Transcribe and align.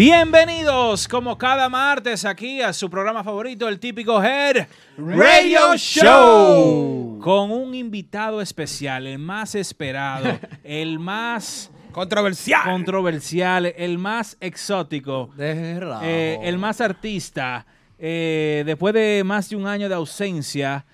Bienvenidos 0.00 1.06
como 1.06 1.36
cada 1.36 1.68
martes 1.68 2.24
aquí 2.24 2.62
a 2.62 2.72
su 2.72 2.88
programa 2.88 3.22
favorito, 3.22 3.68
el 3.68 3.78
típico 3.78 4.24
Head 4.24 4.66
Radio 4.96 5.76
Show. 5.76 7.18
Con 7.22 7.50
un 7.50 7.74
invitado 7.74 8.40
especial, 8.40 9.06
el 9.06 9.18
más 9.18 9.54
esperado, 9.54 10.38
el 10.64 10.98
más 10.98 11.70
Controversial. 11.92 12.62
controversial, 12.64 13.66
el 13.76 13.98
más 13.98 14.38
exótico, 14.40 15.32
eh, 15.38 16.38
el 16.44 16.56
más 16.56 16.80
artista. 16.80 17.66
Eh, 17.98 18.62
después 18.64 18.94
de 18.94 19.22
más 19.22 19.50
de 19.50 19.56
un 19.56 19.66
año 19.66 19.86
de 19.90 19.96
ausencia, 19.96 20.86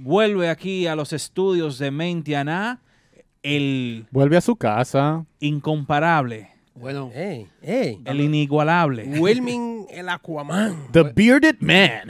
vuelve 0.00 0.50
aquí 0.50 0.86
a 0.86 0.94
los 0.94 1.14
estudios 1.14 1.78
de 1.78 1.90
Mentiana, 1.90 2.82
el 3.42 4.04
Vuelve 4.10 4.36
a 4.36 4.42
su 4.42 4.54
casa. 4.54 5.24
incomparable, 5.38 6.49
Bueno, 6.74 7.10
el 7.14 8.20
inigualable. 8.20 9.04
Wilming 9.18 9.86
el 9.90 10.08
Aquaman. 10.08 10.88
The 10.92 11.02
Bearded 11.14 11.56
Man. 11.60 12.08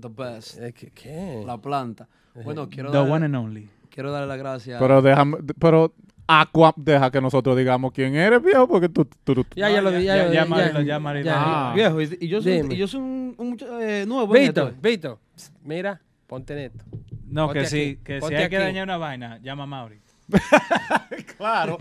The 0.00 0.08
best. 0.08 0.58
Eh, 0.60 0.72
¿Qué? 0.72 0.90
qué? 0.90 1.42
La 1.46 1.58
planta. 1.58 2.08
Bueno, 2.44 2.68
quiero, 2.68 2.90
The 2.90 2.98
darle, 2.98 3.12
one 3.12 3.26
and 3.26 3.36
only. 3.36 3.70
quiero 3.90 4.10
darle 4.12 4.28
las 4.28 4.38
gracias. 4.38 4.78
Pero 4.80 5.00
déjame, 5.00 5.38
pero 5.58 5.94
Aqua, 6.28 6.74
deja 6.76 7.10
que 7.10 7.20
nosotros 7.20 7.56
digamos 7.56 7.92
quién 7.92 8.14
eres, 8.16 8.42
viejo, 8.42 8.66
porque 8.66 8.88
tú, 8.88 9.04
tú, 9.24 9.34
tú- 9.36 9.46
Ya, 9.54 9.70
ya 9.70 9.80
lo 9.80 9.90
di. 9.92 10.04
Ya, 10.04 10.16
ya, 10.16 10.22
ya, 10.24 10.28
ya, 10.28 10.34
ya, 10.34 10.44
Marilo, 10.44 10.80
ya, 10.82 10.98
Marilo. 10.98 11.24
ya. 11.26 11.34
Ah. 11.36 11.72
Viejo, 11.74 12.02
y, 12.02 12.18
y 12.20 12.28
yo 12.28 12.42
soy, 12.42 12.66
y 12.70 12.76
yo 12.76 12.88
soy 12.88 13.00
un, 13.00 13.56
eh, 13.80 14.04
nuevo 14.08 14.34
en 14.36 14.42
Víctor, 14.42 14.68
esto. 14.68 14.80
Víctor. 14.82 15.18
Mira, 15.62 16.00
ponte 16.26 16.54
neto. 16.56 16.84
No, 17.28 17.46
Ponte 17.46 17.60
que 17.60 17.66
aquí, 17.66 17.74
sí, 17.74 17.98
que 18.04 18.14
si 18.16 18.20
ponte 18.20 18.36
hay 18.36 18.48
que 18.50 18.56
aquí. 18.56 18.64
dañar 18.64 18.84
una 18.84 18.96
vaina, 18.98 19.38
llama 19.38 19.62
a 19.62 19.66
Mauri. 19.66 20.00
Claro. 21.38 21.78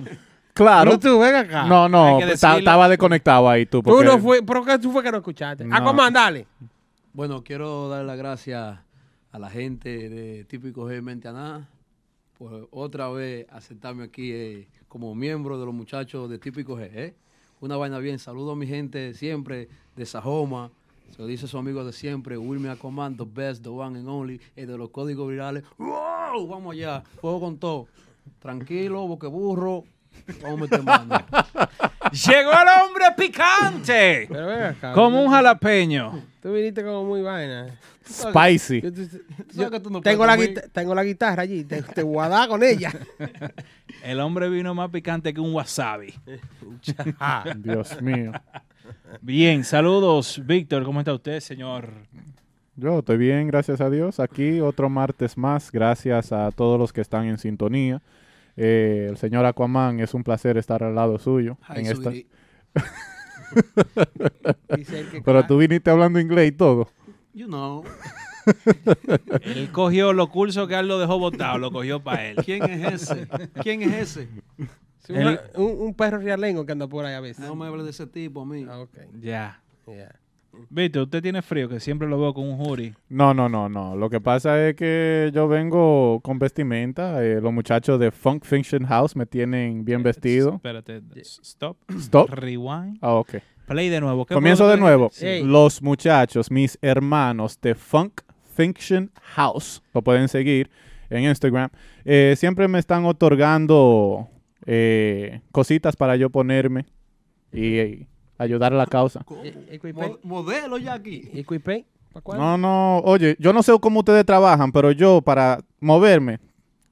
Pero 0.56 0.98
tú, 1.00 1.20
ven 1.20 1.36
acá. 1.36 1.66
No, 1.66 1.90
no, 1.90 2.20
estaba 2.20 2.88
desconectado 2.88 3.50
ahí 3.50 3.66
tú. 3.66 3.80
Tú 3.80 3.90
porque- 3.90 4.06
no 4.06 4.20
fue, 4.20 4.42
¿pero 4.42 4.64
qué 4.64 4.80
tú 4.80 4.92
fue 4.92 5.04
que 5.04 5.12
no 5.12 5.18
escuchaste? 5.18 5.66
No. 5.66 5.76
Aquaman, 5.76 6.14
dale. 6.14 6.48
Bueno, 7.14 7.44
quiero 7.44 7.90
darle 7.90 8.08
las 8.08 8.18
gracias 8.18 8.80
a 9.32 9.40
la 9.40 9.50
gente 9.50 10.10
de 10.10 10.46
Típico 10.46 10.90
G 10.90 11.02
Mentianá 11.02 11.68
por 12.38 12.70
otra 12.72 13.10
vez 13.10 13.46
aceptarme 13.52 14.06
aquí 14.06 14.32
eh, 14.32 14.68
como 14.88 15.14
miembro 15.14 15.60
de 15.60 15.66
los 15.66 15.74
muchachos 15.74 16.30
de 16.30 16.40
Típico 16.40 16.78
G. 16.78 16.90
¿eh? 16.94 17.16
Una 17.60 17.76
vaina 17.78 18.00
bien. 18.00 18.20
Saludo 18.20 18.52
a 18.52 18.56
mi 18.56 18.68
gente 18.68 19.14
siempre 19.14 19.68
de 19.96 20.06
Sajoma. 20.06 20.72
Se 21.12 21.22
lo 21.22 21.28
dice 21.28 21.48
su 21.48 21.58
amigo 21.58 21.84
de 21.84 21.94
siempre, 21.94 22.38
Wilmy 22.38 22.70
Aquaman, 22.70 23.16
the 23.16 23.26
best, 23.26 23.62
the 23.64 23.70
one 23.70 24.00
and 24.00 24.08
only, 24.08 24.42
el 24.56 24.68
de 24.68 24.78
los 24.78 24.90
códigos 24.90 25.30
virales. 25.30 25.64
¡Wow! 25.78 26.48
Vamos 26.48 26.74
allá, 26.74 27.02
fuego 27.22 27.40
con 27.42 27.58
todo. 27.58 27.88
Tranquilo, 28.40 29.08
boqueburro. 29.08 29.84
¡Llegó 32.12 32.52
el 32.52 32.68
hombre 32.84 33.06
picante! 33.18 34.28
Pero 34.30 34.48
ven 34.48 34.62
acá. 34.64 34.94
Como 34.94 35.22
un 35.24 35.32
jalapeño. 35.32 36.22
Tú 36.42 36.54
viniste 36.54 36.84
como 36.84 37.04
muy 37.04 37.22
vaina. 37.22 37.68
Spicy. 38.08 38.82
Yo, 38.82 38.90
yo- 38.90 39.06
sabes 39.52 39.72
que 39.72 39.80
tú 39.80 39.90
no 39.90 40.02
tengo, 40.02 40.26
la 40.26 40.36
conmigo. 40.36 40.54
guita- 40.54 40.68
tengo 40.72 40.94
la 40.96 41.04
guitarra 41.04 41.42
allí. 41.44 41.64
Te, 41.64 41.82
te 41.82 42.04
voy 42.04 42.24
a 42.24 42.30
dar 42.30 42.48
con 42.48 42.62
ella. 42.64 42.92
El 44.04 44.20
hombre 44.20 44.48
vino 44.50 44.76
más 44.76 44.90
picante 44.92 45.34
que 45.34 45.40
un 45.42 45.54
wasabi. 45.54 46.14
Dios 47.58 48.00
mío. 48.02 48.32
Bien, 49.22 49.64
saludos, 49.64 50.40
Víctor. 50.46 50.84
¿Cómo 50.84 51.00
está 51.00 51.14
usted, 51.14 51.40
señor? 51.40 51.90
Yo 52.76 53.00
estoy 53.00 53.18
bien, 53.18 53.48
gracias 53.48 53.82
a 53.82 53.90
Dios. 53.90 54.20
Aquí 54.20 54.60
otro 54.60 54.90
martes 54.90 55.38
más. 55.38 55.72
Gracias 55.72 56.32
a 56.32 56.52
todos 56.52 56.78
los 56.78 56.94
que 56.94 57.02
están 57.02 57.26
en 57.26 57.38
sintonía. 57.40 58.02
Eh, 58.58 59.08
el 59.10 59.18
señor 59.18 59.46
Aquaman, 59.46 60.00
es 60.00 60.14
un 60.14 60.24
placer 60.24 60.58
estar 60.58 60.84
al 60.84 60.96
lado 60.96 61.20
suyo. 61.20 61.58
Ay, 61.68 61.86
en 61.86 61.92
esta... 61.92 62.12
Pero 65.24 65.46
tú 65.46 65.58
viniste 65.58 65.90
hablando 65.90 66.20
inglés 66.20 66.50
y 66.50 66.52
todo. 66.52 66.90
You 67.34 67.48
know. 67.48 67.84
Él 69.42 69.70
cogió 69.72 70.14
los 70.14 70.30
cursos 70.30 70.68
que 70.68 70.76
él 70.76 70.88
lo 70.88 71.00
dejó 71.00 71.18
botado, 71.18 71.58
lo 71.58 71.72
cogió 71.72 72.04
para 72.04 72.28
él. 72.28 72.36
¿Quién 72.46 72.64
es 72.64 73.02
ese? 73.10 73.28
¿Quién 73.64 73.82
es 73.82 73.94
ese? 74.18 74.30
Sí, 75.00 75.14
una- 75.14 75.40
un, 75.56 75.76
un 75.80 75.94
perro 75.96 76.20
realengo 76.20 76.64
que 76.66 76.72
anda 76.74 76.88
por 76.88 77.06
ahí 77.06 77.16
a 77.16 77.20
veces. 77.22 77.44
No 77.46 77.56
me 77.56 77.66
hable 77.66 77.84
de 77.84 77.90
ese 77.90 78.06
tipo 78.08 78.42
a 78.42 78.46
mí. 78.46 78.66
Ah. 78.70 78.86
Ya. 79.20 79.62
Víctor, 80.70 81.04
usted 81.04 81.22
tiene 81.22 81.42
frío, 81.42 81.68
que 81.70 81.80
siempre 81.80 82.08
lo 82.08 82.20
veo 82.20 82.34
con 82.34 82.48
un 82.48 82.60
hoodie. 82.60 82.94
No, 83.10 83.34
no, 83.34 83.48
no, 83.50 83.70
no. 83.70 83.96
Lo 83.96 84.10
que 84.10 84.20
pasa 84.22 84.68
es 84.68 84.76
que 84.76 85.32
yo 85.34 85.48
vengo 85.48 86.20
con 86.24 86.40
vestimenta. 86.40 87.24
eh, 87.24 87.40
los 87.42 87.54
muchachos 87.54 88.00
de 88.00 88.12
Funk 88.12 88.44
Fiction 88.46 88.86
House 88.86 89.16
me 89.16 89.26
tienen 89.26 89.84
bien 89.86 90.04
vestido. 90.04 90.56
Espérate, 90.56 91.02
stop, 91.44 91.78
Stop. 91.98 92.30
rewind, 92.32 92.98
Ah, 93.02 93.14
ok. 93.14 93.36
play 93.68 93.90
de 93.90 94.00
nuevo. 94.02 94.26
¿Qué 94.26 94.34
Comienzo 94.34 94.68
de 94.68 94.78
nuevo. 94.78 95.10
Sí. 95.12 95.42
Los 95.44 95.82
muchachos, 95.82 96.52
mis 96.52 96.78
hermanos 96.82 97.60
de 97.62 97.76
Funk 97.76 98.22
Fiction 98.56 99.12
House, 99.36 99.82
lo 99.94 100.02
pueden 100.02 100.28
seguir 100.28 100.70
en 101.10 101.24
Instagram, 101.26 101.70
eh, 102.04 102.34
siempre 102.38 102.68
me 102.68 102.80
están 102.80 103.06
otorgando 103.06 104.28
eh, 104.66 105.42
cositas 105.52 105.96
para 105.96 106.16
yo 106.16 106.30
ponerme 106.30 106.86
y, 107.54 107.80
y 107.80 108.08
ayudar 108.38 108.74
a 108.74 108.78
la 108.78 108.86
causa. 108.86 109.26
¿Y- 109.44 109.76
Equipay? 109.76 110.10
Mo- 110.10 110.20
modelo 110.24 110.78
ya 110.78 110.94
aquí. 110.94 111.30
¿Equipay? 111.34 111.86
¿Para 112.14 112.24
cuándo? 112.24 112.44
No, 112.44 112.58
no, 112.58 112.98
oye, 113.00 113.36
yo 113.40 113.52
no 113.54 113.62
sé 113.64 113.72
cómo 113.80 114.00
ustedes 114.00 114.26
trabajan, 114.26 114.72
pero 114.72 114.92
yo 114.92 115.22
para 115.22 115.60
moverme 115.80 116.40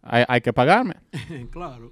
hay, 0.01 0.25
hay 0.27 0.41
que 0.41 0.51
pagarme. 0.53 0.95
claro. 1.51 1.91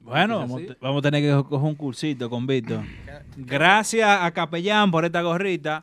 Bueno, 0.00 0.42
¿Es 0.42 0.76
vamos, 0.80 0.98
a 0.98 1.02
tener 1.02 1.22
que 1.22 1.30
co- 1.30 1.48
coger 1.48 1.68
un 1.68 1.74
cursito 1.76 2.28
con 2.28 2.44
Víctor. 2.44 2.80
Gracias 3.36 4.08
a 4.20 4.28
Capellán 4.32 4.90
por 4.90 5.04
esta 5.04 5.22
gorrita. 5.22 5.78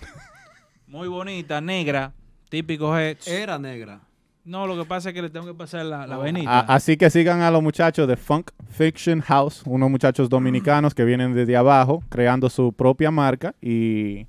Muy 0.88 1.08
bonita, 1.08 1.62
negra. 1.62 2.12
Típico 2.50 2.98
es. 2.98 3.26
Era 3.28 3.58
negra. 3.58 4.02
No, 4.46 4.66
lo 4.66 4.76
que 4.78 4.86
pasa 4.86 5.10
es 5.10 5.16
que 5.16 5.22
le 5.22 5.30
tengo 5.30 5.46
que 5.46 5.54
pasar 5.54 5.86
la, 5.86 6.08
la 6.08 6.16
A- 6.16 6.20
venita. 6.20 6.60
así 6.62 6.98
que 6.98 7.10
sigan 7.10 7.42
a 7.42 7.52
los 7.52 7.62
muchachos 7.62 8.08
de 8.08 8.16
Funk 8.16 8.52
Fiction 8.70 9.22
House, 9.22 9.62
unos 9.66 9.90
muchachos 9.92 10.30
dominicanos 10.30 10.96
que 10.96 11.06
vienen 11.06 11.34
desde 11.36 11.56
abajo, 11.56 12.02
creando 12.10 12.50
su 12.50 12.74
propia 12.74 13.12
marca 13.12 13.54
y 13.62 14.26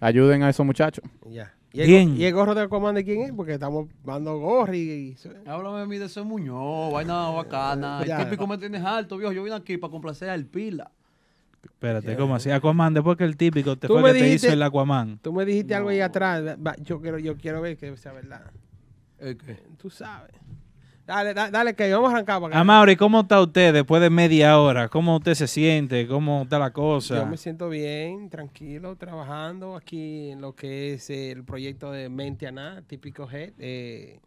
ayuden 0.00 0.42
a 0.42 0.48
esos 0.50 0.64
muchachos. 0.64 1.04
Ya. 1.28 1.52
¿Y 1.72 1.82
el, 1.82 1.86
Bien. 1.86 2.16
¿Y 2.16 2.24
el 2.24 2.34
gorro 2.34 2.54
del 2.54 2.68
comando 2.68 2.98
de 2.98 3.04
quién 3.04 3.22
es? 3.22 3.32
Porque 3.32 3.52
estamos 3.54 3.86
dando 4.04 4.38
gorro 4.38 4.74
y... 4.74 5.16
Háblame 5.46 5.80
a 5.82 5.86
mí 5.86 5.98
de 5.98 6.06
ese 6.06 6.22
Muñoz, 6.22 6.92
vaina 6.92 7.28
bacana. 7.28 8.04
Ya. 8.04 8.18
El 8.18 8.24
típico 8.24 8.46
me 8.46 8.58
tienes 8.58 8.82
alto, 8.84 9.16
viejo. 9.18 9.32
Yo 9.32 9.44
vine 9.44 9.54
aquí 9.54 9.76
para 9.76 9.90
complacer 9.90 10.30
al 10.30 10.46
pila. 10.46 10.90
Espérate, 11.62 12.16
¿cómo 12.16 12.34
así? 12.34 12.50
Aquaman, 12.50 12.94
después 12.94 13.16
que 13.18 13.24
el 13.24 13.36
típico 13.36 13.76
te 13.76 13.86
fue 13.86 14.02
me 14.02 14.12
que 14.12 14.18
te 14.20 14.32
hizo 14.32 14.48
el 14.48 14.62
Aquaman. 14.62 15.18
Tú 15.22 15.32
me 15.32 15.44
dijiste 15.44 15.74
algo 15.74 15.90
ahí 15.90 16.00
atrás. 16.00 16.56
Yo 16.82 17.00
quiero, 17.00 17.18
yo 17.18 17.36
quiero 17.36 17.60
ver 17.60 17.76
que 17.76 17.96
sea 17.96 18.12
verdad. 18.12 18.50
Tú 19.78 19.90
sabes. 19.90 20.32
Dale, 21.06 21.34
da- 21.34 21.50
dale, 21.50 21.74
que 21.74 21.92
vamos 21.92 22.10
a 22.10 22.14
arrancar. 22.14 22.40
Para 22.40 22.52
que- 22.52 22.58
Amaury, 22.58 22.94
¿cómo 22.96 23.20
está 23.22 23.40
usted 23.40 23.72
después 23.74 24.00
de 24.00 24.10
media 24.10 24.58
hora? 24.60 24.88
¿Cómo 24.88 25.16
usted 25.16 25.34
se 25.34 25.48
siente? 25.48 26.06
¿Cómo 26.06 26.42
está 26.42 26.58
la 26.58 26.68
Yo 26.68 26.72
cosa? 26.72 27.24
me 27.24 27.36
siento 27.36 27.68
bien, 27.68 28.30
tranquilo, 28.30 28.94
trabajando 28.94 29.74
aquí 29.76 30.30
en 30.30 30.40
lo 30.40 30.54
que 30.54 30.94
es 30.94 31.10
el 31.10 31.42
proyecto 31.42 31.90
de 31.90 32.08
Mente 32.08 32.46
a 32.46 32.52
Nada, 32.52 32.82
típico 32.82 33.28
Head. 33.28 33.54
eh, 33.58 34.20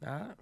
nada, 0.00 0.36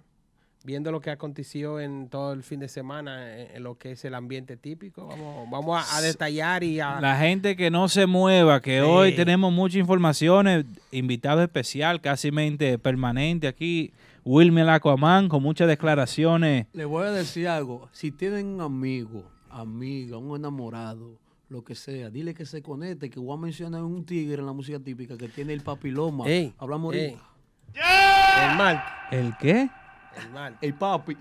viendo 0.65 0.91
lo 0.91 0.99
que 0.99 1.11
aconteció 1.11 1.79
en 1.79 2.09
todo 2.09 2.33
el 2.33 2.41
fin 2.43 2.59
de 2.59 2.67
semana 2.67 3.39
en, 3.39 3.55
en 3.57 3.63
lo 3.63 3.77
que 3.77 3.91
es 3.91 4.03
el 4.03 4.15
ambiente 4.15 4.57
típico. 4.57 5.05
Vamos, 5.07 5.47
vamos 5.51 5.77
a, 5.93 5.97
a 5.97 6.01
detallar 6.01 6.63
y 6.63 6.79
a... 6.79 6.99
La 6.99 7.17
gente 7.17 7.55
que 7.55 7.69
no 7.69 7.87
se 7.87 8.05
mueva, 8.07 8.61
que 8.61 8.79
Sí. 8.79 8.85
hoy 8.85 9.15
tenemos 9.15 9.53
muchas 9.53 9.77
informaciones, 9.77 10.65
invitado 10.91 11.43
especial, 11.43 12.01
casi 12.01 12.31
mente 12.31 12.77
permanente 12.79 13.47
aquí, 13.47 13.93
Wilmer 14.23 14.67
Aquaman, 14.69 15.29
con 15.29 15.43
muchas 15.43 15.67
declaraciones. 15.67 16.65
Le 16.73 16.85
voy 16.85 17.05
a 17.05 17.11
decir 17.11 17.47
algo. 17.47 17.87
Si 17.91 18.11
tienen 18.11 18.47
un 18.47 18.61
amigo, 18.61 19.23
amiga, 19.51 20.17
un 20.17 20.35
enamorado, 20.35 21.19
lo 21.47 21.63
que 21.63 21.75
sea, 21.75 22.09
dile 22.09 22.33
que 22.33 22.43
se 22.47 22.63
conecte, 22.63 23.11
que 23.11 23.19
voy 23.19 23.37
a 23.37 23.39
mencionar 23.39 23.83
un 23.83 24.03
tigre 24.03 24.39
en 24.39 24.47
la 24.47 24.51
música 24.53 24.79
típica 24.79 25.15
que 25.15 25.27
tiene 25.29 25.53
el 25.53 25.61
papiloma. 25.61 26.25
Ey, 26.27 26.55
Hablamos 26.57 26.95
ey. 26.95 27.01
ahorita. 27.11 28.51
El 28.51 28.57
mal, 28.57 28.83
¿El 29.11 29.33
qué? 29.39 29.69
El 30.15 30.29
mal. 30.31 30.57
El 30.61 30.73
papi. 30.73 31.17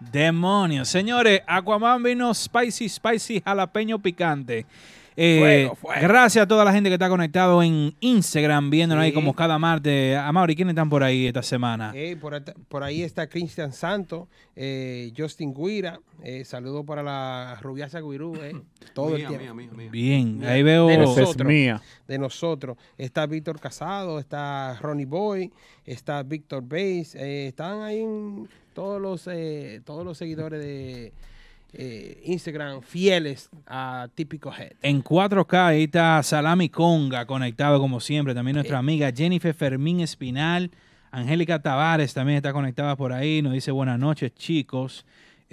Demonios. 0.00 0.88
Señores, 0.88 1.42
Aquaman 1.46 2.02
vino 2.02 2.34
spicy, 2.34 2.88
spicy, 2.88 3.40
jalapeño 3.40 3.98
picante. 4.00 4.66
Eh, 5.16 5.38
Fuego, 5.38 5.74
fuego. 5.76 6.00
Gracias 6.02 6.42
a 6.42 6.48
toda 6.48 6.64
la 6.64 6.72
gente 6.72 6.88
que 6.88 6.94
está 6.94 7.08
conectado 7.08 7.62
en 7.62 7.94
Instagram, 8.00 8.70
viéndonos 8.70 9.04
ahí 9.04 9.12
como 9.12 9.34
cada 9.34 9.58
martes. 9.58 10.16
Amaury, 10.16 10.56
¿quiénes 10.56 10.72
están 10.72 10.88
por 10.88 11.02
ahí 11.02 11.26
esta 11.26 11.42
semana? 11.42 11.92
Eh, 11.94 12.16
por, 12.16 12.82
ahí 12.82 13.02
está 13.02 13.26
Cristian 13.26 13.72
Santo, 13.72 14.28
eh, 14.56 15.12
Justin 15.16 15.52
Guira. 15.54 16.00
Eh, 16.22 16.44
saludo 16.44 16.84
para 16.84 17.02
la 17.02 17.58
rubiasa 17.60 18.00
Guirú. 18.00 18.36
Eh, 18.36 18.54
todo 18.94 19.10
Mía, 19.10 19.28
el 19.28 19.36
tiempo. 19.36 19.54
mía, 19.54 19.54
mía, 19.54 19.76
mía. 19.76 19.90
Bien, 19.90 20.44
ahí 20.44 20.62
veo. 20.62 20.86
De 20.86 20.94
es 20.94 21.00
nosotros. 21.00 21.46
mía. 21.48 21.82
de 22.06 22.18
nosotros. 22.18 22.76
Está 22.96 23.26
Víctor 23.26 23.60
Casado, 23.60 24.18
está 24.18 24.78
Ronnie 24.80 25.06
Boy, 25.06 25.52
está 25.84 26.22
Víctor 26.22 26.62
Bass, 26.62 27.14
eh, 27.16 27.48
están 27.48 27.82
ahí 27.82 28.00
en 28.00 28.48
todos 28.72 29.00
los 29.00 29.26
eh, 29.26 29.80
todos 29.84 30.04
los 30.04 30.16
seguidores 30.16 30.60
de 30.60 31.12
eh, 31.74 32.20
Instagram 32.26 32.82
fieles 32.82 33.48
a 33.66 34.08
Típico 34.14 34.52
Head. 34.52 34.72
En 34.82 35.02
4K 35.02 35.66
ahí 35.66 35.84
está 35.84 36.22
Salami 36.22 36.68
Conga 36.68 37.24
conectado 37.26 37.80
como 37.80 38.00
siempre. 38.00 38.34
También 38.34 38.56
nuestra 38.56 38.76
Eh. 38.76 38.80
amiga 38.80 39.10
Jennifer 39.14 39.54
Fermín 39.54 40.00
Espinal. 40.00 40.70
Angélica 41.10 41.60
Tavares 41.60 42.14
también 42.14 42.36
está 42.36 42.52
conectada 42.52 42.96
por 42.96 43.12
ahí. 43.12 43.42
Nos 43.42 43.52
dice 43.52 43.70
buenas 43.70 43.98
noches, 43.98 44.34
chicos. 44.34 45.04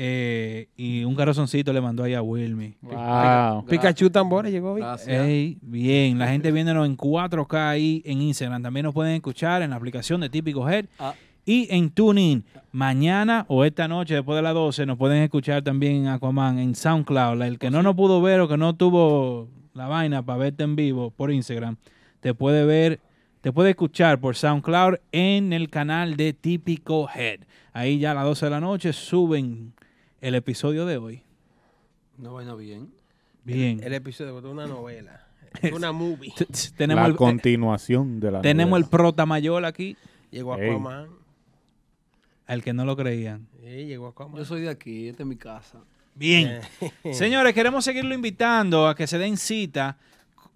Eh, 0.01 0.69
y 0.77 1.03
un 1.03 1.13
corazoncito 1.13 1.73
le 1.73 1.81
mandó 1.81 2.03
ahí 2.05 2.13
a 2.13 2.21
Wilmy. 2.21 2.77
Wow. 2.81 3.65
Pikachu 3.65 4.09
Tambores 4.09 4.49
llegó 4.49 4.71
hoy. 4.73 4.81
Ey, 5.05 5.57
bien, 5.61 6.17
la 6.17 6.27
gente 6.31 6.53
viéndonos 6.53 6.85
en 6.85 6.95
4K 6.95 7.69
ahí 7.69 8.01
en 8.05 8.21
Instagram. 8.21 8.63
También 8.63 8.85
nos 8.85 8.93
pueden 8.93 9.15
escuchar 9.15 9.61
en 9.61 9.71
la 9.71 9.75
aplicación 9.75 10.21
de 10.21 10.29
Típico 10.29 10.69
Head 10.69 10.85
Ah, 10.99 11.13
y 11.45 11.67
en 11.73 11.89
TuneIn. 11.89 12.43
Mañana 12.71 13.45
o 13.47 13.65
esta 13.65 13.87
noche, 13.87 14.13
después 14.13 14.35
de 14.35 14.43
las 14.43 14.53
12, 14.53 14.85
nos 14.85 14.97
pueden 14.97 15.23
escuchar 15.23 15.63
también 15.63 15.95
en 15.95 16.07
Aquaman, 16.07 16.59
en 16.59 16.75
SoundCloud. 16.75 17.41
El 17.41 17.57
que 17.57 17.71
no 17.71 17.81
nos 17.81 17.95
pudo 17.95 18.21
ver 18.21 18.39
o 18.41 18.47
que 18.47 18.57
no 18.57 18.75
tuvo 18.75 19.47
la 19.73 19.87
vaina 19.87 20.23
para 20.23 20.37
verte 20.37 20.63
en 20.63 20.75
vivo 20.75 21.09
por 21.09 21.31
Instagram, 21.31 21.77
te 22.19 22.33
puede 22.33 22.65
ver, 22.65 22.99
te 23.41 23.51
puede 23.51 23.71
escuchar 23.71 24.19
por 24.19 24.35
SoundCloud 24.35 24.95
en 25.11 25.53
el 25.53 25.69
canal 25.69 26.15
de 26.15 26.33
Típico 26.33 27.07
Head. 27.13 27.39
Ahí 27.73 27.97
ya 27.97 28.11
a 28.11 28.13
las 28.13 28.25
12 28.25 28.45
de 28.45 28.49
la 28.51 28.59
noche 28.59 28.93
suben 28.93 29.73
el 30.21 30.35
episodio 30.35 30.85
de 30.85 30.97
hoy. 30.97 31.23
una 32.17 32.29
vaina 32.31 32.53
bien. 32.55 32.91
Bien. 33.43 33.81
El 33.83 33.93
episodio 33.93 34.39
de 34.41 34.47
una 34.47 34.67
novela, 34.67 35.27
una 35.73 35.91
movie. 35.91 36.33
Tenemos 36.77 37.01
La 37.03 37.07
el, 37.09 37.15
continuación 37.15 38.19
de 38.19 38.31
la 38.31 38.41
tenemos 38.41 38.79
el 38.79 38.87
prota 38.87 39.25
mayor 39.25 39.65
aquí, 39.65 39.97
Llegó 40.29 40.55
Ey. 40.55 40.69
Aquaman. 40.69 41.07
Al 42.49 42.63
que 42.63 42.73
no 42.73 42.83
lo 42.83 42.97
creían. 42.97 43.47
Sí, 43.61 43.85
llegó 43.85 44.07
Aquaman. 44.07 44.39
Yo 44.39 44.43
soy 44.43 44.61
de 44.61 44.69
aquí, 44.69 45.07
esta 45.07 45.21
es 45.21 45.29
mi 45.29 45.35
casa. 45.35 45.77
Bien. 46.15 46.61
Señores, 47.13 47.53
queremos 47.53 47.85
seguirlo 47.85 48.15
invitando 48.15 48.87
a 48.87 48.95
que 48.95 49.05
se 49.05 49.19
den 49.19 49.37
cita 49.37 49.97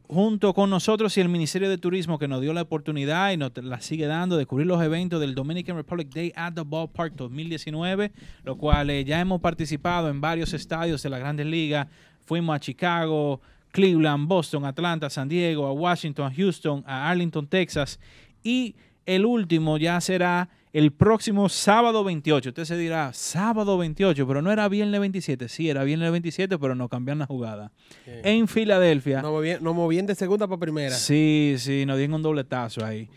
junto 0.07 0.55
con 0.55 0.71
nosotros 0.71 1.15
y 1.17 1.21
el 1.21 1.29
Ministerio 1.29 1.69
de 1.69 1.77
Turismo 1.77 2.17
que 2.17 2.27
nos 2.27 2.41
dio 2.41 2.51
la 2.51 2.63
oportunidad 2.63 3.31
y 3.31 3.37
nos 3.37 3.51
la 3.57 3.79
sigue 3.79 4.07
dando 4.07 4.37
de 4.37 4.47
cubrir 4.47 4.65
los 4.65 4.81
eventos 4.81 5.21
del 5.21 5.35
Dominican 5.35 5.75
Republic 5.75 6.09
Day 6.09 6.33
at 6.35 6.53
the 6.53 6.63
Ballpark 6.65 7.13
2019, 7.13 8.11
lo 8.43 8.57
cual 8.57 8.89
eh, 8.89 9.05
ya 9.05 9.19
hemos 9.19 9.39
participado 9.39 10.09
en 10.09 10.19
varios 10.19 10.51
estadios 10.53 11.03
de 11.03 11.09
la 11.11 11.19
Grandes 11.19 11.45
Ligas. 11.45 11.87
Fuimos 12.25 12.55
a 12.55 12.59
Chicago, 12.59 13.39
Cleveland, 13.71 14.27
Boston, 14.27 14.65
Atlanta, 14.65 15.11
San 15.11 15.29
Diego, 15.29 15.67
a 15.67 15.71
Washington, 15.71 16.31
a 16.31 16.35
Houston, 16.35 16.83
a 16.87 17.07
Arlington, 17.11 17.45
Texas 17.45 17.99
y 18.41 18.75
el 19.05 19.25
último 19.25 19.77
ya 19.77 20.01
será 20.01 20.49
el 20.73 20.91
próximo 20.91 21.47
sábado 21.49 22.03
28. 22.03 22.49
Usted 22.49 22.65
se 22.65 22.75
dirá, 22.75 23.13
sábado 23.13 23.77
28, 23.77 24.27
pero 24.27 24.41
no 24.41 24.51
era 24.51 24.67
viernes 24.67 24.99
27. 24.99 25.47
Sí, 25.47 25.69
era 25.69 25.83
viernes 25.83 26.11
27, 26.11 26.57
pero 26.57 26.73
no 26.73 26.89
cambiaron 26.89 27.19
la 27.19 27.27
jugada. 27.27 27.71
En 28.05 28.47
Filadelfia. 28.47 29.21
Nos 29.21 29.31
movían, 29.31 29.63
nos 29.63 29.75
movían 29.75 30.07
de 30.07 30.15
segunda 30.15 30.47
para 30.47 30.59
primera. 30.59 30.95
Sí, 30.95 31.55
sí, 31.59 31.85
nos 31.85 31.97
dieron 31.97 32.15
un 32.15 32.23
dobletazo 32.23 32.83
ahí. 32.83 33.07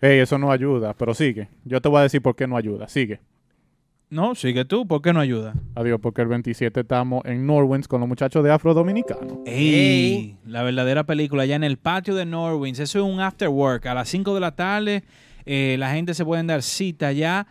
Ey, 0.00 0.20
eso 0.20 0.38
no 0.38 0.50
ayuda, 0.50 0.94
pero 0.94 1.14
sigue. 1.14 1.48
Yo 1.64 1.80
te 1.80 1.88
voy 1.88 2.00
a 2.00 2.02
decir 2.02 2.22
por 2.22 2.34
qué 2.34 2.46
no 2.46 2.56
ayuda. 2.56 2.88
Sigue. 2.88 3.20
No, 4.08 4.34
sigue 4.34 4.64
tú, 4.64 4.86
¿por 4.86 5.02
qué 5.02 5.12
no 5.12 5.18
ayuda? 5.18 5.54
Adiós, 5.74 5.98
porque 6.00 6.22
el 6.22 6.28
27 6.28 6.80
estamos 6.80 7.24
en 7.24 7.44
Norwins 7.44 7.88
con 7.88 8.00
los 8.00 8.08
muchachos 8.08 8.44
de 8.44 8.52
Afro 8.52 8.72
Dominicano. 8.72 9.42
Ey, 9.44 10.36
la 10.46 10.62
verdadera 10.62 11.04
película, 11.04 11.44
ya 11.44 11.56
en 11.56 11.64
el 11.64 11.76
patio 11.76 12.14
de 12.14 12.24
Norwins. 12.24 12.78
Eso 12.78 13.00
es 13.00 13.04
un 13.04 13.20
after 13.20 13.48
work. 13.48 13.86
A 13.86 13.94
las 13.94 14.08
5 14.08 14.32
de 14.34 14.40
la 14.40 14.54
tarde, 14.54 15.02
eh, 15.46 15.76
la 15.78 15.92
gente 15.92 16.12
se 16.14 16.24
pueden 16.24 16.46
dar 16.46 16.62
cita 16.62 17.12
ya 17.12 17.46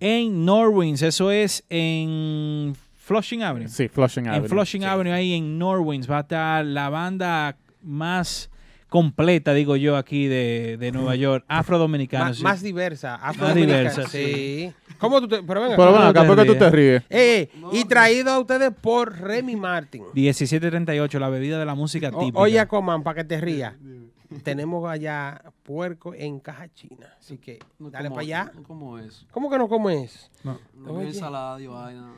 en 0.00 0.44
Norwins. 0.44 1.02
Eso 1.02 1.30
es 1.30 1.64
en 1.68 2.74
Flushing 2.96 3.42
Avenue. 3.42 3.68
Sí, 3.68 3.88
Flushing 3.88 4.28
Avenue. 4.28 4.44
En 4.46 4.50
Flushing 4.50 4.84
Avenue, 4.84 5.12
ahí 5.12 5.34
en 5.34 5.58
Norwins, 5.58 6.10
va 6.10 6.18
a 6.18 6.20
estar 6.20 6.64
la 6.64 6.88
banda 6.88 7.56
más 7.82 8.48
completa, 8.88 9.54
digo 9.54 9.76
yo, 9.76 9.96
aquí 9.96 10.26
de, 10.26 10.76
de 10.78 10.90
Nueva 10.90 11.14
York, 11.14 11.44
afrodominicana. 11.46 12.24
Más, 12.26 12.36
sí. 12.38 12.42
más 12.42 12.60
diversa. 12.62 13.14
afrodominicana. 13.16 13.78
diversa, 13.90 14.08
Sí. 14.08 14.72
¿Cómo 14.98 15.20
tú 15.20 15.28
te.? 15.28 15.42
Pero 15.44 15.60
venga. 15.62 15.76
Pero 15.76 15.90
¿Cómo 15.92 15.98
ven 16.00 16.08
acá, 16.08 16.20
te 16.22 16.26
¿por 16.26 16.36
qué 16.36 16.44
tú 16.44 16.52
ríes? 16.52 16.58
te 16.58 16.70
ríes? 16.70 17.02
Eh, 17.08 17.48
y 17.72 17.84
traído 17.84 18.30
a 18.32 18.38
ustedes 18.40 18.70
por 18.80 19.18
Remy 19.18 19.56
Martin. 19.56 20.02
1738, 20.12 21.18
la 21.20 21.28
bebida 21.28 21.58
de 21.58 21.64
la 21.66 21.74
música 21.74 22.10
O- 22.12 22.18
típica. 22.18 22.38
oye, 22.38 22.58
Aquaman, 22.58 23.02
para 23.02 23.22
que 23.22 23.24
te 23.28 23.40
rías. 23.40 23.74
Tenemos 24.44 24.88
allá 24.88 25.42
puerco 25.62 26.14
en 26.14 26.38
caja 26.40 26.68
china. 26.72 27.06
Así 27.18 27.36
que 27.38 27.58
No 27.78 27.90
dale 27.90 28.08
como- 28.08 28.16
para 28.16 28.22
allá. 28.24 28.52
No 28.54 28.62
como 28.62 28.98
eso. 28.98 29.26
¿Cómo 29.32 29.50
que 29.50 29.58
no 29.58 29.68
comes? 29.68 30.30
No 30.44 30.58
Oye. 30.86 31.08
ensalada 31.08 31.60
y 31.60 31.66
vaina. 31.66 32.12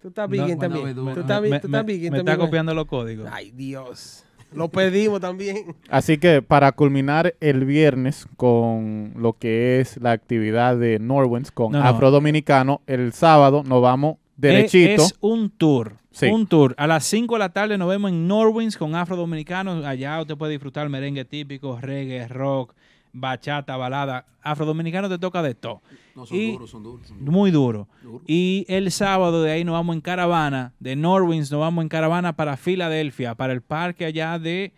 Tú 0.00 0.08
estás 0.08 0.28
No, 0.28 0.32
bien 0.32 0.44
bueno, 0.44 0.60
también. 0.60 1.04
me- 1.04 1.14
Tú 1.14 1.20
estás 1.20 1.40
bien, 1.42 1.50
me, 1.52 1.60
tú 1.60 1.68
me- 1.68 1.78
también, 1.78 2.14
está 2.14 2.36
copiando 2.36 2.74
los 2.74 2.86
códigos. 2.86 3.28
Ay, 3.32 3.50
Dios. 3.52 4.24
Lo 4.52 4.68
pedimos 4.68 5.20
también. 5.20 5.74
Así 5.90 6.18
que 6.18 6.42
para 6.42 6.72
culminar 6.72 7.34
el 7.40 7.64
viernes 7.64 8.26
con 8.36 9.14
lo 9.16 9.32
que 9.32 9.80
es 9.80 9.96
la 10.00 10.12
actividad 10.12 10.76
de 10.76 10.98
Norwins 10.98 11.50
con 11.50 11.72
No, 11.72 11.78
no. 11.80 11.84
Afro 11.84 12.10
Dominicano, 12.10 12.82
el 12.86 13.12
sábado 13.12 13.62
nos 13.64 13.80
vamos 13.80 14.16
derechito. 14.36 15.02
Es, 15.02 15.12
es 15.12 15.18
un 15.20 15.50
tour. 15.50 15.96
Sí. 16.12 16.26
Un 16.26 16.46
tour. 16.46 16.74
A 16.78 16.86
las 16.86 17.04
5 17.04 17.34
de 17.34 17.38
la 17.38 17.48
tarde 17.48 17.78
nos 17.78 17.88
vemos 17.88 18.10
en 18.10 18.28
Norwins 18.28 18.76
con 18.76 18.94
afrodominicanos. 18.94 19.84
Allá 19.84 20.20
usted 20.20 20.36
puede 20.36 20.52
disfrutar 20.52 20.88
merengue 20.88 21.24
típico, 21.24 21.78
reggae, 21.80 22.28
rock, 22.28 22.74
bachata, 23.12 23.76
balada. 23.76 24.26
Afrodominicano 24.42 25.08
te 25.08 25.18
toca 25.18 25.42
de 25.42 25.54
todo. 25.54 25.80
No, 26.14 26.26
son 26.26 26.36
Y- 26.36 26.52
duros, 26.52 26.70
son 26.70 26.82
duros. 26.82 27.06
son 27.08 27.18
duros. 27.18 27.32
Muy 27.32 27.50
duro. 27.50 27.88
Duro. 28.02 28.22
Y 28.26 28.66
el 28.68 28.90
sábado 28.90 29.42
de 29.42 29.52
ahí 29.52 29.64
nos 29.64 29.72
vamos 29.72 29.94
en 29.96 30.00
caravana, 30.02 30.74
de 30.80 30.96
Norwins 30.96 31.50
nos 31.50 31.60
vamos 31.60 31.82
en 31.82 31.88
caravana 31.88 32.34
para 32.36 32.56
Filadelfia, 32.56 33.34
para 33.34 33.52
el 33.52 33.62
parque 33.62 34.04
allá 34.04 34.38
de 34.38 34.72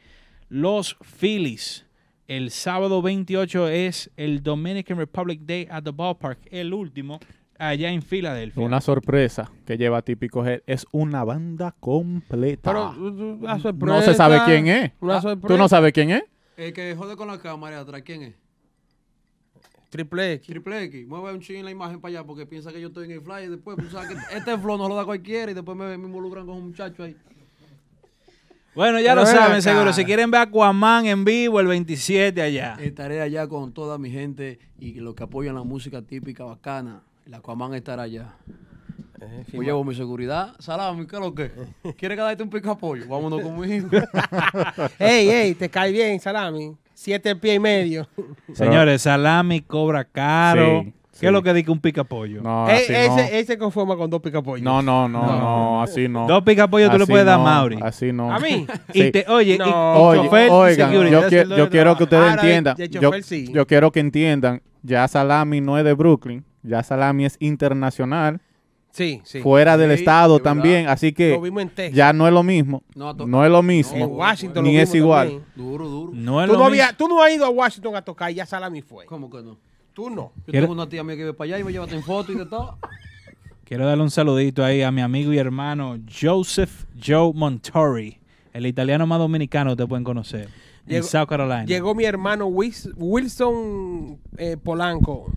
los 0.49 0.97
Phillies. 1.03 1.85
El 2.29 2.51
sábado 2.51 3.03
28 3.03 3.69
es 3.69 4.11
el 4.17 4.43
Dominican 4.43 4.97
Republic 4.99 5.41
Day 5.43 5.67
at 5.71 5.83
the 5.83 5.91
Ballpark, 5.91 6.39
el 6.51 6.73
último 6.73 7.19
allá 7.69 7.91
en 7.91 8.03
Filadelfia. 8.03 8.63
Una 8.65 8.81
sorpresa 8.81 9.51
que 9.67 9.77
lleva 9.77 10.03
Típico 10.03 10.45
Head 10.47 10.63
es 10.67 10.87
una 10.93 11.25
banda 11.25 11.75
completa. 11.81 12.71
Pero 12.71 12.91
uh, 12.91 13.35
una 13.43 13.55
no 13.55 13.61
sorpresa. 13.61 14.03
se 14.03 14.15
sabe 14.15 14.41
quién 14.45 14.67
es. 14.69 14.93
Una 15.01 15.17
Ah, 15.17 15.23
sorpresa. 15.23 15.55
¿Tú 15.55 15.59
no 15.59 15.69
sabes 15.69 15.93
quién 15.93 16.11
es? 16.11 16.23
El 16.57 16.73
que 16.73 16.95
jode 16.95 17.17
con 17.17 17.29
la 17.29 17.39
cámara 17.39 17.81
atrás, 17.81 18.03
¿quién 18.05 18.23
es? 18.23 18.35
Triple 19.91 20.33
X. 20.35 20.47
Triple 20.49 20.83
X. 20.85 21.07
Mueve 21.07 21.33
un 21.33 21.41
ching 21.41 21.65
la 21.65 21.71
imagen 21.71 22.01
para 22.01 22.11
allá 22.19 22.25
porque 22.27 22.47
piensa 22.47 22.73
que 22.73 22.81
yo 22.81 22.89
estoy 22.89 23.05
en 23.07 23.13
el 23.13 23.21
fly 23.21 23.45
y 23.45 23.49
después, 23.49 23.77
pues, 23.79 23.91
sabes 23.93 24.09
que 24.09 24.15
este 24.37 24.59
flow 24.59 24.77
no 24.77 24.89
lo 24.89 24.95
da 24.97 25.05
cualquiera 25.05 25.53
y 25.53 25.55
después 25.55 25.77
me, 25.77 25.97
me 25.97 26.07
involucran 26.07 26.47
con 26.47 26.57
un 26.57 26.67
muchacho 26.69 27.05
ahí. 27.05 27.17
Bueno, 28.75 28.99
ya 28.99 29.11
Pero 29.13 29.21
lo 29.21 29.27
saben 29.27 29.53
acá. 29.53 29.61
seguro. 29.63 29.93
Si 29.93 30.05
quieren 30.05 30.33
ver 30.33 30.41
Aquaman 30.41 31.07
en 31.07 31.25
vivo 31.25 31.61
el 31.61 31.69
27 31.69 32.43
allá. 32.43 32.77
Estaré 32.81 33.21
allá 33.21 33.47
con 33.47 33.73
toda 33.73 33.99
mi 33.99 34.11
gente 34.11 34.59
y 34.81 34.95
los 34.95 35.15
que 35.15 35.23
apoyan 35.23 35.55
la 35.55 35.63
música 35.63 36.03
típica 36.03 36.43
bacana. 36.45 37.03
El 37.27 37.35
Aquaman 37.35 37.75
estará 37.75 38.03
allá. 38.03 38.35
Eh, 39.21 39.45
Yo 39.53 39.63
llevo 39.63 39.85
mi 39.85 39.95
seguridad. 39.95 40.55
Salami, 40.59 41.07
¿qué 41.07 41.17
es 41.17 41.23
lo 41.23 41.35
que? 41.35 41.51
¿Quieres 41.97 42.17
que 42.19 42.23
darte 42.23 42.43
un 42.43 42.51
pico 42.51 42.71
apoyo? 42.71 43.07
Vámonos 43.09 43.41
conmigo. 43.41 43.89
Ey, 44.99 45.29
ey, 45.31 45.55
te 45.55 45.69
cae 45.69 45.93
bien, 45.93 46.21
salami. 46.21 46.77
Siete 46.93 47.35
pies 47.37 47.57
y 47.57 47.61
medio. 47.61 48.07
Señores, 48.53 49.03
salami 49.03 49.61
cobra 49.63 50.05
caro. 50.05 50.83
Sí, 50.85 50.93
¿Qué 51.13 51.19
sí. 51.21 51.27
es 51.27 51.33
lo 51.33 51.43
que 51.45 51.55
dice 51.55 51.71
un 51.71 51.79
picapollo? 51.81 52.43
No, 52.43 52.69
Eh, 52.69 52.73
así 52.75 52.93
no. 52.93 53.19
ese, 53.19 53.39
ese 53.39 53.57
conforma 53.59 53.97
con 53.97 54.11
dos 54.11 54.21
picapollos. 54.21 54.63
No, 54.65 54.83
no, 54.83 55.09
no, 55.09 55.23
No. 55.25 55.39
no, 55.39 55.83
así 55.83 56.09
no. 56.09 56.27
Dos 56.27 56.43
picapollos 56.43 56.91
tú 56.91 56.99
le 56.99 57.07
puedes 57.07 57.25
dar 57.25 57.39
a 57.41 57.43
Mauri. 57.43 57.79
Así 57.81 58.13
no. 58.13 58.33
¿A 58.33 58.39
mí? 58.41 58.67
Y 58.93 59.11
te, 59.13 59.25
oye, 59.29 59.55
y- 59.55 59.59
No. 59.59 59.67
y, 59.67 59.73
Oye, 60.19 60.23
chofer 60.25 60.51
oigan, 60.51 60.93
yo, 60.93 61.25
ese 61.27 61.47
qui- 61.47 61.57
yo 61.57 61.71
quiero 61.71 61.97
que 61.97 62.03
ustedes 62.05 62.23
Ahora, 62.31 62.43
de- 62.43 62.49
entiendan. 62.49 62.77
de 62.77 62.89
yo, 62.89 63.01
chofer, 63.01 63.23
sí. 63.23 63.51
yo 63.53 63.67
quiero 63.67 63.91
que 63.93 64.01
entiendan. 64.01 64.61
Ya 64.83 65.07
Salami 65.09 65.61
no 65.61 65.79
es 65.79 65.85
de 65.85 65.95
Brooklyn. 65.95 66.45
Ya 66.65 66.83
Salami 66.83 67.25
es 67.27 67.37
internacional. 67.39 68.41
Sí, 68.91 69.21
sí. 69.25 69.41
fuera 69.41 69.77
del 69.77 69.91
Sí, 69.91 69.97
estado 70.03 70.39
también. 70.39 70.87
Así 70.89 71.13
que 71.13 71.31
Lo 71.31 71.41
vimos 71.41 71.63
en 71.63 71.69
Texas. 71.71 71.97
ya 71.97 72.13
no 72.13 72.27
es 72.29 72.33
lo 72.33 72.43
mismo. 72.45 72.83
No, 72.95 73.13
No 73.13 73.45
es 73.45 73.51
lo 73.51 73.61
mismo. 73.63 73.97
en 73.97 74.09
Washington 74.11 74.65
lo 74.65 74.71
ni 74.71 74.77
es 74.79 74.95
igual. 74.95 75.29
también. 75.29 75.45
Duro, 75.57 75.89
duro. 75.89 76.13
No 76.15 76.41
es 76.41 76.47
Tú 76.47 76.53
lo 76.53 76.59
no, 76.61 76.65
mismo. 76.71 76.85
había- 76.85 76.97
tú 76.97 77.09
no 77.09 77.21
has 77.23 77.33
ido 77.33 77.45
a 77.45 77.51
Washington 77.51 77.97
a 77.97 78.03
tocar 78.03 78.31
y 78.31 78.35
ya 78.35 78.47
Salami 78.47 78.83
fue. 78.83 79.05
¿Cómo 79.07 79.29
que 79.29 79.43
no? 79.43 79.59
Tú 79.95 80.11
no. 80.11 80.33
Yo 80.47 80.53
tengo 80.53 80.73
una 80.73 80.89
tía 80.89 81.03
mía 81.05 81.17
que 81.17 81.25
ve 81.25 81.35
para 81.35 81.47
allá 81.47 81.59
y 81.59 81.65
me 81.65 81.73
lleva 81.73 81.87
en 81.91 82.03
foto 82.05 82.31
y 82.33 82.37
de 82.37 82.47
todo. 82.47 82.79
Quiero 83.65 83.85
darle 83.87 84.05
un 84.05 84.11
saludito 84.11 84.65
ahí 84.65 84.83
a 84.83 84.93
mi 84.93 85.01
amigo 85.01 85.33
y 85.33 85.39
hermano 85.39 85.99
Joseph 86.21 86.85
Joe 87.05 87.33
Montori, 87.35 88.19
el 88.53 88.67
italiano 88.67 89.07
más 89.09 89.19
dominicano 89.19 89.71
que 89.71 89.77
te 89.83 89.87
pueden 89.89 90.05
conocer. 90.05 90.49
en 90.87 91.03
South 91.03 91.27
Carolina. 91.29 91.65
Llegó 91.65 91.95
mi 91.97 92.05
hermano 92.05 92.47
Wilson 92.47 94.19
eh, 94.37 94.57
Polanco. 94.63 95.33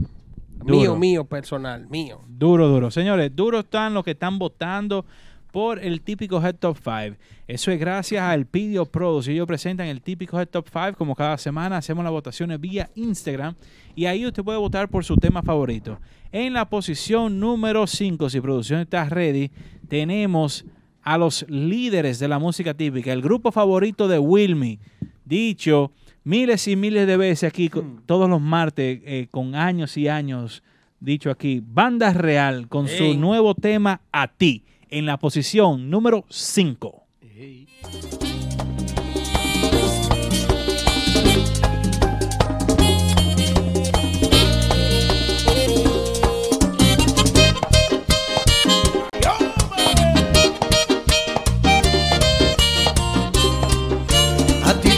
Mío, 0.66 0.96
mío, 0.96 1.26
personal, 1.26 1.88
mío. 1.88 2.22
Duro, 2.28 2.68
duro. 2.68 2.92
Señores, 2.92 3.36
duro 3.36 3.60
están 3.60 3.94
los 3.94 4.04
que 4.04 4.12
están 4.12 4.38
votando 4.40 5.06
por 5.52 5.80
el 5.80 6.02
típico 6.02 6.42
Head 6.42 6.56
Top 6.56 6.78
5. 6.78 7.18
Eso 7.48 7.72
es 7.72 7.80
gracias 7.80 8.22
al 8.22 8.46
Pidio 8.46 8.86
Pro. 8.86 9.22
Si 9.22 9.32
ellos 9.32 9.48
presentan 9.48 9.88
el 9.88 10.02
típico 10.02 10.40
Head 10.40 10.50
Top 10.50 10.68
5, 10.72 10.94
como 10.98 11.16
cada 11.16 11.38
semana 11.38 11.78
hacemos 11.78 12.04
las 12.04 12.12
votaciones 12.12 12.60
vía 12.60 12.90
Instagram. 12.96 13.56
Y 13.96 14.06
ahí 14.06 14.26
usted 14.26 14.44
puede 14.44 14.60
votar 14.60 14.90
por 14.90 15.06
su 15.06 15.16
tema 15.16 15.42
favorito. 15.42 16.00
En 16.32 16.54
la 16.54 16.70
posición 16.70 17.40
número 17.40 17.88
5, 17.88 18.30
si 18.30 18.42
producción 18.42 18.82
está 18.82 19.06
ready, 19.06 19.50
tenemos 19.88 20.66
a 21.02 21.18
los 21.18 21.46
líderes 21.48 22.20
de 22.20 22.28
la 22.28 22.38
música 22.38 22.74
típica, 22.74 23.14
el 23.14 23.22
grupo 23.22 23.52
favorito 23.52 24.08
de 24.10 24.20
Wilmy. 24.20 24.80
Dicho 25.24 25.92
miles 26.28 26.68
y 26.68 26.76
miles 26.76 27.08
de 27.08 27.16
veces 27.16 27.48
aquí, 27.48 27.72
mm. 27.74 28.02
todos 28.06 28.30
los 28.30 28.42
martes, 28.42 29.00
eh, 29.06 29.28
con 29.32 29.56
años 29.56 29.96
y 29.96 30.10
años, 30.10 30.62
dicho 31.00 31.32
aquí, 31.32 31.64
Banda 31.66 32.12
Real 32.12 32.68
con 32.68 32.90
su 32.90 33.14
nuevo 33.14 33.56
tema 33.56 34.02
A 34.12 34.28
ti, 34.28 34.64
en 34.90 35.06
la 35.06 35.18
posición 35.18 35.90
número 35.90 36.26
5. 36.30 37.04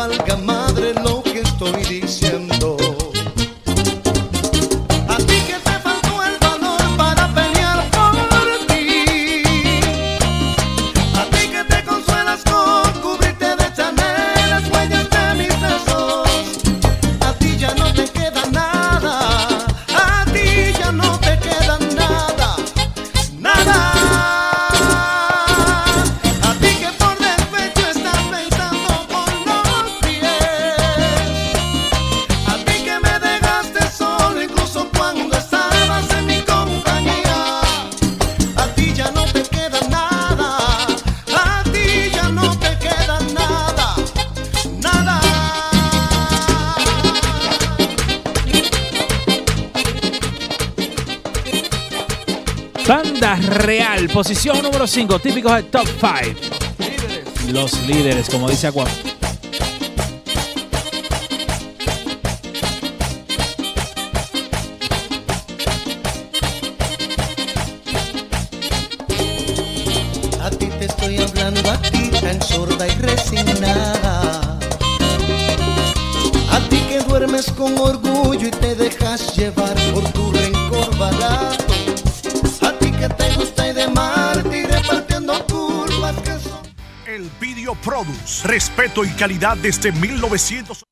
valga 0.00 0.36
madre 0.36 0.99
Posición 54.12 54.60
número 54.60 54.88
5, 54.88 55.20
típicos 55.20 55.54
de 55.54 55.62
Top 55.64 55.86
5. 55.86 57.52
Los 57.52 57.86
líderes, 57.86 58.28
como 58.28 58.48
dice 58.48 58.66
Aqua. 58.66 58.86
Respeto 88.60 89.04
y 89.04 89.08
calidad 89.08 89.56
desde 89.56 89.90
1900. 89.90 90.84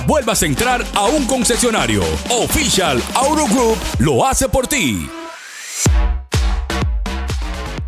vuelvas 0.00 0.42
a 0.42 0.46
entrar 0.46 0.82
a 0.94 1.06
un 1.06 1.26
concesionario. 1.26 2.02
Official 2.30 3.00
Auto 3.14 3.44
Group 3.46 3.76
lo 3.98 4.26
hace 4.26 4.48
por 4.48 4.66
ti. 4.66 5.06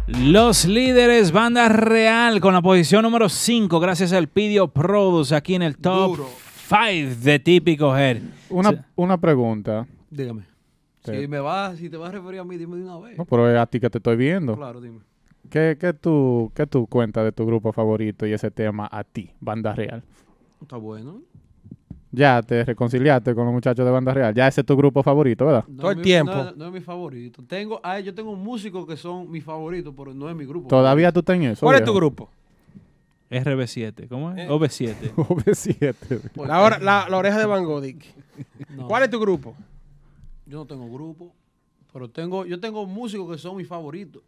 Los 0.07 0.65
líderes, 0.65 1.33
banda 1.33 1.69
real, 1.69 2.41
con 2.41 2.55
la 2.55 2.63
posición 2.63 3.03
número 3.03 3.29
5, 3.29 3.81
gracias 3.81 4.13
al 4.13 4.29
Pidio 4.29 4.69
Produce, 4.69 5.35
aquí 5.35 5.57
en 5.57 5.63
el 5.63 5.77
top 5.77 6.19
5 6.69 7.21
de 7.23 7.39
Típico 7.41 7.97
Head. 7.97 8.23
Una, 8.49 8.87
una 8.95 9.19
pregunta. 9.19 9.87
Dígame. 10.09 10.45
Sí. 11.05 11.13
Si 11.23 11.29
me 11.29 11.41
vas, 11.41 11.79
si 11.79 11.91
te 11.91 11.97
vas 11.97 12.11
a 12.11 12.13
referir 12.13 12.41
a 12.41 12.45
mí, 12.45 12.57
dime 12.57 12.77
de 12.77 12.85
una 12.85 12.99
vez. 12.99 13.19
No, 13.19 13.25
pero 13.25 13.51
es 13.51 13.59
a 13.59 13.67
ti 13.67 13.81
que 13.81 13.91
te 13.91 13.99
estoy 13.99 14.17
viendo. 14.17 14.57
Claro, 14.57 14.81
dime. 14.81 15.01
¿Qué, 15.51 15.77
qué, 15.79 15.93
tú, 15.93 16.51
¿Qué 16.55 16.67
tú 16.67 16.87
cuentas 16.87 17.25
de 17.25 17.33
tu 17.33 17.45
grupo 17.47 17.73
favorito 17.73 18.27
y 18.27 18.33
ese 18.33 18.51
tema 18.51 18.89
a 18.91 19.05
ti, 19.05 19.31
Banda 19.41 19.75
Real? 19.75 20.03
Está 20.61 20.77
bueno. 20.77 21.21
Ya 22.13 22.41
te 22.43 22.65
reconciliaste 22.65 23.35
con 23.35 23.45
los 23.45 23.53
muchachos 23.53 23.85
de 23.85 23.91
Banda 23.91 24.15
Real. 24.15 24.33
Ya 24.35 24.47
ese 24.49 24.61
es 24.63 24.67
tu 24.67 24.77
grupo 24.77 25.03
favorito, 25.03 25.45
¿verdad? 25.45 25.65
No 25.69 25.77
Todo 25.83 25.91
es 25.91 25.97
el 25.97 25.99
mi- 25.99 26.05
tiempo. 26.05 26.33
No, 26.33 26.49
es- 26.49 26.57
no 26.57 26.67
es 26.67 26.73
mi 26.73 26.81
favorito. 26.81 27.43
Tengo, 27.47 27.81
ah, 27.83 27.99
yo 28.01 28.15
tengo 28.15 28.35
músicos 28.37 28.87
que 28.87 28.97
son 28.97 29.31
mis 29.31 29.45
favoritos, 29.45 29.93
pero 29.97 30.15
no 30.15 30.31
es 30.31 30.37
mi 30.37 30.45
grupo. 30.47 30.69
Todavía 30.69 31.13
tú 31.13 31.21
estás 31.21 31.37
en 31.37 31.43
eso. 31.45 31.67
¿Cuál 31.67 31.77
es 31.77 31.85
tu 31.85 31.93
grupo? 31.93 32.31
RB7, 33.29 34.07
¿cómo 34.09 34.31
Eh. 34.33 34.45
es? 34.45 34.51
OB7. 34.51 35.13
OV7. 35.17 35.95
Pues, 36.33 36.49
La, 36.49 36.63
hora- 36.63 36.79
la, 36.79 37.07
la 37.11 37.17
oreja 37.17 37.39
de 37.39 37.47
Van 37.47 37.65
Gogh. 37.65 37.85
No, 38.71 38.87
¿Cuál 38.87 39.03
es 39.03 39.11
tu 39.11 39.19
grupo? 39.19 39.55
Yo 40.47 40.59
no 40.59 40.65
tengo 40.67 40.89
grupo, 40.91 41.33
pero 41.93 42.09
tengo, 42.09 42.47
yo 42.47 42.61
tengo 42.61 42.87
músicos 42.87 43.33
que 43.33 43.39
son 43.39 43.57
mis 43.57 43.67
favoritos. 43.67 44.23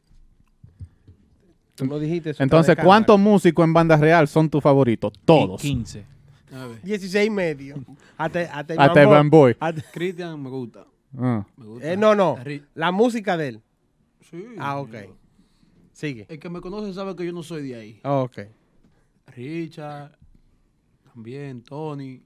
Tú 1.77 1.87
no 1.87 1.99
dijiste 2.01 2.31
eso. 2.31 2.43
Entonces, 2.43 2.77
¿cuántos 2.83 3.21
músicos 3.21 3.65
en 3.65 3.73
Banda 3.73 3.97
Real 3.97 4.27
son 4.27 4.51
tus 4.51 4.61
favoritos? 4.61 5.13
Todos. 5.25 5.61
15. 5.63 6.05
A 6.53 6.67
ver, 6.67 6.83
16 6.83 7.27
y 7.27 7.31
medio. 7.31 7.77
Hasta, 8.17 8.41
hasta, 8.41 8.75
Hasta 8.83 9.03
Iván 9.03 9.31
Boy. 9.31 9.57
Hasta- 9.61 9.83
Cristian 9.93 10.43
me 10.43 10.51
gusta. 10.51 10.87
Ah. 11.17 11.47
Me 11.57 11.65
gusta. 11.67 11.93
eh, 11.93 11.97
no, 11.97 12.15
no. 12.15 12.37
Ri- 12.39 12.65
La 12.75 12.91
música 12.93 13.37
de 13.37 13.49
él. 13.49 13.63
Sí. 14.31 14.45
Ah, 14.59 14.79
ok. 14.79 14.95
Sigue. 15.93 16.27
El 16.29 16.39
que 16.39 16.49
me 16.51 16.61
conoce 16.61 16.93
sabe 16.95 17.17
que 17.17 17.25
yo 17.27 17.33
no 17.33 17.43
soy 17.43 17.69
de 17.69 17.75
ahí. 17.75 18.01
Ah, 18.05 18.19
ok. 18.23 18.39
Richard, 19.35 20.13
también 21.13 21.63
Tony. 21.63 22.23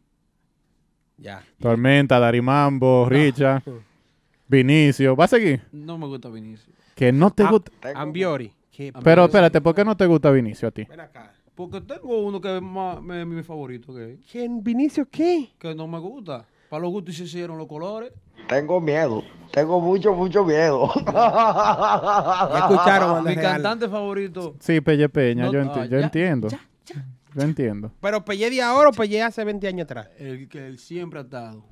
Ya. 1.17 1.45
Tormenta, 1.61 2.19
Darimambo, 2.19 3.09
Richard, 3.09 3.63
Vinicio. 4.49 5.15
¿Va 5.17 5.25
a 5.25 5.29
seguir? 5.29 5.63
No 5.73 5.97
me 5.99 6.07
gusta 6.07 6.29
Vinicio. 6.29 6.73
Que 6.95 7.13
no 7.13 7.31
te 7.31 7.43
Ah, 7.45 7.51
gusta. 7.51 7.71
Ambiori. 7.95 8.53
¿Qué 8.71 8.91
Am- 8.95 9.03
Pero 9.03 9.25
espérate, 9.27 9.61
¿por 9.61 9.75
qué 9.75 9.85
no 9.85 9.97
te 9.97 10.07
gusta 10.07 10.31
Vinicio 10.31 10.69
a 10.69 10.71
ti? 10.71 10.85
Ven 10.85 11.01
acá. 11.01 11.32
Porque 11.55 11.81
tengo 11.83 12.23
uno 12.23 12.41
que 12.41 12.57
es 12.57 12.63
más, 12.63 13.01
me- 13.03 13.25
mi 13.27 13.43
favorito 13.43 13.95
que, 13.95 14.19
¿Quién? 14.31 14.63
¿Vinicio 14.65 15.07
qué? 15.11 15.51
que 15.59 15.75
no 15.75 15.87
me 15.87 15.99
gusta. 15.99 16.47
Para 16.71 16.83
los 16.83 16.91
gustos 16.93 17.15
se 17.17 17.25
hicieron 17.25 17.59
los 17.59 17.67
colores. 17.67 18.13
Tengo 18.49 18.81
miedo, 18.81 19.23
tengo 19.53 19.79
mucho, 19.81 20.15
mucho 20.15 20.43
miedo. 20.45 20.91
Ya 21.07 22.59
escucharon, 22.59 23.25
Mi 23.25 23.35
Real. 23.35 23.53
cantante 23.53 23.89
favorito. 23.89 24.57
Sí, 24.59 24.81
Pelle 24.81 25.09
Peña, 25.11 25.45
No, 25.47 25.53
yo, 25.53 25.61
ah, 25.61 25.65
enti- 25.65 25.89
yo 25.89 25.99
ya, 25.99 26.05
entiendo. 26.07 26.49
Yo 27.35 27.43
entiendo. 27.43 27.93
Pero 28.01 28.25
Pellé 28.25 28.51
de 28.51 28.63
ahora 28.63 28.89
o 28.91 28.93
Pellé 28.93 29.23
hace 29.23 29.45
20 29.45 29.67
años 29.69 29.85
atrás. 29.85 30.09
El 30.19 30.49
que 30.49 30.67
él 30.67 30.79
siempre 30.79 31.19
ha 31.21 31.23
estado. 31.23 31.63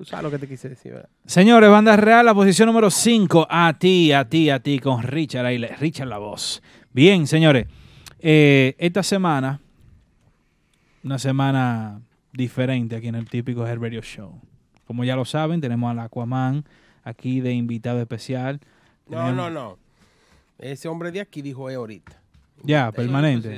Tú 0.00 0.06
sabes 0.06 0.22
lo 0.22 0.30
que 0.30 0.38
te 0.38 0.48
quise 0.48 0.66
decir, 0.70 0.92
¿verdad? 0.94 1.10
Señores, 1.26 1.68
banda 1.68 1.94
real, 1.94 2.24
la 2.24 2.32
posición 2.32 2.68
número 2.68 2.88
5. 2.90 3.46
A 3.50 3.74
ti, 3.78 4.12
a 4.12 4.26
ti, 4.26 4.48
a 4.48 4.58
ti, 4.58 4.78
con 4.78 5.02
Richard 5.02 5.44
ahí, 5.44 5.58
Richard 5.58 6.08
la 6.08 6.16
voz. 6.16 6.62
Bien, 6.90 7.26
señores. 7.26 7.66
eh, 8.18 8.74
esta 8.78 9.02
semana, 9.02 9.60
una 11.04 11.18
semana 11.18 12.00
diferente 12.32 12.96
aquí 12.96 13.08
en 13.08 13.14
el 13.14 13.28
típico 13.28 13.66
Head 13.66 13.76
Radio 13.78 14.00
Show. 14.00 14.40
Como 14.86 15.04
ya 15.04 15.16
lo 15.16 15.26
saben, 15.26 15.60
tenemos 15.60 15.90
al 15.90 15.98
Aquaman 15.98 16.64
aquí 17.04 17.40
de 17.42 17.52
invitado 17.52 18.00
especial. 18.00 18.58
No, 19.06 19.18
Tenemos- 19.18 19.36
no, 19.36 19.50
no. 19.50 19.78
Ese 20.58 20.88
hombre 20.88 21.12
de 21.12 21.20
aquí 21.20 21.42
dijo 21.42 21.68
eh 21.68 21.74
ahorita. 21.74 22.18
Ya, 22.62 22.90
permanente. 22.90 23.54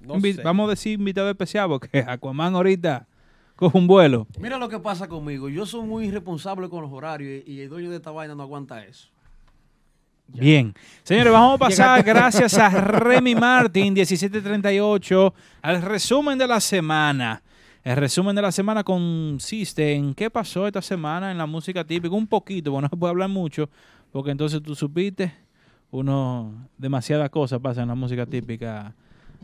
No 0.00 0.16
Invi- 0.16 0.34
sé. 0.34 0.42
Vamos 0.42 0.66
a 0.66 0.70
decir 0.70 0.98
invitado 0.98 1.30
especial 1.30 1.68
porque 1.68 2.00
Aquaman 2.08 2.56
ahorita 2.56 3.06
coge 3.56 3.76
un 3.76 3.86
vuelo. 3.86 4.26
Mira 4.38 4.58
lo 4.58 4.68
que 4.68 4.78
pasa 4.78 5.08
conmigo. 5.08 5.48
Yo 5.48 5.66
soy 5.66 5.86
muy 5.86 6.06
irresponsable 6.06 6.68
con 6.68 6.82
los 6.82 6.92
horarios 6.92 7.42
y, 7.46 7.52
y 7.52 7.60
el 7.60 7.68
dueño 7.68 7.90
de 7.90 7.96
esta 7.96 8.10
vaina 8.10 8.34
no 8.34 8.42
aguanta 8.42 8.84
eso. 8.84 9.08
Bien. 10.28 10.74
Señores, 11.02 11.32
vamos 11.32 11.54
a 11.54 11.58
pasar 11.58 12.02
gracias 12.02 12.58
a 12.58 12.68
Remy 12.80 13.34
Martin, 13.34 13.92
1738, 13.94 15.34
al 15.62 15.82
resumen 15.82 16.38
de 16.38 16.46
la 16.46 16.60
semana. 16.60 17.42
El 17.84 17.96
resumen 17.96 18.34
de 18.34 18.42
la 18.42 18.50
semana 18.50 18.82
consiste 18.82 19.94
en 19.94 20.12
qué 20.14 20.28
pasó 20.28 20.66
esta 20.66 20.82
semana 20.82 21.30
en 21.30 21.38
la 21.38 21.46
música 21.46 21.84
típica. 21.84 22.14
Un 22.14 22.26
poquito, 22.26 22.72
porque 22.72 22.82
no 22.82 22.88
se 22.88 22.96
puede 22.96 23.10
hablar 23.12 23.28
mucho, 23.28 23.70
porque 24.10 24.32
entonces 24.32 24.60
tú 24.60 24.74
supiste, 24.74 25.32
uno, 25.92 26.68
demasiadas 26.76 27.30
cosas 27.30 27.60
pasan 27.60 27.82
en 27.82 27.88
la 27.90 27.94
música 27.94 28.26
típica 28.26 28.92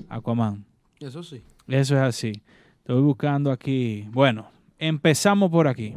Aquaman. 0.08 0.64
Eso 0.98 1.22
sí. 1.22 1.40
Eso 1.68 1.94
es 1.94 2.00
así. 2.00 2.42
Estoy 2.82 3.00
buscando 3.00 3.52
aquí. 3.52 4.08
Bueno, 4.10 4.50
empezamos 4.76 5.52
por 5.52 5.68
aquí. 5.68 5.94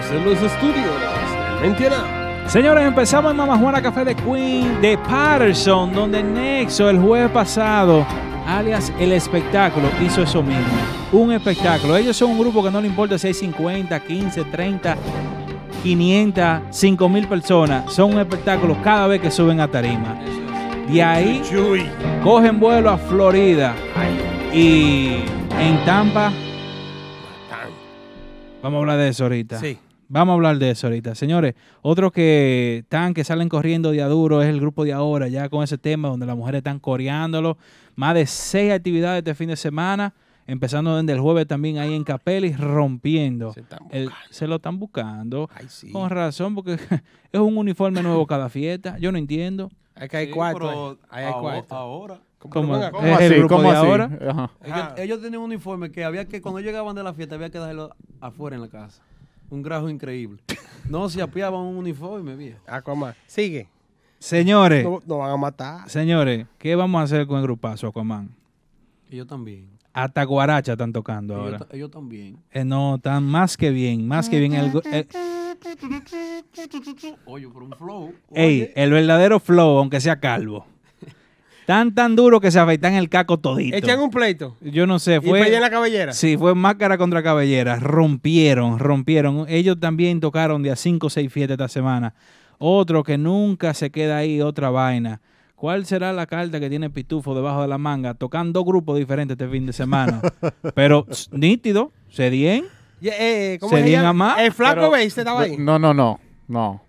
Desde 0.00 0.24
los 0.24 0.40
estudios. 0.40 0.86
Mentira. 1.60 2.46
Señores, 2.46 2.84
empezamos 2.84 3.32
en 3.32 3.38
Mama 3.38 3.58
Juana 3.58 3.82
Café 3.82 4.04
de 4.04 4.14
Queen 4.14 4.80
de 4.80 4.96
Patterson, 4.98 5.92
donde 5.92 6.22
Nexo 6.22 6.88
el 6.88 7.00
jueves 7.00 7.30
pasado, 7.32 8.06
alias 8.46 8.92
El 9.00 9.10
Espectáculo, 9.10 9.88
hizo 10.00 10.22
eso 10.22 10.44
mismo. 10.44 10.62
Un 11.10 11.32
espectáculo. 11.32 11.96
Ellos 11.96 12.16
son 12.16 12.30
un 12.30 12.38
grupo 12.38 12.62
que 12.62 12.70
no 12.70 12.80
le 12.80 12.86
importa 12.86 13.18
si 13.18 13.26
hay 13.26 13.34
50, 13.34 13.98
15, 13.98 14.44
30, 14.44 14.96
500, 15.82 16.60
5 16.70 17.08
mil 17.08 17.26
personas. 17.26 17.92
Son 17.92 18.12
un 18.12 18.20
espectáculo 18.20 18.76
cada 18.82 19.06
vez 19.06 19.20
que 19.20 19.30
suben 19.30 19.60
a 19.60 19.68
tarima. 19.68 20.20
De 20.90 21.02
ahí 21.02 21.42
cogen 22.22 22.58
vuelo 22.58 22.90
a 22.90 22.98
Florida 22.98 23.74
y 24.52 25.22
en 25.58 25.84
Tampa. 25.84 26.32
Vamos 28.62 28.76
a 28.76 28.80
hablar 28.80 28.98
de 28.98 29.08
eso 29.08 29.24
ahorita. 29.24 29.58
Sí. 29.58 29.78
Vamos 30.08 30.32
a 30.32 30.34
hablar 30.34 30.58
de 30.58 30.70
eso 30.70 30.88
ahorita. 30.88 31.14
Señores, 31.14 31.54
otros 31.82 32.10
que 32.10 32.78
están, 32.82 33.14
que 33.14 33.22
salen 33.22 33.48
corriendo 33.48 33.92
de 33.92 34.02
duro 34.02 34.42
es 34.42 34.48
el 34.48 34.60
grupo 34.60 34.84
de 34.84 34.92
ahora, 34.92 35.28
ya 35.28 35.48
con 35.48 35.62
ese 35.62 35.78
tema 35.78 36.08
donde 36.08 36.26
las 36.26 36.36
mujeres 36.36 36.58
están 36.58 36.80
coreándolo. 36.80 37.56
Más 37.94 38.14
de 38.14 38.26
seis 38.26 38.72
actividades 38.72 39.18
este 39.18 39.34
fin 39.36 39.48
de 39.48 39.56
semana, 39.56 40.12
empezando 40.50 40.96
desde 40.96 41.12
el 41.12 41.20
jueves 41.20 41.46
también 41.46 41.78
ahí 41.78 41.94
en 41.94 42.04
Capelis, 42.04 42.58
rompiendo. 42.58 43.52
Se 43.52 43.60
están 43.60 43.80
El- 43.90 44.10
se 44.30 44.46
lo 44.46 44.56
están 44.56 44.78
buscando. 44.78 45.48
Ay, 45.54 45.66
sí. 45.68 45.90
Con 45.92 46.10
razón, 46.10 46.54
porque 46.54 46.74
es 47.32 47.40
un 47.40 47.56
uniforme 47.56 48.02
nuevo 48.02 48.26
cada 48.26 48.48
fiesta. 48.48 48.96
Yo 48.98 49.12
no 49.12 49.18
entiendo. 49.18 49.70
Hay 49.94 50.08
que 50.08 50.16
hay 50.16 50.26
Sí, 50.26 50.32
pero 50.34 50.90
ahí. 50.90 50.96
Hay 51.10 51.24
ahora- 51.24 51.40
cuarto. 51.40 51.74
Ahora. 51.74 52.20
¿Cómo? 52.38 52.50
¿Cómo 52.90 53.06
¿Es 53.06 53.20
el 53.20 53.32
así? 53.34 53.48
¿Cómo 53.48 53.62
de 53.64 53.68
así? 53.68 53.86
ahora? 53.86 54.18
Ajá. 54.30 54.50
Ellos, 54.64 54.88
ellos 54.98 55.20
tenían 55.20 55.40
un 55.42 55.46
uniforme 55.46 55.92
que 55.92 56.04
había 56.04 56.24
que, 56.26 56.40
cuando 56.40 56.60
llegaban 56.60 56.94
de 56.96 57.02
la 57.02 57.12
fiesta, 57.12 57.34
había 57.34 57.50
que 57.50 57.58
dejarlo 57.58 57.94
afuera 58.18 58.56
en 58.56 58.62
la 58.62 58.68
casa. 58.68 59.02
Un 59.50 59.62
grajo 59.62 59.90
increíble. 59.90 60.40
No 60.88 61.08
se 61.10 61.20
apiaban 61.20 61.60
un 61.60 61.76
uniforme, 61.76 62.36
viejo. 62.36 62.60
Aquaman. 62.66 63.14
Sigue. 63.26 63.68
Señores, 64.18 64.84
No, 64.84 65.02
no 65.06 65.18
van 65.18 65.30
a 65.32 65.36
matar. 65.36 65.90
señores, 65.90 66.46
¿qué 66.58 66.74
vamos 66.76 67.00
a 67.00 67.04
hacer 67.04 67.26
con 67.26 67.36
el 67.38 67.42
grupazo 67.42 67.88
Aquaman? 67.88 68.30
Ellos 69.10 69.26
también. 69.26 69.68
Hasta 69.92 70.22
Guaracha 70.24 70.72
están 70.72 70.92
tocando 70.92 71.34
ahora. 71.34 71.56
Ellos, 71.56 71.68
ta- 71.68 71.76
ellos 71.76 71.90
también. 71.90 72.36
Eh, 72.52 72.64
no, 72.64 72.96
están 72.96 73.24
más 73.24 73.56
que 73.56 73.70
bien, 73.70 74.06
más 74.06 74.28
que 74.28 74.38
bien. 74.38 74.52
El, 74.54 74.72
el- 74.92 75.06
Oye, 77.26 77.48
por 77.48 77.62
un 77.62 77.72
flow. 77.72 78.14
ey, 78.34 78.62
Oye, 78.62 78.72
el 78.76 78.90
verdadero 78.90 79.40
flow, 79.40 79.78
aunque 79.78 80.00
sea 80.00 80.18
calvo. 80.20 80.66
Tan, 81.66 81.94
tan 81.94 82.16
duro 82.16 82.40
que 82.40 82.50
se 82.50 82.58
afeitan 82.58 82.94
el 82.94 83.08
caco 83.08 83.38
todito. 83.38 83.76
Echan 83.76 84.00
un 84.00 84.10
pleito. 84.10 84.56
Yo 84.60 84.86
no 84.86 84.98
sé, 84.98 85.16
Y 85.22 85.28
fue... 85.28 85.40
pellean 85.42 85.62
la 85.62 85.70
cabellera. 85.70 86.12
Sí, 86.12 86.36
fue 86.36 86.54
máscara 86.54 86.98
contra 86.98 87.22
cabellera. 87.22 87.76
Rompieron, 87.76 88.78
rompieron. 88.80 89.44
Ellos 89.48 89.78
también 89.78 90.18
tocaron 90.20 90.62
de 90.62 90.72
a 90.72 90.76
5 90.76 91.06
o 91.06 91.10
6 91.10 91.32
fiestas 91.32 91.54
esta 91.54 91.68
semana. 91.68 92.14
Otro 92.58 93.04
que 93.04 93.16
nunca 93.18 93.72
se 93.74 93.90
queda 93.90 94.16
ahí, 94.18 94.40
otra 94.40 94.70
vaina. 94.70 95.20
¿Cuál 95.60 95.84
será 95.84 96.14
la 96.14 96.24
carta 96.24 96.58
que 96.58 96.70
tiene 96.70 96.88
Pitufo 96.88 97.34
debajo 97.34 97.60
de 97.60 97.68
la 97.68 97.76
manga? 97.76 98.14
Tocan 98.14 98.50
dos 98.50 98.64
grupos 98.64 98.96
diferentes 98.98 99.34
este 99.34 99.46
fin 99.46 99.66
de 99.66 99.74
semana. 99.74 100.22
Pero 100.74 101.06
nítido, 101.32 101.92
se 102.08 102.30
dien. 102.30 102.64
Yeah, 102.98 103.12
eh, 103.18 103.58
¿Cómo 103.60 103.76
¿Se 103.76 103.94
a 103.94 104.12
más? 104.14 104.40
El 104.40 104.52
flaco 104.52 104.76
Pero- 104.76 104.90
Bass 104.90 105.18
estaba 105.18 105.42
ahí. 105.42 105.58
No, 105.58 105.78
no, 105.78 105.92
no. 105.92 106.18
No. 106.48 106.82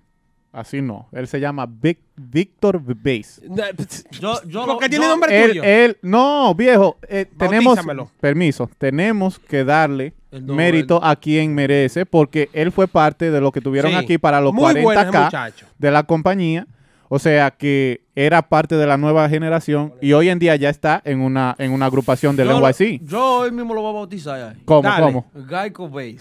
Así 0.54 0.82
no. 0.82 1.10
Él 1.12 1.28
se 1.28 1.42
llama 1.42 1.66
Vic- 1.68 2.00
Víctor 2.16 2.82
Bass. 2.82 3.42
No, 3.50 3.58
yo, 4.22 4.42
yo 4.48 4.60
¿Por 4.62 4.68
lo- 4.76 4.78
qué 4.80 4.88
tiene 4.88 5.04
yo- 5.04 5.12
nombre 5.12 5.44
Él, 5.44 5.50
tuyo? 5.50 5.64
él, 5.64 5.98
no, 6.02 6.56
viejo, 6.56 6.98
eh, 7.10 7.26
tenemos, 7.38 7.78
permiso, 8.22 8.70
tenemos 8.78 9.38
que 9.38 9.66
darle 9.66 10.14
no- 10.32 10.54
mérito 10.56 11.04
a 11.04 11.18
quien 11.18 11.54
merece, 11.54 12.06
porque 12.06 12.50
él 12.54 12.72
fue 12.72 12.88
parte 12.88 13.32
de 13.32 13.42
lo 13.42 13.52
que 13.52 13.60
tuvieron 13.60 13.92
Sí. 13.92 13.98
aquí 13.98 14.18
para 14.18 14.40
los 14.40 14.54
Muy 14.54 14.62
bueno 14.62 14.80
ese 14.80 14.86
40K 15.10 15.24
muchacho. 15.26 15.66
de 15.78 15.92
la 15.92 16.04
compañía. 16.04 16.68
O 17.14 17.20
sea 17.20 17.52
que 17.52 18.06
era 18.16 18.42
parte 18.42 18.76
de 18.78 18.88
la 18.88 18.96
nueva 18.96 19.28
generación 19.28 19.94
y 20.02 20.14
hoy 20.14 20.30
en 20.30 20.40
día 20.40 20.56
ya 20.56 20.70
está 20.70 21.02
en 21.04 21.20
una, 21.20 21.56
en 21.58 21.74
una 21.74 21.88
agrupación 21.88 22.38
del 22.38 22.48
Yo 22.48 22.62
NYC. 22.66 23.02
Yo 23.04 23.40
hoy 23.40 23.52
mismo 23.52 23.74
lo 23.74 23.82
voy 23.82 23.90
a 23.90 23.94
bautizar. 23.96 24.56
¿Cómo? 24.64 24.82
Dale. 24.84 25.06
¿Cómo? 25.08 25.26
Geico 25.50 25.90
Base. 25.90 26.20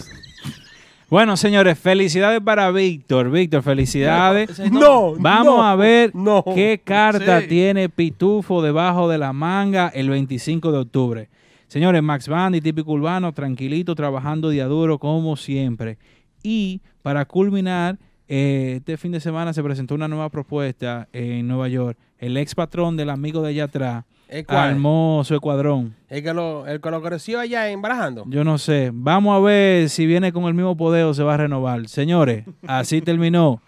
Bueno, 1.08 1.36
señores, 1.36 1.78
felicidades 1.78 2.40
para 2.40 2.72
Víctor. 2.72 3.30
Víctor, 3.30 3.62
felicidades. 3.62 4.58
No, 4.72 5.14
Vamos 5.16 5.46
no, 5.58 5.64
a 5.64 5.76
ver 5.76 6.10
no. 6.12 6.42
qué 6.56 6.80
carta 6.84 7.40
Sí. 7.42 7.46
tiene 7.46 7.88
Pitufo 7.88 8.60
debajo 8.60 9.08
de 9.08 9.18
la 9.18 9.32
manga 9.32 9.92
el 9.94 10.10
25 10.10 10.72
de 10.72 10.78
octubre. 10.78 11.28
Señores, 11.68 12.02
Max 12.02 12.26
Bandy, 12.26 12.60
típico 12.60 12.90
urbano, 12.90 13.32
tranquilito, 13.32 13.94
trabajando 13.94 14.48
día 14.50 14.66
duro 14.66 14.98
como 14.98 15.36
siempre. 15.36 15.98
Y 16.42 16.80
para 17.02 17.24
culminar, 17.26 17.96
eh, 18.32 18.74
este 18.76 18.96
fin 18.96 19.10
de 19.10 19.18
semana 19.18 19.52
se 19.52 19.60
presentó 19.60 19.96
una 19.96 20.06
nueva 20.06 20.28
propuesta 20.28 21.08
en 21.12 21.48
Nueva 21.48 21.66
York. 21.66 21.98
El 22.16 22.36
ex 22.36 22.54
patrón 22.54 22.96
del 22.96 23.10
amigo 23.10 23.42
de 23.42 23.48
allá 23.48 23.64
atrás 23.64 24.04
¿El 24.28 24.46
cuál? 24.46 24.70
armó 24.70 25.22
su 25.24 25.34
escuadrón. 25.34 25.96
El 26.08 26.22
que 26.22 26.32
lo, 26.32 26.64
el 26.64 26.80
que 26.80 26.90
lo 26.92 27.02
creció 27.02 27.40
allá 27.40 27.68
en 27.70 27.82
Barajando. 27.82 28.22
Yo 28.28 28.44
no 28.44 28.56
sé. 28.58 28.92
Vamos 28.94 29.36
a 29.36 29.40
ver 29.40 29.88
si 29.88 30.06
viene 30.06 30.32
con 30.32 30.44
el 30.44 30.54
mismo 30.54 30.76
poder 30.76 31.06
o 31.06 31.14
se 31.14 31.24
va 31.24 31.34
a 31.34 31.38
renovar. 31.38 31.88
Señores, 31.88 32.44
así 32.68 33.00
terminó 33.02 33.60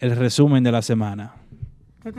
el 0.00 0.14
resumen 0.16 0.62
de 0.62 0.72
la 0.72 0.82
semana. 0.82 1.32
Así, 2.04 2.12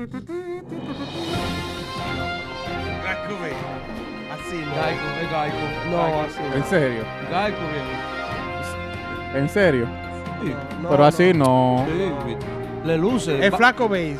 no. 4.32 4.34
Así 4.34 4.58
no. 5.91 6.26
¿En 6.56 6.63
serio? 6.63 7.04
Bien. 7.30 7.54
¿En 9.43 9.50
serio? 9.50 10.05
No, 10.82 10.89
Pero 10.89 11.06
así 11.06 11.34
no. 11.34 11.86
Sí, 11.88 12.36
le 12.88 12.98
luce. 12.98 13.45
El 13.45 13.52
flaco 13.54 13.88
base. 13.89 14.17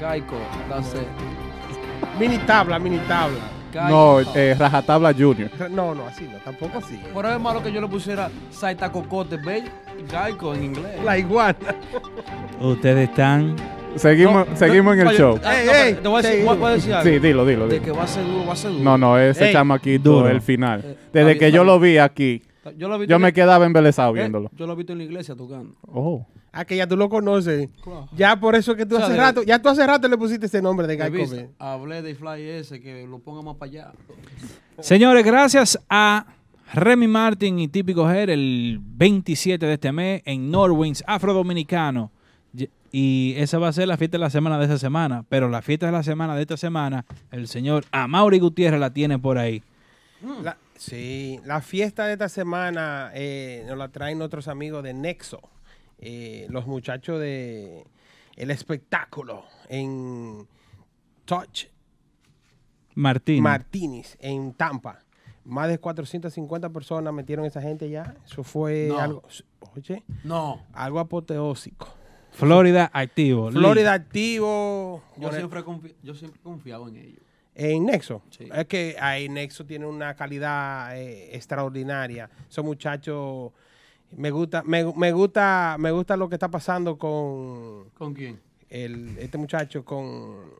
Geico, 0.00 0.36
that's 0.68 0.94
it. 0.94 1.00
Mini 2.18 2.38
tabla, 2.38 2.78
mini 2.78 2.98
tabla. 3.08 3.38
No, 3.88 4.20
eh, 4.34 4.54
Rajatabla 4.58 5.14
Junior. 5.14 5.48
No, 5.70 5.94
no, 5.94 6.06
así 6.06 6.28
no, 6.30 6.36
tampoco 6.44 6.78
así. 6.78 7.00
Por 7.14 7.24
eso 7.24 7.34
es 7.36 7.40
malo 7.40 7.62
que 7.62 7.72
yo 7.72 7.80
le 7.80 7.88
pusiera 7.88 8.28
Saita 8.50 8.92
Cocote 8.92 9.38
Bay, 9.38 9.64
Geico 10.10 10.52
en 10.54 10.64
inglés. 10.64 11.02
La 11.04 11.16
iguana. 11.16 11.56
Ustedes 12.60 13.08
están... 13.08 13.56
Seguimos, 13.96 14.48
No, 14.48 14.56
seguimos 14.56 14.92
en 14.96 15.04
no, 15.04 15.10
el 15.10 15.16
oye, 15.16 15.18
show. 15.18 15.40
ah, 15.44 15.54
Ey, 15.60 15.66
no, 15.66 15.72
ey, 15.72 15.78
pero 15.90 16.02
te 16.02 16.08
voy 16.08 16.18
a 16.18 16.22
decir, 16.28 16.44
voy 16.46 16.64
a- 16.64 16.70
decir 16.74 16.94
algo. 16.94 17.10
Sí, 17.10 17.18
dilo, 17.18 17.44
dilo, 17.46 17.66
De 17.68 17.74
dilo. 17.78 17.84
que 17.84 17.98
va 17.98 18.04
a 18.04 18.06
ser 18.06 18.24
duro, 18.24 18.46
va 18.46 18.52
a 18.54 18.56
ser 18.56 18.70
duro. 18.72 18.84
No, 18.84 18.98
no, 18.98 19.18
ese 19.18 19.46
Ey, 19.48 19.52
chamaquito, 19.52 20.10
duro. 20.12 20.28
el 20.28 20.40
final. 20.40 20.80
Eh, 20.84 20.96
Desde 21.12 21.38
que 21.38 21.52
yo 21.52 21.62
lo 21.64 21.78
vi 21.78 21.98
aquí, 21.98 22.42
Yo 22.76 22.88
lo 22.88 22.94
he 22.94 22.98
visto 22.98 23.10
yo 23.10 23.16
en- 23.16 23.22
me 23.22 23.32
quedaba 23.32 23.66
embelesado 23.66 24.10
eh, 24.10 24.20
viéndolo. 24.20 24.50
Yo 24.56 24.66
lo 24.66 24.72
he 24.72 24.76
visto 24.76 24.92
en 24.92 24.98
la 24.98 25.04
iglesia 25.04 25.34
tocando. 25.34 25.74
Oh. 25.88 26.26
Ah, 26.52 26.64
que 26.64 26.76
ya 26.76 26.86
tú 26.86 26.96
lo 26.96 27.08
conoces. 27.08 27.68
Claro. 27.82 28.08
Ya 28.14 28.38
por 28.38 28.54
eso 28.54 28.74
que 28.76 28.84
tú 28.86 28.94
O 28.94 28.98
sea, 28.98 29.06
hace 29.06 29.14
de- 29.14 29.20
rato, 29.20 29.42
ya 29.42 29.60
tú 29.60 29.68
hace 29.70 29.86
rato 29.86 30.06
le 30.08 30.16
pusiste 30.18 30.46
ese 30.46 30.60
nombre 30.62 30.86
de 30.86 30.96
Base. 30.96 31.50
Hablé 31.58 32.02
de 32.02 32.14
Fly 32.14 32.42
ese, 32.42 32.80
que 32.80 33.06
lo 33.06 33.18
ponga 33.20 33.42
más 33.42 33.56
para 33.56 33.70
allá. 33.70 33.92
Señores, 34.80 35.24
gracias 35.24 35.78
a 35.88 36.26
Remy 36.74 37.06
Martin 37.08 37.58
y 37.58 37.68
Típico 37.68 38.08
Her 38.10 38.30
el 38.30 38.78
27 38.80 39.64
de 39.66 39.74
este 39.74 39.92
mes 39.92 40.22
en 40.24 40.50
Norwins, 40.50 41.02
Afrodominicano. 41.06 42.10
Y- 42.56 42.68
Y 42.94 43.34
esa 43.38 43.58
va 43.58 43.68
a 43.68 43.72
ser 43.72 43.88
la 43.88 43.96
fiesta 43.96 44.18
de 44.18 44.20
la 44.20 44.28
semana 44.28 44.58
de 44.58 44.66
esa 44.66 44.76
semana. 44.78 45.24
Pero 45.30 45.48
la 45.48 45.62
fiesta 45.62 45.86
de 45.86 45.92
la 45.92 46.02
semana 46.02 46.36
de 46.36 46.42
esta 46.42 46.58
semana, 46.58 47.06
el 47.30 47.48
señor 47.48 47.84
Amaury 47.90 48.38
Gutiérrez 48.38 48.78
la 48.78 48.92
tiene 48.92 49.18
por 49.18 49.38
ahí. 49.38 49.62
La- 50.42 50.58
sí, 50.82 51.40
la 51.44 51.60
fiesta 51.60 52.06
de 52.06 52.12
esta 52.14 52.28
semana 52.28 53.10
eh, 53.14 53.64
nos 53.66 53.78
la 53.78 53.88
traen 53.88 54.18
nuestros 54.18 54.48
amigos 54.48 54.82
de 54.82 54.94
Nexo. 54.94 55.40
Eh, 55.98 56.46
los 56.50 56.66
muchachos 56.66 57.20
de 57.20 57.84
El 58.36 58.50
Espectáculo 58.50 59.44
en 59.68 60.48
Touch 61.24 61.66
Martín. 62.94 63.42
Martínez 63.42 64.16
en 64.20 64.52
Tampa. 64.54 64.98
Más 65.44 65.68
de 65.68 65.78
450 65.78 66.70
personas 66.70 67.12
metieron 67.12 67.44
esa 67.44 67.60
gente 67.62 67.88
ya. 67.88 68.14
Eso 68.24 68.42
fue 68.44 68.86
No. 68.88 68.98
algo, 69.00 69.22
oye, 69.76 70.02
No. 70.24 70.62
algo 70.72 71.00
apoteósico. 71.00 71.88
Florida 72.32 72.90
activo. 72.92 73.50
Florida 73.50 73.92
activo. 73.92 75.02
Yo 75.18 75.30
siempre, 75.32 75.62
yo 76.02 76.14
siempre 76.14 76.40
he 76.40 76.42
confiado 76.42 76.88
en 76.88 76.96
ellos. 76.96 77.21
En 77.54 77.84
Nexo. 77.86 78.22
Sí. 78.30 78.48
Es 78.54 78.66
que 78.66 78.96
ahí 79.00 79.28
Nexo 79.28 79.64
tiene 79.66 79.86
una 79.86 80.14
calidad 80.14 80.96
eh, 80.98 81.34
extraordinaria. 81.36 82.30
Esos 82.48 82.64
muchachos 82.64 83.52
me 84.16 84.30
gusta, 84.30 84.62
me, 84.62 84.84
me 84.94 85.12
gusta, 85.12 85.76
me 85.78 85.90
gusta 85.90 86.16
lo 86.16 86.28
que 86.28 86.36
está 86.36 86.50
pasando 86.50 86.96
con 86.98 87.90
¿Con 87.90 88.14
quién? 88.14 88.40
el, 88.70 89.16
este 89.18 89.36
muchacho 89.38 89.84
con 89.84 90.50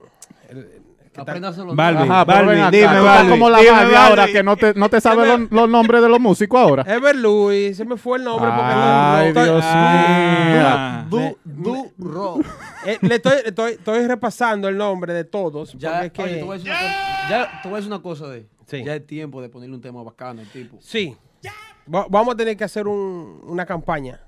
el- 0.48 0.82
ven 1.14 1.44
acá, 1.44 2.70
dime, 2.70 2.88
tú 3.24 3.30
como 3.30 3.50
la 3.50 3.58
dime, 3.58 3.70
Barbie 3.70 3.94
ahora 3.96 4.26
que 4.26 4.42
no 4.42 4.56
te, 4.56 4.74
no 4.74 4.88
te 4.88 5.00
sabe 5.00 5.26
los, 5.26 5.50
los 5.50 5.68
nombres 5.68 6.00
de 6.02 6.08
los 6.08 6.18
músicos 6.20 6.58
ahora. 6.60 6.84
Ever 6.86 7.14
Luis, 7.16 7.76
se 7.76 7.84
me 7.84 7.96
fue 7.96 8.18
el 8.18 8.24
nombre 8.24 8.48
porque 8.50 8.70
Ay, 8.72 9.32
no- 9.32 9.44
Dios 9.44 9.64
Ah. 9.64 11.04
mío. 11.08 11.36
Du, 11.44 11.92
duro. 11.96 12.38
Eh, 12.84 12.98
le 13.00 13.14
estoy, 13.14 13.34
estoy, 13.44 13.72
estoy 13.74 14.06
repasando 14.08 14.66
el 14.68 14.76
nombre 14.76 15.12
de 15.14 15.22
todos. 15.22 15.72
Ya, 15.78 16.04
es 16.04 16.10
que, 16.10 16.20
oye, 16.22 16.40
a 16.40 16.52
decir 16.54 16.68
una 16.70 17.28
ya, 17.30 17.60
a 17.62 17.68
decir 17.68 17.86
una 17.86 18.02
cosa 18.02 18.26
de. 18.26 18.48
Sí. 18.66 18.82
Ya 18.84 18.96
es 18.96 19.06
tiempo 19.06 19.40
de 19.40 19.48
ponerle 19.48 19.76
un 19.76 19.80
tema 19.80 20.02
bacano 20.02 20.40
al 20.40 20.48
tipo. 20.48 20.78
Sí. 20.80 21.16
Va- 21.94 22.06
vamos 22.10 22.34
a 22.34 22.36
tener 22.36 22.56
que 22.56 22.64
hacer 22.64 22.88
un- 22.88 23.40
una 23.44 23.64
campaña. 23.66 24.18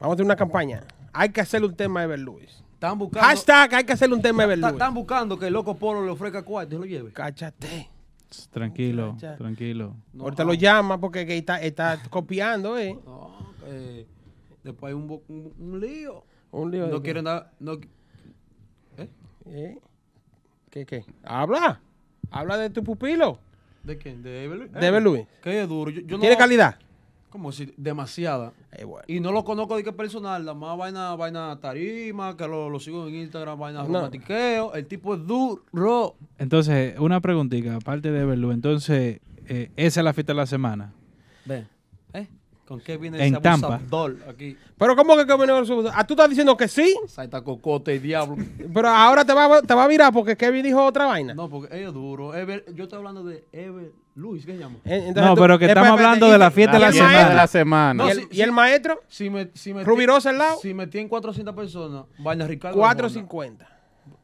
Vamos 0.00 0.12
a 0.12 0.14
hacer 0.14 0.24
una 0.24 0.34
campaña. 0.34 0.82
Hay 1.12 1.28
que 1.28 1.40
hacerle 1.40 1.68
un 1.68 1.76
tema 1.76 2.00
a 2.00 2.02
Ever 2.04 2.18
Luis. 2.18 2.64
Están 2.82 2.98
buscando. 2.98 3.28
Hashtag, 3.28 3.74
hay 3.76 3.84
que 3.84 3.92
hacerle 3.92 4.16
un 4.16 4.22
tema 4.22 4.42
ta- 4.42 4.56
Luis. 4.56 4.72
Están 4.72 4.92
buscando 4.92 5.38
que 5.38 5.46
el 5.46 5.52
loco 5.52 5.76
Polo 5.76 6.04
le 6.04 6.10
ofrezca 6.10 6.42
cuarto 6.42 6.74
y 6.74 6.78
se 6.78 6.80
lo 6.80 6.84
lleve. 6.86 7.12
Cáchate. 7.12 7.88
Tranquilo, 8.50 9.16
tranquilo. 9.38 9.94
No, 10.12 10.24
Ahorita 10.24 10.42
ah, 10.42 10.46
lo 10.46 10.54
llama 10.54 10.98
porque 10.98 11.24
que 11.24 11.36
está, 11.38 11.60
está 11.60 12.02
copiando, 12.10 12.76
¿eh? 12.76 12.98
No, 13.04 13.54
eh, 13.66 14.04
después 14.64 14.90
hay 14.90 14.94
un, 14.98 15.06
bo- 15.06 15.22
un, 15.28 15.52
un 15.60 15.80
lío. 15.80 16.24
Un 16.50 16.72
lío. 16.72 16.86
de 16.86 16.90
No 16.92 17.02
quieren 17.02 17.24
dar. 17.24 17.52
No, 17.60 17.78
¿Eh? 19.46 19.78
¿Qué, 20.70 20.84
qué? 20.84 21.04
Habla. 21.22 21.80
Habla 22.32 22.56
de 22.58 22.70
tu 22.70 22.82
pupilo. 22.82 23.38
¿De 23.84 23.96
quién? 23.96 24.24
De 24.24 24.42
Ever 24.44 24.58
Luis. 24.58 24.72
De 24.72 24.86
Ever 24.86 25.02
Luis. 25.02 25.26
Que 25.40 25.62
es 25.62 25.68
duro. 25.68 25.88
Yo, 25.92 26.00
yo 26.00 26.16
no- 26.16 26.20
¿Tiene 26.20 26.36
calidad? 26.36 26.76
¿Cómo 27.32 27.50
decir? 27.50 27.72
Demasiada. 27.78 28.52
Eh, 28.72 28.84
bueno. 28.84 29.04
Y 29.08 29.18
no 29.18 29.32
lo 29.32 29.42
conozco 29.42 29.74
de 29.76 29.82
qué 29.82 29.92
personal, 29.92 30.44
nada 30.44 30.54
más 30.54 30.76
vaina, 30.76 31.14
vaina 31.16 31.58
tarima, 31.60 32.36
que 32.36 32.46
lo, 32.46 32.68
lo 32.68 32.78
sigo 32.78 33.08
en 33.08 33.14
Instagram, 33.14 33.58
vaina 33.58 33.80
No. 33.84 33.86
romantiqueo. 33.86 34.74
El 34.74 34.86
tipo 34.86 35.14
es 35.14 35.26
duro. 35.26 36.14
Entonces, 36.38 36.94
una 36.98 37.20
preguntita, 37.22 37.76
aparte 37.76 38.10
de 38.12 38.24
verlo. 38.26 38.52
Entonces, 38.52 39.20
eh, 39.48 39.70
esa 39.76 40.00
es 40.00 40.04
la 40.04 40.12
fiesta 40.12 40.34
de 40.34 40.36
la 40.36 40.46
semana. 40.46 40.92
Ve. 41.46 41.66
¿Con 42.72 42.80
qué 42.80 42.96
viene 42.96 43.18
En 43.18 43.34
ese 43.34 43.42
Tampa. 43.42 43.74
abusador 43.74 44.16
aquí? 44.26 44.56
Pero 44.78 44.96
¿cómo 44.96 45.14
que, 45.14 45.26
que 45.26 45.36
viene 45.36 45.66
su- 45.66 45.90
Ah, 45.92 46.06
tú 46.06 46.14
estás 46.14 46.30
diciendo 46.30 46.56
que 46.56 46.68
sí, 46.68 46.96
Saita 47.06 47.42
cocote 47.42 47.94
y 47.94 47.98
diablo. 47.98 48.36
pero 48.72 48.88
ahora 48.88 49.26
te 49.26 49.34
va, 49.34 49.58
a- 49.58 49.60
te 49.60 49.74
va 49.74 49.84
a 49.84 49.88
virar 49.88 50.10
porque 50.10 50.34
Kevin 50.38 50.62
dijo 50.62 50.82
otra 50.82 51.04
vaina. 51.04 51.34
no, 51.34 51.50
porque 51.50 51.76
ella 51.76 51.88
es 51.88 51.92
duro. 51.92 52.32
Ever- 52.34 52.64
yo 52.74 52.84
estoy 52.84 52.96
hablando 52.96 53.24
de 53.24 53.44
Ever 53.52 53.92
Luis, 54.14 54.46
¿qué 54.46 54.52
se 54.52 54.58
llama? 54.58 54.76
Eh, 54.86 55.04
entonces 55.08 55.22
No, 55.22 55.34
pero 55.36 55.58
que 55.58 55.66
estamos 55.66 55.90
hablando 55.90 56.28
¿y- 56.28 56.30
de 56.30 56.38
la 56.38 56.50
fiesta 56.50 56.78
de 56.78 56.80
la 56.80 56.92
semana. 56.92 57.28
de 57.28 57.34
la 57.34 57.46
semana. 57.46 58.04
¿Y 58.30 58.40
el, 58.40 58.48
y 58.48 58.50
maestro? 58.52 59.02
Si 59.06 59.28
me, 59.28 59.50
si 59.52 59.74
me 59.74 59.84
¿Rubirosa 59.84 60.30
al 60.30 60.38
lado? 60.38 60.56
Si 60.62 60.72
metí 60.72 60.98
en 60.98 61.08
400 61.08 61.54
personas, 61.54 62.04
vaina 62.20 62.46
Ricardo. 62.46 62.78
4.50. 62.80 63.66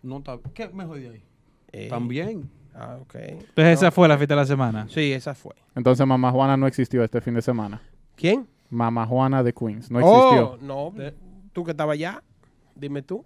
No 0.02 0.18
está. 0.18 0.38
¿Qué 0.54 0.68
mejor 0.70 0.98
de 1.00 1.08
ahí? 1.11 1.22
Eh, 1.72 1.88
También. 1.90 2.48
Ah, 2.74 2.96
ok. 3.02 3.14
Entonces, 3.16 3.78
esa 3.78 3.90
fue 3.90 4.08
la 4.08 4.16
fiesta 4.16 4.34
de 4.34 4.40
la 4.40 4.46
semana. 4.46 4.87
Sí, 4.88 5.12
esa 5.12 5.34
fue. 5.34 5.52
Entonces 5.74 6.06
Mamá 6.06 6.30
Juana 6.30 6.56
no 6.56 6.66
existió 6.66 7.02
este 7.04 7.20
fin 7.20 7.34
de 7.34 7.42
semana. 7.42 7.80
¿Quién? 8.18 8.46
Mamá 8.70 9.07
Juana 9.07 9.42
de 9.42 9.52
Queens. 9.54 9.90
No 9.90 10.00
existió. 10.00 10.52
Oh, 10.52 10.59
no. 10.61 10.92
Tú 11.52 11.64
que 11.64 11.70
estabas 11.70 11.94
allá, 11.94 12.22
dime 12.74 13.00
tú. 13.02 13.24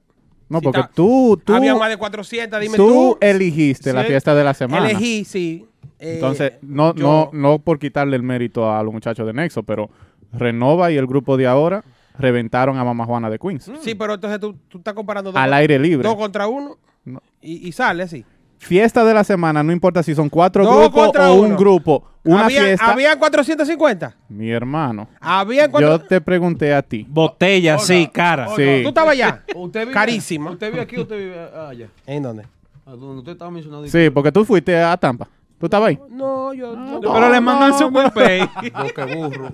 no, 0.48 0.58
si 0.60 0.64
porque 0.64 0.82
tú, 0.94 1.40
tú, 1.44 1.54
Había 1.54 1.74
más 1.74 1.88
de 1.90 1.96
400, 1.96 2.60
dime 2.60 2.76
tú 2.76 2.86
tú. 2.86 3.18
eligiste 3.20 3.92
la 3.92 4.04
fiesta 4.04 4.34
de 4.34 4.44
la 4.44 4.54
semana. 4.54 4.88
Elegí, 4.90 5.24
sí. 5.24 5.66
Eh, 5.98 6.14
Entonces, 6.14 6.54
no, 6.62 6.94
yo- 6.94 7.02
no, 7.02 7.30
no 7.32 7.58
por 7.58 7.78
quitarle 7.78 8.16
el 8.16 8.22
mérito 8.22 8.70
a 8.70 8.82
los 8.82 8.92
muchachos 8.92 9.26
de 9.26 9.32
Nexo, 9.32 9.62
pero 9.62 9.88
Renova 10.32 10.90
y 10.92 10.96
el 10.96 11.06
grupo 11.06 11.36
de 11.36 11.46
ahora 11.46 11.84
reventaron 12.18 12.76
a 12.78 12.84
Mamá 12.84 13.04
Juana 13.06 13.30
de 13.30 13.38
Queens. 13.38 13.70
Sí, 13.80 13.94
pero 13.94 14.14
entonces 14.14 14.38
tú, 14.40 14.54
tú 14.68 14.78
estás 14.78 14.94
comparando 14.94 15.32
dos, 15.32 15.40
Al 15.40 15.52
aire 15.54 15.78
libre. 15.78 16.06
dos 16.06 16.16
contra 16.16 16.46
uno 16.48 16.76
No. 17.04 17.20
y, 17.40 17.68
y 17.68 17.72
sale 17.72 18.02
así. 18.04 18.24
Fiesta 18.66 19.04
de 19.04 19.12
la 19.12 19.24
semana, 19.24 19.62
no 19.62 19.72
importa 19.72 20.02
si 20.02 20.14
son 20.14 20.28
cuatro 20.28 20.64
Dos 20.64 20.76
grupos 20.78 21.02
contra 21.04 21.30
o 21.32 21.34
un 21.40 21.46
uno. 21.46 21.56
grupo. 21.56 22.04
Una 22.24 22.44
Había- 22.44 22.62
fiesta. 22.62 22.92
¿Habían 22.92 23.18
450? 23.18 24.14
Mi 24.28 24.50
hermano. 24.50 25.08
Había 25.20 25.66
Yo 25.66 25.70
cuatro... 25.72 25.98
te 26.00 26.20
pregunté 26.20 26.72
a 26.72 26.80
ti. 26.82 27.04
Botella, 27.08 27.74
Oiga, 27.74 27.84
sí, 27.84 28.08
cara. 28.12 28.48
oiga, 28.50 28.56
Sí. 28.76 28.82
¿Tú 28.84 28.88
estabas 28.90 29.12
allá? 29.12 29.42
¿Usted 29.56 29.80
vive, 29.80 29.92
Carísima. 29.92 30.50
¿Usted 30.52 30.70
vive 30.70 30.82
aquí 30.82 30.96
o 30.96 31.02
usted 31.02 31.16
vive 31.18 31.48
allá? 31.68 31.88
¿En 32.06 32.22
dónde? 32.22 32.46
A 32.86 32.90
donde 32.92 33.18
usted 33.18 33.32
estaba 33.32 33.50
mencionando. 33.50 33.88
Sí, 33.88 34.10
porque 34.10 34.30
tú 34.30 34.44
fuiste 34.44 34.80
a 34.80 34.96
Tampa. 34.96 35.28
¿Tú 35.58 35.66
estabas 35.66 35.88
ahí? 35.88 35.98
No, 36.10 36.52
yo... 36.54 36.74
yo- 36.74 37.00
Pero 37.12 37.28
le 37.30 37.40
mandan 37.40 37.76
su 37.76 37.92
pay. 38.14 38.40
Yo, 38.62 38.94
qué 38.94 39.14
burro. 39.16 39.52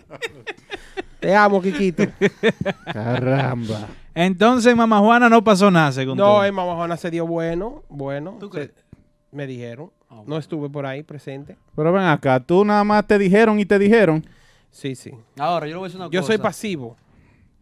Te 1.21 1.35
amo, 1.35 1.61
Kikito. 1.61 2.05
Caramba. 2.93 3.89
Entonces, 4.15 4.75
Mamá 4.77 4.99
Juana 4.99 5.29
no 5.29 5.43
pasó 5.45 5.71
nada, 5.71 5.93
según 5.93 6.17
No, 6.17 6.39
tú. 6.39 6.43
en 6.45 6.55
Mamá 6.55 6.75
Juana 6.75 6.97
se 6.97 7.11
dio 7.11 7.27
bueno, 7.27 7.83
bueno. 7.89 8.37
¿Tú 8.41 8.47
se- 8.47 8.51
crees? 8.53 8.71
Me 9.33 9.47
dijeron. 9.47 9.91
Ah, 10.11 10.23
No 10.27 10.37
estuve 10.39 10.69
por 10.71 10.87
ahí 10.87 11.03
presente. 11.03 11.57
Pero 11.77 11.93
ven 11.93 12.05
acá, 12.05 12.41
tú 12.41 12.65
nada 12.65 12.83
más 12.85 13.07
te 13.07 13.19
dijeron 13.19 13.59
y 13.61 13.67
te 13.67 13.79
dijeron. 13.79 14.25
Sí, 14.71 14.95
sí. 14.95 15.13
Ahora, 15.39 15.67
yo 15.67 15.73
le 15.73 15.77
voy 15.79 15.85
a 15.85 15.89
decir 15.89 16.01
una 16.01 16.11
Yo 16.11 16.21
cosa. 16.21 16.33
soy 16.33 16.39
pasivo. 16.39 16.97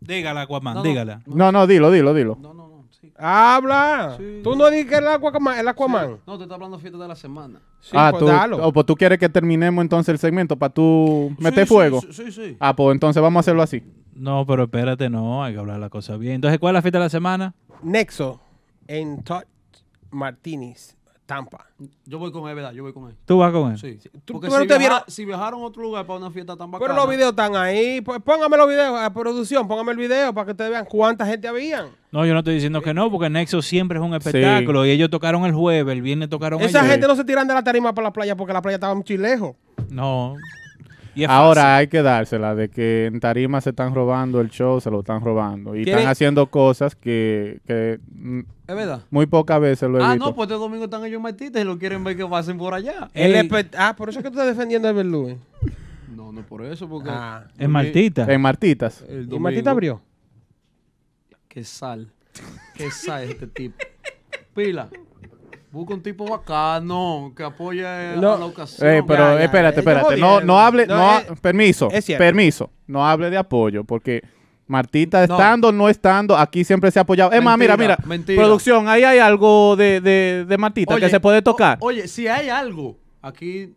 Dígala, 0.00 0.42
Aquaman, 0.42 0.74
No, 0.74 0.81
no. 0.83 0.88
dígala. 0.88 1.22
No, 1.26 1.52
no, 1.52 1.66
dilo, 1.66 1.90
dilo, 1.90 2.14
dilo. 2.14 2.37
No, 2.40 2.52
no, 2.55 2.68
no. 2.68 2.85
Sí. 3.00 3.12
Habla. 3.16 4.14
Sí. 4.18 4.40
Tú 4.44 4.55
no 4.57 4.70
dices 4.70 4.87
que 4.90 4.96
el 4.96 5.07
Aquaman. 5.09 5.59
El 5.59 5.68
Aquaman. 5.68 6.18
No, 6.26 6.37
te 6.37 6.44
está 6.44 6.55
hablando 6.55 6.79
fiesta 6.79 6.98
de 6.98 7.09
la 7.09 7.16
semana. 7.16 7.61
Sí, 7.81 7.90
ah, 7.94 8.09
pues 8.11 8.20
tú, 8.20 8.26
dalo. 8.26 8.66
o 8.66 8.72
pues 8.72 8.87
tú 8.87 8.94
quieres 8.94 9.18
que 9.18 9.29
terminemos 9.29 9.83
entonces 9.83 10.12
el 10.12 10.18
segmento 10.18 10.57
para 10.57 10.72
tú 10.72 11.35
meter 11.38 11.64
Sí, 11.64 11.68
sí, 11.68 11.74
fuego. 11.74 12.00
Sí, 12.02 12.12
sí, 12.12 12.33
sí. 12.33 12.57
Ah, 12.61 12.74
pues 12.76 12.94
entonces 12.94 13.22
vamos 13.22 13.38
a 13.38 13.40
hacerlo 13.40 13.62
así. 13.62 13.83
No, 14.14 14.44
pero 14.46 14.64
espérate, 14.64 15.11
no, 15.11 15.42
hay 15.44 15.52
que 15.55 15.59
hablar 15.61 15.79
la 15.79 15.90
cosa 15.90 16.16
bien. 16.16 16.35
Entonces, 16.37 16.59
¿cuál 16.59 16.72
es 16.74 16.79
la 16.79 16.83
fiesta 16.83 16.98
de 16.98 17.05
la 17.05 17.11
semana? 17.11 17.55
Nexo 17.83 18.40
en 18.87 19.22
Todd 19.22 19.42
Martínez, 20.11 20.96
Tampa. 21.26 21.66
Yo 22.04 22.20
voy 22.20 22.30
con 22.30 22.48
él, 22.48 22.54
¿verdad? 22.54 22.72
Yo 22.72 22.84
voy 22.84 22.92
con 22.92 23.08
él. 23.08 23.16
¿Tú 23.26 23.38
vas 23.38 23.50
con 23.52 23.72
él? 23.72 23.78
Sí. 23.78 23.98
Tú- 24.24 24.34
Porque 24.34 24.48
si, 24.48 24.56
te 24.58 24.64
viaja- 24.66 24.78
vieron- 24.78 25.02
si 25.08 25.24
viajaron 25.24 25.60
a 25.60 25.64
otro 25.64 25.82
lugar 25.82 26.06
para 26.06 26.20
una 26.20 26.30
fiesta 26.30 26.56
tan 26.56 26.70
bacana. 26.70 26.88
Pero 26.92 27.00
los 27.04 27.10
videos 27.10 27.30
están 27.30 27.56
ahí. 27.56 28.00
Pues 28.00 28.20
póngame 28.22 28.56
los 28.56 28.68
videos 28.68 28.96
a 29.00 29.12
producción. 29.12 29.66
Póngame 29.66 29.90
el 29.92 29.98
video 29.98 30.32
para 30.32 30.44
que 30.46 30.50
ustedes 30.52 30.70
vean 30.70 30.84
cuánta 30.84 31.26
gente 31.26 31.48
había. 31.48 31.86
No, 32.12 32.24
yo 32.24 32.32
no 32.32 32.38
estoy 32.38 32.54
diciendo 32.54 32.80
que 32.80 32.94
no, 32.94 33.10
porque 33.10 33.28
Nexo 33.28 33.60
siempre 33.60 33.98
es 33.98 34.04
un 34.04 34.14
espectáculo 34.14 34.86
y 34.86 34.90
ellos 34.90 35.10
tocaron 35.10 35.44
el 35.44 35.52
jueves, 35.52 35.92
el 35.92 36.00
viernes 36.00 36.28
tocaron 36.30 36.60
Esa 36.60 36.78
ellos. 36.78 36.90
gente 36.92 37.06
no 37.08 37.16
se 37.16 37.24
tiran 37.24 37.48
de 37.48 37.54
la 37.54 37.64
tarima 37.64 37.92
para 37.92 38.06
la 38.06 38.12
playa 38.12 38.36
porque 38.36 38.52
la 38.52 38.62
playa 38.62 38.76
estaba 38.76 38.94
muy 38.94 39.04
lejos. 39.18 39.56
No. 39.90 40.36
Y 41.16 41.24
es 41.24 41.31
Ahora 41.31 41.62
fácil. 41.62 41.74
hay 41.79 41.87
que 41.88 42.02
dársela 42.02 42.55
de 42.55 42.68
que 42.68 43.07
en 43.07 43.18
tarima 43.20 43.61
se 43.62 43.70
están 43.70 43.94
robando 43.94 44.40
el 44.40 44.50
show, 44.50 44.81
se 44.81 44.90
lo 44.90 45.00
están 45.00 45.22
robando. 45.22 45.74
Y 45.74 45.83
están 45.88 46.07
haciendo 46.07 46.46
cosas 46.48 46.94
que, 46.94 47.61
que, 47.66 47.98
¿Es 48.68 48.76
verdad? 48.76 49.00
muy 49.11 49.24
pocas 49.26 49.59
veces 49.61 49.88
lo 49.88 49.98
he 49.98 50.02
Ah, 50.05 50.12
visto. 50.12 50.26
no, 50.26 50.35
pues 50.35 50.46
este 50.48 50.59
domingo 50.59 50.85
están 50.85 51.05
ellos 51.07 51.22
metidos 51.22 51.61
y 51.61 51.64
lo 51.64 51.79
quieren 51.79 52.05
ver 52.05 52.16
que 52.18 52.26
pasen 52.26 52.59
por 52.59 52.74
allá. 52.74 53.09
El 53.14 53.48
ah, 53.79 53.96
por 53.96 54.11
eso 54.11 54.18
es 54.18 54.24
que 54.24 54.31
tú 54.31 54.38
estás 54.38 54.55
defendiendo 54.55 54.88
a 54.88 54.92
Lewin. 54.92 55.40
No, 56.14 56.33
no 56.33 56.42
por 56.42 56.62
eso, 56.64 56.87
porque. 56.88 57.09
Ah. 57.11 57.46
En 57.59 57.70
Martita. 57.70 58.31
En 58.33 58.40
Martitas. 58.40 59.02
El 59.09 59.33
¿Y 59.33 59.38
Martita 59.38 59.70
abrió? 59.70 60.02
Qué 61.48 61.64
sal. 61.64 62.12
Qué 62.74 62.90
sal 62.90 63.24
es 63.24 63.31
este 63.31 63.46
tipo. 63.46 63.76
Pila. 64.55 64.88
Busca 65.76 65.92
un 65.92 66.02
tipo 66.02 66.24
bacano 66.26 67.34
que 67.36 67.42
apoye 67.44 67.82
No. 68.16 68.32
a 68.32 68.38
la 68.38 68.46
ocasión. 68.46 68.88
Eh, 68.88 69.02
pero 69.06 69.32
ya, 69.34 69.38
ya, 69.40 69.44
espérate, 69.44 69.80
espérate. 69.80 70.16
No, 70.16 70.40
no 70.40 70.58
hable, 70.58 70.86
No, 70.86 70.96
no, 70.96 71.18
es- 71.18 71.40
permiso, 71.40 71.90
es 71.92 72.02
cierto. 72.06 72.24
permiso. 72.24 72.70
No 72.86 73.06
hable 73.06 73.28
de 73.28 73.36
apoyo, 73.36 73.84
porque 73.84 74.22
Martita 74.66 75.26
No. 75.26 75.34
estando, 75.34 75.72
no 75.72 75.90
estando, 75.90 76.34
aquí 76.34 76.64
siempre 76.64 76.90
se 76.90 76.98
ha 76.98 77.02
apoyado. 77.02 77.30
Es 77.30 77.42
más, 77.42 77.58
mira, 77.58 77.76
mira, 77.76 77.98
mentira. 78.06 78.40
producción, 78.42 78.88
ahí 78.88 79.04
hay 79.04 79.18
algo 79.18 79.76
de, 79.76 80.00
de, 80.00 80.46
de 80.48 80.56
Martita 80.58 80.98
que 80.98 81.10
se 81.10 81.20
puede 81.20 81.38
o- 81.40 81.42
tocar. 81.42 81.76
oye, 81.82 82.08
si 82.08 82.26
hay 82.26 82.48
algo, 82.48 82.96
aquí 83.20 83.74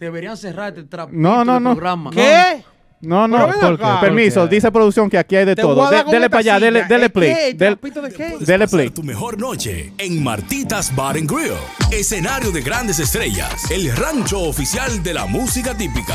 deberían 0.00 0.36
cerrar 0.36 0.70
este 0.70 0.82
trapito 0.82 1.16
No, 1.20 1.44
no, 1.44 1.54
de 1.54 1.60
no. 1.60 1.70
programa. 1.76 2.10
¿Qué? 2.10 2.64
No, 3.02 3.26
no, 3.26 3.36
acá. 3.38 4.00
permiso, 4.00 4.46
dice 4.46 4.70
producción 4.70 5.10
que 5.10 5.18
aquí 5.18 5.34
hay 5.36 5.44
de 5.44 5.56
Te 5.56 5.62
todo. 5.62 5.90
De- 5.90 6.04
dele 6.04 6.30
para 6.30 6.38
allá, 6.40 6.60
dele, 6.60 6.84
dele 6.84 7.06
¿Eh, 7.06 7.10
play. 7.10 7.34
qué? 7.34 7.54
del- 7.54 7.76
¿Trapito 7.78 8.00
de 8.00 8.12
qué? 8.12 8.36
Dele 8.40 8.68
play. 8.68 8.90
tu 8.90 9.02
mejor 9.02 9.38
noche 9.40 9.92
en 9.98 10.22
Martitas 10.22 10.94
Bar 10.94 11.16
and 11.16 11.28
Grill, 11.30 11.52
escenario 11.90 12.52
de 12.52 12.62
grandes 12.62 13.00
estrellas, 13.00 13.70
el 13.72 13.94
rancho 13.96 14.40
oficial 14.40 15.02
de 15.02 15.14
la 15.14 15.26
música 15.26 15.74
típica. 15.76 16.14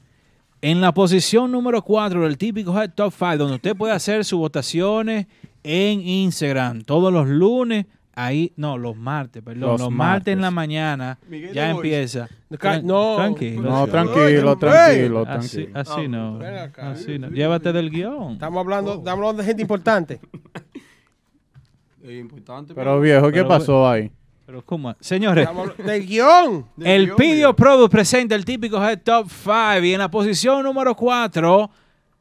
en 0.60 0.80
la 0.80 0.92
posición 0.92 1.52
número 1.52 1.82
4 1.82 2.22
del 2.24 2.36
típico 2.36 2.78
Head 2.78 2.90
Top 2.94 3.12
5, 3.16 3.36
donde 3.38 3.54
usted 3.56 3.76
puede 3.76 3.92
hacer 3.94 4.24
sus 4.24 4.38
votaciones 4.40 5.26
en 5.62 6.00
Instagram 6.00 6.82
todos 6.82 7.12
los 7.12 7.28
lunes. 7.28 7.86
Ahí, 8.22 8.52
no, 8.56 8.76
los 8.78 8.96
martes, 8.96 9.42
perdón. 9.42 9.60
Los, 9.70 9.80
Los 9.80 9.90
martes. 9.90 10.32
en 10.32 10.40
la 10.40 10.50
mañana 10.50 11.18
Miguel 11.28 11.52
ya 11.54 11.70
empieza. 11.70 12.28
Tran- 12.50 12.82
no. 12.82 13.16
tranquilo. 13.16 13.62
No, 13.62 13.86
tranquilo, 13.86 14.50
ay, 14.52 14.56
tranquilo, 14.58 15.24
Así, 15.26 15.64
tranquilo. 15.66 15.80
así 15.80 16.08
no. 16.08 16.38
Ven 16.38 16.56
acá. 16.56 16.90
Así 16.90 17.18
no. 17.18 17.28
Llévate 17.30 17.72
del 17.72 17.90
guion. 17.90 18.32
Estamos 18.32 18.60
hablando, 18.60 18.94
estamos 18.94 19.18
hablando 19.20 19.42
de 19.42 19.46
gente 19.46 19.62
importante. 19.62 20.20
Importante. 22.02 22.74
Pero 22.74 23.00
viejo, 23.00 23.26
¿qué 23.26 23.32
Pero- 23.38 23.48
pasó 23.48 23.88
ahí? 23.88 24.10
Pero 24.46 24.64
¿cómo? 24.64 24.94
Señores, 24.98 25.48
del 25.78 26.06
guion. 26.06 26.66
el 26.82 27.14
Pidio 27.14 27.54
Product 27.54 27.92
presenta 27.92 28.34
el 28.34 28.44
típico 28.44 28.82
Head 28.84 29.02
Top 29.04 29.28
5 29.30 29.84
y 29.84 29.92
en 29.92 30.00
la 30.00 30.10
posición 30.10 30.64
número 30.64 30.96
4 30.96 31.70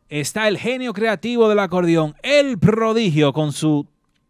está 0.10 0.48
el 0.48 0.60
genio 0.60 0.94
creativo 0.94 1.50
del 1.50 1.58
acordeón, 1.58 2.14
el 2.22 2.60
prodigio, 2.60 3.34
con 3.34 3.52
su 3.52 3.88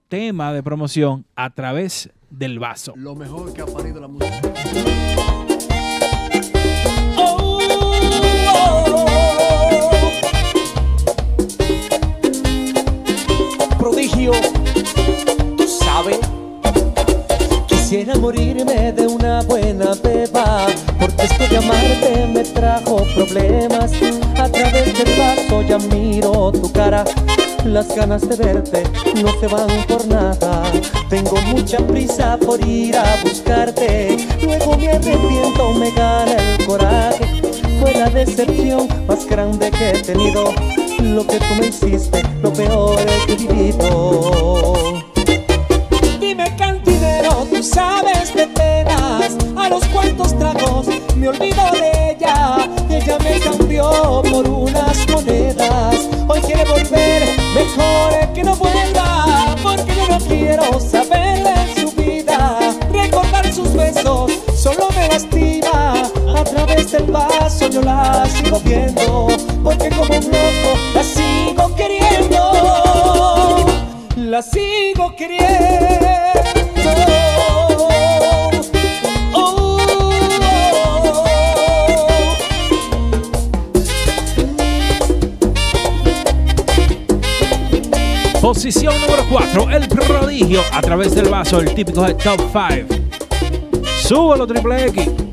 tema 0.09 0.51
de 0.51 0.63
promoción 0.63 1.25
a 1.35 1.51
través 1.51 2.09
del 2.31 2.59
vaso. 2.59 2.93
Lo 2.95 3.15
mejor 3.15 3.53
que 3.53 3.61
ha 3.61 3.65
parido 3.65 4.01
la 4.01 4.07
música. 4.07 4.41
prodigio, 13.77 14.31
tú 15.57 15.67
sabes. 15.67 16.19
Quisiera 17.67 18.15
morirme 18.15 18.91
de 18.91 19.07
una 19.07 19.41
buena 19.43 19.93
beba, 20.03 20.67
porque 20.99 21.23
esto 21.23 21.47
de 21.47 21.57
amarte 21.57 22.27
me 22.27 22.43
trajo 22.43 23.03
problemas. 23.15 23.91
A 24.37 24.49
través 24.49 24.97
del 24.97 25.19
vaso 25.19 25.61
ya 25.63 25.77
miro 25.77 26.51
tu 26.51 26.71
cara, 26.71 27.03
Las 27.65 27.95
ganas 27.95 28.27
de 28.27 28.35
verte 28.35 28.83
no 29.21 29.31
se 29.39 29.47
van 29.47 29.85
por 29.87 30.05
nada. 30.07 30.63
Tengo 31.09 31.39
mucha 31.53 31.77
prisa 31.79 32.37
por 32.37 32.65
ir 32.65 32.95
a 32.95 33.17
buscarte. 33.23 34.17
Luego 34.41 34.77
me 34.77 34.89
arrepiento, 34.89 35.73
me 35.73 35.91
gana 35.91 36.31
el 36.31 36.65
coraje. 36.65 37.25
Fue 37.79 37.93
la 37.93 38.09
decepción 38.09 38.87
más 39.07 39.25
grande 39.25 39.71
que 39.71 39.91
he 39.91 40.01
tenido. 40.01 40.53
Lo 40.99 41.25
que 41.25 41.39
tú 41.39 41.55
me 41.59 41.67
hiciste, 41.67 42.23
lo 42.41 42.51
peor 42.53 42.99
que 43.25 43.33
he 43.33 43.35
vivido. 43.35 45.03
Dime 46.19 46.55
cantinero, 46.57 47.47
tú 47.49 47.63
sabes 47.63 48.33
de 48.35 48.45
penas 48.47 49.35
A 49.55 49.69
los 49.69 49.85
cuantos 49.85 50.37
tragos 50.37 50.87
me 51.15 51.29
olvido 51.29 51.63
de 51.71 52.11
ella 52.11 52.57
Ella 52.89 53.17
me 53.19 53.39
cambió 53.39 54.21
por 54.29 54.47
unas 54.47 55.07
monedas 55.09 56.09
Hoy 56.27 56.41
quiere 56.41 56.65
volver, 56.65 57.38
mejor 57.59 58.33
que 58.33 58.43
no 58.43 58.55
vuelva 58.55 59.55
Porque 59.61 59.95
yo 59.95 60.07
no 60.07 60.17
quiero 60.19 60.79
saber 60.79 61.43
de 61.43 61.81
su 61.81 61.91
vida. 61.91 62.59
Recordar 62.91 63.51
sus 63.53 63.73
besos 63.73 64.31
solo 64.55 64.87
me 64.95 65.07
lastima. 65.07 65.93
A 66.37 66.43
través 66.43 66.91
del 66.91 67.05
vaso 67.11 67.67
yo 67.69 67.81
la 67.81 68.25
sigo 68.27 68.59
viendo 68.61 69.27
Porque 69.63 69.89
como 69.89 70.15
un 70.15 70.25
loco 70.25 70.71
la 70.93 71.03
sigo 71.03 71.75
queriendo. 71.75 72.41
La 74.15 74.41
sigo 74.41 75.15
queriendo. 75.15 76.58
Posición 88.49 88.99
número 88.99 89.23
4, 89.29 89.69
el 89.69 89.87
prodigio 89.87 90.61
a 90.73 90.81
través 90.81 91.13
del 91.13 91.29
vaso, 91.29 91.59
el 91.59 91.71
típico 91.75 92.01
de 92.01 92.15
Top 92.15 92.41
5. 92.51 92.95
Súbalo, 94.01 94.47
triple 94.47 94.87
X. 94.87 95.28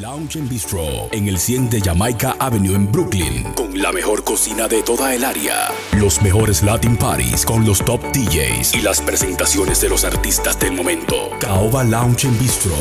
Lounge 0.00 0.38
and 0.38 0.48
Bistro 0.48 1.08
en 1.12 1.28
el 1.28 1.38
100 1.38 1.70
de 1.70 1.80
Jamaica 1.80 2.36
Avenue 2.38 2.74
en 2.74 2.90
Brooklyn 2.90 3.44
con 3.54 3.80
la 3.80 3.92
mejor 3.92 4.24
cocina 4.24 4.68
de 4.68 4.82
toda 4.82 5.14
el 5.14 5.24
área, 5.24 5.68
los 5.96 6.20
mejores 6.20 6.62
Latin 6.62 6.96
parties 6.96 7.46
con 7.46 7.64
los 7.64 7.84
top 7.84 8.00
DJs 8.12 8.74
y 8.74 8.82
las 8.82 9.00
presentaciones 9.00 9.80
de 9.80 9.88
los 9.88 10.04
artistas 10.04 10.58
del 10.58 10.72
momento. 10.72 11.30
Caoba 11.40 11.82
Lounge 11.84 12.26
and 12.26 12.38
Bistro 12.38 12.76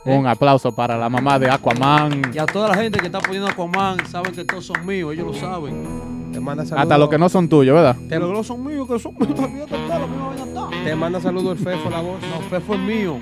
Un 0.06 0.26
aplauso 0.28 0.72
para 0.72 0.98
la 0.98 1.10
mamá 1.10 1.38
de 1.38 1.50
Aquaman. 1.50 2.32
Y 2.34 2.38
a 2.40 2.46
toda 2.46 2.70
la 2.70 2.76
gente 2.76 3.00
que 3.00 3.06
está 3.06 3.20
poniendo 3.20 3.48
Aquaman, 3.48 4.06
saben 4.08 4.34
que 4.34 4.44
todos 4.44 4.66
son 4.66 4.86
míos, 4.86 5.14
ellos 5.14 5.28
lo 5.28 5.34
saben. 5.34 6.32
Te 6.34 6.40
manda 6.40 6.64
saludos. 6.66 6.84
Hasta 6.84 6.98
los 6.98 7.10
que 7.10 7.18
no 7.18 7.30
son 7.30 7.48
tuyos, 7.50 7.76
¿verdad? 7.76 7.96
Te, 7.96 8.08
Pero 8.10 8.32
no 8.32 8.44
son 8.44 8.66
míos, 8.66 8.88
que 8.88 8.98
son 8.98 9.14
míos, 9.20 9.36
también 9.36 9.68
te 10.84 10.96
manda 10.96 11.20
saludos 11.22 11.60
el 11.60 11.64
Fefo, 11.64 11.90
la 11.90 12.02
voz. 12.02 12.20
No, 12.22 12.42
Fefo 12.50 12.74
es 12.74 12.80
mío. 12.80 13.18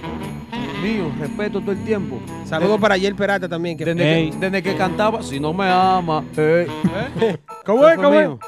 Mío, 0.82 1.12
respeto 1.20 1.60
todo 1.60 1.72
el 1.74 1.84
tiempo. 1.84 2.18
Saludos 2.46 2.80
para 2.80 2.96
Ayer 2.96 3.14
Peralta 3.14 3.50
también. 3.50 3.78
Que 3.78 3.84
Desde 3.84 4.14
Ey. 4.14 4.30
que, 4.32 4.38
desde 4.38 4.64
que 4.64 4.76
cantaba, 4.76 5.22
si 5.22 5.40
no 5.40 5.54
me 5.54 5.70
ama, 5.70 6.24
ey, 6.38 6.68
¿eh? 7.22 7.38
¿Cómo 7.66 7.86
es? 7.86 7.96
Fefo 7.96 8.04
¿Cómo 8.04 8.16
es? 8.20 8.28
mío. 8.28 8.40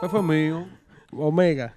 Fefo 0.00 0.18
es 0.18 0.24
mío. 0.24 0.64
Omega. 1.16 1.74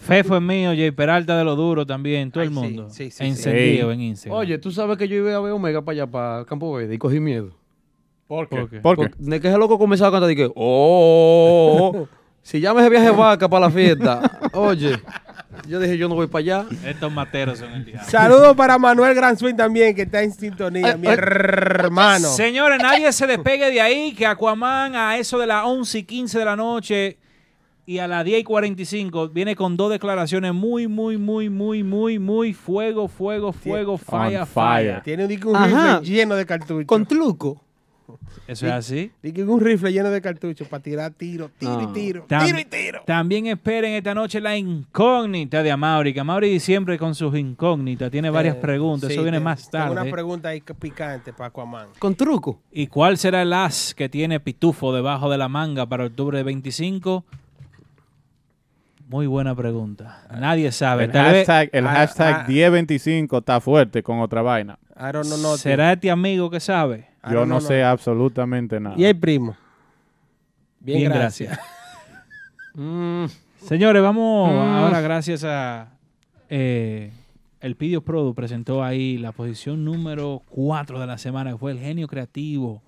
Fefo 0.00 0.36
es 0.36 0.42
mío, 0.42 0.70
Jay 0.70 0.90
Peralta 0.90 1.36
de 1.36 1.44
lo 1.44 1.56
duro 1.56 1.86
también, 1.86 2.30
todo 2.30 2.40
Ay, 2.42 2.48
el 2.48 2.54
mundo. 2.54 2.88
sí, 2.90 3.04
sí, 3.04 3.10
sí. 3.10 3.24
Encendido 3.24 3.92
en 3.92 4.00
Instagram. 4.00 4.38
Oye, 4.38 4.58
tú 4.58 4.70
sabes 4.70 4.96
que 4.96 5.06
yo 5.08 5.16
iba 5.16 5.34
a 5.34 5.40
ver 5.40 5.52
Omega 5.52 5.82
para 5.82 5.92
allá, 6.02 6.06
para 6.10 6.44
Campo 6.46 6.72
Verde, 6.72 6.94
y 6.94 6.98
cogí 6.98 7.20
miedo. 7.20 7.50
¿Por 8.26 8.48
¿Por 8.48 8.70
qué? 8.70 8.80
¿Por 8.80 8.96
qué? 8.96 9.08
Porque 9.10 9.14
De 9.18 9.40
que 9.40 9.48
ese 9.48 9.58
loco 9.58 9.78
comenzaba 9.78 10.08
a 10.08 10.12
cantar, 10.12 10.28
dije, 10.30 10.50
oh, 10.54 12.08
si 12.42 12.60
llama 12.60 12.80
ese 12.80 12.88
viaje 12.90 13.10
vaca 13.10 13.48
para 13.48 13.66
la 13.66 13.70
fiesta, 13.70 14.40
oye, 14.54 14.98
yo 15.68 15.78
dije, 15.78 15.98
yo 15.98 16.08
no 16.08 16.14
voy 16.14 16.28
para 16.28 16.40
allá. 16.40 16.66
Estos 16.86 17.12
materos 17.12 17.58
son 17.58 17.72
el 17.72 17.84
diablo. 17.84 18.08
Saludos 18.10 18.56
para 18.56 18.78
Manuel 18.78 19.14
Gran 19.14 19.36
Swing 19.36 19.54
también, 19.54 19.94
que 19.94 20.02
está 20.02 20.22
en 20.22 20.32
sintonía, 20.32 20.92
Ay, 20.94 20.98
mi 20.98 21.08
ay. 21.08 21.14
hermano. 21.18 22.28
Señores, 22.28 22.78
nadie 22.80 23.12
se 23.12 23.26
despegue 23.26 23.70
de 23.70 23.82
ahí, 23.82 24.14
que 24.14 24.24
Aquaman 24.24 24.96
a 24.96 25.18
eso 25.18 25.38
de 25.38 25.46
las 25.46 25.64
11 25.66 25.98
y 25.98 26.02
15 26.04 26.38
de 26.38 26.44
la 26.46 26.56
noche 26.56 27.18
y 27.84 27.98
a 27.98 28.06
las 28.08 28.24
10 28.24 28.40
y 28.40 28.44
45 28.44 29.28
viene 29.30 29.56
con 29.56 29.76
dos 29.76 29.90
declaraciones 29.90 30.54
muy, 30.54 30.86
muy, 30.86 31.18
muy, 31.18 31.50
muy, 31.50 31.82
muy, 31.82 32.18
muy 32.18 32.52
fuego, 32.52 33.08
fuego, 33.08 33.52
fuego, 33.52 33.98
fire. 33.98 34.46
fire. 34.46 35.00
Tiene 35.02 35.24
un, 35.26 35.56
Ajá. 35.56 35.98
rifle 35.98 36.14
lleno 36.14 36.34
de 36.36 36.46
cartuchos. 36.46 36.86
Con 36.86 37.06
truco. 37.06 37.60
Eso 38.46 38.66
es 38.66 38.72
así. 38.72 39.10
Dique, 39.22 39.42
un 39.44 39.60
rifle 39.60 39.90
lleno 39.92 40.10
de 40.10 40.20
cartuchos 40.20 40.68
para 40.68 40.82
tirar 40.82 41.12
tiro, 41.12 41.50
tiro 41.58 41.80
y 41.80 41.84
Ah. 41.86 41.90
tiro, 41.94 42.26
Tam- 42.28 42.44
tiro 42.44 42.58
y 42.58 42.64
tiro. 42.66 43.02
También 43.06 43.46
esperen 43.46 43.94
esta 43.94 44.12
noche 44.14 44.40
la 44.40 44.56
incógnita 44.56 45.62
de 45.62 45.70
Amaury, 45.70 46.12
que 46.12 46.20
Amaury 46.20 46.60
siempre 46.60 46.98
con 46.98 47.14
sus 47.14 47.34
incógnitas 47.36 48.10
tiene 48.10 48.28
varias 48.28 48.56
Eh, 48.56 48.60
preguntas, 48.60 49.08
sí, 49.08 49.14
eso 49.14 49.22
viene 49.22 49.38
te- 49.38 49.44
más 49.44 49.70
tengo 49.70 49.84
tarde. 49.86 50.00
Una 50.02 50.10
pregunta 50.10 50.48
ahí 50.50 50.60
picante 50.60 51.32
para 51.32 51.48
Aquaman. 51.48 51.88
Con 51.98 52.14
truco. 52.14 52.60
¿Y 52.70 52.88
cuál 52.88 53.16
será 53.16 53.42
el 53.42 53.52
as 53.52 53.94
que 53.94 54.08
tiene 54.08 54.40
Pitufo 54.40 54.92
debajo 54.92 55.30
de 55.30 55.38
la 55.38 55.48
manga 55.48 55.86
para 55.86 56.04
octubre 56.04 56.42
25? 56.42 57.24
Muy 59.12 59.26
buena 59.26 59.54
pregunta. 59.54 60.22
Nadie 60.40 60.72
sabe. 60.72 61.04
El 61.04 61.12
Tal 61.12 61.32
vez- 61.32 61.46
hashtag, 61.46 61.68
el 61.72 61.86
Ah, 61.86 61.90
hashtag 61.90 62.34
ah. 62.40 62.44
1025 62.48 63.38
está 63.38 63.60
fuerte 63.60 64.02
con 64.02 64.20
otra 64.20 64.40
vaina. 64.42 64.78
I 64.96 65.12
don't 65.12 65.26
know. 65.26 65.56
¿Será 65.58 65.92
este 65.92 66.10
amigo 66.10 66.48
que 66.50 66.58
sabe? 66.60 67.08
I 67.24 67.32
Yo 67.32 67.40
no 67.40 67.58
know 67.58 67.60
sé 67.60 67.84
absolutamente 67.84 68.80
nada. 68.80 68.96
Y 68.98 69.04
el 69.04 69.16
primo. 69.18 69.54
Bien, 70.80 70.98
Bien, 71.00 71.12
gracias. 71.12 71.58
Mm, 72.74 73.26
Señores, 73.58 74.02
vamos 74.02 74.50
Mm. 74.50 74.56
ahora 74.58 75.00
gracias 75.02 75.44
a 75.44 75.88
eh, 76.48 77.12
el 77.60 77.76
Pidio 77.76 78.00
Produ 78.02 78.34
presentó 78.34 78.82
ahí 78.82 79.18
la 79.18 79.32
posición 79.32 79.84
número 79.84 80.40
4 80.48 80.98
de 80.98 81.06
la 81.06 81.18
semana, 81.18 81.52
que 81.52 81.58
fue 81.58 81.72
el 81.72 81.78
genio 81.78 82.08
creativo, 82.08 82.82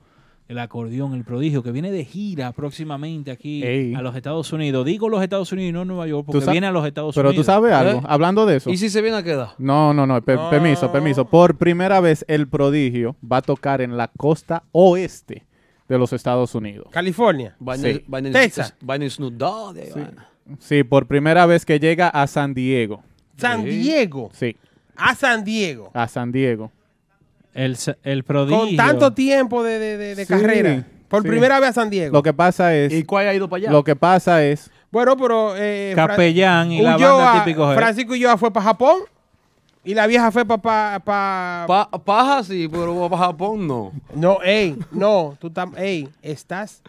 el 0.47 0.59
acordeón, 0.59 1.15
el 1.15 1.25
prodigio, 1.25 1.63
que 1.63 1.73
viene 1.73 1.91
de 1.91 2.05
gira 2.05 2.53
próximamente 2.53 3.31
aquí 3.31 3.63
Ey. 3.65 3.95
a 3.95 4.03
los 4.03 4.15
Estados 4.15 4.53
Unidos. 4.53 4.85
Digo 4.85 5.09
los 5.09 5.23
Estados 5.23 5.51
Unidos 5.53 5.71
y 5.71 5.73
no 5.73 5.85
Nueva 5.87 6.07
York, 6.07 6.27
porque 6.31 6.51
viene 6.51 6.67
a 6.67 6.71
los 6.73 6.87
Estados 6.87 7.15
Pero 7.15 7.31
Unidos. 7.31 7.47
tú 7.47 7.51
sabes 7.51 7.73
algo, 7.73 8.01
¿Eh? 8.01 8.05
hablando 8.07 8.45
de 8.45 8.57
eso. 8.57 8.69
¿Y 8.71 8.77
si 8.77 8.91
se 8.91 9.01
viene 9.01 9.17
a 9.17 9.23
quedar? 9.23 9.51
No, 9.59 9.95
no, 9.95 10.07
no, 10.07 10.21
pe- 10.23 10.35
No. 10.37 10.51
permiso, 10.51 10.93
permiso. 10.93 11.25
Por 11.25 11.57
primera 11.57 12.01
vez 12.01 12.25
el 12.29 12.47
prodigio 12.47 13.17
va 13.25 13.39
a 13.39 13.43
tocar 13.43 13.81
en 13.81 13.97
la 13.97 14.09
costa 14.09 14.65
oeste 14.73 15.47
de 15.89 15.99
los 15.99 16.13
Estados 16.13 16.55
Unidos. 16.55 16.89
California. 16.91 17.57
Vaina- 17.59 17.93
Sí. 17.93 18.05
vaina- 18.07 18.31
Texas. 18.31 18.75
De 18.81 18.87
vaina. 18.87 20.29
Sí, 20.59 20.83
por 20.85 21.07
primera 21.07 21.47
vez 21.47 21.65
que 21.65 21.79
llega 21.81 22.09
a 22.09 22.27
San 22.27 22.53
Diego. 22.53 23.03
San 23.39 23.63
Sí. 23.63 23.69
Diego. 23.71 24.31
Sí, 24.35 24.57
A 24.97 25.15
San 25.15 25.43
Diego. 25.43 25.91
a 25.95 26.07
San 26.07 26.31
Diego. 26.33 26.71
El, 27.55 27.77
el 28.03 28.25
prodigio. 28.25 28.59
Con 28.67 28.77
tanto 28.77 29.13
tiempo 29.15 29.63
de, 29.63 29.79
de- 29.79 29.97
de- 29.97 30.15
de 30.17 30.27
Sí, 30.27 30.33
carrera. 30.33 30.85
Por 31.09 31.23
sí. 31.23 31.29
primera 31.29 31.61
vez 31.61 31.71
a 31.71 31.73
San 31.73 31.91
Diego. 31.91 32.13
Lo 32.13 32.23
que 32.23 32.33
pasa 32.35 32.75
es, 32.75 32.93
¿Y 32.93 33.05
cuál 33.05 33.29
ha 33.29 33.35
ido 33.35 33.49
para 33.49 33.59
allá? 33.63 33.71
lo 33.71 33.85
que 33.85 33.95
pasa 33.95 34.45
es, 34.45 34.71
Bueno, 34.91 35.17
pero. 35.17 35.55
Eh, 35.57 35.93
Capellán 35.95 36.73
y 36.73 36.83
la 36.83 36.97
banda 36.97 37.45
típico. 37.45 37.73
Francisco 37.75 38.13
Ulloa 38.13 38.37
fue 38.37 38.53
para 38.53 38.65
Japón. 38.65 38.99
Y 39.85 39.95
la 39.95 40.07
vieja 40.07 40.33
fue 40.33 40.45
para. 40.45 40.61
Pa, 40.61 41.01
pa- 41.05 41.89
Pa- 41.91 41.99
paja 42.05 42.43
sí, 42.43 42.69
pero 42.71 43.09
para 43.09 43.23
Japón 43.27 43.69
no. 43.69 43.93
no, 44.15 44.39
ey, 44.43 44.77
no. 44.91 45.37
Tú 45.39 45.49
estás. 45.49 45.69
Ey, 45.77 46.09
estás. 46.23 46.83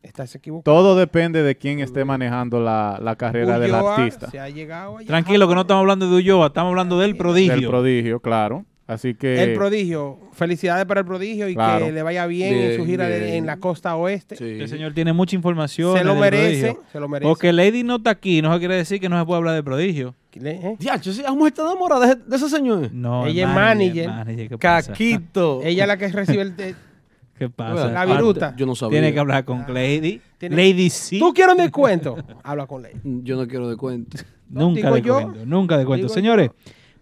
Estás 0.00 0.34
equivocado. 0.36 0.62
todo 0.76 0.96
depende 0.96 1.42
de 1.42 1.56
quién 1.56 1.80
esté 1.80 2.04
manejando 2.04 2.60
la, 2.60 2.98
la 3.02 3.16
carrera 3.16 3.58
del 3.58 3.74
artista. 3.74 4.30
Se 4.30 4.38
ha 4.38 4.48
llegado 4.48 4.98
allá. 4.98 5.06
Tranquilo, 5.08 5.48
que 5.48 5.54
no 5.56 5.62
estamos 5.62 5.80
hablando 5.82 6.08
de 6.08 6.16
Ulloa, 6.16 6.46
estamos 6.46 6.70
hablando 6.70 6.98
del 7.00 7.16
prodigio. 7.16 7.54
Del 7.54 7.66
prodigio, 7.66 8.20
claro. 8.20 8.64
Así 8.88 9.14
que 9.14 9.42
El 9.42 9.52
prodigio. 9.54 10.18
Felicidades 10.32 10.84
para 10.86 11.00
el 11.00 11.06
prodigio 11.06 11.46
y 11.48 11.54
Claro. 11.54 11.84
que 11.86 11.92
le 11.92 12.02
vaya 12.02 12.26
bien, 12.26 12.54
en 12.54 12.76
su 12.78 12.86
gira 12.86 13.06
de- 13.06 13.20
bien. 13.20 13.34
en 13.34 13.46
la 13.46 13.58
costa 13.58 13.94
oeste. 13.96 14.34
Sí. 14.34 14.44
El 14.44 14.66
señor 14.68 14.94
tiene 14.94 15.12
mucha 15.12 15.36
información. 15.36 15.96
Se 15.96 16.02
lo 16.02 16.14
merece. 16.16 16.76
Se 16.90 16.98
lo 16.98 17.06
merece. 17.06 17.28
Porque 17.28 17.52
Lady 17.52 17.82
no 17.84 17.96
está 17.96 18.10
aquí, 18.10 18.40
no 18.42 18.50
se 18.52 18.58
quiere 18.58 18.76
decir 18.76 18.98
que 18.98 19.08
no 19.10 19.18
se 19.20 19.26
puede 19.26 19.36
hablar 19.38 19.54
de 19.54 19.62
prodigio. 19.62 20.14
¿eh? 20.42 20.76
Diacho, 20.78 21.12
sí, 21.12 21.20
la 21.22 21.32
mujer 21.32 21.48
está 21.48 21.62
enamorada 21.62 22.06
de, 22.06 22.14
de 22.24 22.36
ese 22.36 22.48
señor. 22.48 22.90
No, 22.92 23.26
Ella 23.26 23.48
es 23.48 23.54
manager. 23.54 24.08
manager. 24.08 24.58
Caquito. 24.58 25.60
Ella 25.62 25.84
es 25.84 25.88
la 25.88 25.96
que 25.98 26.08
recibe 26.08 26.42
el. 26.42 26.56
de- 26.56 26.74
¿Qué 27.38 27.48
pasa? 27.50 27.90
La 27.90 28.06
viruta. 28.06 28.54
Yo 28.56 28.64
no 28.66 28.74
sabía. 28.74 29.00
Tiene 29.00 29.12
que 29.12 29.20
hablar 29.20 29.44
con 29.44 29.64
Lady. 29.68 30.20
Tiene- 30.38 30.56
Lady 30.56 30.88
sí. 30.90 31.18
¿Tú 31.18 31.32
quieres 31.34 31.54
un 31.54 31.60
descuento? 31.60 32.16
Habla 32.42 32.66
con 32.66 32.82
Ley. 32.82 32.92
Yo 33.04 33.36
no 33.36 33.46
quiero 33.46 33.68
de 33.68 33.76
cuento. 33.76 34.16
Nunca 34.48 34.80
digo 34.90 34.94
de 34.94 35.02
yo. 35.02 35.14
cuento, 35.22 35.40
nunca 35.46 35.76
de 35.78 35.84
cuento. 35.84 36.08
Señores, 36.08 36.50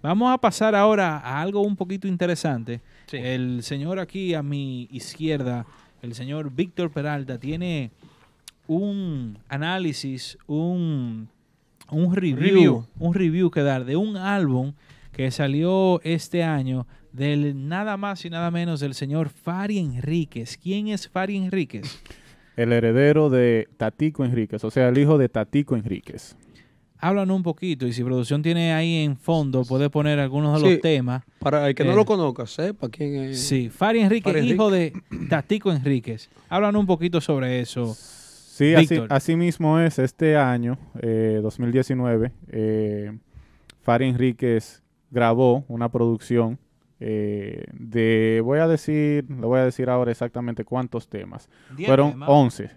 vamos 0.06 0.32
a 0.32 0.38
pasar 0.38 0.74
ahora 0.74 1.18
a 1.18 1.40
algo 1.40 1.60
un 1.62 1.76
poquito 1.76 2.06
interesante. 2.08 2.80
Sí. 3.06 3.16
El 3.18 3.62
señor 3.62 3.98
aquí 3.98 4.34
a 4.34 4.42
mi 4.42 4.88
izquierda, 4.90 5.66
el 6.02 6.14
señor 6.14 6.50
Víctor 6.52 6.90
Peralta, 6.90 7.38
tiene 7.38 7.90
un 8.66 9.38
análisis, 9.48 10.38
un, 10.46 11.28
un 11.90 12.14
review, 12.14 12.36
Review. 12.36 12.86
un 12.98 13.14
review 13.14 13.50
que 13.50 13.62
dar 13.62 13.84
de 13.84 13.96
un 13.96 14.16
álbum 14.16 14.72
que 15.12 15.30
salió 15.30 16.00
este 16.02 16.42
año 16.42 16.86
del 17.12 17.68
nada 17.68 17.96
más 17.96 18.24
y 18.24 18.30
nada 18.30 18.50
menos 18.50 18.80
del 18.80 18.94
señor 18.94 19.30
Fari 19.30 19.78
Enríquez. 19.78 20.58
¿Quién 20.58 20.88
es 20.88 21.08
Fari 21.08 21.36
Enríquez? 21.36 22.02
el 22.56 22.72
heredero 22.72 23.28
de 23.28 23.68
Tatico 23.76 24.24
Enríquez, 24.24 24.64
o 24.64 24.70
sea, 24.70 24.88
el 24.88 24.98
hijo 24.98 25.18
de 25.18 25.28
Tatico 25.28 25.76
Enríquez. 25.76 26.36
Háblanos 26.98 27.36
un 27.36 27.42
poquito 27.42 27.86
y 27.86 27.92
si 27.92 28.02
producción 28.02 28.42
tiene 28.42 28.72
ahí 28.72 29.04
en 29.04 29.16
fondo, 29.16 29.64
puede 29.64 29.90
poner 29.90 30.18
algunos 30.18 30.60
de 30.60 30.66
Sí. 30.68 30.72
los 30.74 30.80
temas. 30.82 31.22
Para 31.38 31.68
el 31.68 31.74
que 31.74 31.82
Eh. 31.82 31.86
no 31.86 31.94
lo 31.94 32.04
conozca, 32.04 32.46
sepa 32.46 32.88
quién 32.88 33.14
es. 33.16 33.40
Sí, 33.40 33.68
Fari 33.70 34.00
Enríquez, 34.00 34.32
Fari 34.32 34.50
hijo 34.52 34.70
de 34.70 34.92
Tatico 35.28 35.70
Enríquez. 35.72 36.28
Háblanos 36.48 36.80
un 36.80 36.86
poquito 36.86 37.20
sobre 37.20 37.60
eso. 37.60 37.94
Sí, 37.94 38.74
así, 38.74 39.00
así 39.10 39.36
mismo 39.36 39.78
es. 39.78 39.98
Este 39.98 40.36
año, 40.36 40.78
eh, 41.02 41.40
2019, 41.42 42.32
eh, 42.48 43.12
Fari 43.82 44.08
Enríquez 44.08 44.82
grabó 45.10 45.64
una 45.68 45.90
producción 45.90 46.58
eh, 46.98 47.64
de, 47.74 48.40
voy 48.42 48.58
a 48.58 48.66
decir, 48.66 49.26
le 49.28 49.44
voy 49.46 49.58
a 49.60 49.64
decir 49.66 49.90
ahora 49.90 50.10
exactamente 50.10 50.64
cuántos 50.64 51.06
temas. 51.08 51.46
Fueron 51.84 52.22
11, 52.26 52.70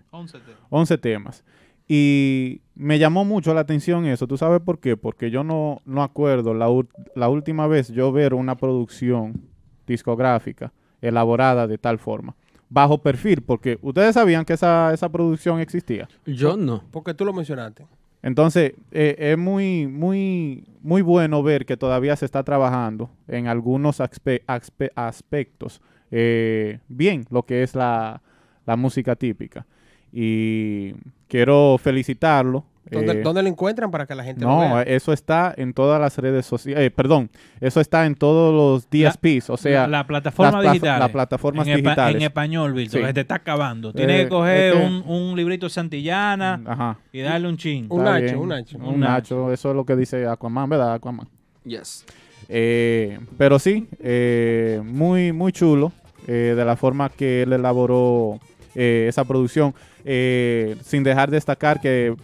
11 0.70 0.98
temas. 0.98 1.46
Y 1.92 2.62
me 2.76 3.00
llamó 3.00 3.26
mucho 3.26 3.52
la 3.56 3.62
atención 3.62 4.06
eso. 4.06 4.28
¿Tú 4.28 4.38
sabes 4.38 4.62
por 4.62 4.80
qué? 4.80 4.96
Porque 4.96 5.32
yo 5.32 5.44
no, 5.44 5.82
no 5.86 6.04
acuerdo 6.04 6.54
la, 6.54 6.68
la 7.16 7.30
última 7.30 7.66
vez 7.66 7.90
yo 7.92 8.12
ver 8.12 8.36
una 8.36 8.56
producción 8.56 9.42
discográfica 9.88 10.72
elaborada 11.02 11.66
de 11.68 11.80
tal 11.80 11.98
forma. 11.98 12.36
Bajo 12.70 13.00
perfil, 13.00 13.42
porque 13.42 13.80
ustedes 13.82 14.14
sabían 14.14 14.46
que 14.46 14.54
esa, 14.54 14.94
esa 14.94 15.10
producción 15.10 15.60
existía. 15.60 16.08
Yo 16.28 16.56
no. 16.56 16.84
Porque 16.92 17.16
tú 17.16 17.26
lo 17.26 17.34
mencionaste. 17.34 17.88
Entonces, 18.22 18.74
eh, 18.92 19.16
es 19.18 19.38
muy, 19.40 19.88
muy, 19.88 20.66
muy 20.84 21.02
bueno 21.02 21.42
ver 21.42 21.66
que 21.66 21.76
todavía 21.78 22.16
se 22.16 22.26
está 22.26 22.44
trabajando 22.44 23.10
en 23.28 23.48
algunos 23.48 24.00
aspe- 24.00 24.44
aspe- 24.46 24.92
aspectos 24.94 25.82
eh, 26.12 26.80
bien 26.88 27.26
lo 27.32 27.44
que 27.44 27.64
es 27.64 27.74
la, 27.74 28.22
la 28.68 28.76
música 28.76 29.16
típica. 29.16 29.66
Y 30.12 30.94
quiero 31.28 31.78
felicitarlo. 31.82 32.66
¿Dónde, 32.92 33.12
eh, 33.14 33.22
dónde 33.22 33.44
lo 33.44 33.50
encuentran 33.50 33.92
para 33.92 34.08
que 34.08 34.16
la 34.16 34.24
gente 34.24 34.42
lo 34.42 34.48
no, 34.50 34.60
vea? 34.62 34.82
eso 34.82 35.14
está 35.14 35.54
en 35.56 35.74
todas 35.74 36.02
las 36.02 36.18
redes 36.18 36.44
sociales. 36.48 36.88
eh, 36.88 36.90
perdón, 36.90 37.30
eso 37.62 37.80
está 37.82 38.08
en 38.08 38.16
todos 38.16 38.52
los 38.52 38.90
DSPs, 38.90 39.52
o 39.52 39.58
sea, 39.58 39.82
la, 39.82 40.00
la 40.00 40.08
plataforma 40.08 40.60
digital. 40.64 41.00
las 41.00 41.10
plataformas 41.12 41.68
en, 41.68 41.74
espa- 41.74 41.84
digitales. 41.84 42.16
en 42.16 42.22
español, 42.24 42.74
Víctor, 42.74 43.02
Sí. 43.02 43.06
que 43.06 43.14
te 43.14 43.22
está 43.22 43.36
acabando. 43.36 43.94
Tienes 43.94 44.22
Eh, 44.22 44.24
que 44.24 44.30
coger 44.30 44.74
este- 44.74 44.86
un, 44.88 45.04
un 45.06 45.36
librito 45.38 45.70
Santillana 45.70 46.64
Ajá. 46.66 46.98
y 47.14 47.20
darle 47.20 47.48
un 47.50 47.58
chin. 47.58 47.86
Un 47.90 48.04
Nacho, 48.06 48.24
bien. 48.24 48.38
un 48.38 48.50
Nacho. 48.50 48.78
Un, 48.80 48.86
Un 48.86 49.00
Nacho, 49.02 49.54
eso 49.54 49.70
es 49.70 49.76
lo 49.76 49.86
que 49.86 49.96
dice 49.96 50.26
Aquaman, 50.26 50.68
¿verdad, 50.68 50.96
Aquaman? 50.96 51.28
Yes. 51.66 52.08
Eh, 52.48 53.20
pero 53.38 53.60
sí, 53.60 53.88
eh, 54.00 54.82
muy, 54.84 55.32
muy 55.32 55.52
chulo 55.52 55.92
eh, 56.26 56.56
de 56.58 56.66
la 56.66 56.76
forma 56.76 57.10
que 57.10 57.44
él 57.44 57.54
elaboró 57.54 58.40
eh, 58.74 59.06
esa 59.08 59.26
producción, 59.26 59.76
eh, 60.06 60.76
sin 60.84 61.04
dejar 61.04 61.30
destacar 61.32 61.80
que 61.82 62.16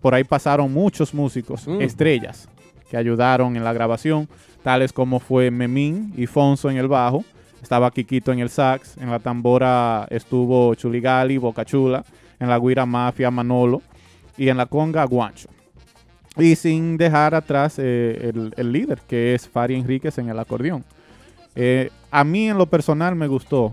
por 0.00 0.14
ahí 0.14 0.24
pasaron 0.24 0.72
muchos 0.72 1.14
músicos, 1.14 1.66
Mm. 1.66 1.80
estrellas, 1.80 2.48
que 2.90 2.96
ayudaron 2.96 3.56
en 3.56 3.64
la 3.64 3.72
grabación, 3.72 4.28
tales 4.62 4.92
como 4.92 5.18
fue 5.20 5.50
Memín 5.50 6.12
y 6.16 6.26
Fonso 6.26 6.70
en 6.70 6.76
el 6.76 6.88
bajo, 6.88 7.24
estaba 7.62 7.90
Kikito 7.90 8.30
en 8.32 8.38
el 8.40 8.50
sax, 8.50 8.96
en 8.98 9.10
la 9.10 9.18
tambora 9.18 10.06
estuvo 10.10 10.74
Chuligali, 10.74 11.38
Boca 11.38 11.64
Chula, 11.64 12.04
en 12.38 12.48
la 12.48 12.58
guira 12.58 12.84
Mafia 12.84 13.30
Manolo 13.30 13.80
y 14.36 14.48
en 14.48 14.56
la 14.58 14.66
conga 14.66 15.04
Guancho. 15.04 15.48
Y 16.36 16.56
sin 16.56 16.96
dejar 16.96 17.34
atrás 17.34 17.76
eh, 17.78 18.30
el, 18.34 18.52
el 18.56 18.72
líder, 18.72 19.00
que 19.08 19.34
es 19.34 19.48
Fari 19.48 19.76
Enríquez 19.76 20.18
en 20.18 20.28
el 20.28 20.38
acordeón. 20.38 20.84
Eh, 21.54 21.90
a 22.10 22.24
mí 22.24 22.48
en 22.48 22.58
lo 22.58 22.66
personal 22.66 23.14
me 23.14 23.28
gustó. 23.28 23.72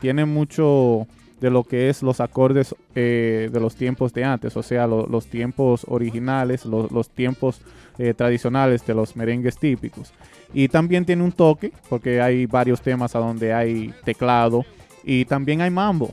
Tiene 0.00 0.24
mucho 0.24 1.06
de 1.40 1.50
lo 1.50 1.64
que 1.64 1.88
es 1.90 2.02
los 2.02 2.20
acordes 2.20 2.74
eh, 2.94 3.50
de 3.52 3.60
los 3.60 3.74
tiempos 3.76 4.12
de 4.14 4.24
antes, 4.24 4.56
o 4.56 4.62
sea, 4.62 4.86
lo- 4.86 5.06
los 5.06 5.26
tiempos 5.26 5.84
originales, 5.88 6.64
lo- 6.64 6.88
los 6.90 7.08
tiempos 7.10 7.60
eh, 7.98 8.14
tradicionales 8.14 8.84
de 8.86 8.94
los 8.94 9.16
merengues 9.16 9.58
típicos. 9.58 10.12
Y 10.54 10.68
también 10.68 11.04
tiene 11.04 11.22
un 11.22 11.32
toque, 11.32 11.72
porque 11.88 12.20
hay 12.20 12.46
varios 12.46 12.80
temas 12.80 13.14
a 13.16 13.18
donde 13.18 13.52
hay 13.52 13.92
teclado 14.04 14.64
y 15.04 15.24
también 15.24 15.60
hay 15.60 15.70
mambo. 15.70 16.12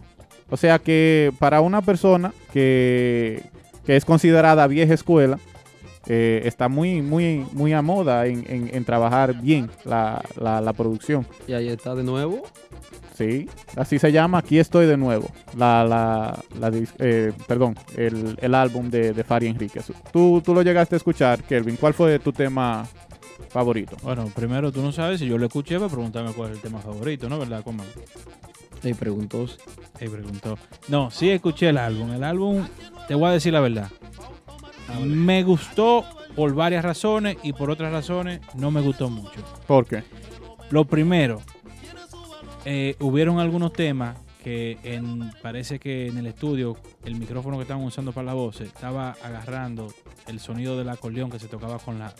O 0.49 0.57
sea 0.57 0.79
que 0.79 1.31
para 1.39 1.61
una 1.61 1.81
persona 1.81 2.33
que, 2.51 3.41
que 3.85 3.95
es 3.95 4.05
considerada 4.05 4.67
vieja 4.67 4.93
escuela, 4.93 5.39
eh, 6.07 6.41
está 6.45 6.67
muy, 6.67 7.01
muy, 7.01 7.45
muy 7.53 7.71
a 7.73 7.81
moda 7.81 8.27
en, 8.27 8.43
en- 8.73 8.83
trabajar 8.85 9.41
bien 9.41 9.69
la, 9.85 10.21
la- 10.35 10.59
la 10.61 10.73
producción. 10.73 11.25
Y 11.47 11.53
ahí 11.53 11.69
está 11.69 11.95
de 11.95 12.03
nuevo. 12.03 12.43
Sí, 13.15 13.47
así 13.75 13.99
se 13.99 14.11
llama. 14.11 14.39
Aquí 14.39 14.57
estoy 14.59 14.85
de 14.87 14.97
nuevo. 14.97 15.29
La, 15.55 15.83
la, 15.83 16.39
la 16.59 16.71
eh, 16.99 17.31
perdón, 17.47 17.75
el, 17.95 18.37
el 18.41 18.55
álbum 18.55 18.89
de, 18.89 19.13
de 19.13 19.23
Fari 19.23 19.47
Enríquez. 19.47 19.91
¿Tú, 20.11 20.41
tú 20.43 20.53
lo 20.53 20.61
llegaste 20.61 20.95
a 20.95 20.97
escuchar, 20.97 21.43
Kelvin. 21.43 21.75
¿Cuál 21.75 21.93
fue 21.93 22.17
tu 22.19 22.33
tema 22.33 22.87
favorito? 23.49 23.97
Bueno, 24.01 24.25
primero 24.35 24.71
tú 24.71 24.81
no 24.81 24.91
sabes 24.91 25.19
si 25.19 25.27
yo 25.27 25.37
lo 25.37 25.45
escuché 25.45 25.75
para 25.77 25.89
preguntarme 25.89 26.33
cuál 26.33 26.51
es 26.51 26.55
el 26.55 26.61
tema 26.61 26.79
favorito, 26.79 27.29
¿no? 27.29 27.37
¿Verdad, 27.37 27.63
Coman? 27.63 27.85
Y 28.83 28.93
preguntó. 28.95 29.45
Ahí 30.01 30.09
preguntó. 30.09 30.57
No, 30.87 31.11
sí 31.11 31.29
escuché 31.29 31.69
el 31.69 31.77
álbum. 31.77 32.11
El 32.11 32.23
álbum, 32.23 32.65
te 33.07 33.15
voy 33.15 33.27
a 33.29 33.31
decir 33.31 33.53
la 33.53 33.61
verdad. 33.61 33.89
Me 35.05 35.43
gustó 35.43 36.03
por 36.35 36.53
varias 36.53 36.83
razones 36.83 37.37
y 37.43 37.53
por 37.53 37.69
otras 37.69 37.91
razones 37.91 38.41
no 38.55 38.71
me 38.71 38.81
gustó 38.81 39.09
mucho. 39.09 39.39
¿Por 39.67 39.85
qué? 39.85 40.03
Lo 40.71 40.85
primero, 40.85 41.41
eh, 42.65 42.95
hubieron 42.99 43.39
algunos 43.39 43.73
temas 43.73 44.17
que 44.43 44.77
parece 45.41 45.79
que 45.79 46.07
en 46.07 46.17
el 46.17 46.27
estudio 46.27 46.75
el 47.05 47.15
micrófono 47.15 47.57
que 47.57 47.63
estaban 47.63 47.83
usando 47.83 48.11
para 48.11 48.25
la 48.25 48.33
voz 48.33 48.59
estaba 48.59 49.15
agarrando 49.23 49.87
el 50.27 50.39
sonido 50.39 50.77
del 50.77 50.89
acordeón 50.89 51.31
que 51.31 51.39
se 51.39 51.47
tocaba 51.47 51.79
con, 51.79 51.97
la, 51.99 52.13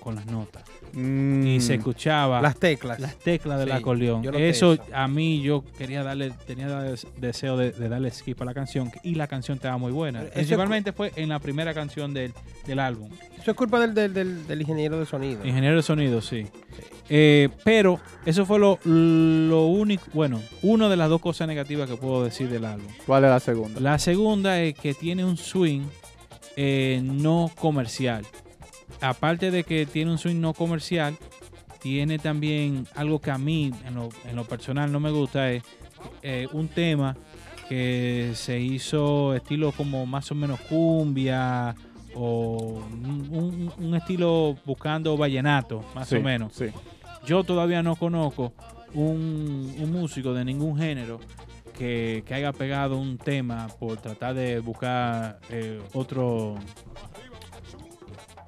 con 0.00 0.14
las 0.14 0.26
notas. 0.26 0.64
Y 0.92 1.60
se 1.60 1.76
Mm, 1.76 1.78
escuchaba 1.78 2.40
Las 2.42 2.56
teclas. 2.56 2.98
las 3.00 3.16
teclas 3.16 3.58
del 3.60 3.68
Sí, 3.68 3.74
acordeón. 3.74 4.24
Eso, 4.34 4.72
eso. 4.74 4.82
a 4.92 5.06
mí 5.08 5.40
yo 5.42 5.64
quería 5.78 6.02
darle, 6.02 6.32
tenía 6.46 6.68
des- 6.82 7.06
deseo 7.18 7.56
de, 7.56 7.72
de 7.72 7.88
darle 7.88 8.10
skip 8.10 8.40
a 8.42 8.44
la 8.44 8.54
canción 8.54 8.90
y 9.02 9.14
la 9.14 9.26
canción 9.26 9.56
estaba 9.56 9.78
muy 9.78 9.92
buena. 9.92 10.22
Eso 10.22 10.32
Principalmente 10.34 10.92
fue 10.92 11.12
en 11.16 11.28
la 11.28 11.38
primera 11.38 11.72
canción 11.74 12.12
del, 12.12 12.32
del 12.66 12.78
álbum. 12.80 13.10
Eso 13.40 13.50
es 13.52 13.56
culpa 13.56 13.78
del, 13.80 13.94
del, 13.94 14.12
del- 14.14 14.46
del 14.46 14.60
ingeniero 14.60 14.98
de 14.98 15.06
sonido. 15.06 15.46
Ingeniero 15.46 15.76
de 15.76 15.82
sonido, 15.82 16.20
sí. 16.20 16.46
Eh, 17.12 17.48
pero 17.64 17.98
eso 18.24 18.46
fue 18.46 18.58
lo, 18.60 18.78
lo 18.84 19.66
único, 19.66 20.04
bueno, 20.12 20.40
una 20.62 20.88
de 20.88 20.96
las 20.96 21.08
dos 21.08 21.20
cosas 21.20 21.48
negativas 21.48 21.90
que 21.90 21.96
puedo 21.96 22.22
decir 22.24 22.48
del 22.48 22.64
álbum. 22.64 22.86
¿Cuál 23.06 23.24
es 23.24 23.30
la 23.30 23.40
segunda? 23.40 23.80
La 23.80 23.98
segunda 23.98 24.60
es 24.60 24.74
que 24.74 24.94
tiene 24.94 25.24
un 25.24 25.36
swing 25.36 25.82
eh, 26.56 27.00
no 27.02 27.50
comercial. 27.58 28.24
Aparte 29.00 29.50
de 29.50 29.64
que 29.64 29.86
tiene 29.86 30.10
un 30.10 30.18
swing 30.18 30.40
no 30.40 30.52
comercial, 30.54 31.16
tiene 31.80 32.18
también 32.18 32.86
algo 32.94 33.20
que 33.20 33.30
a 33.30 33.38
mí 33.38 33.72
en 33.86 33.94
lo, 33.94 34.10
en 34.28 34.36
lo 34.36 34.44
personal 34.44 34.92
no 34.92 35.00
me 35.00 35.10
gusta, 35.10 35.50
es 35.50 35.62
eh, 36.22 36.46
un 36.52 36.68
tema 36.68 37.16
que 37.68 38.32
se 38.34 38.58
hizo 38.60 39.34
estilo 39.34 39.72
como 39.72 40.04
más 40.04 40.30
o 40.30 40.34
menos 40.34 40.60
cumbia 40.60 41.74
o 42.14 42.82
un, 42.92 43.28
un- 43.30 43.72
un 43.78 43.94
estilo 43.94 44.56
buscando 44.66 45.16
vallenato, 45.16 45.84
más 45.94 46.08
Sí, 46.08 46.16
o 46.16 46.20
menos. 46.20 46.52
Sí. 46.54 46.66
Yo 47.24 47.44
todavía 47.44 47.82
no 47.82 47.96
conozco 47.96 48.52
un, 48.92 49.72
un 49.78 49.92
músico 49.92 50.34
de 50.34 50.44
ningún 50.44 50.76
género 50.78 51.20
que, 51.78 52.24
que 52.26 52.34
haya 52.34 52.52
pegado 52.52 52.98
un 52.98 53.16
tema 53.16 53.68
por 53.78 53.96
tratar 53.98 54.34
de 54.34 54.58
buscar 54.58 55.38
eh, 55.48 55.80
otro 55.94 56.56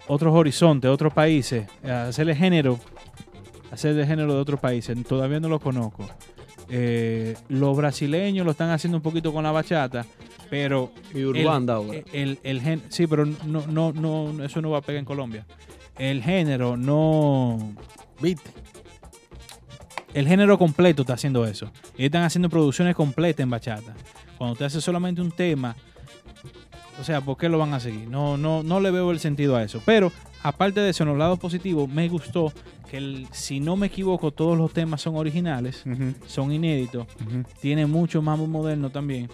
otros 0.08 0.34
horizontes, 0.34 0.90
otros 0.90 1.12
países, 1.12 1.66
hacerle 1.84 2.34
género, 2.34 2.78
hacer 3.70 3.94
de 3.94 4.06
género 4.06 4.34
de 4.34 4.40
otros 4.40 4.60
países. 4.60 4.96
Todavía 5.06 5.40
no 5.40 5.48
lo 5.48 5.58
conozco. 5.60 6.08
Eh, 6.68 7.36
los 7.48 7.76
brasileños 7.76 8.44
lo 8.46 8.52
están 8.52 8.70
haciendo 8.70 8.96
un 8.98 9.02
poquito 9.02 9.32
con 9.32 9.42
la 9.44 9.52
bachata, 9.52 10.06
pero 10.48 10.90
Y 11.14 11.22
Urbanda 11.24 11.74
ahora. 11.74 11.98
el, 11.98 12.04
el, 12.12 12.38
el 12.42 12.60
gen- 12.62 12.82
sí, 12.88 13.06
pero 13.06 13.26
no, 13.26 13.66
no, 13.66 13.92
no, 13.92 14.44
eso 14.44 14.60
no 14.62 14.70
va 14.70 14.78
a 14.78 14.80
pegar 14.82 14.98
en 15.00 15.04
Colombia. 15.04 15.46
El 15.98 16.22
género 16.22 16.76
no. 16.76 17.74
¿Viste? 18.20 18.50
El 20.14 20.26
género 20.28 20.58
completo 20.58 21.02
está 21.02 21.14
haciendo 21.14 21.46
eso. 21.46 21.66
Ellos 21.94 22.06
están 22.06 22.22
haciendo 22.24 22.48
producciones 22.50 22.94
completas 22.94 23.42
en 23.44 23.50
bachata. 23.50 23.94
Cuando 24.38 24.52
usted 24.52 24.66
hace 24.66 24.80
solamente 24.80 25.20
un 25.20 25.30
tema, 25.32 25.74
o 27.02 27.04
sea, 27.04 27.20
¿por 27.20 27.36
qué 27.36 27.48
lo 27.48 27.58
van 27.58 27.74
a 27.74 27.80
seguir? 27.80 28.08
No, 28.08 28.36
no, 28.36 28.62
no 28.62 28.80
le 28.80 28.90
veo 28.90 29.10
el 29.10 29.18
sentido 29.18 29.56
a 29.56 29.62
eso. 29.62 29.82
Pero 29.84 30.10
aparte 30.42 30.80
de 30.80 30.90
eso, 30.90 31.02
en 31.02 31.10
los 31.10 31.18
lados 31.18 31.38
positivos, 31.38 31.88
me 31.88 32.08
gustó 32.08 32.52
que, 32.88 32.96
el- 32.98 33.26
si 33.32 33.58
no 33.60 33.74
me 33.76 33.88
equivoco, 33.88 34.30
todos 34.30 34.56
los 34.56 34.72
temas 34.72 35.00
son 35.02 35.16
originales, 35.16 35.82
son 36.26 36.52
inéditos. 36.52 37.06
Tiene 37.60 37.86
mucho 37.86 38.22
mambo 38.22 38.46
moderno 38.46 38.90
también. 38.90 39.28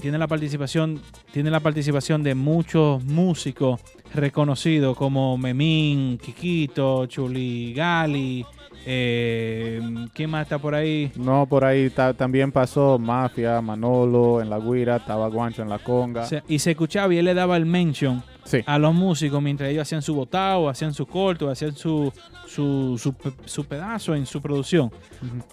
Tiene 0.00 0.18
la 0.18 0.26
participación, 0.26 1.00
tiene 1.32 1.50
la 1.50 1.60
participación 1.60 2.22
de 2.22 2.34
muchos 2.34 3.02
músicos 3.04 3.80
reconocidos 4.14 4.96
como 4.96 5.36
Memín, 5.38 6.18
Kikito, 6.18 7.06
Chuli 7.06 7.72
Gali, 7.74 8.44
eh, 8.86 9.80
¿quién 10.12 10.30
más 10.30 10.42
está 10.42 10.58
por 10.58 10.74
ahí? 10.74 11.10
No, 11.16 11.46
por 11.46 11.64
ahí 11.64 11.90
ta- 11.90 12.14
también 12.14 12.52
pasó 12.52 12.98
Mafia, 12.98 13.60
Manolo 13.60 14.40
en 14.40 14.50
la 14.50 14.58
Guira, 14.58 14.96
estaba 14.96 15.28
Guancho 15.28 15.62
en 15.62 15.68
la 15.68 15.78
Conga. 15.78 16.26
Y 16.48 16.58
se 16.58 16.72
escuchaba 16.72 17.12
y 17.14 17.18
él 17.18 17.24
le 17.24 17.34
daba 17.34 17.56
el 17.56 17.66
mention 17.66 18.22
Sí. 18.44 18.58
a 18.66 18.78
los 18.78 18.94
músicos 18.94 19.40
mientras 19.42 19.70
ellos 19.70 19.82
hacían 19.82 20.02
su 20.02 20.14
botado, 20.14 20.68
hacían 20.68 20.92
su 20.92 21.06
corto, 21.06 21.48
hacían 21.50 21.74
su, 21.74 22.12
su, 22.46 22.98
su 22.98 23.14
su 23.46 23.64
pedazo 23.64 24.14
en 24.14 24.26
su 24.26 24.40
producción. 24.42 24.90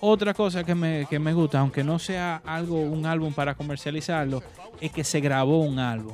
Otra 0.01 0.33
cosa 0.33 0.63
que 0.63 0.75
me, 0.75 1.05
que 1.09 1.17
me 1.19 1.33
gusta, 1.33 1.59
aunque 1.59 1.83
no 1.83 1.99
sea 1.99 2.41
algo, 2.45 2.81
un 2.81 3.05
álbum 3.05 3.33
para 3.33 3.55
comercializarlo, 3.55 4.43
es 4.81 4.91
que 4.91 5.03
se 5.03 5.19
grabó 5.21 5.59
un 5.61 5.79
álbum. 5.79 6.13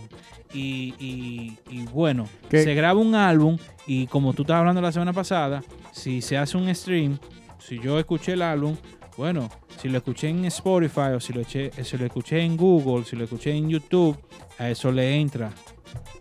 Y, 0.53 0.93
y- 0.99 1.57
y 1.69 1.81
bueno, 1.87 2.25
¿Qué? 2.49 2.63
se 2.63 2.73
graba 2.73 2.99
un 2.99 3.15
álbum 3.15 3.57
y 3.85 4.07
como 4.07 4.33
tú 4.33 4.43
estabas 4.43 4.61
hablando 4.61 4.81
la 4.81 4.91
semana 4.91 5.11
pasada, 5.13 5.61
si 5.91 6.21
se 6.21 6.37
hace 6.37 6.55
un 6.57 6.73
stream, 6.73 7.17
si 7.59 7.79
yo 7.79 7.99
escuché 7.99 8.33
el 8.33 8.41
álbum, 8.41 8.77
bueno, 9.17 9.49
si 9.81 9.89
lo 9.89 9.97
escuché 9.97 10.29
en 10.29 10.45
Spotify 10.45 11.11
o 11.15 11.19
si 11.19 11.33
lo, 11.33 11.41
eché- 11.41 11.71
si 11.83 11.97
lo 11.97 12.05
escuché 12.05 12.39
en 12.41 12.55
Google, 12.55 13.03
si 13.03 13.15
lo 13.15 13.23
escuché 13.25 13.51
en 13.51 13.67
YouTube, 13.67 14.17
a 14.59 14.69
eso 14.69 14.91
le 14.91 15.15
entra. 15.19 15.51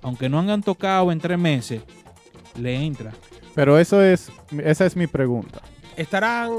Aunque 0.03 0.29
no 0.29 0.39
han 0.39 0.63
tocado 0.63 1.11
en 1.13 1.19
tres 1.19 1.39
meses, 1.39 1.83
le 2.59 2.75
entra. 2.75 3.13
Pero 3.55 3.79
eso 3.79 4.03
es, 4.03 4.31
esa 4.63 4.87
es 4.87 4.97
mi 4.97 5.07
pregunta. 5.07 5.63
Estarán. 5.97 6.51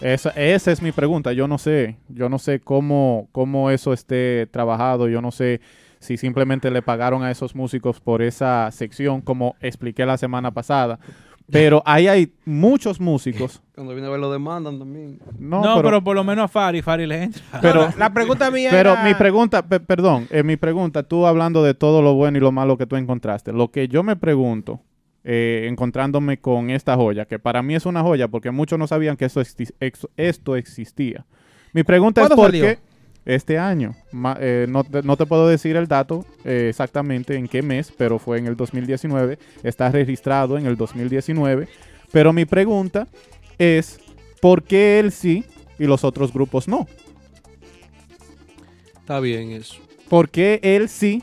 Esa, 0.00 0.30
esa 0.30 0.72
es 0.72 0.82
mi 0.82 0.90
pregunta. 0.90 1.32
Yo 1.32 1.46
no 1.46 1.56
sé, 1.56 1.96
yo 2.08 2.28
no 2.28 2.38
sé 2.38 2.60
cómo, 2.60 3.28
cómo 3.30 3.70
eso 3.70 3.92
esté 3.92 4.48
trabajado. 4.50 5.08
Yo 5.08 5.22
no 5.22 5.30
sé 5.30 5.60
si 6.00 6.16
simplemente 6.16 6.70
le 6.70 6.82
pagaron 6.82 7.22
a 7.22 7.30
esos 7.30 7.54
músicos 7.54 8.00
por 8.00 8.22
esa 8.22 8.68
sección, 8.72 9.20
como 9.20 9.54
expliqué 9.60 10.04
la 10.04 10.18
semana 10.18 10.50
pasada. 10.50 10.98
Pero 11.50 11.82
ahí 11.84 12.08
hay 12.08 12.32
muchos 12.44 13.00
músicos. 13.00 13.60
Cuando 13.74 13.92
viene 13.94 14.06
a 14.08 14.10
ver 14.10 14.20
lo 14.20 14.30
demandan 14.32 14.78
también. 14.78 15.18
No, 15.38 15.56
No, 15.62 15.76
pero, 15.76 15.82
pero, 15.88 16.04
por 16.04 16.14
lo 16.16 16.24
menos 16.24 16.44
a 16.44 16.48
Fari, 16.48 16.82
Fari 16.82 17.06
le 17.06 17.24
entra. 17.24 17.42
pero, 17.62 17.88
La 17.98 18.12
pregunta 18.12 18.50
mía 18.50 18.68
pero 18.70 18.92
era- 18.92 19.04
mi 19.04 19.14
pregunta, 19.14 19.62
pe- 19.66 19.80
perdón, 19.80 20.28
eh, 20.30 20.42
mi 20.42 20.56
pregunta, 20.56 21.02
tú 21.02 21.26
hablando 21.26 21.62
de 21.62 21.74
todo 21.74 22.00
lo 22.02 22.14
bueno 22.14 22.38
y 22.38 22.40
lo 22.40 22.52
malo 22.52 22.76
que 22.78 22.86
tú 22.86 22.96
encontraste. 22.96 23.52
Lo 23.52 23.70
que 23.70 23.88
yo 23.88 24.02
me 24.02 24.16
pregunto, 24.16 24.80
eh, 25.24 25.66
encontrándome 25.70 26.38
con 26.38 26.70
esta 26.70 26.96
joya, 26.96 27.26
que 27.26 27.38
para 27.38 27.62
mí 27.62 27.74
es 27.74 27.86
una 27.86 28.02
joya 28.02 28.28
porque 28.28 28.50
muchos 28.50 28.78
no 28.78 28.86
sabían 28.86 29.16
que 29.16 29.24
eso 29.26 29.40
exi- 29.40 29.74
ex- 29.80 30.08
esto 30.16 30.56
existía. 30.56 31.24
Mi 31.72 31.82
pregunta 31.84 32.20
es 32.22 32.28
¿Cuándo 32.28 32.42
por 32.42 32.50
salió? 32.50 32.64
qué 32.64 32.78
este 33.24 33.58
año, 33.58 33.94
ma- 34.10 34.36
eh, 34.40 34.66
no, 34.68 34.82
te, 34.84 35.02
no 35.02 35.16
te 35.16 35.26
puedo 35.26 35.46
decir 35.48 35.76
el 35.76 35.86
dato 35.86 36.24
eh, 36.44 36.66
exactamente 36.70 37.36
en 37.36 37.46
qué 37.48 37.62
mes, 37.62 37.92
pero 37.96 38.18
fue 38.18 38.38
en 38.38 38.46
el 38.46 38.56
2019, 38.56 39.38
está 39.62 39.90
registrado 39.90 40.58
en 40.58 40.66
el 40.66 40.76
2019, 40.76 41.68
pero 42.10 42.32
mi 42.32 42.44
pregunta 42.44 43.06
es, 43.58 44.00
¿por 44.40 44.62
qué 44.64 44.98
él 44.98 45.12
sí 45.12 45.44
y 45.78 45.84
los 45.84 46.02
otros 46.04 46.32
grupos 46.32 46.66
no? 46.68 46.86
Está 48.96 49.20
bien 49.20 49.50
eso. 49.52 49.76
¿Por 50.08 50.28
qué 50.28 50.60
él 50.62 50.88
sí 50.88 51.22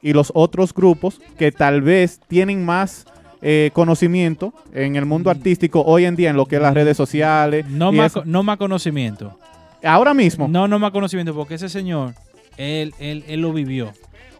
y 0.00 0.12
los 0.12 0.32
otros 0.34 0.72
grupos 0.74 1.20
que 1.38 1.52
tal 1.52 1.82
vez 1.82 2.20
tienen 2.28 2.64
más 2.64 3.06
eh, 3.40 3.70
conocimiento 3.72 4.52
en 4.72 4.96
el 4.96 5.04
mundo 5.06 5.30
artístico 5.30 5.82
hoy 5.82 6.04
en 6.04 6.16
día 6.16 6.30
en 6.30 6.36
lo 6.36 6.46
que 6.46 6.56
es 6.56 6.62
las 6.62 6.74
redes 6.74 6.96
sociales? 6.96 7.66
No 7.68 7.92
más, 7.92 8.14
no 8.24 8.42
más 8.42 8.56
conocimiento. 8.58 9.38
Ahora 9.82 10.14
mismo. 10.14 10.48
No, 10.48 10.68
no 10.68 10.78
más 10.78 10.92
conocimiento, 10.92 11.34
porque 11.34 11.54
ese 11.54 11.68
señor, 11.68 12.14
él, 12.56 12.94
él, 12.98 13.24
él 13.26 13.40
lo 13.40 13.52
vivió. 13.52 13.92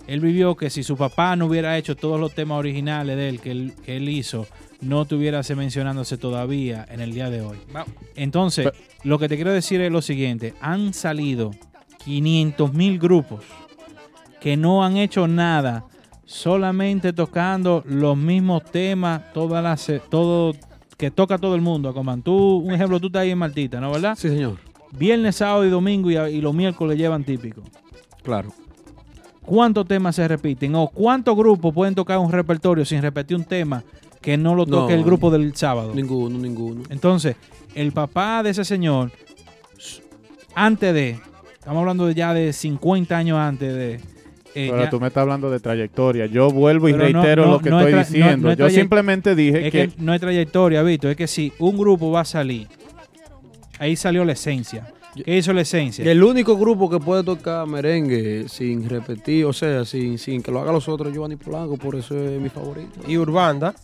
Él 0.07 0.21
vivió 0.21 0.57
que 0.57 0.71
si 0.71 0.83
su 0.83 0.97
papá 0.97 1.37
no 1.37 1.47
hubiera 1.47 1.79
hecho 1.79 1.97
todos 1.97 2.19
los 2.19 2.35
temas 2.35 2.59
originales 2.59 3.17
de 3.17 3.29
él 3.29 3.41
que 3.41 3.51
él, 3.51 3.73
que 3.85 3.97
él 3.97 4.09
hizo, 4.09 4.47
no 4.81 5.03
estuviérase 5.03 5.55
mencionándose 5.55 6.19
todavía 6.19 6.85
en 6.91 7.01
el 7.01 7.13
día 7.13 7.31
de 7.31 7.41
hoy. 7.41 7.59
Entonces, 8.17 8.69
lo 9.05 9.19
que 9.19 9.29
te 9.29 9.37
quiero 9.37 9.53
decir 9.53 9.81
es 9.81 9.93
lo 9.93 10.03
siguiente. 10.03 10.55
Han 10.61 10.93
salido 10.93 11.53
500 12.05 12.73
mil 12.73 12.99
grupos 12.99 13.45
que 14.41 14.57
no 14.57 14.85
han 14.85 14.97
hecho 14.97 15.29
nada, 15.29 15.85
solamente 16.25 17.13
tocando 17.13 17.85
los 17.87 18.17
mismos 18.17 18.65
temas, 18.65 19.33
todas 19.33 19.63
las, 19.63 19.89
todo, 20.11 20.53
que 20.99 21.13
toca 21.13 21.39
todo 21.39 21.55
el 21.55 21.61
mundo. 21.61 21.95
Como 21.95 22.17
tú, 22.19 22.57
un 22.57 22.75
ejemplo, 22.75 22.99
tú 22.99 23.07
estás 23.07 23.23
ahí 23.23 23.31
en 23.31 23.39
Martita, 23.39 23.81
¿no 23.81 23.93
verdad? 23.93 24.17
Sí, 24.19 24.29
señor. 24.29 24.72
Viernes, 24.93 25.37
sábado 25.37 25.65
y 25.65 25.71
domingo 25.71 26.11
y, 26.11 26.17
y 26.17 26.41
los 26.41 26.55
miércoles 26.55 26.99
llevan 26.99 27.25
típico. 27.25 27.63
Claro. 28.23 28.51
¿Cuántos 29.45 29.87
temas 29.89 30.15
se 30.17 30.29
repiten? 30.29 30.75
¿O 30.77 30.89
cuántos 30.89 31.37
grupos 31.37 31.75
pueden 31.75 31.95
tocar 31.95 32.19
un 32.19 32.31
repertorio 32.31 32.85
sin 32.85 33.03
repetir 33.03 33.37
un 33.37 33.45
tema 33.45 33.83
que 34.21 34.37
no 34.37 34.55
lo 34.55 34.65
toque 34.67 34.93
No, 34.93 34.99
el 35.01 35.05
grupo 35.05 35.31
del 35.31 35.55
sábado? 35.57 35.93
Ninguno, 35.95 36.39
ninguno. 36.39 36.83
Entonces, 36.91 37.35
el 37.75 37.91
papá 37.93 38.43
de 38.45 38.51
ese 38.51 38.65
señor, 38.65 39.11
antes 40.55 40.95
de, 40.95 41.19
estamos 41.55 41.81
hablando 41.81 42.07
de 42.07 42.15
ya 42.15 42.35
de 42.35 42.53
50 42.53 43.17
años 43.17 43.39
antes 43.39 43.75
de... 43.75 43.95
eh, 43.95 44.01
Pero 44.71 44.79
ya- 44.85 44.91
tú 44.91 45.01
me 45.01 45.09
estás 45.09 45.23
hablando 45.23 45.51
de 45.51 45.59
trayectoria. 45.59 46.27
Yo 46.27 46.51
vuelvo 46.51 46.89
y 46.89 46.93
Pero 46.93 47.05
reitero 47.05 47.47
no- 47.47 47.53
lo 47.53 47.59
que 47.61 47.71
no 47.71 47.81
estoy 47.81 47.99
diciendo. 47.99 48.47
no 48.49 48.53
es 48.53 48.59
Yo 48.59 48.71
simplemente 48.71 49.35
dije 49.35 49.67
es 49.67 49.73
que, 49.73 49.89
que 49.89 49.95
no 50.03 50.13
hay 50.13 50.19
trayectoria, 50.19 50.83
Vito. 50.83 51.09
Es 51.11 51.17
que 51.17 51.27
si 51.27 51.53
un 51.59 51.77
grupo 51.77 52.11
va 52.11 52.21
a 52.21 52.25
salir, 52.25 52.69
ahí 53.83 53.97
salió 53.97 54.25
la 54.25 54.33
esencia. 54.33 54.87
¿Qué 55.25 55.37
hizo 55.37 55.53
la 55.53 55.63
esencia? 55.63 56.11
El 56.11 56.23
único 56.23 56.57
grupo 56.57 56.89
que 56.89 56.99
puede 56.99 57.23
tocar 57.25 57.67
merengue 57.67 58.49
sin 58.49 58.89
repetir, 58.89 59.45
o 59.45 59.53
sea, 59.53 59.85
sin, 59.85 60.19
sin 60.19 60.41
que 60.41 60.51
lo 60.53 60.61
hagan 60.61 60.73
los 60.73 60.89
otros, 60.89 61.13
Giovanni 61.13 61.37
Polanco, 61.37 61.77
por 61.77 61.97
eso 61.97 62.17
es 62.17 62.41
mi 62.41 62.49
favorito. 62.49 63.01
Y 63.07 63.19
Urbanda. 63.19 63.75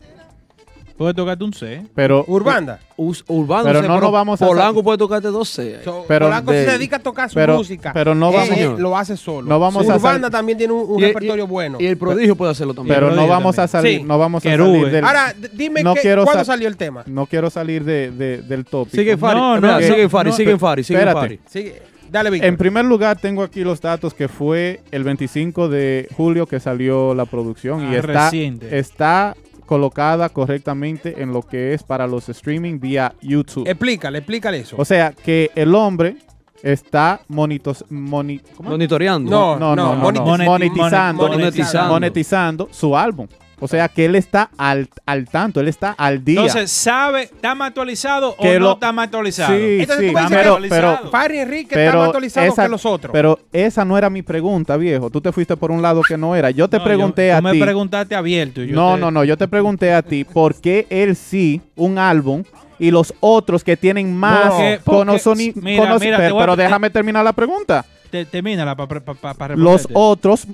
Puede 0.98 1.14
tocarte 1.14 1.44
un 1.44 1.52
C. 1.52 1.82
Pero, 1.94 2.24
Urbanda. 2.26 2.80
Us- 2.96 3.24
Urbano, 3.28 3.62
Pero 3.64 3.82
no 3.82 4.00
nos 4.00 4.10
vamos 4.10 4.42
a 4.42 4.46
Polanco 4.46 4.82
puede 4.82 4.98
tocarte 4.98 5.28
dos 5.28 5.48
C. 5.48 5.78
So, 5.84 6.04
Pero 6.08 6.26
Polanco 6.26 6.50
de- 6.50 6.64
se 6.64 6.70
dedica 6.72 6.96
a 6.96 6.98
tocar 6.98 7.28
su 7.30 7.36
pero- 7.36 7.56
música. 7.56 7.92
pero 7.94 8.16
no 8.16 8.30
Él- 8.30 8.34
vamos- 8.36 8.58
él 8.58 8.74
lo 8.82 8.98
hace 8.98 9.16
solo. 9.16 9.48
no 9.48 9.60
vamos 9.60 9.88
a 9.88 9.94
Urbanda 9.94 10.28
también 10.28 10.58
tiene 10.58 10.72
un, 10.72 10.90
un 10.90 10.98
Y- 10.98 11.04
y- 11.04 11.06
repertorio 11.06 11.46
bueno. 11.46 11.78
Y 11.80 11.86
el 11.86 11.96
prodigio 11.96 12.34
puede 12.34 12.50
hacerlo 12.50 12.74
también. 12.74 12.96
pero 12.96 13.14
no 13.14 13.28
vamos 13.28 13.56
a 13.60 13.68
salir, 13.68 14.00
Sí. 14.00 14.04
no 14.04 14.18
vamos 14.18 14.44
a 14.44 14.50
Querube. 14.50 14.72
salir 14.80 14.90
del, 14.92 15.04
Ahora, 15.04 15.32
d- 15.38 15.50
dime 15.54 15.84
no 15.84 15.94
qué- 15.94 16.00
quiero 16.00 16.24
cuándo 16.24 16.44
sa- 16.44 16.52
salió 16.52 16.66
el 16.66 16.76
tema. 16.76 17.04
no 17.06 17.26
quiero 17.26 17.48
salir 17.48 17.84
de, 17.84 18.10
de- 18.10 18.42
del 18.42 18.64
tópico. 18.64 18.96
Sigue 18.96 19.16
Fari, 19.16 19.38
No, 19.38 19.54
espera, 19.54 19.72
no, 19.74 19.86
sigue 19.86 20.02
no, 20.02 20.08
Fari, 20.10 20.30
no, 20.30 20.36
sigue 20.36 20.58
Fari, 20.58 20.82
sigue 20.84 20.98
espérate. 20.98 21.20
Fari. 21.20 21.40
Sigue. 21.48 21.82
Dale, 22.10 22.30
Víctor. 22.30 22.48
En 22.48 22.56
primer 22.56 22.84
lugar, 22.86 23.18
tengo 23.20 23.42
aquí 23.42 23.62
los 23.62 23.80
datos 23.82 24.14
que 24.14 24.28
fue 24.28 24.80
el 24.90 25.04
25 25.04 25.68
de 25.68 26.08
julio 26.16 26.46
que 26.46 26.58
salió 26.58 27.14
la 27.14 27.26
producción 27.26 27.82
y 27.92 27.94
Ah, 27.94 27.98
está, 27.98 28.24
reciente. 28.24 28.78
está 28.78 29.36
colocada 29.68 30.30
correctamente 30.30 31.22
en 31.22 31.32
lo 31.32 31.42
que 31.42 31.74
es 31.74 31.82
para 31.82 32.06
los 32.06 32.28
streaming 32.28 32.80
vía 32.80 33.12
YouTube. 33.20 33.68
Explícale, 33.68 34.18
explícale 34.18 34.58
eso. 34.60 34.76
O 34.78 34.84
sea, 34.84 35.12
que 35.12 35.50
el 35.54 35.74
hombre 35.74 36.16
está 36.62 37.20
monitos, 37.28 37.84
moni-. 37.90 38.40
Monitoreando. 38.60 39.30
No, 39.30 39.58
no, 39.58 39.76
no, 39.76 39.94
no, 39.94 39.96
no, 39.96 40.10
monetiz- 40.10 40.44
monetizando, 40.46 41.28
monetizando. 41.28 41.92
monetizando 41.92 42.68
su 42.72 42.96
álbum. 42.96 43.28
O 43.60 43.66
sea, 43.66 43.88
que 43.88 44.04
él 44.04 44.14
está 44.14 44.50
al, 44.56 44.88
al 45.04 45.24
tanto, 45.28 45.58
él 45.60 45.66
está 45.68 45.90
al 45.98 46.22
día. 46.24 46.40
Entonces, 46.42 46.70
¿sabe? 46.70 47.22
¿Está 47.24 47.54
más 47.56 47.68
actualizado 47.68 48.36
o 48.38 48.58
no 48.58 48.72
está 48.74 48.92
más 48.92 49.06
actualizado? 49.06 49.52
Sí, 49.56 49.78
Entonces, 49.80 50.06
sí, 50.06 50.12
tú 50.12 50.12
me 50.14 50.20
dices 50.22 50.36
pero, 50.38 50.62
que- 50.62 50.68
pero, 50.68 50.98
Fari 51.10 51.38
Enrique 51.38 51.74
pero 51.74 51.86
está 51.88 51.98
más 51.98 52.06
actualizado 52.06 52.46
esa- 52.46 52.62
que 52.62 52.68
los 52.68 52.86
otros. 52.86 53.12
Pero 53.12 53.38
esa 53.52 53.84
no 53.84 53.98
era 53.98 54.10
mi 54.10 54.22
pregunta, 54.22 54.76
viejo. 54.76 55.10
Tú 55.10 55.20
te 55.20 55.32
fuiste 55.32 55.56
por 55.56 55.70
un 55.72 55.82
lado 55.82 56.02
que 56.02 56.16
no 56.16 56.36
era. 56.36 56.50
Yo 56.50 56.68
te 56.68 56.76
No, 56.76 56.82
yo- 56.82 56.84
pregunté 56.86 57.30
tú 57.30 57.36
a 57.36 57.40
me 57.40 57.52
ti. 57.52 57.60
preguntaste 57.60 58.14
abierto. 58.14 58.62
yo 58.62 58.74
No, 58.76 58.94
te- 58.94 59.00
no, 59.00 59.10
no. 59.10 59.24
Yo 59.24 59.36
te 59.36 59.48
pregunté 59.48 59.92
a 59.92 60.02
ti 60.02 60.22
por 60.24 60.54
qué 60.60 60.86
él 60.88 61.16
sí, 61.16 61.60
un 61.74 61.98
álbum, 61.98 62.44
y 62.78 62.92
los 62.92 63.12
otros 63.18 63.64
que 63.64 63.76
tienen 63.76 64.14
más 64.16 64.50
Porque- 64.52 64.80
porque- 64.84 65.00
conoconi- 65.12 65.52
mira, 65.56 65.82
conoci- 65.82 66.00
mira, 66.00 66.16
te 66.18 66.32
pero, 66.32 66.52
a- 66.52 66.56
déjame 66.56 66.90
terminar 66.90 67.24
la 67.24 67.32
pregunta. 67.32 67.84
Te, 68.08 68.24
termínala 68.24 68.74
para 68.76 69.00
pa, 69.00 69.14
pa, 69.14 69.34
pa 69.34 69.48
Los 69.48 69.86
otros, 69.92 70.46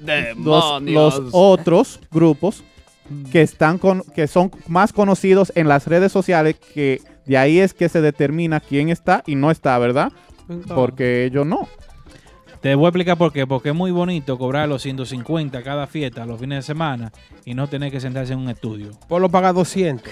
los 0.84 1.22
otros 1.32 2.00
grupos 2.11 2.64
que 3.30 3.42
están 3.42 3.78
con, 3.78 4.02
que 4.14 4.26
son 4.26 4.50
más 4.66 4.92
conocidos 4.92 5.52
en 5.55 5.68
las 5.68 5.86
redes 5.86 6.11
sociales, 6.12 6.57
que 6.74 7.00
de 7.26 7.36
ahí 7.38 7.59
es 7.61 7.74
que 7.74 7.88
se 7.88 8.00
determina 8.00 8.61
quién 8.61 8.88
está 8.88 9.22
y 9.26 9.34
no 9.34 9.50
está, 9.50 9.78
¿verdad? 9.78 10.12
Porque 10.74 11.24
ellos 11.24 11.46
no. 11.46 11.68
Te 12.61 12.74
voy 12.74 12.86
a 12.86 12.88
explicar 12.88 13.18
por 13.18 13.30
qué. 13.32 13.46
Porque 13.46 13.68
es 13.70 13.74
muy 13.74 13.90
bonito 13.90 14.38
cobrar 14.38 14.68
los 14.68 14.80
150 14.82 15.62
cada 15.62 15.86
fiesta 15.86 16.24
los 16.24 16.40
fines 16.40 16.59
de 16.59 16.62
semana 16.62 17.12
y 17.44 17.52
no 17.55 17.66
tener 17.68 17.90
que 17.92 18.00
sentarse 18.00 18.32
en 18.32 18.38
un 18.38 18.48
estudio. 18.48 18.90
Por 19.07 19.20
lo 19.20 19.28
paga 19.28 19.52
200. 19.52 20.11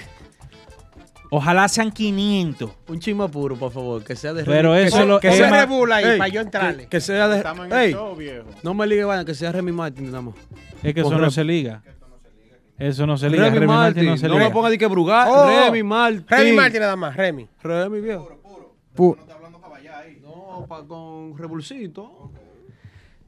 Ojalá 1.31 1.67
sean 1.67 1.91
500. 1.91 2.69
Un 2.89 2.99
chisme 2.99 3.27
puro, 3.27 3.55
por 3.55 3.71
favor, 3.71 4.03
que 4.03 4.15
sea 4.15 4.33
de 4.33 4.43
Pero 4.43 4.75
eso 4.75 4.99
que, 4.99 5.05
lo- 5.05 5.19
que 5.19 5.29
es 5.29 5.35
sea 5.37 5.45
se 5.45 5.51
más- 5.51 5.61
regula 5.67 5.95
ahí 5.95 6.17
para 6.19 6.27
yo 6.27 6.41
entrarle. 6.41 6.83
Que, 6.83 6.89
que 6.89 7.01
sea 7.01 7.27
de 7.27 7.37
Ey, 7.71 7.95
viejo. 8.17 8.45
no 8.61 8.73
me 8.75 8.85
ligue 8.85 9.03
vaina, 9.03 9.25
que 9.25 9.33
sea 9.33 9.51
Remy 9.51 9.71
Martin 9.71 10.05
nada 10.05 10.21
más. 10.21 10.35
Es 10.83 10.93
que 10.93 11.01
eso 11.01 11.17
no 11.17 11.31
se 11.31 11.43
liga. 11.43 11.81
Eso 12.87 13.05
no 13.07 13.17
se 13.17 13.29
liga. 13.29 13.45
Remy, 13.45 13.59
Remy 13.59 13.67
Martin, 13.67 14.05
no 14.05 14.17
se 14.17 14.27
no 14.27 14.33
liga. 14.35 14.47
me 14.47 14.53
ponga 14.53 14.69
de 14.69 14.77
que 14.77 14.87
brugar. 14.87 15.27
Oh, 15.29 15.47
Remy 15.47 15.83
Martin. 15.83 16.25
Remy 16.27 16.51
Martin 16.53 16.79
nada 16.81 16.95
más, 16.95 17.15
Remy. 17.15 17.47
Remy, 17.61 18.01
viejo. 18.01 18.29
Pu- 18.95 19.17
No, 20.23 20.65
pa- 20.67 20.83
con 20.85 21.37
Rebulcito. 21.37 22.31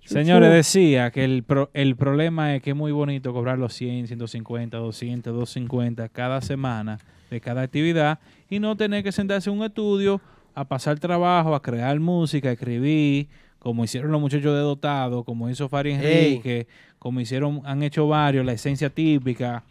Señores, 0.03 0.51
decía 0.51 1.09
que 1.09 1.23
el, 1.23 1.43
pro- 1.43 1.71
el 1.73 1.95
problema 1.95 2.55
es 2.55 2.61
que 2.61 2.69
es 2.71 2.75
muy 2.75 2.91
bonito 2.91 3.33
cobrar 3.33 3.57
los 3.57 3.73
100, 3.73 4.05
150, 4.07 4.77
200, 4.77 5.33
250 5.33 6.09
cada 6.09 6.41
semana 6.41 6.99
de 7.31 7.41
cada 7.41 7.63
actividad 7.63 8.19
y 8.47 8.59
no 8.59 8.77
tener 8.77 9.03
que 9.03 9.11
sentarse 9.11 9.49
en 9.49 9.57
un 9.57 9.65
estudio 9.65 10.21
a 10.53 10.63
pasar 10.65 10.99
trabajo, 10.99 11.55
a 11.55 11.61
crear 11.61 11.99
música, 11.99 12.49
a 12.49 12.51
escribir, 12.51 13.27
como 13.65 13.83
hicieron 13.83 14.11
los 14.11 14.21
muchachos 14.21 14.53
de 14.53 14.59
Dotado, 14.59 15.23
como 15.23 15.49
hizo 15.49 15.67
Fari 15.67 15.93
Enrique, 15.93 16.67
como 16.99 17.19
hicieron, 17.19 17.61
han 17.65 17.81
hecho 17.81 18.07
varios, 18.07 18.45
la 18.45 18.51
esencia 18.53 18.91
típica. 18.91 19.63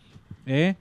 ¿eh? 0.46 0.74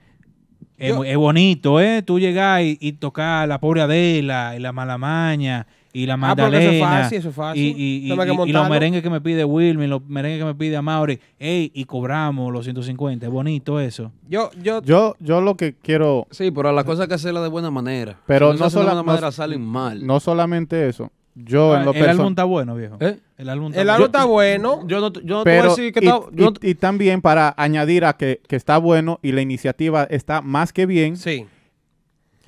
Es, 0.76 0.92
es 1.06 1.16
bonito, 1.16 1.80
¿eh? 1.80 2.02
Tú 2.02 2.18
llegar 2.18 2.62
y, 2.64 2.76
y 2.80 2.94
tocar 2.94 3.46
la 3.46 3.60
pobre 3.60 3.82
Adela 3.82 4.54
y 4.56 4.58
la 4.58 4.72
Malamaña 4.72 5.64
y 5.92 6.06
la 6.06 6.14
Ah, 6.14 6.34
porque 6.36 6.56
eso 6.56 6.70
es 6.72 6.80
Magdalena. 6.80 7.02
fácil, 7.04 7.18
eso 7.18 7.28
es 7.28 7.34
fácil. 7.36 7.62
Y, 7.62 7.68
y- 7.68 8.06
y- 8.06 8.08
No 8.08 8.16
los 8.60 8.68
merengues 8.68 9.00
que 9.00 9.10
me 9.10 9.20
pide 9.20 9.44
Wilmy, 9.44 9.86
los 9.86 10.04
merengues 10.08 10.40
que 10.40 10.44
me 10.46 10.54
pide 10.56 10.76
Amaury, 10.76 11.20
ey, 11.38 11.70
y 11.72 11.84
cobramos 11.84 12.52
los 12.52 12.64
150. 12.64 13.26
Es 13.26 13.30
bonito 13.32 13.78
eso. 13.78 14.10
Yo, 14.28 14.50
yo, 14.60 14.82
Yo, 14.82 15.14
yo 15.20 15.40
lo 15.40 15.56
que 15.56 15.74
quiero, 15.80 16.26
Sí, 16.32 16.50
pero 16.50 16.72
las 16.72 16.82
cosas 16.82 17.02
hay 17.02 17.08
que 17.10 17.14
hacerlas 17.14 17.44
de 17.44 17.48
buena 17.48 17.70
manera. 17.70 18.18
Pero 18.26 18.54
Si 18.54 18.58
no 18.58 18.64
hacen 18.64 18.80
de 18.80 18.84
buena 18.86 19.00
no- 19.02 19.04
manera 19.04 19.30
salen 19.30 19.64
mal. 19.64 20.04
no 20.04 20.18
solamente 20.18 20.88
eso. 20.88 21.12
Yo 21.36 21.76
en 21.76 21.84
lo 21.84 21.92
el 21.92 22.08
álbum 22.08 22.28
está 22.28 22.44
bueno, 22.44 22.76
viejo. 22.76 22.96
¿Eh? 23.00 23.18
El 23.38 23.48
álbum 23.48 23.68
está 23.72 23.80
el 23.80 23.86
bueno. 23.86 23.92
álbum 23.94 24.06
está 24.06 24.24
bueno. 24.24 24.86
Yo 24.86 25.00
no, 25.00 25.12
yo 25.12 25.36
no 25.38 25.42
te 25.42 25.50
voy 25.50 25.58
a 25.58 25.62
Pero, 25.62 25.68
decir 25.70 25.92
que 25.92 26.00
y, 26.00 26.06
está... 26.06 26.20
yo 26.32 26.50
no 26.50 26.52
y- 26.62 26.70
y 26.70 26.74
también 26.76 27.20
para 27.20 27.52
añadir 27.56 28.04
a 28.04 28.16
que, 28.16 28.40
que 28.46 28.54
está 28.56 28.78
bueno 28.78 29.18
y 29.22 29.32
la 29.32 29.40
iniciativa 29.40 30.04
está 30.04 30.40
más 30.42 30.72
que 30.72 30.86
bien, 30.86 31.16
Sí. 31.16 31.46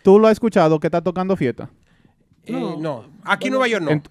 tú 0.03 0.19
lo 0.21 0.29
has 0.29 0.33
escuchado 0.35 0.79
que 0.79 0.87
está 0.87 1.01
tocando 1.01 1.35
fiesta. 1.37 1.69
Eh, 2.45 2.53
no. 2.53 3.05
Aquí 3.25 3.47
en 3.49 3.55
Nueva 3.55 3.67
York 3.67 3.83
no. 3.83 3.91
Ent- 3.91 4.07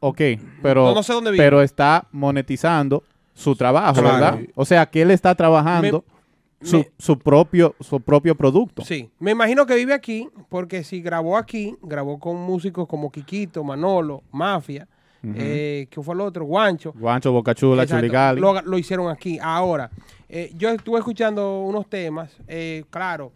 ok, 0.00 0.20
pero, 0.62 0.84
No, 0.84 0.94
no 0.96 1.02
sé 1.02 1.14
dónde 1.14 1.30
vive. 1.30 1.42
pero 1.42 1.62
está 1.62 2.06
monetizando 2.12 3.02
su 3.32 3.56
trabajo, 3.56 4.00
Claro. 4.02 4.12
¿verdad? 4.36 4.38
O 4.54 4.64
sea, 4.66 4.84
que 4.86 5.00
él 5.02 5.10
está 5.10 5.34
trabajando 5.34 6.04
Me- 6.06 6.17
su, 6.62 6.78
me- 6.78 6.90
su 6.98 7.18
propio, 7.18 7.74
su 7.80 8.00
propio 8.00 8.34
producto. 8.34 8.84
Sí, 8.84 9.10
me 9.18 9.30
imagino 9.32 9.64
que 9.66 9.74
vive 9.76 9.94
aquí, 9.94 10.28
porque 10.48 10.82
si 10.84 11.00
grabó 11.00 11.36
aquí, 11.36 11.76
grabó 11.82 12.18
con 12.18 12.36
músicos 12.36 12.86
como 12.88 13.10
Quiquito, 13.12 13.62
Manolo, 13.64 14.22
Mafia, 14.32 14.88
eh, 15.34 15.86
¿qué 15.90 16.00
fue 16.02 16.14
el 16.14 16.20
otro? 16.20 16.44
Guancho. 16.44 16.92
Guancho, 16.92 17.32
Bocachula, 17.32 17.84
Chuligali. 17.86 18.40
Lo, 18.40 18.60
lo 18.62 18.78
hicieron 18.78 19.10
aquí. 19.10 19.38
Ahora, 19.42 19.90
eh, 20.28 20.52
yo 20.56 20.70
estuve 20.70 20.98
escuchando 21.00 21.60
unos 21.62 21.88
temas, 21.88 22.36
eh, 22.46 22.84
claro, 22.90 23.32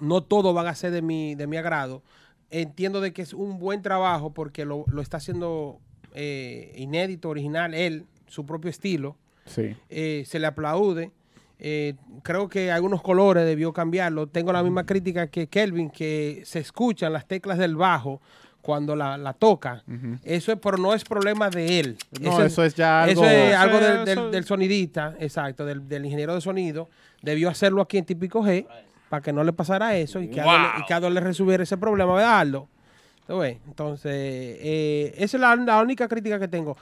no 0.00 0.22
todos 0.22 0.54
van 0.54 0.66
a 0.66 0.74
ser 0.74 0.92
de 0.92 1.02
mi, 1.02 1.34
de 1.34 1.46
mi 1.46 1.56
agrado. 1.58 2.02
Entiendo 2.50 3.00
de 3.00 3.12
que 3.12 3.22
es 3.22 3.34
un 3.34 3.58
buen 3.58 3.82
trabajo 3.82 4.30
porque 4.32 4.64
lo, 4.64 4.84
lo 4.88 5.02
está 5.02 5.18
haciendo 5.18 5.78
inédito, 6.76 7.28
original, 7.28 7.74
él, 7.74 8.06
su 8.26 8.46
propio 8.46 8.70
estilo. 8.70 9.16
Sí. 9.46 9.76
se 9.90 10.38
le 10.38 10.46
aplaude. 10.46 11.10
Eh, 11.58 11.94
creo 12.22 12.48
que 12.48 12.70
algunos 12.72 13.00
colores 13.02 13.44
debió 13.46 13.72
cambiarlo. 13.72 14.26
Tengo 14.26 14.52
la 14.52 14.62
misma 14.62 14.84
crítica 14.84 15.28
que 15.28 15.46
Kelvin, 15.46 15.90
que 15.90 16.42
se 16.44 16.58
escuchan 16.58 17.12
las 17.12 17.26
teclas 17.26 17.58
del 17.58 17.76
bajo 17.76 18.20
cuando 18.60 18.96
la, 18.96 19.16
la 19.18 19.32
toca. 19.34 19.82
Eso 20.24 20.52
es, 20.52 20.58
pero 20.60 20.78
no 20.78 20.94
es 20.94 21.04
problema 21.04 21.50
de 21.50 21.80
él. 21.80 21.98
No, 22.20 22.30
eso 22.46 22.64
es 22.64 22.74
ya 22.74 23.04
algo- 23.04 23.22
Eso 23.24 23.30
es 23.30 23.54
algo 23.54 23.78
del, 23.78 24.04
del- 24.04 24.18
eso- 24.18 24.30
del 24.30 24.44
sonidista, 24.44 25.14
exacto, 25.20 25.64
del, 25.64 25.86
del 25.88 26.04
ingeniero 26.06 26.34
de 26.34 26.40
sonido. 26.40 26.88
Debió 27.22 27.50
hacerlo 27.50 27.82
aquí 27.82 27.98
en 27.98 28.04
Típico 28.04 28.42
G 28.42 28.66
para 29.08 29.22
que 29.22 29.32
no 29.32 29.44
le 29.44 29.52
pasara 29.52 29.96
eso 29.96 30.20
y 30.20 30.28
que, 30.28 30.40
Aldo, 30.40 30.52
le- 30.76 30.82
y 30.82 30.86
que 30.86 30.94
Aldo 30.94 31.10
le 31.10 31.20
resolviera 31.20 31.62
ese 31.62 31.76
problema, 31.76 32.14
¿verdad, 32.14 32.38
Aldo? 32.40 32.68
Entonces, 33.66 34.12
eh, 34.12 35.14
esa 35.16 35.36
es 35.36 35.40
la, 35.40 35.56
la 35.56 35.80
única 35.80 36.08
crítica 36.08 36.38
que 36.38 36.48
tengo. 36.48 36.76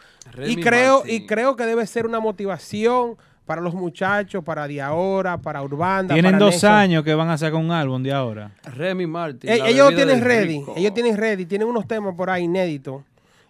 y 0.47 0.57
creo, 0.63 0.99
Martin. 1.01 1.15
y 1.15 1.27
creo 1.27 1.57
que 1.57 1.67
debe 1.67 1.87
ser 1.87 2.07
una 2.07 2.19
motivación 2.21 3.17
para 3.47 3.61
los 3.61 3.75
muchachos, 3.75 4.43
para 4.45 4.67
de 4.69 4.81
ahora, 4.81 5.37
para 5.39 5.63
Urbanda. 5.63 6.15
Tienen 6.15 6.33
para 6.33 6.45
dos 6.45 6.63
años 6.65 7.03
que 7.05 7.15
van 7.15 7.29
a 7.31 7.37
sacar 7.39 7.55
un 7.61 7.71
álbum 7.71 8.03
de 8.03 8.13
ahora. 8.13 8.53
Remy 8.65 9.07
Martin. 9.07 9.51
Eh, 9.51 9.61
ellos 9.67 9.95
tienen 9.95 10.21
ready, 10.21 10.59
rico. 10.59 10.75
ellos 10.77 10.95
tienen 10.95 11.17
ready, 11.17 11.45
tienen 11.47 11.67
unos 11.69 11.87
temas 11.87 12.15
por 12.15 12.31
ahí 12.31 12.45
inéditos. 12.45 13.03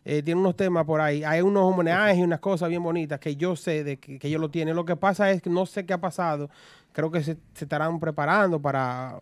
eh, 0.05 0.21
tienen 0.23 0.41
unos 0.43 0.57
temas 0.57 0.85
por 0.85 1.01
ahí, 1.01 1.23
hay 1.23 1.43
unos 1.43 1.63
homenajes 1.63 2.19
y 2.19 2.23
unas 2.23 2.41
cosas 2.41 2.69
bien 2.69 2.83
bonitas 2.83 3.21
que 3.21 3.37
yo 3.37 3.55
sé 3.55 3.85
de 3.85 3.99
que, 3.99 4.19
que 4.19 4.27
ellos 4.29 4.41
lo 4.41 4.49
tienen. 4.51 4.75
Lo 4.75 4.85
que 4.85 4.97
pasa 4.97 5.31
es 5.31 5.41
que 5.43 5.49
no 5.51 5.65
sé 5.67 5.87
qué 5.87 5.93
ha 5.93 5.99
pasado. 6.01 6.51
Creo 6.93 7.11
que 7.11 7.23
se, 7.23 7.37
se 7.55 7.65
estarán 7.67 8.01
preparando 8.01 8.59
para, 8.61 9.15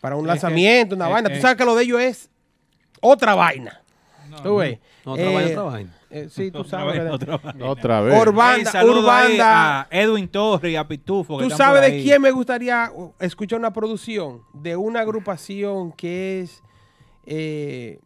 para 0.00 0.14
un 0.14 0.20
Es 0.20 0.24
que- 0.24 0.28
lanzamiento, 0.28 0.94
una 0.94 1.08
eh, 1.08 1.12
vaina. 1.12 1.28
eh. 1.30 1.34
Tú 1.36 1.40
sabes 1.42 1.56
que 1.56 1.64
lo 1.64 1.74
de 1.74 1.82
ellos 1.84 2.00
es 2.00 2.30
otra 3.00 3.34
vaina. 3.34 3.80
¿Tú 4.44 4.56
ves? 4.56 4.78
No, 5.04 5.12
otra 5.12 5.24
Eh, 5.24 5.34
vaina, 5.34 5.50
otra 5.50 5.62
vaina. 5.62 5.90
Eh, 6.12 6.28
sí, 6.30 6.50
tú 6.50 6.58
Otra 6.60 6.70
sabes. 6.80 7.02
vez, 7.02 7.12
otra 7.12 7.36
vez. 7.38 7.54
Otra 7.62 8.00
vez. 8.02 8.20
Urbanda, 8.20 8.70
saludo 8.70 9.10
ahí 9.10 9.34
Urbanda. 9.34 9.80
a 9.82 9.88
Edwin 9.90 10.28
Torres 10.28 10.70
y 10.72 10.76
a 10.76 10.86
Pitufo. 10.86 11.38
que 11.38 11.44
¿Tú 11.44 11.50
sabes 11.50 11.82
de 11.82 12.02
quién 12.02 12.20
me 12.22 12.30
gustaría 12.30 12.90
uh, 12.94 13.12
escuchar 13.18 13.58
una 13.58 13.72
producción? 13.72 14.42
De 14.52 14.76
una 14.76 15.00
agrupación 15.00 15.92
que 15.92 16.40
es, 16.42 16.62
eh, 17.26 17.98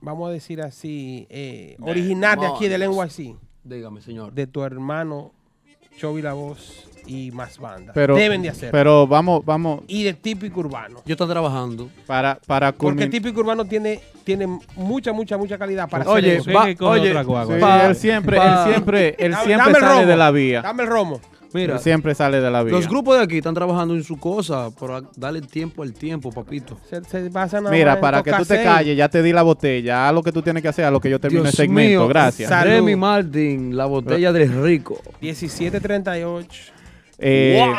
vamos 0.00 0.28
a 0.28 0.32
decir 0.32 0.60
así, 0.62 1.26
eh, 1.30 1.76
original 1.80 2.38
de 2.40 2.46
aquí 2.46 2.66
del 2.68 2.80
Demonios. 2.80 3.18
NYC. 3.18 3.36
Dígame, 3.62 4.00
señor. 4.00 4.32
De 4.32 4.46
tu 4.46 4.62
hermano 4.62 5.32
Chovy 5.98 6.22
La 6.22 6.32
Voz 6.32 6.88
y 7.06 7.30
más 7.30 7.58
bandas. 7.58 7.92
Pero, 7.94 8.14
Deben 8.16 8.42
de 8.42 8.48
hacerlo. 8.50 8.72
Pero 8.72 9.06
vamos, 9.06 9.44
vamos. 9.44 9.80
y 9.88 10.04
de 10.04 10.14
típico 10.14 10.60
urbano. 10.60 11.02
Yo 11.06 11.12
estoy 11.14 11.28
trabajando. 11.28 11.88
Para, 12.06 12.38
para 12.46 12.72
Porque 12.72 13.06
típico 13.06 13.40
urbano 13.40 13.64
tiene, 13.64 14.00
tiene 14.24 14.46
mucha, 14.76 15.12
mucha, 15.12 15.36
mucha 15.36 15.58
calidad 15.58 15.88
para 15.88 16.08
Oye, 16.10 16.36
hacer 16.38 16.40
eso. 16.40 16.52
va- 16.58 16.66
¿Qué 16.66 16.76
con 16.76 16.88
oye? 16.88 17.10
Sí, 17.10 17.60
Pa- 17.60 17.86
él 17.86 17.96
siempre, 17.96 18.36
pa- 18.36 18.64
él 18.64 18.72
siempre, 18.72 19.16
él 19.18 19.32
Dame- 19.32 19.44
siempre 19.44 19.72
dame 19.72 19.80
sale 19.80 19.94
romo. 20.00 20.06
de 20.10 20.16
la 20.16 20.30
vía. 20.30 20.62
Dame 20.62 20.82
el 20.82 20.88
romo. 20.88 21.20
Mira, 21.52 21.74
Él 21.74 21.80
siempre 21.80 22.14
sale 22.14 22.40
de 22.40 22.48
la 22.48 22.62
vía. 22.62 22.70
los 22.72 22.86
grupos 22.86 23.16
de 23.18 23.24
aquí 23.24 23.38
están 23.38 23.54
trabajando 23.54 23.94
en 23.96 24.04
su 24.04 24.16
cosa, 24.18 24.68
pero 24.78 25.02
dale 25.16 25.40
tiempo 25.40 25.82
al 25.82 25.92
tiempo, 25.92 26.30
papito. 26.30 26.78
Se, 26.88 27.02
se 27.02 27.28
más 27.28 27.52
Mira, 27.72 28.00
para 28.00 28.22
que 28.22 28.30
tú 28.32 28.44
te 28.44 28.62
calles, 28.62 28.96
ya 28.96 29.08
te 29.08 29.20
di 29.20 29.32
la 29.32 29.42
botella. 29.42 30.06
Haz 30.08 30.14
lo 30.14 30.22
que 30.22 30.30
tú 30.30 30.42
tienes 30.42 30.62
que 30.62 30.68
hacer, 30.68 30.84
a 30.84 30.92
lo 30.92 31.00
que 31.00 31.10
yo 31.10 31.18
termine 31.18 31.48
el 31.48 31.52
segmento. 31.52 32.02
mío, 32.02 32.06
Gracias. 32.06 32.48
Remy 32.64 32.94
Martin, 32.94 33.76
la 33.76 33.86
botella 33.86 34.32
del 34.32 34.62
rico. 34.62 35.00
1738. 35.20 36.72
Eh, 37.20 37.72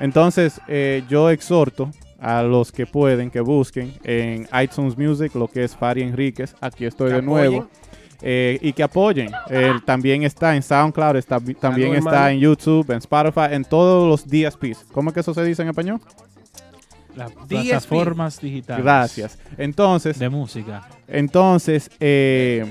Entonces, 0.00 0.60
eh, 0.68 1.02
yo 1.08 1.30
exhorto 1.30 1.90
a 2.20 2.42
los 2.42 2.72
que 2.72 2.86
pueden 2.86 3.30
que 3.30 3.40
busquen 3.40 3.92
en 4.04 4.48
iTunes 4.60 4.96
Music 4.96 5.34
lo 5.34 5.48
que 5.48 5.64
es 5.64 5.74
Fari 5.76 6.02
Enríquez. 6.02 6.54
Aquí 6.60 6.84
estoy 6.84 7.12
de 7.12 7.22
nuevo. 7.22 7.68
Eh, 8.20 8.58
y 8.60 8.72
que 8.72 8.82
apoyen. 8.82 9.30
También 9.84 10.24
está 10.24 10.56
en 10.56 10.62
SoundCloud, 10.62 11.16
está, 11.16 11.38
también 11.60 11.94
está 11.94 12.10
hermano. 12.10 12.28
en 12.28 12.38
YouTube, 12.40 12.90
en 12.90 12.98
Spotify, 12.98 13.52
en 13.54 13.64
todos 13.64 14.08
los 14.08 14.26
DSPs. 14.26 14.86
¿Cómo 14.92 15.10
es 15.10 15.14
que 15.14 15.20
eso 15.20 15.32
se 15.34 15.44
dice 15.44 15.62
en 15.62 15.68
español? 15.68 16.00
Las 17.14 17.32
plataformas 17.32 18.40
digitales. 18.40 18.84
Gracias. 18.84 19.38
Entonces, 19.56 20.18
De 20.18 20.28
música. 20.28 20.86
entonces 21.08 21.90
eh, 21.98 22.64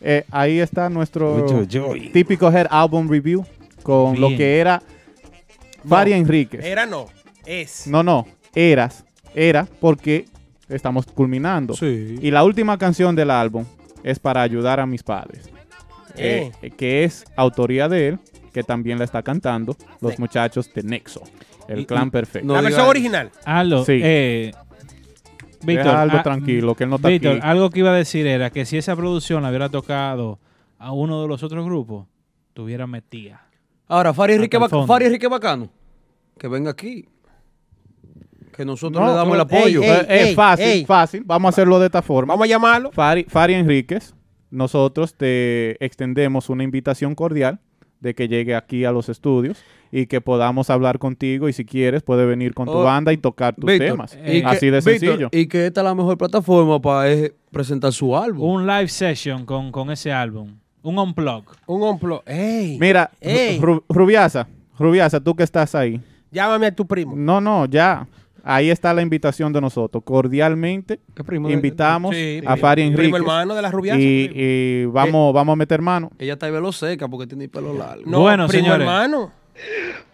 eh, 0.00 0.24
ahí 0.30 0.58
está 0.58 0.88
nuestro 0.88 1.46
típico 2.12 2.50
Head 2.50 2.66
Album 2.70 3.08
Review 3.10 3.44
con 3.82 4.20
lo 4.20 4.28
que 4.28 4.58
era 4.58 4.82
Fari 5.86 6.12
Enríquez. 6.12 6.64
Era 6.64 6.86
no. 6.86 7.06
Es. 7.44 7.86
No, 7.86 8.02
no, 8.02 8.26
eras, 8.54 9.04
era 9.34 9.66
porque 9.80 10.26
estamos 10.68 11.06
culminando. 11.06 11.74
Sí. 11.74 12.18
Y 12.22 12.30
la 12.30 12.44
última 12.44 12.78
canción 12.78 13.16
del 13.16 13.30
álbum 13.30 13.64
es 14.04 14.18
para 14.18 14.42
ayudar 14.42 14.78
a 14.80 14.86
mis 14.86 15.02
padres, 15.02 15.50
Eh. 16.16 16.52
eh, 16.62 16.70
que 16.70 17.04
es 17.04 17.24
autoría 17.36 17.88
de 17.88 18.08
él, 18.08 18.18
que 18.52 18.62
también 18.62 18.98
la 18.98 19.04
está 19.04 19.22
cantando 19.22 19.76
los 20.00 20.12
Sí. 20.14 20.20
muchachos 20.20 20.72
de 20.72 20.82
Nexo, 20.82 21.22
el 21.68 21.80
Y- 21.80 21.86
clan 21.86 22.08
y- 22.08 22.10
perfecto. 22.10 22.46
No 22.46 22.54
la 22.54 22.60
versión 22.60 22.86
original. 22.86 23.30
Aldo, 23.44 23.84
Sí. 23.84 23.98
eh, 24.02 24.52
Víctor, 25.64 25.94
algo 25.94 26.22
tranquilo, 26.22 26.74
que 26.74 26.84
él 26.84 26.90
no 26.90 26.96
está 26.96 27.08
Víctor, 27.08 27.36
aquí. 27.36 27.40
algo 27.44 27.70
que 27.70 27.78
iba 27.80 27.90
a 27.90 27.94
decir 27.94 28.26
era 28.26 28.50
que 28.50 28.64
si 28.64 28.76
esa 28.78 28.96
producción 28.96 29.42
la 29.44 29.48
hubiera 29.48 29.68
tocado 29.68 30.38
a 30.78 30.90
uno 30.92 31.22
de 31.22 31.28
los 31.28 31.42
otros 31.44 31.64
grupos, 31.64 32.06
tuviera 32.52 32.86
metida. 32.88 33.46
Ahora, 33.88 34.14
Fari 34.14 34.34
Enrique, 34.34 34.58
Bac-. 34.58 34.86
Fari 34.86 35.06
Enrique 35.06 35.28
Bacano, 35.28 35.68
que 36.38 36.48
venga 36.48 36.70
aquí. 36.70 37.06
Que 38.56 38.64
nosotros 38.66 39.00
No, 39.02 39.08
le 39.10 39.14
damos 39.16 39.38
el 39.38 39.46
pero- 39.46 39.60
apoyo. 39.60 39.82
ey, 39.82 39.88
Eh, 39.90 40.06
es 40.08 40.26
ey, 40.28 40.34
fácil, 40.34 40.66
ey. 40.66 40.84
fácil. 40.84 41.22
Vamos 41.24 41.48
a 41.48 41.50
hacerlo 41.50 41.78
de 41.80 41.86
esta 41.86 42.02
forma. 42.02 42.34
Vamos 42.34 42.44
a 42.44 42.48
llamarlo. 42.48 42.92
Fari, 42.92 43.24
Fari 43.24 43.54
Enríquez, 43.54 44.14
nosotros 44.50 45.14
te 45.14 45.82
extendemos 45.84 46.50
una 46.50 46.62
invitación 46.62 47.14
cordial 47.14 47.60
de 48.00 48.14
que 48.14 48.28
llegue 48.28 48.54
aquí 48.54 48.84
a 48.84 48.92
los 48.92 49.08
estudios 49.08 49.62
y 49.90 50.06
que 50.06 50.20
podamos 50.20 50.68
hablar 50.70 50.98
contigo 50.98 51.48
y 51.48 51.52
si 51.54 51.64
quieres 51.64 52.02
puede 52.02 52.26
venir 52.26 52.52
con 52.52 52.66
tu 52.66 52.72
Oh, 52.72 52.82
banda 52.82 53.12
y 53.12 53.16
tocar 53.16 53.54
tus 53.54 53.64
Víctor, 53.70 53.88
temas. 53.92 54.12
Así 54.12 54.66
de 54.66 54.80
Víctor, 54.80 54.82
sencillo. 54.82 55.28
y 55.32 55.46
que 55.46 55.66
esta 55.66 55.80
es 55.80 55.84
la 55.84 55.94
mejor 55.94 56.18
plataforma 56.18 56.80
para 56.80 57.10
eh, 57.10 57.32
presentar 57.52 57.92
su 57.92 58.14
álbum. 58.16 58.46
Un 58.50 58.66
live 58.66 58.88
session 58.88 59.46
con, 59.46 59.70
con 59.72 59.90
ese 59.90 60.12
álbum. 60.12 60.56
Un 60.82 60.98
unplug. 60.98 61.44
Un 61.66 61.82
omplo. 61.82 62.22
¡Ey! 62.26 62.76
Mira, 62.80 63.10
Ey. 63.20 63.60
Ru- 63.60 63.82
Rubiasa, 63.88 64.48
Rubiasa, 64.78 65.20
tú 65.20 65.34
que 65.36 65.42
estás 65.44 65.74
ahí. 65.74 66.00
Llámame 66.30 66.66
a 66.66 66.74
tu 66.74 66.86
primo. 66.86 67.14
No, 67.16 67.40
no, 67.40 67.66
ya. 67.66 68.06
Ahí 68.44 68.70
está 68.70 68.92
la 68.92 69.02
invitación 69.02 69.52
de 69.52 69.60
nosotros. 69.60 70.02
Cordialmente 70.04 70.98
¿Qué 71.14 71.22
primo 71.22 71.46
de- 71.46 71.54
invitamos 71.54 72.16
Sí, 72.16 72.42
a 72.44 72.54
sí. 72.56 72.60
Fari 72.60 72.82
Primo 72.82 72.96
Enríquez 72.98 73.20
hermano 73.20 73.54
de 73.54 73.62
la 73.62 73.70
rubiasa. 73.70 74.00
y, 74.00 74.28
primo. 74.28 74.40
y 74.42 74.84
vamos, 74.86 75.32
vamos 75.32 75.52
a 75.52 75.56
meter 75.56 75.80
mano. 75.80 76.10
Ella 76.18 76.32
está 76.32 76.46
de 76.46 76.52
velo 76.52 76.72
seca 76.72 77.06
porque 77.06 77.28
tiene 77.28 77.44
el 77.44 77.50
pelo 77.50 77.72
largo. 77.74 78.02
No, 78.04 78.18
Bueno, 78.20 78.48
primo 78.48 78.64
señores. 78.64 78.84
hermano. 78.88 79.30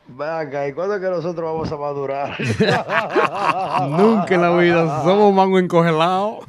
Venga, 0.09 0.69
¿y 0.69 0.73
cuándo 0.75 0.97
es 0.97 1.01
que 1.01 1.09
nosotros 1.09 1.51
vamos 1.53 1.71
a 1.73 1.77
madurar? 1.79 2.37
Nunca 3.91 4.35
en 4.35 4.43
la 4.43 4.57
vida. 4.59 5.03
Somos 5.05 5.33
mango 5.35 5.59
encogelado. 5.59 6.41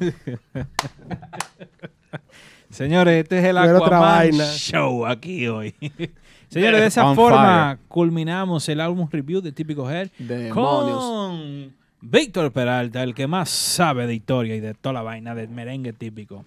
Señores, 2.70 3.22
este 3.22 3.38
es 3.38 3.44
el 3.44 3.56
Pero 3.56 3.84
Aquaman. 3.84 4.30
Show 4.32 5.06
aquí 5.06 5.46
hoy. 5.48 5.74
Señores, 6.48 6.80
de 6.80 6.86
esa 6.86 7.06
On 7.06 7.16
forma 7.16 7.78
culminamos 7.88 8.68
el 8.68 8.80
álbum 8.80 9.08
review 9.10 9.40
de 9.40 9.52
Típico 9.52 9.88
Head 9.90 10.10
Demonios. 10.18 10.52
con 11.04 11.74
Víctor 12.00 12.52
Peralta, 12.52 13.02
el 13.02 13.14
que 13.14 13.26
más 13.26 13.50
sabe 13.50 14.06
de 14.06 14.14
historia 14.14 14.56
y 14.56 14.60
de 14.60 14.74
toda 14.74 14.92
la 14.94 15.02
vaina 15.02 15.34
del 15.34 15.48
merengue 15.48 15.92
típico. 15.92 16.44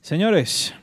Señores, 0.00 0.74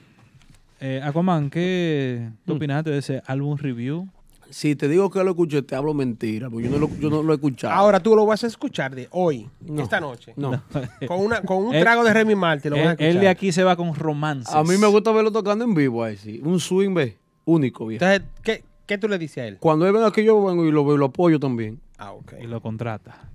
eh, 0.80 1.02
Aquaman, 1.04 1.50
¿qué 1.50 2.30
tú 2.46 2.54
Mm. 2.54 2.58
opinaste 2.58 2.90
de 2.92 2.98
ese 3.00 3.22
álbum 3.26 3.58
review? 3.58 4.08
Si 4.50 4.76
te 4.76 4.88
digo 4.88 5.10
que 5.10 5.24
lo 5.24 5.32
escuché, 5.32 5.62
te 5.62 5.76
hablo 5.76 5.94
mentira, 5.94 6.50
porque 6.50 6.66
yo 6.68 6.72
no 6.72 6.78
lo, 6.80 6.90
yo 7.00 7.10
no 7.10 7.22
lo 7.24 7.34
he 7.34 7.36
escuchado. 7.36 7.74
Ahora 7.74 8.00
tú 8.00 8.16
lo 8.16 8.26
vas 8.26 8.44
a 8.44 8.48
escuchar 8.48 8.96
de 8.96 9.08
hoy, 9.12 9.50
No. 9.62 9.84
esta 9.84 10.00
noche. 10.00 10.34
no. 10.36 10.62
Con, 11.08 11.20
una, 11.20 11.42
con 11.42 11.58
un 11.66 11.72
trago 11.80 12.04
de 12.04 12.14
Remy 12.14 12.36
Martin 12.36 12.72
lo 12.72 12.78
vas 12.78 12.88
a 12.88 12.92
escuchar. 12.92 13.10
él 13.12 13.20
de 13.20 13.28
aquí 13.30 13.52
se 13.52 13.64
va 13.64 13.76
con 13.76 13.94
romances. 13.96 14.54
A 14.54 14.64
mí 14.64 14.78
me 14.78 14.88
gusta 14.88 15.12
verlo 15.12 15.32
tocando 15.32 15.64
en 15.66 15.74
vivo 15.74 16.04
ahí, 16.04 16.18
sí. 16.18 16.42
Un 16.44 16.60
swing, 16.60 16.94
ve, 16.94 17.18
único, 17.46 17.86
viejo. 17.88 18.04
Entonces, 18.06 18.28
¿qué, 18.44 18.64
¿qué 18.86 18.98
tú 18.98 19.08
le 19.08 19.18
dices 19.18 19.38
a 19.40 19.48
él? 19.48 19.58
Cuando 19.60 19.86
él 19.86 19.94
venga 19.94 20.08
aquí, 20.08 20.24
yo 20.24 20.44
vengo 20.44 20.66
y 20.66 20.72
lo 20.72 20.86
veo 20.86 20.96
y 20.96 21.00
lo 21.00 21.06
apoyo 21.06 21.40
también. 21.40 21.80
Ah, 21.98 22.14
ok. 22.14 22.34
Y 22.42 22.48
lo 22.48 22.62
contrata. 22.62 23.30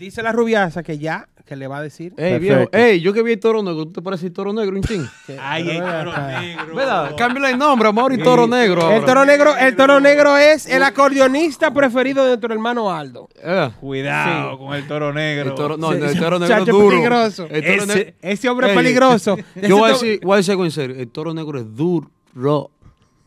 Dice 0.00 0.22
la 0.22 0.32
rubiasa 0.32 0.82
que 0.82 0.96
ya, 0.96 1.28
que 1.44 1.54
le 1.56 1.66
va 1.66 1.76
a 1.76 1.82
decir. 1.82 2.14
Ey, 2.16 2.38
Perfecto. 2.38 2.40
viejo, 2.40 2.70
ey, 2.72 3.00
yo 3.02 3.12
que 3.12 3.22
vi 3.22 3.32
el 3.32 3.38
toro 3.38 3.62
negro, 3.62 3.84
¿tú 3.84 3.92
te 3.92 4.00
parece 4.00 4.28
el 4.28 4.32
toro 4.32 4.50
negro, 4.50 4.74
un 4.74 4.82
ching? 4.82 5.04
Ay, 5.38 5.68
el 5.68 5.78
toro 5.78 6.12
negro. 6.26 6.74
¿Verdad? 6.74 7.14
Cámbiale 7.18 7.50
el 7.50 7.58
nombre, 7.58 7.86
amor, 7.86 8.10
y 8.14 8.16
toro 8.16 8.46
negro. 8.46 8.90
El 8.92 9.04
toro 9.04 9.26
negro, 9.26 9.54
el 9.58 9.76
toro 9.76 10.00
negro 10.00 10.38
es 10.38 10.64
el 10.66 10.82
acordeonista 10.84 11.70
preferido 11.74 12.22
de 12.22 12.28
nuestro 12.30 12.50
hermano 12.54 12.90
Aldo. 12.90 13.28
Eh, 13.42 13.68
Cuidado 13.78 14.58
con 14.58 14.74
el 14.74 14.88
toro 14.88 15.12
negro. 15.12 15.50
el 15.50 15.54
toro, 15.54 15.76
no, 15.76 15.90
Sí, 15.92 15.98
el 15.98 16.04
ese 16.04 16.18
toro 16.18 16.38
negro 16.38 16.56
es 16.56 16.64
duro. 16.66 16.88
peligroso. 16.88 17.46
El 17.50 17.62
toro 17.62 17.74
Ese- 17.84 17.86
negro- 17.94 18.14
ese 18.22 18.48
hombre 18.48 18.70
es 18.70 18.76
peligroso. 18.76 19.36
Ese 19.54 19.68
Yo 19.68 19.76
voy 19.76 19.90
a 19.90 19.92
decir, 19.92 20.20
voy 20.22 20.32
a 20.32 20.36
decir 20.38 20.52
algo 20.52 20.64
en 20.64 20.70
serio. 20.70 20.96
El 20.98 21.08
toro 21.10 21.34
negro 21.34 21.58
es 21.58 21.76
duro. 21.76 22.70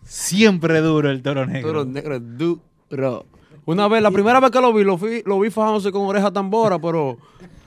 Siempre 0.01 0.79
duro 0.81 1.11
el 1.11 1.21
toro 1.21 1.43
El 1.43 1.51
negro. 1.51 1.67
toro 1.69 1.85
negro 1.85 2.15
es 2.15 2.21
duro. 2.25 3.27
Una 3.65 3.87
vez, 3.87 4.01
la 4.01 4.11
primera 4.11 4.39
vez 4.39 4.51
que 4.51 4.59
lo 4.61 4.73
vi, 4.73 4.83
lo 4.83 4.97
vi, 4.97 5.21
lo 5.25 5.39
vi 5.39 5.49
fajándose 5.49 5.91
con 5.91 6.01
oreja 6.05 6.31
tambora, 6.31 6.79
pero 6.79 7.17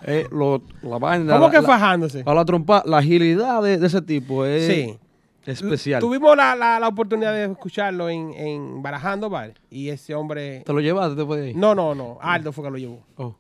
eh, 0.05 0.27
lo, 0.31 0.63
la 0.83 0.99
vaina. 0.99 1.33
¿Cómo 1.35 1.47
la- 1.47 1.51
que 1.53 1.61
la- 1.63 1.67
fajándose? 1.67 2.23
A 2.27 2.35
la 2.35 2.45
trompa, 2.45 2.83
la 2.87 2.99
agilidad 2.99 3.63
de, 3.63 3.79
de 3.79 3.87
ese 3.87 4.03
tipo 4.03 4.45
es 4.45 4.67
Sí. 4.67 4.99
especial. 5.47 6.01
Tuvimos 6.01 6.37
la, 6.37 6.55
la, 6.55 6.79
la 6.79 6.89
oportunidad 6.89 7.33
de 7.33 7.45
escucharlo 7.45 8.11
en, 8.11 8.33
en 8.35 8.83
Barajando, 8.83 9.31
¿vale? 9.31 9.55
Y 9.71 9.89
ese 9.89 10.15
hombre... 10.15 10.63
¿Te 10.67 10.73
lo 10.73 10.81
llevaste 10.81 11.15
después 11.15 11.41
de 11.41 11.47
ahí? 11.49 11.55
No, 11.55 11.75
no, 11.75 11.95
no. 11.95 12.19
Aldo 12.21 12.53
fue 12.53 12.65
que 12.65 12.71
lo 12.71 12.79
llevó. 12.79 13.01
Oh. 13.17 13.35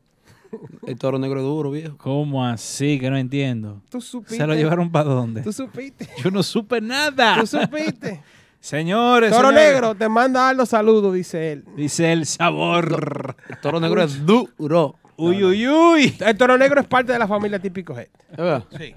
El 0.86 0.96
toro 0.98 1.18
negro 1.18 1.42
duro, 1.42 1.70
viejo. 1.72 1.96
¿Cómo 1.98 2.44
así? 2.46 2.98
Que 3.00 3.10
no 3.10 3.16
entiendo. 3.18 3.82
Tú 3.90 4.00
supiste. 4.00 4.36
¿Se 4.36 4.46
lo 4.46 4.54
llevaron 4.54 4.90
para 4.90 5.04
dónde? 5.10 5.42
Tú 5.42 5.52
supiste. 5.52 6.08
Yo 6.22 6.30
no 6.30 6.42
supe 6.42 6.80
nada. 6.80 7.36
Tú 7.40 7.46
supiste. 7.46 8.22
Señores, 8.66 9.30
Toro 9.30 9.50
señores, 9.50 9.72
Negro, 9.74 9.94
te 9.94 10.08
manda 10.08 10.48
Aldo 10.48 10.66
saludos, 10.66 11.14
dice 11.14 11.52
él. 11.52 11.64
Dice 11.76 12.12
el 12.12 12.26
sabor. 12.26 13.36
El 13.48 13.60
toro 13.60 13.78
negro 13.78 14.02
es 14.02 14.26
duro. 14.26 14.96
Uy, 15.16 15.44
uy, 15.44 15.68
uy. 15.68 16.16
El 16.18 16.36
Toro 16.36 16.58
Negro 16.58 16.80
es 16.80 16.86
parte 16.88 17.12
de 17.12 17.18
la 17.20 17.28
familia 17.28 17.60
típico 17.60 17.96
Head. 17.96 18.08
¿Es 18.32 18.36
verdad? 18.36 18.64
Sí. 18.76 18.92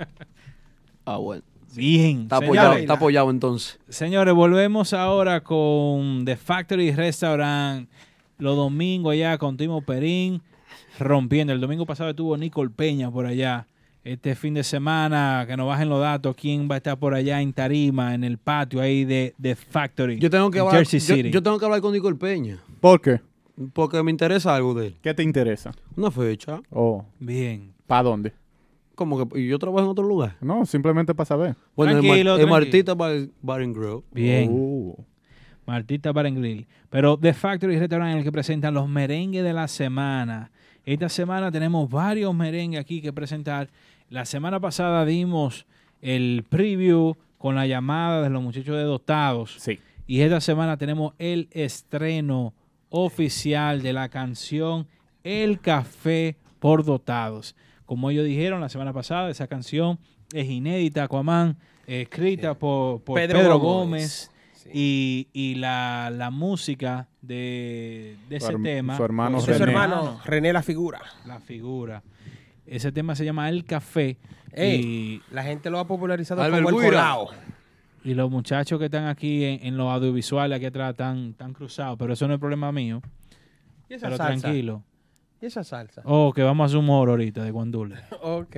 Ah, 1.06 1.18
bueno. 1.18 1.44
Bien. 1.76 2.24
Está 2.24 2.40
señores. 2.40 2.60
apoyado, 2.60 2.74
está 2.80 2.94
apoyado 2.94 3.30
entonces. 3.30 3.80
Señores, 3.90 4.34
volvemos 4.34 4.92
ahora 4.94 5.42
con 5.42 6.26
The 6.26 6.36
Factory 6.36 6.92
Restaurant. 6.92 7.88
Los 8.40 8.56
domingos 8.56 9.14
allá 9.14 9.38
con 9.38 9.56
Timo 9.56 9.82
Perín 9.84 10.42
rompiendo. 10.98 11.54
El 11.54 11.62
domingo 11.62 11.86
pasado 11.86 12.10
estuvo 12.10 12.36
Nicole 12.38 12.72
Peña 12.72 13.12
por 13.12 13.28
allá. 13.28 13.68
Este 14.10 14.34
fin 14.34 14.55
de 14.55 14.64
semana, 14.64 15.45
que 15.47 15.55
nos 15.55 15.68
bajen 15.68 15.88
los 15.88 15.99
datos, 16.01 16.36
quién 16.36 16.68
va 16.68 16.74
a 16.74 16.78
estar 16.78 16.97
por 16.97 17.14
allá 17.14 17.43
en 17.43 17.53
Tarima, 17.53 18.16
en 18.16 18.24
el 18.24 18.39
patio 18.39 18.82
ahí 18.82 19.05
de 19.05 19.36
The 19.39 19.53
Factory. 19.53 20.18
Yo 20.18 20.32
tengo 20.32 20.49
que 20.49 20.57
en 20.57 20.66
hablar, 20.66 20.78
Jersey 20.78 20.99
yo, 20.99 21.16
City. 21.16 21.30
yo 21.30 21.43
tengo 21.43 21.60
que 21.60 21.66
hablar 21.66 21.80
con 21.80 21.93
Nicole 21.93 22.16
Peña. 22.16 22.57
¿Por 22.82 22.99
qué? 23.01 23.22
Porque 23.72 24.01
me 24.01 24.10
interesa 24.10 24.55
algo 24.55 24.74
de 24.74 24.88
él. 24.88 24.95
¿Qué 25.03 25.14
te 25.14 25.22
interesa? 25.22 25.74
Una 25.95 26.10
fecha. 26.10 26.60
Oh, 26.72 27.05
Bien. 27.20 27.72
¿para 27.86 28.01
dónde? 28.01 28.34
Como 28.95 29.30
que 29.30 29.41
y 29.41 29.47
yo 29.47 29.60
trabajo 29.60 29.86
en 29.86 29.91
otro 29.91 30.03
lugar. 30.03 30.38
No, 30.41 30.66
simplemente 30.66 31.14
para 31.14 31.28
saber. 31.28 31.55
Bueno, 31.76 31.91
en 31.91 32.01
Tranquilo, 32.01 32.36
Mar-. 32.39 32.47
Martita 32.47 32.95
Bar, 32.95 33.28
Bar 33.43 33.62
and 33.62 33.78
Grill. 33.78 34.01
Bien. 34.12 34.49
Uh, 34.51 34.95
Martita 35.68 36.12
Bar 36.12 36.26
and 36.26 36.39
Grill. 36.39 36.66
Pero 36.89 37.16
The 37.16 37.36
Factory 37.36 37.78
Restaurant 37.78 38.14
en 38.14 38.18
el 38.18 38.24
que 38.24 38.32
presentan 38.32 38.74
los 38.74 38.89
merengues 38.89 39.43
de 39.43 39.53
la 39.53 39.68
semana. 39.68 40.49
Esta 40.92 41.08
semana 41.08 41.52
tenemos 41.52 41.88
varios 41.88 42.34
merengues 42.34 42.80
aquí 42.80 43.00
que 43.00 43.14
presentar. 43.14 43.70
La 44.10 44.26
semana 44.26 44.60
pasada 44.60 45.06
dimos 45.06 45.68
el 46.02 46.44
preview 46.50 47.16
con 47.38 47.54
la 47.54 47.68
llamada 47.68 48.24
de 48.24 48.32
los 48.32 48.42
muchachos 48.42 48.76
de 48.76 48.82
Dotados. 48.82 49.56
sí. 49.60 49.80
Y 50.08 50.22
esta 50.22 50.42
semana 50.42 50.78
tenemos 50.78 51.14
el 51.20 51.48
estreno 51.52 52.56
oficial 52.90 53.84
de 53.84 53.94
la 53.94 54.10
canción 54.10 54.88
El 55.24 55.60
Café 55.60 56.36
por 56.60 56.84
Dotados. 56.84 57.56
Como 57.86 58.10
ellos 58.10 58.26
dijeron 58.26 58.60
la 58.60 58.70
semana 58.70 58.92
pasada, 58.92 59.30
esa 59.30 59.46
canción 59.46 60.00
es 60.34 60.50
inédita, 60.50 61.04
Aquaman, 61.04 61.56
escrita 61.86 62.56
por, 62.56 63.02
por 63.04 63.14
Pedro 63.14 63.38
Pedro, 63.38 63.60
Gómez. 63.60 63.62
Gómez. 63.70 64.29
Y, 64.74 65.28
y 65.34 65.55
la, 65.55 66.12
la 66.14 66.30
música 66.32 67.07
de, 67.22 68.18
de 68.30 68.39
Su 68.39 68.47
ese 68.47 68.60
tema. 68.60 68.97
su 68.97 69.03
hermano 69.03 69.38
pues, 69.38 69.45
su 69.45 69.51
René. 69.51 69.64
hermano, 69.72 70.20
René 70.26 70.53
la 70.53 70.62
figura. 70.64 71.01
La 71.26 71.39
figura. 71.39 72.03
Ese 72.66 72.91
tema 72.91 73.16
se 73.16 73.26
llama 73.26 73.49
El 73.49 73.66
Café. 73.66 74.18
Ey, 74.51 75.22
la 75.32 75.43
gente 75.43 75.70
lo 75.70 75.80
ha 75.80 75.88
popularizado 75.88 76.41
Albert 76.41 76.64
como 76.66 76.82
el 76.82 76.88
colao. 76.89 77.30
Y, 78.03 78.12
y 78.12 78.14
los 78.14 78.30
muchachos 78.30 78.80
que 78.80 78.86
están 78.86 79.07
aquí 79.07 79.43
en, 79.43 79.66
en 79.66 79.78
los 79.78 79.88
audiovisuales, 79.91 80.55
aquí 80.55 80.66
atrás, 80.66 80.91
están, 80.91 81.30
están 81.32 81.53
cruzados. 81.53 81.97
Pero 81.97 82.14
eso 82.14 82.28
no 82.28 82.34
es 82.34 82.39
problema 82.39 82.72
mío. 82.72 83.01
¿Y 83.89 83.95
esa 83.95 84.07
Pero 84.07 84.18
salsa? 84.18 84.39
tranquilo. 84.41 84.84
¿Y 85.41 85.45
esa 85.45 85.64
salsa? 85.64 86.01
Oh, 86.05 86.34
que 86.34 86.43
vamos 86.43 86.64
a 86.64 86.66
hacer 86.66 86.78
un 86.78 86.86
humor 86.86 87.10
ahorita 87.10 87.43
de 87.43 87.51
Guandule. 87.51 87.95
Ok. 88.22 88.57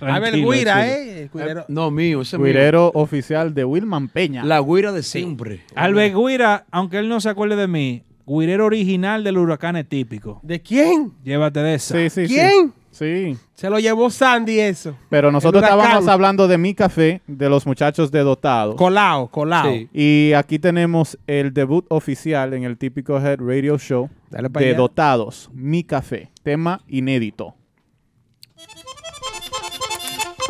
Tranquilo, 0.00 0.26
Albert 0.26 0.36
Guira. 0.36 0.88
¿eh? 0.88 1.30
El. 1.32 1.64
No, 1.68 1.90
mío, 1.90 2.22
ese 2.22 2.36
es 2.36 2.40
mío. 2.40 2.46
Guirero 2.46 2.90
oficial 2.94 3.54
de 3.54 3.64
Wilman 3.64 4.08
Peña. 4.08 4.44
La 4.44 4.60
guira 4.60 4.92
de 4.92 5.02
siempre. 5.02 5.60
Albert 5.74 6.14
Guira, 6.16 6.64
aunque 6.70 6.98
él 6.98 7.08
no 7.08 7.20
se 7.20 7.28
acuerde 7.28 7.56
de 7.56 7.68
mí, 7.68 8.02
Guirero 8.26 8.66
original 8.66 9.24
del 9.24 9.38
huracán 9.38 9.76
es 9.76 9.88
típico. 9.88 10.40
¿De 10.42 10.60
quién? 10.60 11.12
Llévate 11.24 11.60
de 11.60 11.74
esa. 11.74 11.94
Sí, 11.94 12.10
sí, 12.10 12.26
sí. 12.28 12.34
¿Quién? 12.34 12.72
Sí. 12.90 13.36
Se 13.54 13.70
lo 13.70 13.78
llevó 13.78 14.10
Sandy 14.10 14.58
eso. 14.58 14.96
Pero 15.08 15.30
nosotros 15.30 15.62
estábamos 15.62 16.08
hablando 16.08 16.48
de 16.48 16.58
mi 16.58 16.74
café, 16.74 17.22
de 17.26 17.48
los 17.48 17.66
muchachos 17.66 18.10
de 18.10 18.20
Dotados. 18.20 18.74
Colao, 18.74 19.28
colao. 19.28 19.70
Sí. 19.70 19.88
Y 19.92 20.32
aquí 20.32 20.58
tenemos 20.58 21.18
el 21.26 21.52
debut 21.52 21.86
oficial 21.88 22.52
en 22.54 22.64
el 22.64 22.78
típico 22.78 23.18
Head 23.18 23.38
Radio 23.40 23.78
Show 23.78 24.10
Dale 24.30 24.48
de 24.48 24.68
allá. 24.70 24.76
Dotados, 24.76 25.50
Mi 25.52 25.84
Café, 25.84 26.30
tema 26.42 26.82
inédito. 26.88 27.54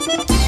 Un 0.00 0.39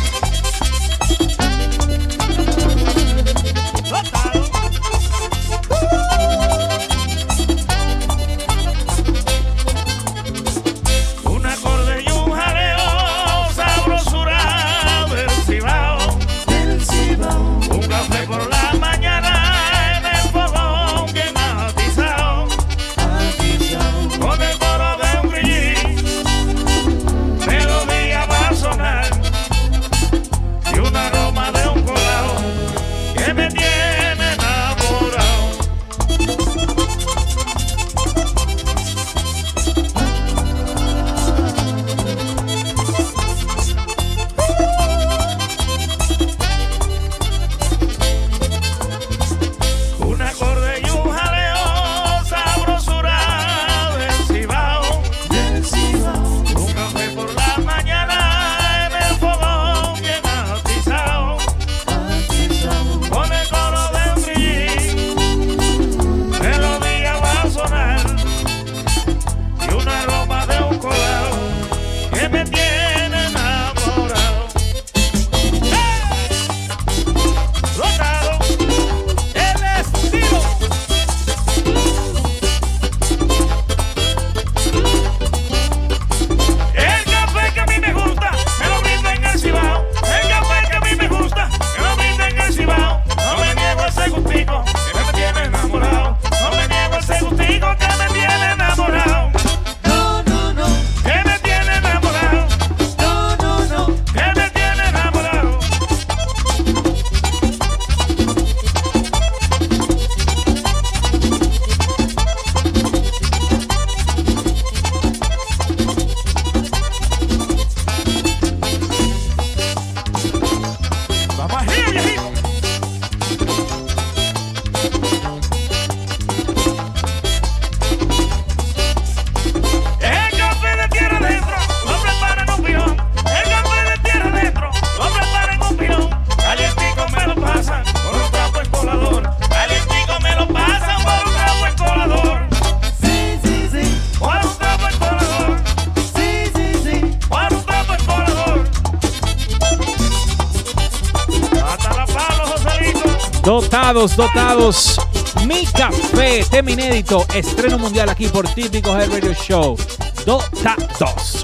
Mi 155.45 155.67
café, 155.67 156.45
tema 156.49 156.71
inédito, 156.71 157.27
estreno 157.35 157.79
mundial 157.79 158.09
aquí 158.09 158.29
por 158.29 158.47
Típico 158.47 158.97
Head 158.97 159.11
Radio 159.11 159.35
Show. 159.35 159.77
Dota 160.25 160.77
2. 161.01 161.42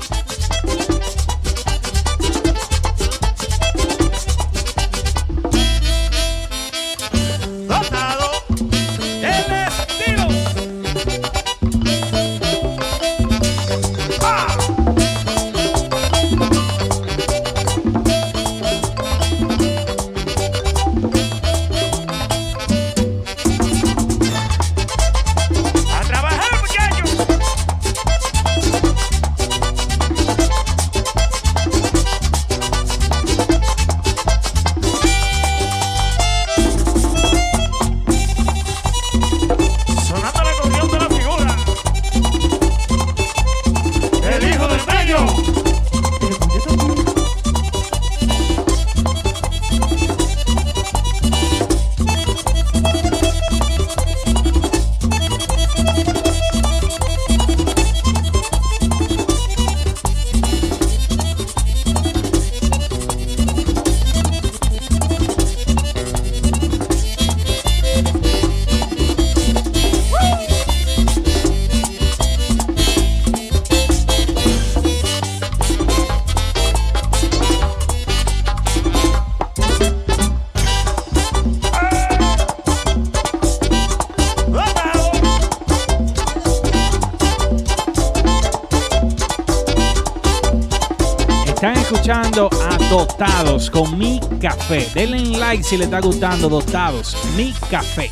Café. 94.59 94.89
Denle 94.95 95.39
like 95.39 95.63
si 95.63 95.77
le 95.77 95.85
está 95.85 96.01
gustando 96.01 96.49
Dotados, 96.49 97.17
Mi 97.37 97.53
Café. 97.71 98.11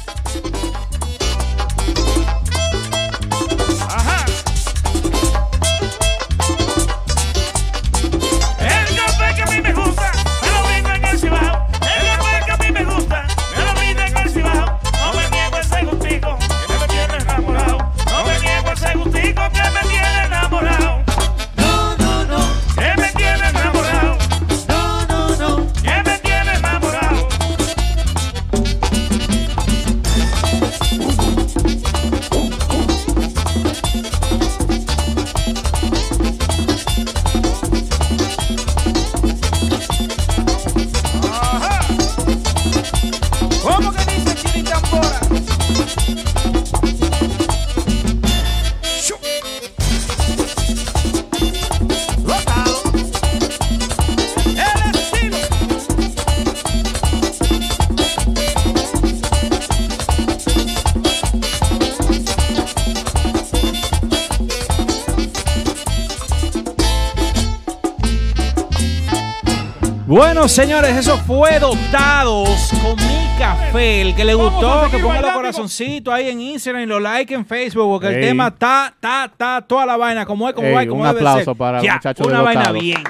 Señores, 70.57 70.97
eso 70.97 71.19
fue 71.19 71.59
Dotados 71.59 72.71
con 72.83 72.97
Mi 72.97 73.27
Café. 73.39 74.01
El 74.01 74.15
que 74.15 74.25
le 74.25 74.33
gustó, 74.35 74.89
que 74.91 74.99
ponga 74.99 75.21
los 75.21 75.33
corazoncitos 75.33 76.13
ahí 76.15 76.31
en 76.31 76.41
Instagram 76.41 76.85
y 76.85 76.87
los 76.87 77.03
like 77.03 77.35
en 77.35 77.45
Facebook, 77.45 77.85
porque 77.87 78.07
el 78.09 78.15
Ey. 78.17 78.23
tema 78.29 78.49
está, 78.49 78.93
está, 78.95 79.27
está 79.27 79.61
toda 79.67 79.85
la 79.85 79.97
vaina, 79.99 80.25
como 80.25 80.49
es, 80.49 80.55
como 80.55 80.67
Ey, 80.69 80.75
va 80.75 80.85
y 80.85 80.87
como 80.87 81.03
un 81.03 81.07
debe 81.09 81.19
aplauso 81.21 81.45
ser. 81.45 81.57
para 81.57 81.77
los 81.79 81.85
Ya, 81.85 81.95
muchachos 81.95 82.27
de 82.27 82.33
Una 82.33 82.43
vaina 82.43 82.61
Dotados. 82.63 82.83
bien. 82.83 83.05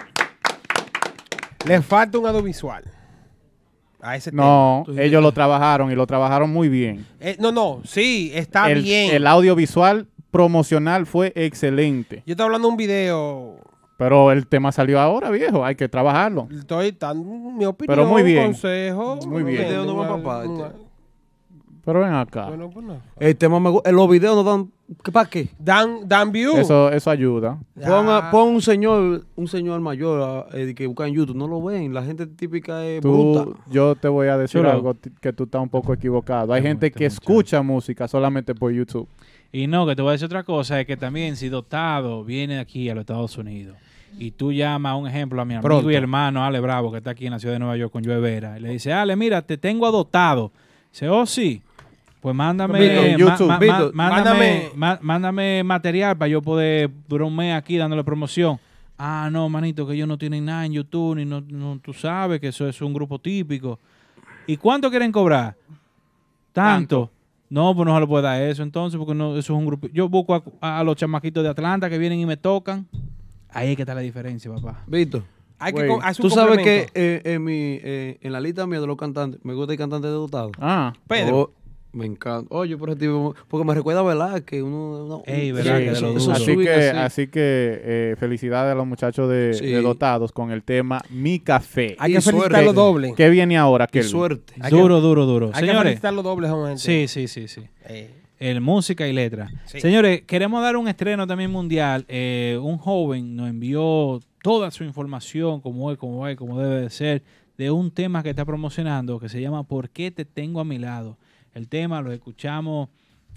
Le 1.66 1.82
falta 1.82 2.18
un 2.18 2.26
audiovisual. 2.26 2.82
A 4.00 4.16
ese 4.16 4.30
No, 4.32 4.82
tema. 4.86 5.02
ellos 5.02 5.22
lo 5.22 5.30
trabajaron 5.32 5.90
y 5.90 5.94
lo 5.94 6.06
trabajaron 6.06 6.50
muy 6.50 6.68
bien. 6.68 7.06
Eh, 7.20 7.36
no, 7.38 7.52
no, 7.52 7.80
sí, 7.84 8.30
está 8.34 8.70
el, 8.70 8.82
bien. 8.82 9.14
el 9.14 9.26
audiovisual 9.26 10.06
promocional 10.32 11.06
fue 11.06 11.32
excelente. 11.36 12.22
Yo 12.26 12.32
estoy 12.32 12.44
hablando 12.44 12.66
de 12.68 12.72
un 12.72 12.76
video. 12.76 13.45
Pero 13.96 14.30
el 14.30 14.46
tema 14.46 14.72
salió 14.72 15.00
ahora, 15.00 15.30
viejo. 15.30 15.64
Hay 15.64 15.74
que 15.74 15.88
trabajarlo. 15.88 16.48
Estoy 16.50 16.94
dando 16.98 17.24
mi 17.24 17.64
opinión, 17.64 17.96
Pero 17.96 18.06
muy 18.06 18.22
bien. 18.22 18.46
consejo. 18.46 19.16
Muy 19.26 19.42
bien. 19.42 19.62
Video 19.68 19.84
no 19.86 19.96
va 19.96 20.02
Una- 20.14 20.22
papá, 20.22 20.38
este. 20.44 20.48
una- 20.54 20.72
Pero 21.84 22.00
ven 22.00 22.12
acá. 22.14 22.48
Bueno, 22.48 22.68
pues 22.68 22.84
no. 22.84 22.96
El 23.18 23.36
tema 23.36 23.60
me 23.60 23.70
gu- 23.70 23.80
eh, 23.84 23.92
Los 23.92 24.08
videos 24.10 24.34
no 24.34 24.42
dan. 24.42 24.70
¿qué- 25.04 25.12
¿Para 25.12 25.30
qué? 25.30 25.48
Dan, 25.58 26.00
dan 26.08 26.32
view. 26.32 26.56
Eso, 26.56 26.90
eso 26.90 27.10
ayuda. 27.10 27.58
Pon, 27.86 28.08
a- 28.08 28.28
pon 28.32 28.48
un 28.48 28.60
señor, 28.60 29.24
un 29.36 29.46
señor 29.48 29.80
mayor 29.80 30.48
eh, 30.52 30.74
que 30.74 30.86
busca 30.88 31.06
en 31.06 31.14
YouTube, 31.14 31.36
no 31.36 31.46
lo 31.46 31.62
ven. 31.62 31.94
La 31.94 32.02
gente 32.02 32.26
típica 32.26 32.84
es 32.84 33.00
Tú, 33.00 33.34
bruta. 33.44 33.60
yo 33.70 33.94
te 33.94 34.08
voy 34.08 34.26
a 34.26 34.36
decir 34.36 34.60
Chulo. 34.60 34.70
algo 34.72 34.94
t- 34.94 35.12
que 35.20 35.32
tú 35.32 35.44
estás 35.44 35.62
un 35.62 35.68
poco 35.68 35.92
equivocado. 35.94 36.52
Hay 36.52 36.60
gente 36.62 36.90
que 36.90 37.06
escucha 37.06 37.62
música 37.62 38.08
solamente 38.08 38.52
por 38.54 38.72
YouTube. 38.72 39.08
Y 39.52 39.66
no, 39.66 39.86
que 39.86 39.96
te 39.96 40.02
voy 40.02 40.10
a 40.10 40.12
decir 40.12 40.26
otra 40.26 40.42
cosa, 40.44 40.80
es 40.80 40.86
que 40.86 40.96
también 40.96 41.36
si 41.36 41.48
Dotado 41.48 42.24
viene 42.24 42.58
aquí 42.58 42.88
a 42.90 42.94
los 42.94 43.02
Estados 43.02 43.36
Unidos 43.38 43.76
y 44.18 44.30
tú 44.30 44.52
llamas, 44.52 44.96
un 44.98 45.06
ejemplo, 45.06 45.40
a 45.40 45.44
mi 45.44 45.54
amigo 45.54 45.66
Pronto. 45.68 45.90
y 45.90 45.94
hermano 45.94 46.44
Ale 46.44 46.60
Bravo, 46.60 46.90
que 46.90 46.98
está 46.98 47.10
aquí 47.10 47.26
en 47.26 47.32
la 47.32 47.38
ciudad 47.38 47.54
de 47.54 47.58
Nueva 47.58 47.76
York 47.76 47.92
con 47.92 48.04
Joe 48.04 48.18
Vera, 48.20 48.58
y 48.58 48.62
le 48.62 48.70
dice, 48.70 48.92
Ale, 48.92 49.14
mira, 49.16 49.42
te 49.42 49.56
tengo 49.58 49.86
adoptado. 49.86 50.52
Dice, 50.92 51.08
oh, 51.08 51.24
sí. 51.26 51.62
Pues 52.20 52.34
mándame, 52.34 52.78
ma- 53.12 53.16
YouTube, 53.16 53.46
ma- 53.48 53.58
mándame, 53.92 53.92
mándame- 53.94 54.70
ma- 54.74 54.98
mándame 55.02 55.62
material 55.64 56.16
para 56.16 56.28
yo 56.28 56.42
poder 56.42 56.90
durar 57.06 57.26
un 57.28 57.36
mes 57.36 57.54
aquí 57.54 57.76
dándole 57.76 58.02
promoción. 58.04 58.58
Ah, 58.98 59.28
no, 59.30 59.48
manito, 59.48 59.86
que 59.86 59.92
ellos 59.94 60.08
no 60.08 60.16
tienen 60.18 60.46
nada 60.46 60.64
en 60.66 60.72
YouTube, 60.72 61.16
ni 61.16 61.24
no, 61.24 61.40
no- 61.42 61.78
tú 61.78 61.92
sabes 61.92 62.40
que 62.40 62.48
eso 62.48 62.66
es 62.68 62.80
un 62.82 62.92
grupo 62.94 63.18
típico. 63.18 63.78
¿Y 64.46 64.56
cuánto 64.56 64.88
quieren 64.90 65.12
cobrar? 65.12 65.54
Tanto. 66.52 67.10
No, 67.48 67.74
pues 67.74 67.86
no 67.86 67.94
se 67.94 68.00
le 68.00 68.06
puede 68.06 68.24
dar 68.24 68.42
eso 68.42 68.62
entonces, 68.62 68.98
porque 68.98 69.14
no, 69.14 69.36
eso 69.36 69.52
es 69.52 69.58
un 69.58 69.66
grupo. 69.66 69.88
Yo 69.92 70.08
busco 70.08 70.42
a, 70.60 70.80
a 70.80 70.84
los 70.84 70.96
chamaquitos 70.96 71.42
de 71.42 71.50
Atlanta 71.50 71.88
que 71.88 71.98
vienen 71.98 72.18
y 72.18 72.26
me 72.26 72.36
tocan. 72.36 72.86
Ahí 73.50 73.70
es 73.70 73.76
que 73.76 73.82
está 73.82 73.94
la 73.94 74.00
diferencia, 74.00 74.52
papá. 74.52 74.82
Víctor. 74.86 75.22
Hay 75.58 75.72
que 75.72 75.98
Tú 76.20 76.28
sabes 76.28 76.58
que 76.58 76.88
eh, 76.94 77.22
en, 77.24 77.42
mi, 77.42 77.78
eh, 77.82 78.18
en 78.20 78.32
la 78.32 78.40
lista 78.40 78.66
mía 78.66 78.80
de 78.80 78.86
los 78.86 78.96
cantantes, 78.96 79.40
me 79.42 79.54
gusta 79.54 79.72
el 79.72 79.78
cantante 79.78 80.06
de 80.06 80.12
dotado. 80.12 80.50
Ah, 80.60 80.92
Pedro. 81.08 81.52
Oh, 81.96 81.98
me 81.98 82.06
encanta. 82.06 82.54
Oye, 82.54 82.76
por 82.76 82.90
ese 82.90 83.00
tipo, 83.00 83.34
porque 83.48 83.64
me 83.66 83.74
recuerda 83.74 84.00
a 84.00 84.04
Velázquez. 84.04 84.62
Uno, 84.62 85.04
uno- 85.04 85.22
Ey, 85.26 85.50
Velázquez, 85.52 85.92
eso- 85.92 86.06
de 86.08 86.12
lo 86.12 86.18
eso 86.18 86.32
así 86.32 86.56
que, 86.56 86.70
así. 86.70 86.98
así 86.98 87.26
que 87.28 87.80
eh, 87.82 88.16
felicidades 88.18 88.72
a 88.72 88.74
los 88.74 88.86
muchachos 88.86 89.28
de, 89.30 89.54
Sí. 89.54 89.66
de 89.66 89.80
Dotados 89.82 90.32
con 90.32 90.50
el 90.50 90.62
tema 90.62 91.02
Mi 91.10 91.38
Café. 91.40 91.96
Hay 91.98 92.12
y 92.12 92.14
que 92.16 92.20
felicitarlo 92.20 92.72
doble. 92.72 93.14
¿Qué 93.16 93.30
viene 93.30 93.56
ahora, 93.56 93.86
Qué 93.86 94.02
suerte. 94.02 94.54
Hay 94.60 94.70
que- 94.70 94.76
duro, 94.76 95.00
duro, 95.00 95.26
duro. 95.26 95.46
Hay 95.54 95.60
que 95.62 95.66
Señores, 95.68 95.82
felicitarlo 95.82 96.22
doble, 96.22 96.48
gente. 96.48 96.76
sí, 96.78 97.08
sí, 97.08 97.28
sí, 97.28 97.48
sí. 97.48 97.62
Eh, 97.88 98.10
El 98.38 98.60
música 98.60 99.08
y 99.08 99.14
letra. 99.14 99.48
Sí. 99.64 99.80
Señores, 99.80 100.20
queremos 100.26 100.60
dar 100.62 100.76
un 100.76 100.88
estreno 100.88 101.26
también 101.26 101.50
mundial. 101.50 102.04
Eh, 102.08 102.58
un 102.62 102.76
joven 102.76 103.34
nos 103.34 103.48
envió 103.48 104.20
toda 104.42 104.70
su 104.70 104.84
información, 104.84 105.62
como 105.62 105.90
es, 105.90 105.96
como 105.96 106.28
es, 106.28 106.36
como 106.36 106.60
debe 106.60 106.82
de 106.82 106.90
ser, 106.90 107.22
de 107.56 107.70
un 107.70 107.90
tema 107.90 108.22
que 108.22 108.28
está 108.28 108.44
promocionando 108.44 109.18
que 109.18 109.30
se 109.30 109.40
llama 109.40 109.62
¿Por 109.62 109.88
qué 109.88 110.10
te 110.10 110.26
tengo 110.26 110.60
a 110.60 110.64
mi 110.66 110.76
lado? 110.78 111.16
El 111.56 111.68
tema 111.68 112.02
lo 112.02 112.12
escuchamos 112.12 112.90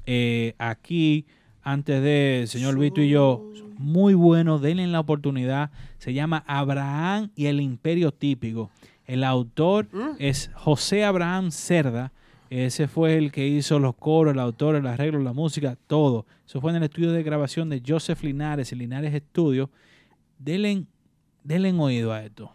eh, 0.05 0.53
aquí 0.57 1.25
antes 1.61 2.03
de 2.03 2.43
señor 2.47 2.77
Vito 2.77 2.99
y 2.99 3.07
yo. 3.07 3.49
Muy 3.77 4.13
bueno, 4.13 4.59
denle 4.59 4.85
la 4.87 4.99
oportunidad. 4.99 5.71
Se 5.99 6.13
llama 6.13 6.43
Abraham 6.45 7.31
y 7.37 7.45
el 7.45 7.61
Imperio 7.61 8.11
Típico. 8.11 8.71
El 9.05 9.23
autor 9.23 9.87
es 10.19 10.51
José 10.53 11.05
Abraham 11.05 11.49
Cerda. 11.51 12.11
Ese 12.49 12.89
fue 12.89 13.15
el 13.17 13.31
que 13.31 13.47
hizo 13.47 13.79
los 13.79 13.95
coros, 13.95 14.33
el 14.33 14.41
autor, 14.41 14.75
el 14.75 14.87
arreglo, 14.87 15.19
la 15.19 15.31
música, 15.31 15.77
todo. 15.87 16.25
Eso 16.45 16.59
fue 16.59 16.71
en 16.71 16.77
el 16.77 16.83
estudio 16.83 17.13
de 17.13 17.23
grabación 17.23 17.69
de 17.69 17.81
Joseph 17.87 18.21
Linares, 18.21 18.69
el 18.73 18.79
Linares 18.79 19.13
Studio. 19.29 19.69
Denle, 20.37 20.83
denle 21.45 21.71
oído 21.71 22.11
a 22.11 22.25
esto. 22.25 22.51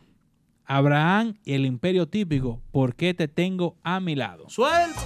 Abraham 0.66 1.34
y 1.44 1.54
el 1.54 1.66
imperio 1.66 2.08
típico, 2.08 2.60
¿por 2.72 2.94
qué 2.94 3.14
te 3.14 3.28
tengo 3.28 3.76
a 3.82 4.00
mi 4.00 4.14
lado? 4.14 4.48
Suelta. 4.48 5.02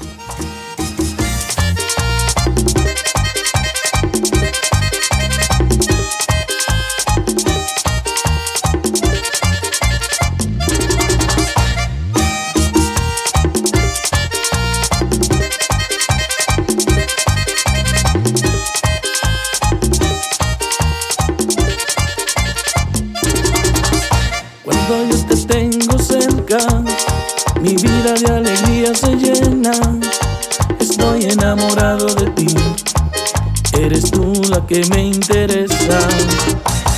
Que 34.69 34.85
me 34.91 35.03
interesa. 35.05 35.99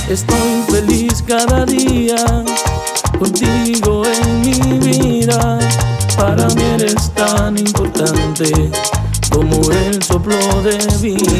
Estoy 0.09 0.63
feliz 0.69 1.23
cada 1.25 1.65
día, 1.65 2.17
contigo 3.17 4.03
en 4.05 4.41
mi 4.41 4.79
vida. 4.79 5.57
Para 6.17 6.47
mí 6.49 6.61
eres 6.75 7.09
tan 7.11 7.57
importante 7.57 8.51
como 9.29 9.71
el 9.71 10.03
soplo 10.03 10.35
de 10.63 10.77
vida. 10.99 11.30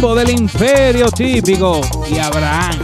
Mambo 0.00 0.14
del 0.14 0.30
imperio 0.30 1.10
típico 1.10 1.80
y 2.10 2.18
Abraham. 2.18 2.78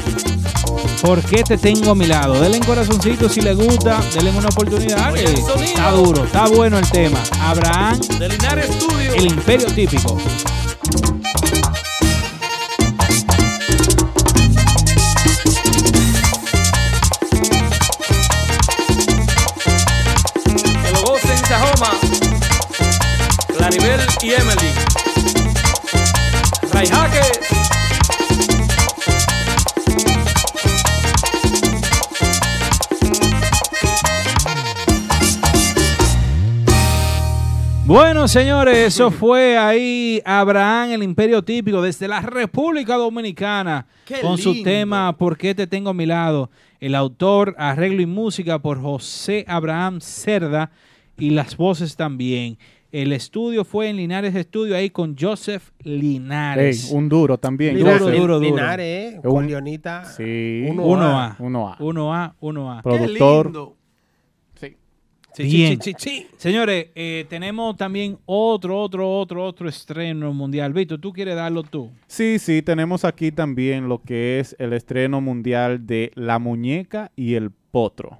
¿Por 1.00 1.22
qué 1.22 1.44
te 1.44 1.56
tengo 1.56 1.92
a 1.92 1.94
mi 1.94 2.06
lado? 2.06 2.40
Denle 2.40 2.58
un 2.58 2.64
corazoncito 2.64 3.28
si 3.28 3.40
le 3.40 3.54
gusta, 3.54 4.00
denle 4.14 4.30
una 4.30 4.48
oportunidad. 4.48 5.14
Está 5.16 5.90
duro, 5.90 6.24
está 6.24 6.46
bueno 6.48 6.78
el 6.78 6.88
tema. 6.90 7.22
Abraham, 7.40 8.00
De 8.18 8.28
Linares 8.28 8.66
Studio. 8.66 9.14
el 9.14 9.26
imperio 9.26 9.66
típico. 9.66 10.16
Que 20.82 20.92
lo 20.92 21.02
gocen 21.02 21.38
Sajoma, 21.46 21.92
Claribel 23.56 24.00
y 24.22 24.32
Emily. 24.32 24.63
Bueno, 38.24 38.32
señores, 38.32 38.78
eso 38.78 39.10
fue 39.10 39.58
ahí 39.58 40.22
Abraham, 40.24 40.92
el 40.92 41.02
imperio 41.02 41.42
típico, 41.44 41.82
desde 41.82 42.08
la 42.08 42.22
República 42.22 42.96
Dominicana, 42.96 43.86
Qué 44.06 44.22
con 44.22 44.38
su 44.38 44.54
lindo. 44.54 44.64
tema 44.70 45.14
¿Por 45.18 45.36
qué 45.36 45.54
te 45.54 45.66
tengo 45.66 45.90
a 45.90 45.94
mi 45.94 46.06
lado? 46.06 46.48
El 46.80 46.94
autor, 46.94 47.54
arreglo 47.58 48.00
y 48.00 48.06
música 48.06 48.58
por 48.60 48.80
José 48.80 49.44
Abraham 49.46 50.00
Cerda 50.00 50.70
y 51.18 51.30
las 51.30 51.58
voces 51.58 51.96
también. 51.96 52.56
El 52.92 53.12
estudio 53.12 53.62
fue 53.62 53.90
en 53.90 53.98
Linares 53.98 54.34
Estudio, 54.34 54.74
ahí 54.74 54.88
con 54.88 55.14
Joseph 55.20 55.72
Ey, 55.84 55.98
Linares. 56.00 56.90
un 56.92 57.10
duro 57.10 57.36
también. 57.36 57.76
Duro, 57.78 57.92
Joseph. 57.98 58.16
duro, 58.16 58.34
duro. 58.40 58.40
Linares, 58.40 59.16
Un- 59.16 59.20
con 59.20 59.46
Leonita. 59.46 60.02
Sí. 60.06 60.64
1A. 60.70 61.36
1A. 61.38 61.76
1A, 61.78 62.34
1A. 62.40 62.80
Productor. 62.82 63.74
Sí, 65.35 65.43
Bien. 65.45 65.80
sí, 65.82 65.93
sí, 65.99 66.11
sí. 66.11 66.26
Señores, 66.37 66.87
eh, 66.95 67.26
tenemos 67.28 67.76
también 67.76 68.18
otro, 68.24 68.80
otro, 68.80 69.11
otro, 69.18 69.45
otro 69.45 69.68
estreno 69.68 70.32
mundial. 70.32 70.72
Víctor, 70.72 71.01
¿tú 71.01 71.12
quieres 71.12 71.35
darlo 71.35 71.64
tú? 71.64 71.91
Sí, 72.07 72.39
sí, 72.39 72.62
tenemos 72.62 73.05
aquí 73.05 73.32
también 73.32 73.89
lo 73.89 74.01
que 74.01 74.39
es 74.39 74.55
el 74.61 74.72
estreno 74.72 75.20
mundial 75.20 75.87
de 75.87 76.12
La 76.14 76.39
Muñeca 76.39 77.11
y 77.16 77.35
el 77.35 77.51
Potro. 77.51 78.18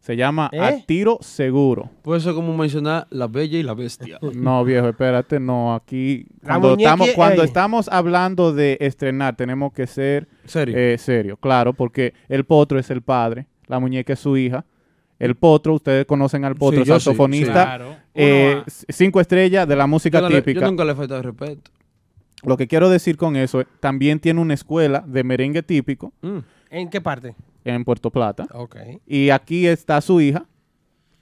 Se 0.00 0.16
llama 0.16 0.48
¿Eh? 0.52 0.60
A 0.60 0.84
Tiro 0.86 1.18
Seguro. 1.20 1.90
Puede 2.02 2.20
ser 2.20 2.34
como 2.34 2.56
mencionar 2.56 3.06
La 3.10 3.26
Bella 3.26 3.58
y 3.58 3.62
la 3.62 3.74
Bestia. 3.74 4.18
No, 4.34 4.64
viejo, 4.64 4.88
espérate, 4.88 5.38
no. 5.40 5.74
Aquí, 5.74 6.26
cuando, 6.44 6.70
muñeca- 6.76 6.82
estamos, 6.90 7.10
cuando 7.10 7.42
ey. 7.42 7.46
estamos 7.48 7.88
hablando 7.88 8.52
de 8.52 8.78
estrenar, 8.80 9.36
tenemos 9.36 9.72
que 9.72 9.86
ser 9.86 10.28
Serio. 10.44 10.76
eh, 10.76 10.96
serio, 10.98 11.36
claro, 11.36 11.72
porque 11.72 12.14
el 12.28 12.44
potro 12.44 12.78
es 12.78 12.88
el 12.90 13.02
padre, 13.02 13.46
la 13.66 13.78
muñeca 13.80 14.12
es 14.12 14.18
su 14.20 14.36
hija. 14.36 14.64
El 15.18 15.34
potro, 15.34 15.74
ustedes 15.74 16.04
conocen 16.04 16.44
al 16.44 16.54
potro, 16.56 16.84
Sí, 16.84 16.90
saxofonista, 16.90 17.46
sí. 17.46 17.52
Claro. 17.52 17.96
eh, 18.14 18.62
cinco 18.88 19.20
estrellas 19.20 19.66
de 19.66 19.74
la 19.76 19.86
música 19.86 20.18
Yo 20.18 20.22
no 20.24 20.28
le- 20.28 20.42
típica. 20.42 20.60
yo 20.60 20.66
nunca 20.66 20.84
le 20.84 20.92
he 20.92 20.94
faltado 20.94 21.22
respeto. 21.22 21.70
Lo 22.42 22.56
que 22.58 22.68
quiero 22.68 22.90
decir 22.90 23.16
con 23.16 23.34
eso, 23.36 23.62
es, 23.62 23.66
también 23.80 24.20
tiene 24.20 24.40
una 24.40 24.52
escuela 24.54 25.02
de 25.06 25.24
merengue 25.24 25.62
típico 25.62 26.12
¿En 26.70 26.90
qué 26.90 27.00
parte? 27.00 27.34
en 27.64 27.82
Puerto 27.84 28.10
Plata. 28.10 28.46
Ok. 28.52 28.76
Y 29.06 29.30
aquí 29.30 29.66
está 29.66 30.00
su 30.02 30.20
hija, 30.20 30.44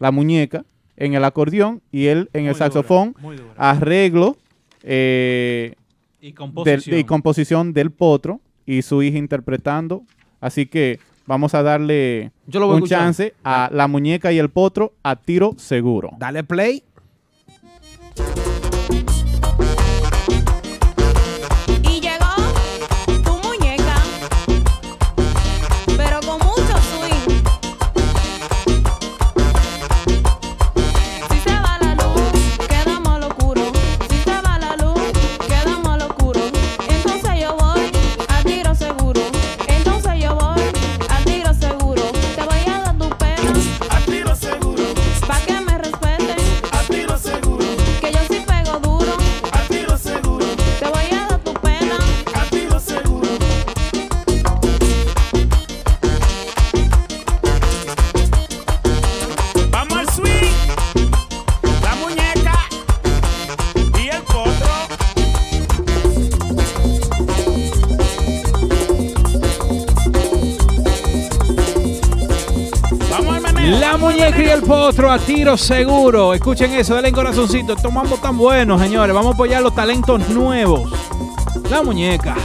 la 0.00 0.10
muñeca, 0.10 0.64
en 0.96 1.14
el 1.14 1.24
acordeón 1.24 1.80
y 1.92 2.06
él 2.06 2.28
en 2.32 2.46
el 2.46 2.54
saxofón, 2.56 3.14
arreglo 3.56 4.36
eh, 4.82 5.74
Y 6.20 6.26
del- 6.26 6.34
composición. 6.34 6.98
y 6.98 7.04
composición 7.04 7.72
del 7.72 7.90
potro 7.90 8.40
y 8.66 8.82
su 8.82 9.02
hija 9.02 9.18
interpretando. 9.18 10.02
Así 10.40 10.66
que 10.66 10.98
vamos 11.26 11.54
a 11.54 11.62
darle 11.62 12.32
Yo 12.46 12.60
lo 12.60 12.66
voy 12.66 12.78
a 12.78 12.82
un 12.82 12.88
chance 12.88 13.34
a 13.44 13.68
la 13.72 13.88
muñeca 13.88 14.32
y 14.32 14.38
el 14.38 14.50
potro 14.50 14.92
a 15.02 15.16
tiro 15.16 15.54
seguro. 15.56 16.10
Dale 16.18 16.44
play. 16.44 16.82
Potro 74.84 75.10
a 75.10 75.18
tiro 75.18 75.56
seguro. 75.56 76.34
Escuchen 76.34 76.70
eso, 76.74 76.94
denle 76.94 77.10
corazoncito. 77.10 77.74
Tomamos 77.74 78.20
tan 78.20 78.36
buenos, 78.36 78.78
señores. 78.82 79.14
Vamos 79.14 79.32
a 79.32 79.34
apoyar 79.34 79.62
los 79.62 79.74
talentos 79.74 80.28
nuevos. 80.28 80.92
La 81.70 81.82
muñeca. 81.82 82.36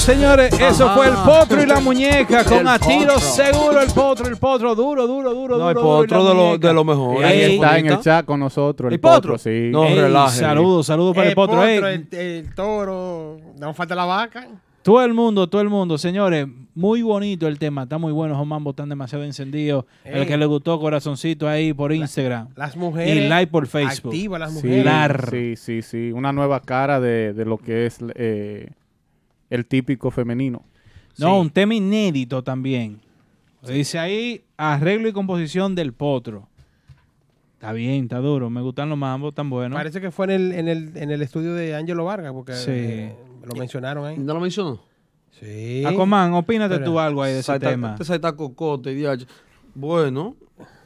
Señores, 0.00 0.58
eso 0.58 0.88
fue 0.94 1.08
el 1.08 1.14
potro 1.14 1.62
y 1.62 1.66
la 1.66 1.78
muñeca 1.78 2.42
con 2.44 2.58
El 2.60 2.68
a 2.68 2.78
tiro 2.78 3.14
potro. 3.14 3.20
seguro 3.20 3.80
el 3.80 3.90
potro, 3.92 4.26
el 4.28 4.36
potro, 4.38 4.74
duro, 4.74 5.06
duro, 5.06 5.34
duro, 5.34 5.58
No, 5.58 5.68
el 5.68 5.74
duro. 5.74 5.86
potro 5.86 6.24
de 6.28 6.34
lo, 6.34 6.58
de 6.58 6.72
lo 6.74 6.84
mejor. 6.84 7.24
Ahí 7.24 7.40
está 7.54 7.78
en 7.78 7.86
el 7.86 8.00
chat 8.00 8.24
con 8.24 8.40
nosotros. 8.40 8.88
El, 8.88 8.94
¿El 8.94 9.00
potro? 9.00 9.34
potro, 9.34 9.38
sí. 9.38 9.68
No, 9.70 9.84
relaje. 9.84 10.38
Saludos, 10.40 10.86
saludos 10.86 11.14
para 11.14 11.28
el, 11.28 11.34
potro. 11.34 11.62
El, 11.64 12.06
el 12.12 12.54
toro, 12.54 13.38
no 13.58 13.74
falta 13.74 13.94
la 13.94 14.06
vaca. 14.06 14.48
Todo 14.82 15.04
el 15.04 15.12
mundo, 15.12 15.46
todo 15.48 15.60
el 15.60 15.68
mundo, 15.68 15.98
señores, 15.98 16.46
muy 16.74 17.02
bonito 17.02 17.46
el 17.46 17.58
tema, 17.58 17.82
está 17.82 17.98
muy 17.98 18.12
bueno, 18.12 18.36
los 18.38 18.46
mambos 18.46 18.72
están 18.72 18.88
demasiado 18.88 19.22
encendidos. 19.24 19.84
El 20.04 20.26
que 20.26 20.38
le 20.38 20.46
gustó, 20.46 20.80
corazoncito 20.80 21.46
ahí 21.46 21.74
por 21.74 21.92
Instagram. 21.92 22.48
Las 22.56 22.74
mujeres. 22.76 23.14
Y 23.14 23.28
like 23.28 23.52
por 23.52 23.66
Facebook. 23.66 24.12
Activa 24.14 24.38
las 24.38 24.52
Sí, 24.58 24.66
mujeres. 24.66 25.28
Sí, 25.30 25.56
sí, 25.56 25.82
sí. 25.82 26.12
Una 26.12 26.32
nueva 26.32 26.60
cara 26.60 26.98
de, 26.98 27.34
de 27.34 27.44
lo 27.44 27.58
que 27.58 27.84
es 27.84 27.98
eh, 28.14 28.70
el 29.50 29.66
típico 29.66 30.10
femenino. 30.10 30.62
No, 31.18 31.34
Sí. 31.34 31.40
un 31.40 31.50
tema 31.50 31.74
inédito 31.74 32.42
también. 32.42 33.00
Dice 33.66 33.98
ahí, 33.98 34.42
arreglo 34.56 35.08
y 35.08 35.12
composición 35.12 35.74
del 35.74 35.92
potro. 35.92 36.48
Está 37.54 37.72
bien, 37.74 38.04
está 38.04 38.18
duro. 38.20 38.48
Me 38.48 38.62
gustan 38.62 38.88
los 38.88 38.96
mambos, 38.96 39.34
tan 39.34 39.50
buenos. 39.50 39.76
Parece 39.76 40.00
que 40.00 40.10
fue 40.10 40.24
en 40.26 40.30
el, 40.30 40.52
en 40.52 40.68
el, 40.68 40.96
en 40.96 41.10
el 41.10 41.20
estudio 41.20 41.52
de 41.52 41.74
Angelo 41.76 42.06
Vargas, 42.06 42.32
porque 42.32 42.54
Sí. 42.54 42.70
eh, 42.70 43.14
lo 43.44 43.54
mencionaron 43.58 44.06
ahí. 44.06 44.16
¿No 44.16 44.32
lo 44.32 44.40
mencionó? 44.40 44.80
Sí. 45.38 45.84
Aquaman, 45.84 46.32
opínate 46.32 46.76
Pero- 46.76 46.86
tú 46.86 46.98
algo 46.98 47.22
ahí 47.22 47.34
de 47.34 47.40
ese 47.40 47.58
tema. 47.58 47.92
Este 47.92 48.04
saita 48.06 48.32
cocote. 48.34 48.94
Bueno, 49.74 50.36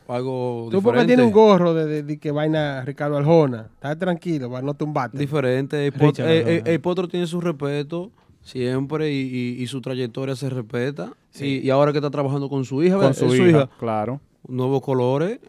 algo 0.08 0.68
Tú 0.70 0.82
porque 0.82 1.00
diferente. 1.00 1.06
tienes 1.14 1.26
un 1.26 1.32
gorro 1.32 1.74
de, 1.74 1.86
de- 1.86 2.02
de 2.02 2.18
que 2.18 2.30
vaina 2.32 2.82
Ricardo 2.84 3.16
Arjona. 3.16 3.68
Estás 3.74 3.96
tranquilo, 3.98 4.50
para 4.50 4.62
no 4.62 4.74
tumbarte. 4.74 5.16
Diferente. 5.16 5.86
El, 5.86 5.92
pot- 5.92 6.18
Richard 6.18 6.28
eh, 6.28 6.56
eh, 6.56 6.62
el 6.66 6.80
potro 6.80 7.06
tiene 7.08 7.26
su 7.28 7.40
respeto 7.40 8.10
siempre 8.44 9.10
y, 9.12 9.20
y- 9.58 9.62
y 9.62 9.66
su 9.66 9.80
trayectoria 9.80 10.36
se 10.36 10.48
respeta. 10.50 11.12
Sí. 11.30 11.60
Y, 11.62 11.66
y 11.66 11.70
ahora 11.70 11.90
que 11.90 11.98
está 11.98 12.10
trabajando 12.10 12.48
con 12.48 12.64
su 12.64 12.80
hija, 12.84 12.96
Con 12.98 13.12
su 13.14 13.34
hija, 13.34 13.68
claro. 13.78 14.20
nuevos 14.46 14.80
colores, 14.82 15.40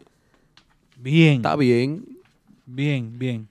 Bien, 0.98 1.36
está 1.36 1.56
bien. 1.56 2.06
bien, 2.66 3.20
bien. 3.20 3.48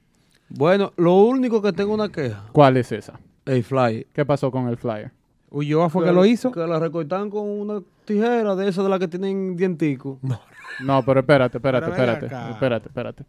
Bueno, 0.49 0.93
lo 0.97 1.15
único 1.17 1.61
que 1.63 1.73
tengo 1.73 1.95
una 1.95 2.09
queja, 2.09 2.45
¿Cuál 2.53 2.77
es 2.77 2.91
esa? 2.93 3.19
el 3.47 3.63
fly. 3.63 4.07
¿Qué 4.13 4.25
pasó 4.25 4.51
con 4.51 4.69
el 4.69 4.77
flyer? 4.77 5.11
Ulloa 5.51 5.89
fue 5.91 6.05
que 6.05 6.13
lo 6.13 6.25
hizo. 6.25 6.51
Que 6.51 6.67
la 6.67 6.79
recortan 6.81 7.31
con 7.31 7.49
una 7.49 7.81
tijera 8.05 8.57
de 8.57 8.69
esas 8.69 8.83
de 8.85 8.91
las 8.91 8.99
que 8.99 9.09
tienen 9.09 9.57
dientico. 9.57 10.19
No, 10.83 11.05
pero 11.05 11.21
espérate, 11.21 11.59
espérate, 11.59 11.89
espérate, 11.89 12.27
espérate, 12.27 12.89
espérate. 12.89 13.25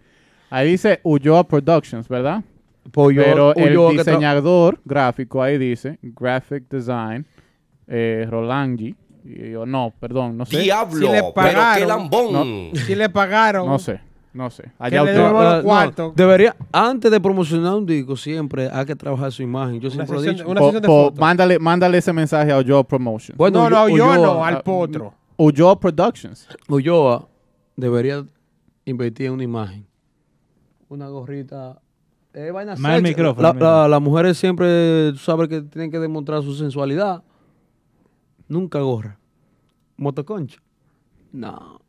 Ahí 0.50 0.72
dice 0.72 1.00
Ulloa 1.04 1.44
Productions, 1.48 2.08
¿verdad? 2.08 2.44
Pues 2.91 3.16
yo- 3.16 3.24
Pero 3.24 3.56
el 3.56 3.98
diseñador 3.98 4.80
gráfico 4.86 5.41
ahí 5.41 5.57
dice 5.57 5.98
Graphic 6.02 6.70
Design 6.70 7.26
eh, 7.88 8.28
Rolangi. 8.30 8.95
Y 9.24 9.52
yo, 9.52 9.66
no, 9.66 9.91
perdón, 9.99 10.38
no 10.38 10.45
sé. 10.45 10.57
Si 10.62 10.99
le 10.99 11.24
pagaron, 11.34 12.10
No, 12.34 12.80
si 12.80 12.95
le 12.95 13.10
pagaron. 13.10 13.68
no 13.68 13.80
sé, 13.80 13.99
no 14.34 14.49
sé. 14.52 14.64
Que 14.64 14.70
Allá 14.78 15.03
le 15.03 15.12
usted- 15.12 15.24
Ah, 15.68 15.91
no, 15.98 16.14
debería, 16.16 16.56
antes 16.72 17.10
de 17.10 17.20
promocionar 17.20 17.74
un 17.74 17.86
disco, 17.88 18.16
siempre 18.16 18.70
hay 18.72 18.86
que 18.86 18.95
trabajar 18.95 19.32
su 19.32 19.41
imagen. 19.41 19.80
Yo 19.80 19.90
siempre 19.90 20.16
lo 20.16 20.24
he 20.24 20.30
dicho. 20.30 20.48
una 20.48 20.60
Po- 20.60 20.66
sesión 20.68 20.82
de 20.84 20.88
po- 20.88 21.03
fotos. 21.06 21.20
mándale, 21.20 21.57
mándale 21.57 21.98
ese 21.98 22.14
mensaje 22.14 22.52
a 22.52 22.60
Ulloa 22.60 22.84
Promotions. 22.84 23.36
Bueno, 23.38 23.64
no, 23.64 23.70
no, 23.72 23.90
yo 23.90 23.95
Ulloa, 23.95 24.18
no, 24.18 24.45
al 24.45 24.62
potro. 24.62 25.14
Ulloa 25.38 25.80
Productions. 25.80 26.48
Ulloa 26.70 27.28
debería 27.76 28.24
invertir 28.86 29.26
en 29.28 29.34
una 29.34 29.44
imagen. 29.44 29.88
Una 30.88 31.07
gorrita. 31.07 31.80
Eh, 32.38 32.52
vaina 32.52 32.76
Más 32.76 32.91
el 32.95 32.98
sexy. 32.99 33.16
micrófono, 33.16 33.41
La- 33.41 33.49
el 33.49 33.56
micrófono. 33.56 33.82
la- 33.84 33.88
las 33.88 34.02
mujeres 34.02 34.38
siempre, 34.38 35.12
tú 35.14 35.18
sabes 35.20 35.48
que 35.48 35.62
tienen 35.62 35.90
que 35.90 35.99
demostrar 35.99 36.41
su 36.44 36.53
sensualidad. 36.53 37.24
Nunca 38.49 38.80
gorra. 38.80 39.18
Motoconcha. 39.98 40.60
No. 41.32 41.80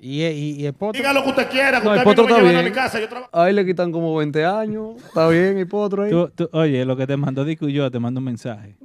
Y, 0.00 0.22
y, 0.24 0.50
y 0.60 0.66
el 0.66 0.74
potro. 0.74 0.98
Diga 0.98 1.12
lo 1.12 1.24
que 1.24 1.30
usted 1.30 1.48
quiera, 1.50 1.80
que 1.80 1.86
No, 1.86 1.92
el 1.94 1.98
usted 1.98 2.04
potro 2.04 2.24
a 2.24 2.26
mí 2.26 2.32
no 2.32 2.36
está 2.36 2.42
me 2.44 2.48
llevan 2.50 2.56
a 2.56 2.60
bien. 2.60 2.72
mi 2.72 2.74
casa. 2.74 3.00
Yo. 3.00 3.06
Ahí 3.32 3.52
le 3.54 3.64
quitan 3.66 3.90
como 3.90 4.14
20 4.16 4.44
años. 4.44 4.96
Está 5.02 5.28
bien, 5.28 5.56
el 5.58 5.66
potro 5.66 6.02
ahí. 6.04 6.10
Tú- 6.10 6.30
tú- 6.34 6.48
oye, 6.52 6.84
lo 6.84 6.96
que 6.96 7.06
te 7.06 7.16
mandó 7.16 7.44
Dico 7.44 7.66
y 7.68 7.72
yo, 7.72 7.90
te 7.90 7.98
mando 7.98 8.18
un 8.20 8.24
mensaje. 8.24 8.76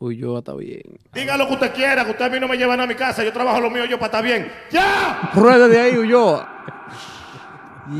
Ulloa 0.00 0.40
está 0.40 0.54
bien. 0.54 0.82
Diga 1.14 1.36
lo 1.36 1.46
que 1.46 1.54
usted 1.54 1.72
quiera, 1.72 2.04
que 2.04 2.10
usted 2.10 2.24
a 2.24 2.28
mí 2.30 2.40
no 2.40 2.48
me 2.48 2.56
llevan 2.56 2.80
a 2.80 2.86
mi 2.86 2.94
casa. 2.96 3.22
Yo 3.24 3.32
trabajo 3.32 3.60
lo 3.60 3.70
mío 3.70 3.84
yo 3.86 3.96
para 3.98 4.06
estar 4.06 4.24
bien. 4.24 4.50
¡Ya! 4.70 5.30
Rueda 5.34 5.68
de 5.68 5.78
ahí, 5.80 5.96
Ulloa. 5.96 6.48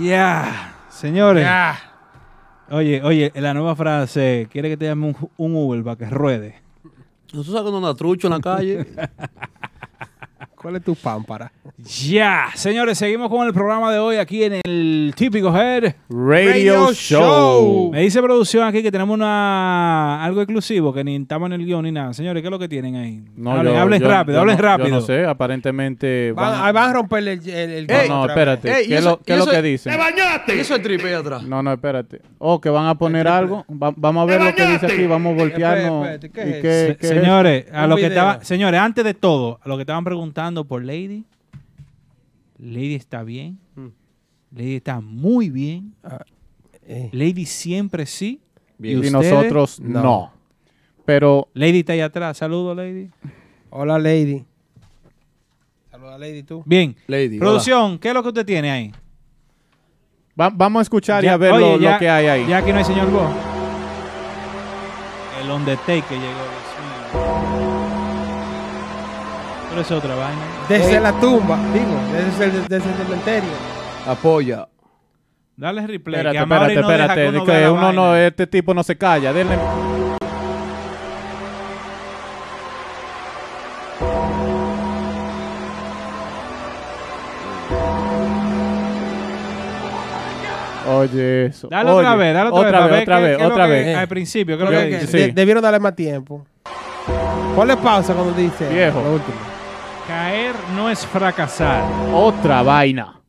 Ya, 0.01 0.75
señores. 0.89 1.45
Ya. 1.45 1.79
Oye, 2.71 3.03
oye, 3.03 3.33
la 3.35 3.53
nueva 3.53 3.75
frase, 3.75 4.47
quiere 4.51 4.69
que 4.69 4.77
te 4.77 4.85
llame 4.85 5.07
un, 5.07 5.17
un 5.37 5.57
Uber 5.57 5.83
para 5.83 5.97
que 5.97 6.07
ruede. 6.07 6.55
¿No 7.33 7.43
tú 7.43 7.51
sabes 7.51 7.63
cuando 7.63 7.79
anda 7.79 7.95
trucho 7.95 8.29
en 8.29 8.33
la 8.33 8.41
calle? 8.41 8.87
¿Cuál 10.61 10.77
es 10.77 10.85
tu 10.85 10.95
pámpara? 10.95 11.51
Ya, 11.79 12.49
señores, 12.55 12.99
seguimos 12.99 13.31
con 13.31 13.47
el 13.47 13.55
programa 13.55 13.91
de 13.91 13.99
hoy 13.99 14.17
aquí 14.17 14.45
en 14.45 14.61
el 14.63 15.15
típico 15.17 15.49
Head. 15.57 15.95
Radio, 16.11 16.51
Radio 16.51 16.93
Show. 16.93 16.93
Show. 16.93 17.91
Me 17.93 18.03
dice 18.03 18.21
producción 18.21 18.65
aquí 18.65 18.83
que 18.83 18.93
tenemos 18.93 19.15
una 19.15 20.23
algo 20.23 20.43
exclusivo 20.43 20.93
que 20.93 21.03
ni 21.03 21.17
estamos 21.17 21.47
en 21.47 21.55
el 21.55 21.65
guion 21.65 21.83
ni 21.85 21.93
nada. 21.93 22.13
Señores, 22.13 22.43
¿qué 22.43 22.49
es 22.49 22.51
lo 22.51 22.59
que 22.59 22.69
tienen 22.69 22.95
ahí? 22.97 23.23
No, 23.37 23.53
hablen 23.53 23.73
yo- 23.73 23.81
hablen 23.81 24.03
yo- 24.03 24.09
rápido, 24.09 24.35
yo 24.37 24.41
hablen 24.43 24.57
no- 24.57 24.63
rápido. 24.63 24.89
Yo 24.89 24.95
no 24.97 25.01
sé, 25.01 25.25
aparentemente 25.25 26.33
Van, 26.33 26.53
van- 26.53 26.65
ahí 26.67 26.73
van 26.75 26.91
a 26.91 26.93
romperle 26.93 27.33
el. 27.33 27.49
el, 27.49 27.71
el 27.91 28.09
No, 28.11 28.25
no, 28.25 28.27
espérate. 28.27 28.69
Ey, 28.71 28.87
¿Qué 28.89 28.95
es 28.97 29.01
eso- 29.01 29.11
lo, 29.13 29.17
qué 29.23 29.33
y 29.33 29.33
es 29.33 29.39
lo 29.39 29.45
eso- 29.45 29.51
que 29.53 29.57
¡Te 29.57 29.63
dicen? 29.63 29.97
bañaste! 29.99 30.57
¿Y 30.57 30.61
eso 30.61 30.75
es 30.75 30.83
tripe 30.83 31.15
atrás? 31.15 31.43
No, 31.43 31.63
no, 31.63 31.73
espérate. 31.73 32.21
Oh, 32.39 32.61
que 32.61 32.69
van 32.69 32.87
a 32.87 32.95
poner 32.97 33.27
algo. 33.29 33.65
Va- 33.71 33.95
vamos 33.97 34.25
a 34.25 34.27
ver 34.27 34.39
¡Te 34.41 34.45
lo 34.45 34.55
que 34.55 34.63
dice 34.63 34.75
bañaste! 34.77 34.93
aquí. 34.93 35.07
Vamos 35.07 35.33
a 35.33 35.37
voltearnos. 35.37 36.07
Espérate, 36.07 36.27
espérate, 36.27 36.31
¿qué 36.31 36.51
¿Y 36.51 36.53
es 36.91 36.97
qué- 36.99 37.07
Se- 37.09 37.15
señores, 37.15 37.65
a 37.73 37.87
lo 37.87 37.97
que 37.97 38.07
estaba, 38.07 38.45
señores, 38.45 38.79
antes 38.79 39.03
de 39.05 39.15
todo, 39.15 39.59
a 39.65 39.67
lo 39.67 39.77
que 39.79 39.83
estaban 39.85 40.05
preguntando 40.05 40.50
por 40.67 40.85
Lady. 40.85 41.25
Lady 42.59 42.95
está 42.95 43.23
bien. 43.23 43.59
Mm. 43.75 43.87
Lady 44.57 44.75
está 44.77 45.01
muy 45.01 45.51
bien. 45.51 45.95
Eh, 46.87 47.09
Lady 47.13 47.47
siempre 47.47 48.05
sí. 48.07 48.41
Bien. 48.79 48.97
Y 48.97 49.07
ustedes? 49.07 49.33
nosotros 49.33 49.81
No. 49.81 50.03
no. 50.03 50.33
Pero 51.05 51.49
Lady 51.55 51.81
está 51.81 51.93
ahí 51.95 52.01
atrás. 52.01 52.37
Saludos, 52.39 52.77
Lady. 52.77 53.09
Hola, 53.71 53.99
Lady. 53.99 54.45
Saluda, 55.91 56.19
Lady, 56.19 56.43
tú. 56.43 56.63
Bien. 56.67 56.95
Lady, 57.07 57.39
Producción, 57.39 57.99
¿qué 57.99 58.09
es 58.09 58.15
lo 58.15 58.23
que 58.23 58.29
usted 58.29 58.47
tiene 58.47 58.71
ahí? 58.71 58.93
va- 60.41 60.51
vamos 60.51 60.81
a 60.81 60.83
escuchar 60.83 61.23
y 61.25 61.29
a 61.29 61.37
ver 61.37 61.53
oye, 61.53 61.79
lo, 61.79 61.99
que 61.99 62.09
hay 62.09 62.27
ahí. 62.27 62.47
Ya 62.49 62.59
aquí 62.59 62.73
no 62.73 62.79
hay 62.79 62.85
señor 62.85 63.11
Go. 63.11 63.29
El 65.43 65.51
Undertaker 65.51 66.19
llegó. 66.19 67.60
Pero 69.71 69.81
es 69.83 69.91
otra 69.91 70.15
vaina. 70.15 70.41
Desde 70.69 71.01
la 71.01 71.13
tumba, 71.13 71.57
digo, 71.73 72.01
desde 72.13 72.45
el, 72.45 72.67
desde 72.69 72.91
el 72.91 72.97
cementerio. 72.97 73.51
Apoya. 74.07 74.69
Dale 75.57 75.87
replay. 75.87 76.21
Espérate, 76.21 76.37
que 76.39 76.43
espérate, 76.43 76.75
no 76.81 76.89
deja 76.89 77.05
espérate. 77.05 77.53
que 77.63 77.69
uno 77.71 77.87
que 77.91 77.97
no, 77.97 78.17
este 78.17 78.47
tipo 78.47 78.75
no 78.75 78.83
se 78.83 78.97
calla. 78.97 79.33
Denle. 79.33 79.57
Oye, 90.89 91.47
eso. 91.47 91.69
Dale 91.69 91.91
Oye, 91.91 91.99
otra 92.01 92.17
vez, 92.17 92.35
dale 92.35 92.51
otra, 92.51 92.61
otra 92.69 92.87
vez. 92.87 92.91
vez, 92.91 93.03
otra 93.03 93.17
¿Qué- 93.17 93.23
vez, 93.23 93.43
otra 93.43 93.67
que- 93.67 93.71
vez. 93.73 93.97
Al 93.97 94.09
principio, 94.09 94.57
¿qué 94.57 94.65
es 94.65 94.71
lo 94.71 94.77
Creo 94.77 94.83
que 94.83 94.91
que 94.91 94.99
dice? 95.05 95.13
sí. 95.13 95.19
de- 95.27 95.33
debieron 95.33 95.63
darle 95.63 95.79
más 95.79 95.95
tiempo. 95.95 96.45
Ponle 97.55 97.77
pausa 97.77 98.15
cuando 98.15 98.33
dice 98.33 98.69
Viejo. 98.69 99.01
lo 99.03 99.13
último. 99.13 99.37
Caer 100.11 100.57
no 100.75 100.91
es 100.91 101.07
fracasar. 101.07 101.85
Otra 102.13 102.65
vaina. 102.65 103.21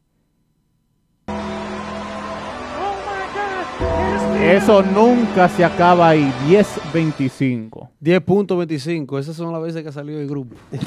Eso 4.41 4.81
nunca 4.81 5.47
se 5.47 5.63
acaba 5.63 6.09
ahí. 6.09 6.33
10-25. 6.47 7.87
10.25. 8.01 9.19
Esas 9.19 9.35
son 9.35 9.53
las 9.53 9.61
veces 9.61 9.83
que 9.83 9.89
ha 9.89 9.91
salido 9.91 10.19
el 10.19 10.27
grupo. 10.27 10.55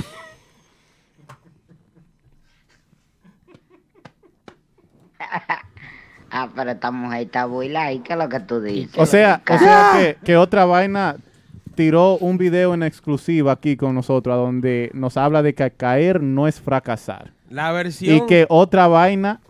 Ah, 6.36 6.48
pero 6.52 6.72
esta 6.72 6.90
mujer 6.90 7.26
está 7.26 7.44
buila 7.46 7.92
y 7.92 8.00
¿qué 8.00 8.14
es 8.14 8.18
lo 8.18 8.28
que 8.28 8.40
tú 8.40 8.60
dices? 8.60 8.98
O 8.98 9.06
sea, 9.06 9.40
o 9.48 9.56
sea 9.56 9.92
que, 9.94 10.16
que 10.24 10.36
otra 10.36 10.64
vaina 10.64 11.14
tiró 11.74 12.16
un 12.18 12.38
video 12.38 12.74
en 12.74 12.82
exclusiva 12.82 13.52
aquí 13.52 13.76
con 13.76 13.94
nosotros 13.94 14.36
donde 14.36 14.90
nos 14.94 15.16
habla 15.16 15.42
de 15.42 15.54
que 15.54 15.70
caer 15.70 16.22
no 16.22 16.48
es 16.48 16.60
fracasar. 16.60 17.32
La 17.50 17.72
versión. 17.72 18.16
Y 18.16 18.26
que 18.26 18.46
otra 18.48 18.86
vaina 18.88 19.40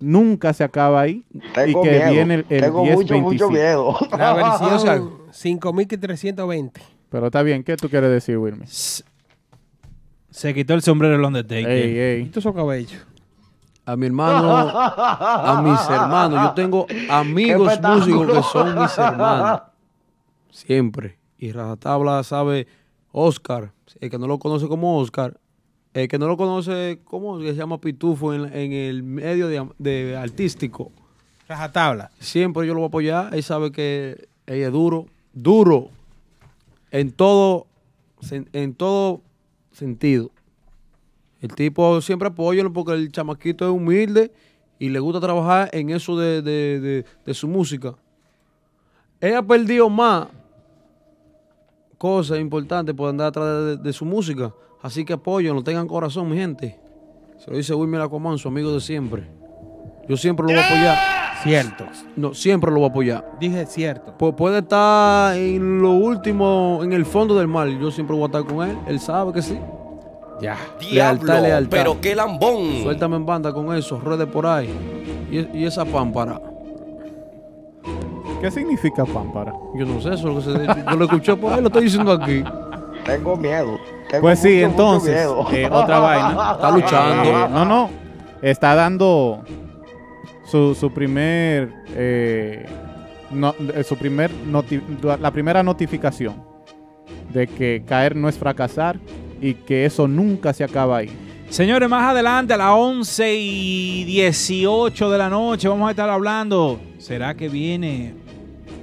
nunca 0.00 0.52
se 0.52 0.64
acaba 0.64 1.00
ahí. 1.00 1.24
Tengo 1.54 1.80
y 1.80 1.88
que 1.88 1.90
miedo. 1.96 2.10
viene 2.10 2.34
el, 2.34 2.46
el 2.48 2.60
Tengo 2.60 2.82
10, 2.82 2.94
mucho, 2.96 3.14
mucho 3.18 3.48
25. 3.48 3.50
miedo. 3.50 3.96
La 4.18 4.34
versión 4.34 5.12
5320. 5.30 6.80
Pero 7.10 7.26
está 7.26 7.42
bien, 7.42 7.62
¿qué 7.62 7.76
tú 7.76 7.88
quieres 7.88 8.10
decir, 8.10 8.38
Wilmy? 8.38 8.64
Se 8.66 10.54
quitó 10.54 10.74
el 10.74 10.82
sombrero 10.82 11.14
el 11.14 11.22
Undertaker. 11.22 11.68
Ey, 11.70 11.90
¿Y 11.92 11.98
ey. 11.98 12.24
tú 12.26 12.38
esos 12.38 12.54
cabellos? 12.54 13.06
A 13.84 13.96
mi 13.96 14.06
hermano, 14.06 14.56
a 14.56 15.60
mis 15.62 15.90
hermanos. 15.90 16.42
Yo 16.42 16.52
tengo 16.52 16.86
amigos 17.10 17.80
músicos 17.82 18.26
que 18.32 18.42
son 18.44 18.80
mis 18.80 18.96
hermanos. 18.96 19.62
Siempre. 20.52 21.18
Y 21.38 21.50
Rajatabla 21.50 22.22
sabe 22.22 22.68
Oscar, 23.10 23.72
el 24.00 24.10
que 24.10 24.18
no 24.18 24.26
lo 24.28 24.38
conoce 24.38 24.68
como 24.68 24.98
Oscar, 24.98 25.38
el 25.94 26.06
que 26.08 26.18
no 26.18 26.28
lo 26.28 26.36
conoce 26.36 27.00
como 27.04 27.40
se 27.40 27.54
llama 27.54 27.80
Pitufo 27.80 28.32
en, 28.32 28.44
en 28.54 28.72
el 28.72 29.02
medio 29.02 29.48
de, 29.48 29.66
de 29.78 30.16
artístico. 30.16 30.92
Rajatabla. 31.48 32.10
Siempre 32.20 32.66
yo 32.66 32.74
lo 32.74 32.80
voy 32.80 32.86
a 32.86 32.88
apoyar. 32.88 33.34
Él 33.34 33.42
sabe 33.42 33.72
que 33.72 34.28
ella 34.46 34.66
es 34.68 34.72
duro, 34.72 35.06
duro 35.32 35.88
en 36.92 37.10
todo, 37.10 37.66
en 38.30 38.74
todo 38.74 39.20
sentido. 39.72 40.30
El 41.40 41.52
tipo 41.54 42.00
siempre 42.00 42.28
apoya 42.28 42.68
porque 42.70 42.92
el 42.92 43.10
chamaquito 43.10 43.64
es 43.66 43.72
humilde 43.72 44.30
y 44.78 44.90
le 44.90 45.00
gusta 45.00 45.20
trabajar 45.20 45.68
en 45.72 45.90
eso 45.90 46.16
de, 46.16 46.40
de- 46.40 46.80
de- 46.80 47.04
de 47.26 47.34
su 47.34 47.48
música. 47.48 47.94
Ella 49.20 49.38
ha 49.38 49.42
perdido 49.46 49.90
más 49.90 50.28
cosas 52.02 52.40
importantes 52.40 52.92
por 52.96 53.08
andar 53.08 53.28
atrás 53.28 53.46
de, 53.64 53.76
de 53.76 53.92
su 53.92 54.04
música. 54.04 54.52
Así 54.82 55.04
que 55.04 55.12
apoyo, 55.12 55.54
no 55.54 55.62
tengan 55.62 55.86
corazón, 55.86 56.28
mi 56.28 56.36
gente. 56.36 56.76
Se 57.38 57.48
lo 57.48 57.56
dice 57.56 57.72
Wilmer 57.74 58.00
Aquaman, 58.00 58.38
su 58.38 58.48
amigo 58.48 58.72
de 58.72 58.80
siempre. 58.80 59.22
Yo 60.08 60.16
siempre 60.16 60.44
lo 60.44 60.52
voy 60.52 60.58
a 60.60 60.66
apoyar. 60.66 60.98
Cierto. 61.44 61.84
No, 62.16 62.34
siempre 62.34 62.70
lo 62.72 62.78
voy 62.78 62.86
a 62.86 62.90
apoyar. 62.90 63.30
Dije 63.38 63.66
cierto. 63.66 64.14
Pu- 64.18 64.34
puede 64.34 64.58
estar 64.58 65.36
en 65.36 65.80
lo 65.80 65.92
último, 65.92 66.80
en 66.82 66.92
el 66.92 67.04
fondo 67.06 67.36
del 67.36 67.46
mar. 67.46 67.68
Yo 67.68 67.92
siempre 67.92 68.16
voy 68.16 68.24
a 68.24 68.26
estar 68.26 68.44
con 68.44 68.68
él. 68.68 68.76
Él 68.88 68.98
sabe 68.98 69.32
que 69.32 69.42
sí. 69.42 69.56
Ya. 70.40 70.56
Lealtad, 70.92 71.40
lealtad. 71.40 71.70
pero 71.70 72.00
qué 72.00 72.16
lambón. 72.16 72.82
Suéltame 72.82 73.14
en 73.14 73.24
banda 73.26 73.52
con 73.52 73.72
eso, 73.76 74.00
ruede 74.00 74.26
por 74.26 74.44
ahí. 74.46 74.68
Y, 75.30 75.58
y 75.58 75.64
esa 75.66 75.84
pámpara. 75.84 76.40
¿Qué 78.42 78.50
significa 78.50 79.04
pámpara? 79.06 79.52
Yo 79.74 79.86
no 79.86 80.00
sé, 80.00 80.08
eso 80.14 80.28
es 80.38 80.46
lo 80.46 80.54
que 80.54 80.66
se 80.66 80.84
Yo 80.90 80.96
lo 80.96 81.04
escuché 81.04 81.36
por 81.36 81.52
ahí, 81.52 81.60
lo 81.60 81.68
estoy 81.68 81.84
diciendo 81.84 82.12
aquí. 82.12 82.42
Tengo 83.06 83.36
miedo. 83.36 83.78
Tengo 84.10 84.22
Pues 84.22 84.38
sí, 84.40 84.48
mucho, 84.48 84.68
mucho 84.68 84.82
entonces, 84.82 85.14
miedo. 85.14 85.46
eh, 85.52 85.68
otra 85.72 85.98
vaina. 86.00 86.52
Está 86.52 86.70
luchando. 86.76 87.22
Eh, 87.30 87.48
no, 87.50 87.64
no. 87.64 87.90
Está 88.42 88.74
dando 88.74 89.42
su, 90.44 90.74
su 90.74 90.90
primer. 90.92 91.72
eh, 91.94 92.66
no- 93.30 93.54
eh, 93.74 93.82
su 93.84 93.96
primer 93.96 94.30
noti- 94.50 94.82
la 95.20 95.30
primera 95.30 95.62
notificación 95.62 96.34
de 97.32 97.46
que 97.46 97.82
caer 97.86 98.14
no 98.16 98.28
es 98.28 98.36
fracasar 98.36 98.98
y 99.40 99.54
que 99.54 99.86
eso 99.86 100.06
nunca 100.06 100.52
se 100.52 100.64
acaba 100.64 100.98
ahí. 100.98 101.10
Señores, 101.48 101.88
más 101.88 102.10
adelante 102.10 102.54
a 102.54 102.56
las 102.56 102.70
11 102.72 103.34
y 103.36 104.04
18 104.04 105.10
de 105.10 105.18
la 105.18 105.28
noche 105.28 105.68
vamos 105.68 105.88
a 105.88 105.90
estar 105.90 106.08
hablando. 106.10 106.78
¿Será 106.98 107.34
que 107.34 107.48
viene 107.48 108.14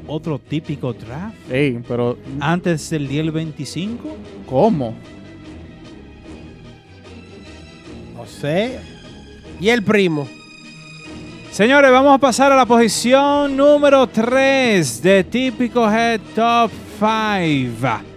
otro 0.10 0.40
típico 0.40 0.92
draft? 0.94 1.36
Ey, 1.52 1.80
pero 1.88 2.18
Antes 2.40 2.90
del 2.90 3.08
día 3.08 3.22
del 3.22 3.32
25. 3.32 4.18
¿cómo? 4.50 4.94
No 8.16 8.26
sé. 8.26 8.80
Y 9.62 9.70
el 9.70 9.84
primo. 9.84 10.28
Señores, 11.52 11.92
vamos 11.92 12.14
a 12.14 12.18
pasar 12.18 12.52
a 12.52 12.56
la 12.56 12.66
posición 12.66 13.56
número 13.56 14.08
3 14.08 15.02
de 15.02 15.24
Típico 15.24 15.90
Head 15.90 16.22
Top 16.36 16.72
5. 17.00 18.10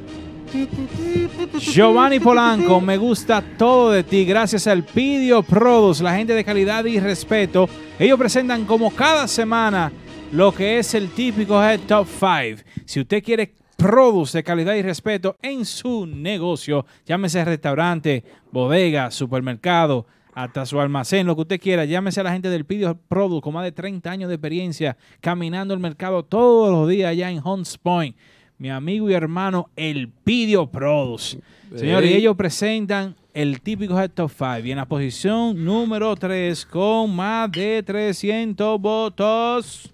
Giovanni 1.59 2.21
Polanco, 2.21 2.81
me 2.81 2.97
gusta 2.99 3.43
todo 3.57 3.91
de 3.91 4.05
ti. 4.05 4.25
Gracias 4.25 4.67
al 4.67 4.85
Pidio 4.85 5.43
Produce, 5.43 6.03
la 6.03 6.15
gente 6.15 6.35
de 6.35 6.45
calidad 6.45 6.85
y 6.85 7.01
respeto. 7.01 7.69
Ellos 7.99 8.19
presentan 8.19 8.65
como 8.65 8.91
cada 8.91 9.27
semana 9.27 9.91
lo 10.33 10.51
que 10.53 10.79
es 10.79 10.95
el 10.95 11.11
típico 11.11 11.63
Head 11.63 11.81
Top 11.81 12.07
5. 12.09 12.63
Si 12.87 13.01
usted 13.01 13.23
quiere 13.23 13.53
produce 13.77 14.39
de 14.39 14.45
calidad 14.45 14.75
y 14.75 14.83
respeto 14.83 15.37
en 15.43 15.67
su 15.67 16.07
negocio, 16.07 16.87
llámese 17.05 17.45
restaurante, 17.45 18.25
bodega, 18.51 19.11
supermercado, 19.11 20.07
hasta 20.33 20.65
su 20.65 20.81
almacén, 20.81 21.27
lo 21.27 21.35
que 21.35 21.43
usted 21.43 21.61
quiera, 21.61 21.85
llámese 21.85 22.21
a 22.21 22.23
la 22.23 22.33
gente 22.33 22.49
del 22.49 22.65
Pidio 22.65 22.99
Produce 23.09 23.43
con 23.43 23.53
más 23.53 23.65
de 23.65 23.73
30 23.73 24.11
años 24.11 24.29
de 24.31 24.37
experiencia 24.37 24.97
caminando 25.21 25.75
el 25.75 25.81
mercado 25.81 26.23
todos 26.23 26.73
los 26.73 26.89
días 26.89 27.11
allá 27.11 27.31
en 27.31 27.47
Hunts 27.47 27.77
Point. 27.77 28.17
Mi 28.57 28.71
amigo 28.71 29.11
y 29.11 29.15
hermano, 29.15 29.69
el 29.77 30.09
Pidio 30.09 30.69
Produce. 30.69 31.41
Señores, 31.77 32.11
y 32.11 32.15
ellos 32.15 32.37
presentan 32.37 33.17
el 33.35 33.61
típico 33.61 34.01
Head 34.01 34.13
Top 34.13 34.31
5. 34.31 34.61
Y 34.65 34.71
en 34.71 34.79
la 34.79 34.87
posición 34.87 35.63
número 35.63 36.17
3, 36.17 36.65
con 36.65 37.15
más 37.15 37.51
de 37.53 37.83
300 37.83 38.81
votos, 38.81 39.92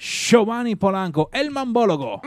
Giovanni 0.00 0.76
Polanco, 0.76 1.28
el 1.30 1.50
mambólogo. 1.50 2.22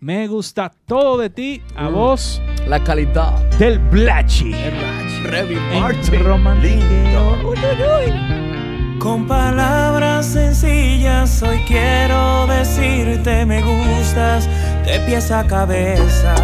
Me 0.00 0.26
gusta 0.28 0.70
todo 0.84 1.16
de 1.16 1.30
ti, 1.30 1.62
a 1.74 1.88
vos, 1.88 2.42
La 2.68 2.84
calidad. 2.84 3.32
del 3.58 3.78
Blachi. 3.78 4.52
Romantiqueo. 6.22 7.54
Con 8.98 9.26
palabras 9.26 10.26
sencillas 10.26 11.42
hoy 11.42 11.58
quiero 11.66 12.46
decirte 12.46 13.46
me 13.46 13.62
gustas 13.62 14.46
de 14.84 15.00
pies 15.06 15.30
a 15.30 15.46
cabeza. 15.46 16.34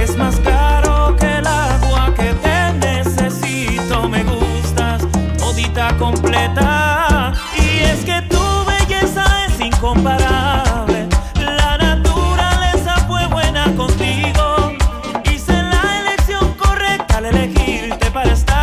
Es 0.00 0.16
más 0.16 0.38
claro 0.40 1.16
que 1.16 1.26
el 1.26 1.46
agua 1.46 2.14
que 2.14 2.32
te 2.34 2.72
necesito 2.86 4.08
me 4.08 4.22
gustas 4.22 5.02
todita 5.38 5.96
completa. 5.96 7.32
Y 7.56 7.82
es 7.84 8.04
que 8.04 8.18
es 8.18 8.43
La 9.84 11.76
naturaleza 11.76 12.96
fue 13.06 13.26
buena 13.26 13.66
contigo. 13.76 14.72
Hice 15.30 15.52
la 15.52 16.00
elección 16.00 16.54
correcta 16.54 17.18
al 17.18 17.26
elegirte 17.26 18.10
para 18.10 18.32
estar 18.32 18.53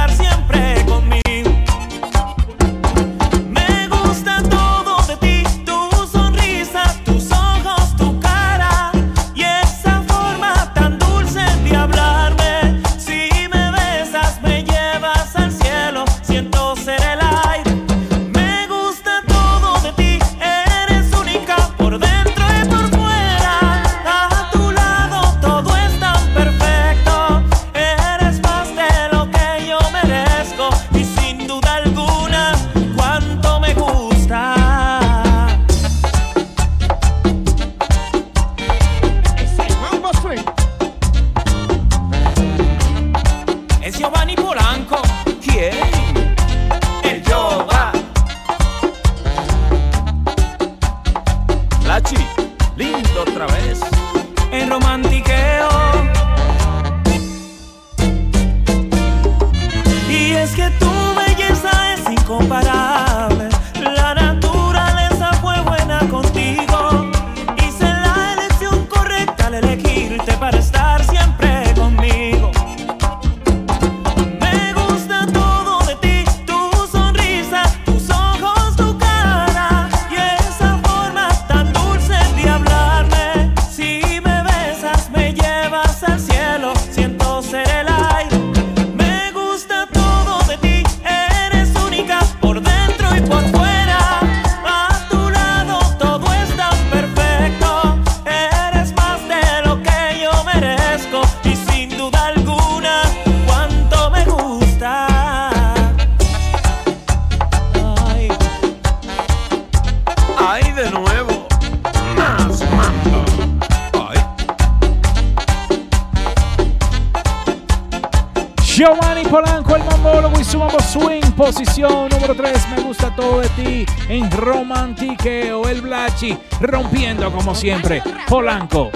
como 127.41 127.55
siempre. 127.55 128.03
Polanco. 128.27 128.91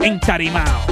En 0.00 0.18
Tarimao. 0.18 0.89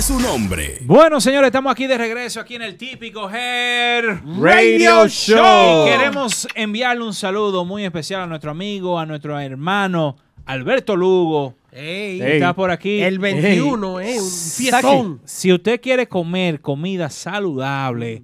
su, 0.00 0.20
nombre. 0.20 0.78
Bueno, 0.82 1.20
señores, 1.20 1.48
estamos 1.48 1.72
aquí 1.72 1.88
de 1.88 1.98
regreso, 1.98 2.38
aquí 2.38 2.54
en 2.54 2.62
el 2.62 2.76
típico 2.76 3.28
Hair 3.28 4.22
Radio 4.38 5.08
Show. 5.08 5.88
Y 5.88 5.90
queremos 5.90 6.46
enviarle 6.54 7.02
un 7.02 7.14
saludo 7.14 7.64
muy 7.64 7.84
especial 7.84 8.20
a 8.20 8.28
nuestro 8.28 8.52
amigo, 8.52 8.96
a 8.96 9.06
nuestro 9.06 9.40
hermano 9.40 10.14
Alberto 10.46 10.96
Lugo. 10.96 11.54
Ey. 11.72 12.20
Está 12.20 12.54
por 12.54 12.70
aquí. 12.70 13.02
El 13.02 13.18
21, 13.18 14.00
eh, 14.00 14.20
un 14.20 14.30
fiestón. 14.30 15.20
Si 15.24 15.52
usted 15.52 15.80
quiere 15.80 16.06
comer 16.06 16.60
comida 16.60 17.10
saludable, 17.10 18.22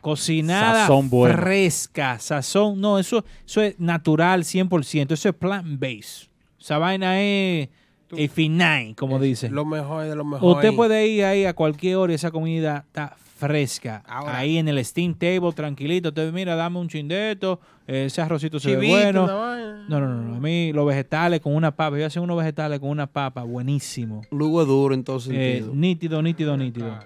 cocinada 0.00 0.82
Sazón 0.82 1.10
bueno. 1.10 1.36
fresca, 1.36 2.18
sazón, 2.18 2.80
no, 2.80 2.98
eso, 2.98 3.24
eso 3.46 3.62
es 3.62 3.78
natural 3.78 4.44
100%, 4.44 5.12
eso 5.12 5.28
es 5.28 5.34
plant-based. 5.34 6.28
Esa 6.60 6.78
vaina 6.78 7.20
es 7.20 7.68
el 8.16 8.28
final, 8.28 8.94
como 8.94 9.18
dicen. 9.18 9.54
Lo 9.54 9.64
mejor 9.64 10.04
de 10.04 10.14
lo 10.14 10.24
mejor. 10.24 10.56
Usted 10.56 10.68
ahí. 10.68 10.76
puede 10.76 11.06
ir 11.08 11.24
ahí 11.24 11.44
a 11.44 11.54
cualquier 11.54 11.96
hora 11.96 12.12
y 12.12 12.16
esa 12.16 12.30
comida 12.30 12.84
está 12.86 13.16
fresca. 13.46 14.02
Ahora. 14.06 14.38
ahí 14.38 14.58
en 14.58 14.68
el 14.68 14.84
steam 14.84 15.14
table, 15.14 15.52
tranquilito. 15.54 16.10
Usted 16.10 16.32
mira, 16.32 16.54
dame 16.54 16.78
un 16.78 16.88
chindeto, 16.88 17.60
ese 17.86 18.20
arrocito 18.22 18.58
se 18.60 18.76
ve 18.76 18.86
bueno. 18.88 19.26
No, 19.26 20.00
no, 20.00 20.00
no, 20.00 20.22
no. 20.22 20.36
A 20.36 20.40
mí 20.40 20.72
los 20.72 20.86
vegetales 20.86 21.40
con 21.40 21.54
una 21.54 21.74
papa. 21.74 21.98
Yo 21.98 22.06
hacen 22.06 22.22
unos 22.22 22.36
vegetales 22.38 22.78
con 22.80 22.88
una 22.90 23.06
papa, 23.06 23.42
buenísimo. 23.42 24.22
Lugo 24.30 24.62
es 24.62 24.68
duro 24.68 24.94
en 24.94 25.02
todo 25.04 25.16
Eh, 25.18 25.20
sentido. 25.20 25.74
nítido, 25.74 26.22
nítido, 26.22 26.56
nítido. 26.56 26.98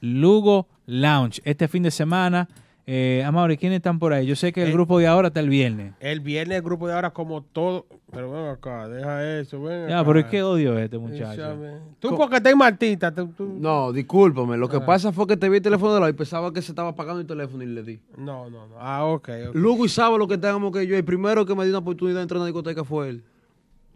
Lugo 0.00 0.66
Lounge. 0.86 1.40
Este 1.44 1.68
fin 1.68 1.82
de 1.82 1.90
semana. 1.90 2.48
Eh, 2.86 3.22
Amaury, 3.24 3.56
¿quiénes 3.56 3.76
están 3.76 3.98
por 3.98 4.12
ahí? 4.12 4.26
Yo 4.26 4.36
sé 4.36 4.52
que 4.52 4.62
el 4.62 4.68
Eh, 4.68 4.72
grupo 4.72 4.98
de 4.98 5.06
ahora 5.06 5.28
está 5.28 5.40
el 5.40 5.48
viernes. 5.48 5.94
El 6.00 6.20
viernes 6.20 6.56
el 6.58 6.62
grupo 6.62 6.86
de 6.86 6.92
ahora 6.94 7.10
como 7.10 7.42
todo. 7.42 7.86
Pero 8.12 8.30
ven 8.30 8.46
acá, 8.46 8.86
deja 8.88 9.40
eso, 9.40 9.60
ven 9.62 9.88
Ya, 9.88 10.00
acá. 10.00 10.06
pero 10.06 10.18
es 10.20 10.26
que 10.26 10.42
odio 10.42 10.76
a 10.76 10.82
este 10.82 10.98
muchacho. 10.98 11.32
Échame. 11.32 11.78
Tú 11.98 12.14
porque 12.16 12.36
estás 12.36 12.54
Martita. 12.54 13.10
Tú, 13.12 13.28
tú- 13.28 13.56
No, 13.58 13.90
discúlpame. 13.90 14.56
Lo 14.58 14.68
que 14.68 14.76
Ah. 14.76 14.84
pasa 14.86 15.12
fue 15.12 15.26
que 15.26 15.36
te 15.36 15.48
vi 15.48 15.56
el 15.56 15.62
teléfono 15.62 15.94
de 15.94 16.00
lado 16.00 16.10
y 16.10 16.14
pensaba 16.14 16.52
que 16.52 16.60
se 16.62 16.72
estaba 16.72 16.90
apagando 16.90 17.22
el 17.22 17.26
teléfono 17.26 17.62
y 17.64 17.66
le 17.66 17.82
di. 17.82 17.98
No, 18.18 18.50
no, 18.50 18.66
no. 18.68 18.74
Ah, 18.78 19.04
ok. 19.06 19.28
ok. 19.48 19.54
Luego 19.54 19.86
y 19.86 19.88
sabe 19.88 20.18
lo 20.18 20.28
que 20.28 20.36
tengamos 20.36 20.70
que 20.70 20.86
yo. 20.86 20.94
El 20.94 21.04
primero 21.04 21.44
que 21.46 21.54
me 21.54 21.64
dio 21.64 21.72
una 21.72 21.78
oportunidad 21.78 22.18
de 22.18 22.22
entrar 22.22 22.36
a 22.36 22.40
una 22.42 22.46
discoteca 22.48 22.84
fue 22.84 23.08
él. 23.08 23.24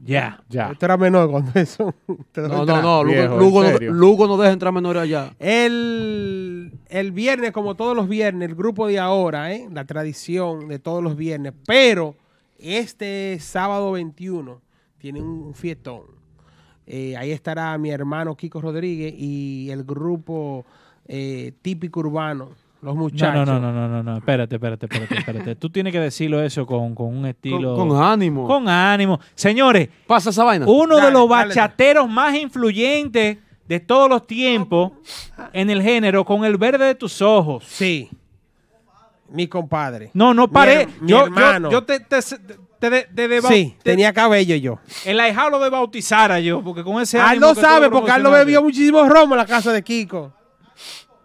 Ya. 0.00 0.42
Ya. 0.48 0.70
Usted 0.70 0.84
era 0.84 0.96
menor 0.96 1.30
cuando 1.30 1.58
eso. 1.58 1.94
No, 2.36 2.64
no, 2.64 2.82
no. 2.82 3.04
Lugo, 3.04 3.14
Viejo, 3.14 3.38
Lugo 3.38 3.64
¿en 3.64 3.86
no? 3.86 3.92
Lugo 3.92 4.26
no 4.26 4.36
deja 4.36 4.52
entrar 4.52 4.72
menores 4.72 5.02
allá. 5.02 5.34
El, 5.38 6.72
el 6.88 7.12
viernes, 7.12 7.52
como 7.52 7.74
todos 7.74 7.96
los 7.96 8.08
viernes, 8.08 8.48
el 8.48 8.54
grupo 8.54 8.86
de 8.86 8.98
ahora, 8.98 9.52
¿eh? 9.52 9.68
la 9.72 9.84
tradición 9.84 10.68
de 10.68 10.78
todos 10.78 11.02
los 11.02 11.16
viernes. 11.16 11.52
Pero 11.66 12.14
este 12.58 13.38
sábado 13.40 13.92
21 13.92 14.60
tienen 14.98 15.24
un 15.24 15.54
fiestón. 15.54 16.02
Eh, 16.86 17.16
ahí 17.16 17.32
estará 17.32 17.76
mi 17.76 17.90
hermano 17.90 18.36
Kiko 18.36 18.60
Rodríguez 18.60 19.14
y 19.16 19.68
el 19.70 19.84
grupo 19.84 20.64
eh, 21.06 21.52
típico 21.60 22.00
urbano, 22.00 22.50
los 22.82 22.94
muchachos. 22.94 23.34
no, 23.34 23.44
no, 23.44 23.60
no, 23.60 23.72
no, 23.72 23.88
no, 23.88 24.02
no. 24.02 24.16
Espérate, 24.18 24.55
espérate, 24.56 24.86
espérate, 24.86 25.14
espérate. 25.18 25.56
Tú 25.56 25.70
tienes 25.70 25.92
que 25.92 26.00
decirlo 26.00 26.42
eso 26.42 26.64
con, 26.66 26.94
con 26.94 27.06
un 27.16 27.26
estilo. 27.26 27.74
Con, 27.74 27.88
con 27.88 28.02
ánimo. 28.02 28.46
Con 28.46 28.68
ánimo. 28.68 29.18
Señores, 29.34 29.88
Pasa 30.06 30.30
esa 30.30 30.44
vaina. 30.44 30.64
uno 30.68 30.96
de 30.96 31.10
los 31.10 31.28
dale. 31.28 31.48
bachateros 31.48 32.09
más 32.09 32.34
influyentes 32.36 33.38
de 33.66 33.80
todos 33.80 34.09
los 34.09 34.26
tiempos 34.26 34.92
en 35.52 35.70
el 35.70 35.82
género, 35.82 36.24
con 36.24 36.44
el 36.44 36.56
verde 36.56 36.84
de 36.86 36.94
tus 36.94 37.20
ojos. 37.20 37.64
Sí. 37.66 38.09
Mi 39.30 39.46
compadre. 39.46 40.10
No, 40.14 40.32
no 40.32 40.46
Mi 40.46 40.52
paré. 40.52 40.82
her- 40.84 40.88
mi 41.02 41.10
yo, 41.10 41.24
hermano. 41.24 41.70
yo 41.70 41.84
te, 41.84 42.00
te, 42.00 42.18
te, 42.78 42.90
te- 43.02 43.28
deba- 43.28 43.48
Sí, 43.48 43.74
te- 43.82 43.90
tenía 43.90 44.12
cabello 44.14 44.56
yo. 44.56 44.78
El 45.05 45.20
ahijado 45.20 45.50
lo 45.50 45.59
de 45.59 45.68
bautizar 45.68 46.32
a 46.32 46.40
yo, 46.40 46.62
porque 46.62 46.82
con 46.82 47.02
ese 47.02 47.20
ánimo 47.20 47.48
no 47.48 47.55
sabe 47.55 47.90
porque 47.90 48.10
él 48.10 48.22
no 48.22 48.30
promocionaste. 48.30 48.44
bebió 48.46 48.62
muchísimo 48.62 49.06
romo 49.06 49.34
en 49.34 49.38
la 49.38 49.46
casa 49.46 49.70
de 49.72 49.82
Kiko. 49.82 50.32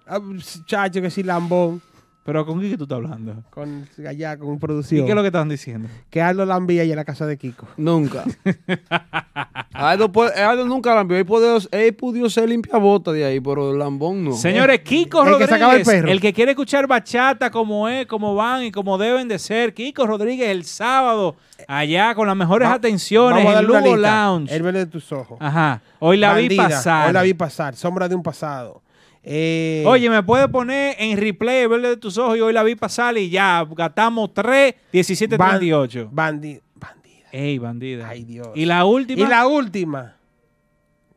Ah, 0.08 0.20
Chacho, 0.66 1.02
que 1.02 1.10
sí, 1.10 1.24
lambón. 1.24 1.82
Pero 2.26 2.46
¿con 2.46 2.58
quién 2.60 2.72
que 2.72 2.78
tú 2.78 2.84
estás 2.84 2.96
hablando? 2.96 3.44
Con 3.50 3.86
allá, 4.08 4.38
con 4.38 4.54
¿Y 4.54 4.58
producción. 4.58 5.06
qué 5.06 5.12
es 5.12 5.16
lo 5.16 5.22
que 5.24 5.28
están 5.28 5.50
diciendo? 5.50 5.90
Que 6.10 6.22
Aldo 6.22 6.46
la 6.46 6.56
envía 6.56 6.84
allá 6.84 6.94
en 6.94 6.96
la 6.96 7.04
casa 7.04 7.26
de 7.26 7.38
Kiko. 7.38 7.68
Nunca. 7.76 8.24
Aldo, 9.74 10.10
puede- 10.12 10.42
Aldo 10.42 10.66
nunca 10.66 10.96
la 10.96 11.02
envió. 11.02 11.18
Él 11.18 11.26
pudo, 11.26 11.58
él 11.72 11.94
pudo 11.96 12.30
ser 12.30 12.48
limpiabota 12.48 13.12
de 13.12 13.26
ahí, 13.26 13.40
pero 13.42 13.74
lambón 13.76 14.24
no. 14.24 14.34
Señores, 14.34 14.80
Kiko 14.82 15.26
El 15.26 15.38
que 15.38 15.48
sacaba 15.48 15.74
el 15.74 15.80
Rodríguez, 15.80 15.88
perro. 16.02 16.12
el 16.14 16.22
que 16.22 16.32
quiere 16.34 16.52
escuchar 16.52 16.88
bachata 16.88 17.52
como 17.52 17.90
es, 17.90 18.06
como 18.08 18.36
van 18.36 18.64
y 18.64 18.72
como 18.72 18.98
deben 18.98 19.28
de 19.28 19.38
ser. 19.40 19.74
Kiko 19.74 20.06
Rodríguez 20.08 20.50
el 20.50 20.64
sábado, 20.64 21.36
allá 21.68 22.14
con 22.16 22.28
las 22.28 22.36
mejores 22.38 22.70
Va- 22.70 22.74
atenciones 22.76 23.46
en 23.46 23.66
Lugo. 23.66 23.98
Lounge. 23.98 24.54
El 24.56 24.62
verde 24.64 24.80
de 24.80 24.86
tus 24.86 25.12
ojos. 25.12 25.38
Ajá. 25.42 25.82
Hoy 26.00 26.18
la 26.18 26.36
vi 26.36 26.56
pasar. 26.56 27.08
Hoy 27.08 27.14
la 27.14 27.22
vi 27.24 27.34
pasar. 27.34 27.76
Sombra 27.76 28.08
de 28.08 28.16
un 28.16 28.24
pasado. 28.24 28.82
Eh, 29.26 29.84
Oye, 29.88 30.10
me 30.10 30.22
puede 30.22 30.50
poner 30.50 30.96
en 31.00 31.18
replay 31.18 31.62
el 31.64 31.70
verde 31.70 31.90
de 31.90 31.98
tus 31.98 32.18
ojos 32.18 32.38
y 32.38 32.42
hoy 32.42 32.52
la 32.52 32.62
vi 32.64 32.76
pasar 32.76 33.18
y 33.18 33.30
ya 33.30 33.66
gastamos 33.76 34.34
3, 34.34 34.76
17, 34.92 35.38
Ban- 35.38 35.50
38. 35.52 36.10
Bandi 36.12 36.60
bandida. 36.76 37.26
Ey, 37.32 37.58
bandida. 37.58 38.10
Ay, 38.10 38.24
Dios. 38.26 38.50
Y 38.56 38.66
la 38.66 38.84
última. 38.84 39.22
Y 39.22 39.28
la 39.28 39.48
última. 39.48 40.16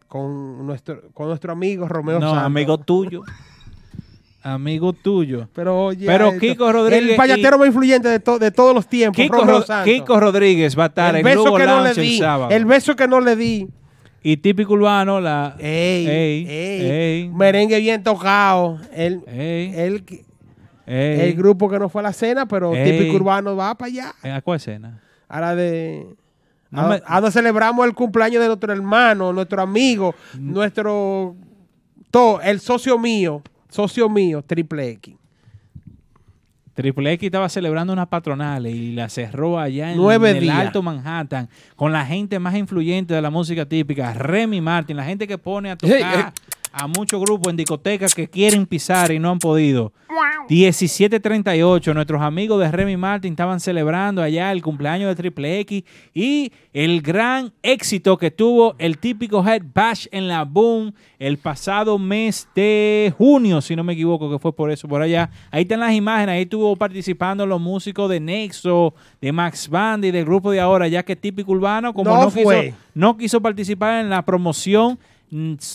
Con 0.06 0.64
nuestro, 0.64 1.02
con 1.12 1.26
nuestro 1.28 1.52
amigo 1.52 1.88
Romeo 1.88 2.20
no, 2.20 2.28
Santos. 2.30 2.46
amigo 2.46 2.78
tuyo. 2.78 3.22
amigo 4.42 4.92
tuyo. 4.92 5.48
Pero 5.52 5.86
oye. 5.86 6.06
Pero 6.06 6.28
esto- 6.28 6.40
Kiko 6.40 6.72
Rodríguez 6.72 7.10
El 7.10 7.16
payatero 7.16 7.58
más 7.58 7.66
influyente 7.66 8.08
de, 8.08 8.20
to- 8.20 8.38
de 8.38 8.52
todos 8.52 8.72
los 8.74 8.86
tiempos. 8.86 9.20
Kiko, 9.20 9.44
Ro- 9.44 9.62
Santos. 9.62 9.92
Kiko 9.92 10.20
Rodríguez 10.20 10.78
va 10.78 10.84
a 10.84 10.86
estar 10.86 11.10
el 11.14 11.20
en 11.20 11.24
beso 11.24 11.44
Lugo 11.44 11.56
que 11.56 11.66
no 11.66 11.82
le 11.82 11.92
di. 11.94 12.12
el 12.14 12.18
sábado. 12.20 12.50
El 12.52 12.64
beso 12.66 12.94
que 12.94 13.08
no 13.08 13.20
le 13.20 13.34
di. 13.34 13.68
Y 14.28 14.38
típico 14.38 14.72
urbano, 14.72 15.20
la. 15.20 15.54
Ey, 15.60 16.06
Ey, 16.08 16.46
ey, 16.48 16.90
ey. 16.90 17.28
Merengue 17.28 17.78
bien 17.78 18.02
tocado. 18.02 18.80
El, 18.92 19.22
el, 19.28 20.04
el 20.86 21.34
grupo 21.34 21.68
que 21.70 21.78
no 21.78 21.88
fue 21.88 22.00
a 22.00 22.04
la 22.04 22.12
cena, 22.12 22.46
pero 22.46 22.72
típico 22.72 23.14
urbano 23.14 23.54
va 23.54 23.76
para 23.76 23.86
allá. 23.88 24.14
¿A 24.36 24.40
cuál 24.40 24.56
escena? 24.56 25.00
Ahora 25.28 25.54
de. 25.54 26.06
No 26.70 26.80
a, 26.80 26.88
me- 26.88 27.02
a 27.06 27.20
donde 27.20 27.30
celebramos 27.30 27.86
el 27.86 27.94
cumpleaños 27.94 28.40
de 28.42 28.48
nuestro 28.48 28.72
hermano, 28.72 29.32
nuestro 29.32 29.62
amigo, 29.62 30.12
Mm. 30.34 30.52
nuestro. 30.52 31.36
Todo, 32.10 32.40
el 32.40 32.58
socio 32.58 32.98
mío, 32.98 33.42
socio 33.68 34.08
mío, 34.08 34.42
Triple 34.42 34.88
X. 34.90 35.14
Triple 36.76 37.12
X 37.12 37.26
estaba 37.26 37.48
celebrando 37.48 37.94
unas 37.94 38.06
patronales 38.08 38.74
y 38.74 38.92
la 38.92 39.08
cerró 39.08 39.58
allá 39.58 39.92
en, 39.92 39.96
Nueve 39.96 40.30
en 40.30 40.36
el 40.36 40.42
días. 40.42 40.58
Alto 40.58 40.82
Manhattan 40.82 41.48
con 41.74 41.90
la 41.90 42.04
gente 42.04 42.38
más 42.38 42.54
influyente 42.54 43.14
de 43.14 43.22
la 43.22 43.30
música 43.30 43.64
típica, 43.64 44.12
Remy 44.12 44.60
Martin, 44.60 44.94
la 44.94 45.04
gente 45.04 45.26
que 45.26 45.38
pone 45.38 45.70
a 45.70 45.76
tocar 45.76 45.96
Hey, 45.96 46.04
hey. 46.14 46.24
A 46.78 46.86
muchos 46.86 47.20
grupos 47.20 47.50
en 47.50 47.56
discotecas 47.56 48.14
que 48.14 48.28
quieren 48.28 48.66
pisar 48.66 49.10
y 49.10 49.18
no 49.18 49.30
han 49.30 49.38
podido. 49.38 49.92
1738, 50.48 51.94
nuestros 51.94 52.22
amigos 52.22 52.60
de 52.60 52.70
Remy 52.70 52.96
Martin 52.96 53.32
estaban 53.32 53.60
celebrando 53.60 54.22
allá 54.22 54.52
el 54.52 54.62
cumpleaños 54.62 55.08
de 55.08 55.14
Triple 55.14 55.60
X 55.60 55.82
y 56.14 56.52
el 56.72 57.02
gran 57.02 57.52
éxito 57.62 58.16
que 58.16 58.30
tuvo 58.30 58.74
el 58.78 58.98
típico 58.98 59.46
Head 59.46 59.62
Bash 59.74 60.06
en 60.12 60.28
la 60.28 60.44
Boom 60.44 60.94
el 61.18 61.38
pasado 61.38 61.98
mes 61.98 62.48
de 62.54 63.12
junio, 63.16 63.60
si 63.60 63.74
no 63.74 63.84
me 63.84 63.94
equivoco, 63.94 64.30
que 64.30 64.38
fue 64.38 64.54
por 64.54 64.70
eso, 64.70 64.86
por 64.86 65.02
allá. 65.02 65.30
Ahí 65.50 65.62
están 65.62 65.80
las 65.80 65.92
imágenes, 65.92 66.34
ahí 66.34 66.42
estuvo 66.42 66.76
participando 66.76 67.46
los 67.46 67.60
músicos 67.60 68.08
de 68.10 68.20
Nexo, 68.20 68.94
de 69.20 69.32
Max 69.32 69.68
Band 69.68 70.04
y 70.04 70.10
del 70.10 70.24
grupo 70.24 70.50
de 70.50 70.60
ahora, 70.60 70.88
ya 70.88 71.02
que 71.02 71.16
típico 71.16 71.52
urbano, 71.52 71.92
como 71.92 72.10
No 72.10 72.22
no, 72.24 72.30
fue. 72.30 72.66
quiso, 72.66 72.76
no 72.94 73.16
quiso 73.16 73.40
participar 73.40 74.00
en 74.02 74.10
la 74.10 74.24
promoción, 74.24 74.98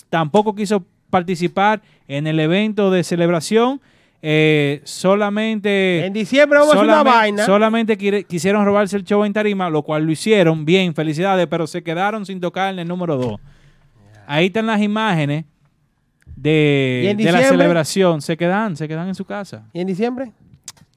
tampoco 0.10 0.56
quiso 0.56 0.86
participar 1.10 1.82
en 2.08 2.28
el 2.28 2.40
evento 2.40 2.90
de 2.92 3.04
celebración. 3.04 3.82
eh, 4.24 4.82
solamente 4.84 6.06
En 6.06 6.14
diciembre 6.14 6.60
vamos 6.60 6.76
a 6.76 6.78
hacer 6.78 6.86
una 6.88 6.98
solamente- 7.00 7.18
vaina. 7.20 7.46
Solamente 7.46 7.98
quisieron 8.28 8.64
robarse 8.66 8.96
el 8.98 9.04
show 9.04 9.24
en 9.26 9.34
tarima, 9.34 9.68
lo 9.70 9.82
cual 9.82 10.06
lo 10.06 10.12
hicieron 10.12 10.64
bien, 10.64 10.94
felicidades, 10.94 11.48
pero 11.48 11.66
se 11.66 11.82
quedaron 11.82 12.24
sin 12.26 12.40
tocar 12.40 12.72
en 12.72 12.80
el 12.80 12.88
número 12.88 13.18
2. 13.18 13.40
Ahí 14.28 14.46
están 14.48 14.68
las 14.68 14.80
imágenes 14.80 15.46
¿Y 16.38 16.42
de, 16.42 17.16
de 17.18 17.32
la 17.32 17.42
celebración. 17.44 18.22
Se 18.22 18.38
quedan, 18.38 18.78
se 18.78 18.88
quedan 18.88 19.08
en 19.08 19.16
su 19.16 19.26
casa. 19.26 19.64
¿Y 19.74 19.80
en 19.82 19.88
diciembre? 19.88 20.32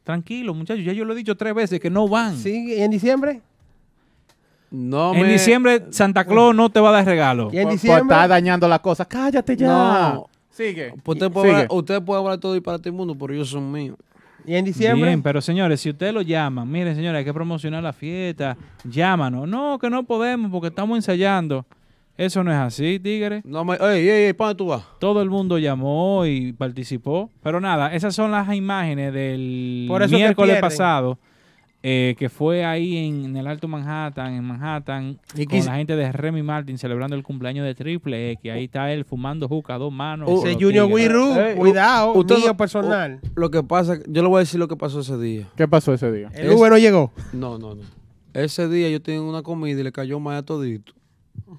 Tranquilo, 0.02 0.52
muchachos, 0.52 0.84
ya 0.84 0.92
yo 0.92 1.04
lo 1.06 1.14
he 1.14 1.16
dicho 1.16 1.34
tres 1.34 1.54
veces 1.54 1.80
que 1.80 1.88
no 1.88 2.06
van. 2.06 2.36
Sí, 2.36 2.74
¿y 2.76 2.82
en 2.82 2.90
diciembre? 2.90 3.40
No 4.74 5.14
en 5.14 5.22
me- 5.22 5.28
diciembre 5.32 5.84
Santa 5.90 6.24
Claus 6.24 6.54
no 6.54 6.68
te 6.70 6.80
va 6.80 6.88
a 6.90 6.92
dar 6.92 7.04
regalo. 7.06 7.50
¿Y 7.52 7.56
en 7.58 7.62
Por- 7.62 7.70
por 7.70 7.72
diciembre? 7.72 8.02
estar 8.14 8.28
dañando 8.28 8.66
la 8.68 8.78
cosa. 8.80 9.04
Cállate 9.04 9.56
ya. 9.56 9.68
No. 9.68 10.26
Sigue. 10.50 10.92
Pues 11.02 11.16
Usted 11.16 11.30
puede, 11.32 11.46
Sigue. 11.48 11.54
hablar, 11.62 11.68
usted 11.78 12.02
puede 12.02 12.20
hablar 12.20 12.38
todo 12.38 12.54
y 12.56 12.60
para 12.60 12.78
todo 12.78 12.88
el 12.88 12.94
mundo, 12.94 13.16
pero 13.18 13.32
ellos 13.34 13.48
son 13.48 13.70
míos. 13.72 13.96
¿Y 14.46 14.54
en 14.56 14.64
diciembre? 14.64 15.06
Bien, 15.08 15.22
pero 15.22 15.40
señores, 15.40 15.80
si 15.80 15.90
ustedes 15.90 16.12
lo 16.12 16.20
llaman, 16.22 16.70
miren, 16.70 16.94
señores, 16.94 17.18
hay 17.20 17.24
que 17.24 17.32
promocionar 17.32 17.82
la 17.82 17.92
fiesta, 17.92 18.56
llámanos. 18.84 19.48
No, 19.48 19.78
que 19.78 19.88
no 19.88 20.04
podemos 20.04 20.50
porque 20.50 20.68
estamos 20.68 20.96
ensayando. 20.96 21.64
Eso 22.16 22.44
no 22.44 22.52
es 22.52 22.56
así, 22.58 23.00
tigre. 23.00 23.42
No 23.44 23.64
me, 23.64 23.74
ey, 23.74 24.08
ey, 24.08 24.24
ey, 24.26 24.32
¿para 24.34 24.48
dónde 24.50 24.58
tú 24.58 24.66
vas? 24.66 24.84
Todo 25.00 25.20
el 25.22 25.30
mundo 25.30 25.58
llamó 25.58 26.24
y 26.26 26.52
participó. 26.52 27.30
Pero 27.42 27.60
nada, 27.60 27.92
esas 27.92 28.14
son 28.14 28.30
las 28.30 28.54
imágenes 28.54 29.12
del 29.12 29.86
Por 29.88 30.02
eso 30.02 30.14
miércoles 30.14 30.60
pasado, 30.60 31.18
eh, 31.86 32.14
que 32.18 32.30
fue 32.30 32.64
ahí 32.64 32.96
en, 32.96 33.26
en 33.26 33.36
el 33.36 33.46
Alto 33.46 33.68
Manhattan, 33.68 34.32
en 34.32 34.42
Manhattan, 34.42 35.18
Y 35.36 35.44
con 35.44 35.62
la 35.66 35.76
gente 35.76 35.94
de 35.96 36.10
Remy 36.10 36.42
Martin 36.42 36.78
celebrando 36.78 37.14
el 37.14 37.22
cumpleaños 37.22 37.66
de 37.66 37.74
Triple 37.74 38.30
X. 38.32 38.50
Ahí 38.52 38.64
está 38.64 38.90
él 38.90 39.04
fumando 39.04 39.46
juca 39.48 39.74
a 39.74 39.78
dos 39.78 39.92
manos. 39.92 40.30
Uh, 40.30 40.46
Ese 40.46 40.54
Junior 40.54 40.86
tigres. 40.86 41.10
Wiru, 41.10 41.34
Eh, 41.38 41.54
cuidado, 41.58 42.14
usted 42.14 42.38
mío 42.38 42.56
personal. 42.56 43.20
Lo 43.34 43.50
que 43.50 43.62
pasa, 43.62 43.98
yo 44.08 44.22
le 44.22 44.28
voy 44.28 44.38
a 44.38 44.40
decir 44.40 44.58
lo 44.58 44.66
que 44.66 44.76
pasó 44.76 45.00
ese 45.00 45.18
día. 45.18 45.46
¿Qué 45.56 45.68
pasó 45.68 45.92
ese 45.92 46.10
día? 46.10 46.30
El 46.34 46.52
Uber 46.52 46.70
no 46.72 46.78
llegó. 46.78 47.12
No, 47.34 47.58
no, 47.58 47.74
no. 47.74 47.82
Ese 48.32 48.66
día 48.68 48.88
yo 48.88 49.02
tenía 49.02 49.20
una 49.20 49.42
comida 49.42 49.78
y 49.78 49.84
le 49.84 49.92
cayó 49.92 50.18
más 50.18 50.38
a 50.38 50.42
todito. 50.42 50.94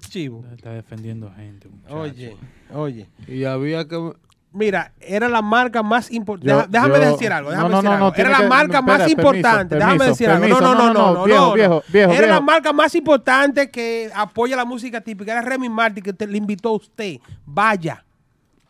Chivo. 0.08 0.44
Está 0.52 0.72
defendiendo 0.72 1.30
gente. 1.36 1.68
muchacho. 1.68 1.96
Oye, 2.00 2.36
oye. 2.74 3.06
Y 3.28 3.44
había 3.44 3.86
que... 3.86 4.12
Mira, 4.56 4.92
era 5.00 5.28
la 5.28 5.42
marca 5.42 5.82
más 5.82 6.10
importante. 6.10 6.66
Déjame 6.70 6.94
yo- 6.98 7.10
decir 7.12 7.30
algo. 7.30 7.50
no, 7.50 7.56
Déjame 7.56 7.68
no, 7.70 7.76
decir 7.76 7.84
no, 7.90 7.92
algo. 7.94 8.06
no, 8.06 8.12
tiene 8.12 8.30
era 8.30 8.38
la 8.38 8.42
que- 8.44 8.48
marca 8.48 8.64
espera, 8.78 8.82
más 8.82 8.98
permiso, 8.98 9.20
importante. 9.20 9.74
déjame 9.74 9.98
permiso, 9.98 10.10
decir 10.12 10.28
algo. 10.30 10.40
permiso. 10.40 10.60
No, 10.62 10.74
no, 10.74 10.86
no, 10.86 10.92
no, 10.94 11.14
no. 11.14 11.24
viejo, 11.24 11.46
no. 11.48 11.52
viejo, 11.54 11.82
viejo, 11.88 12.12
Era 12.12 12.26
la 12.26 12.40
marca 12.40 12.72
más 12.72 12.94
importante 12.94 13.70
que 13.70 14.10
apoya 14.14 14.56
la 14.56 14.64
música 14.64 15.00
típica. 15.02 15.32
Era 15.32 15.42
Remy 15.42 15.68
Martin 15.68 16.02
que 16.02 16.12
te, 16.14 16.26
le 16.26 16.38
invitó 16.38 16.70
a 16.70 16.72
usted. 16.72 17.18
Vaya. 17.44 18.02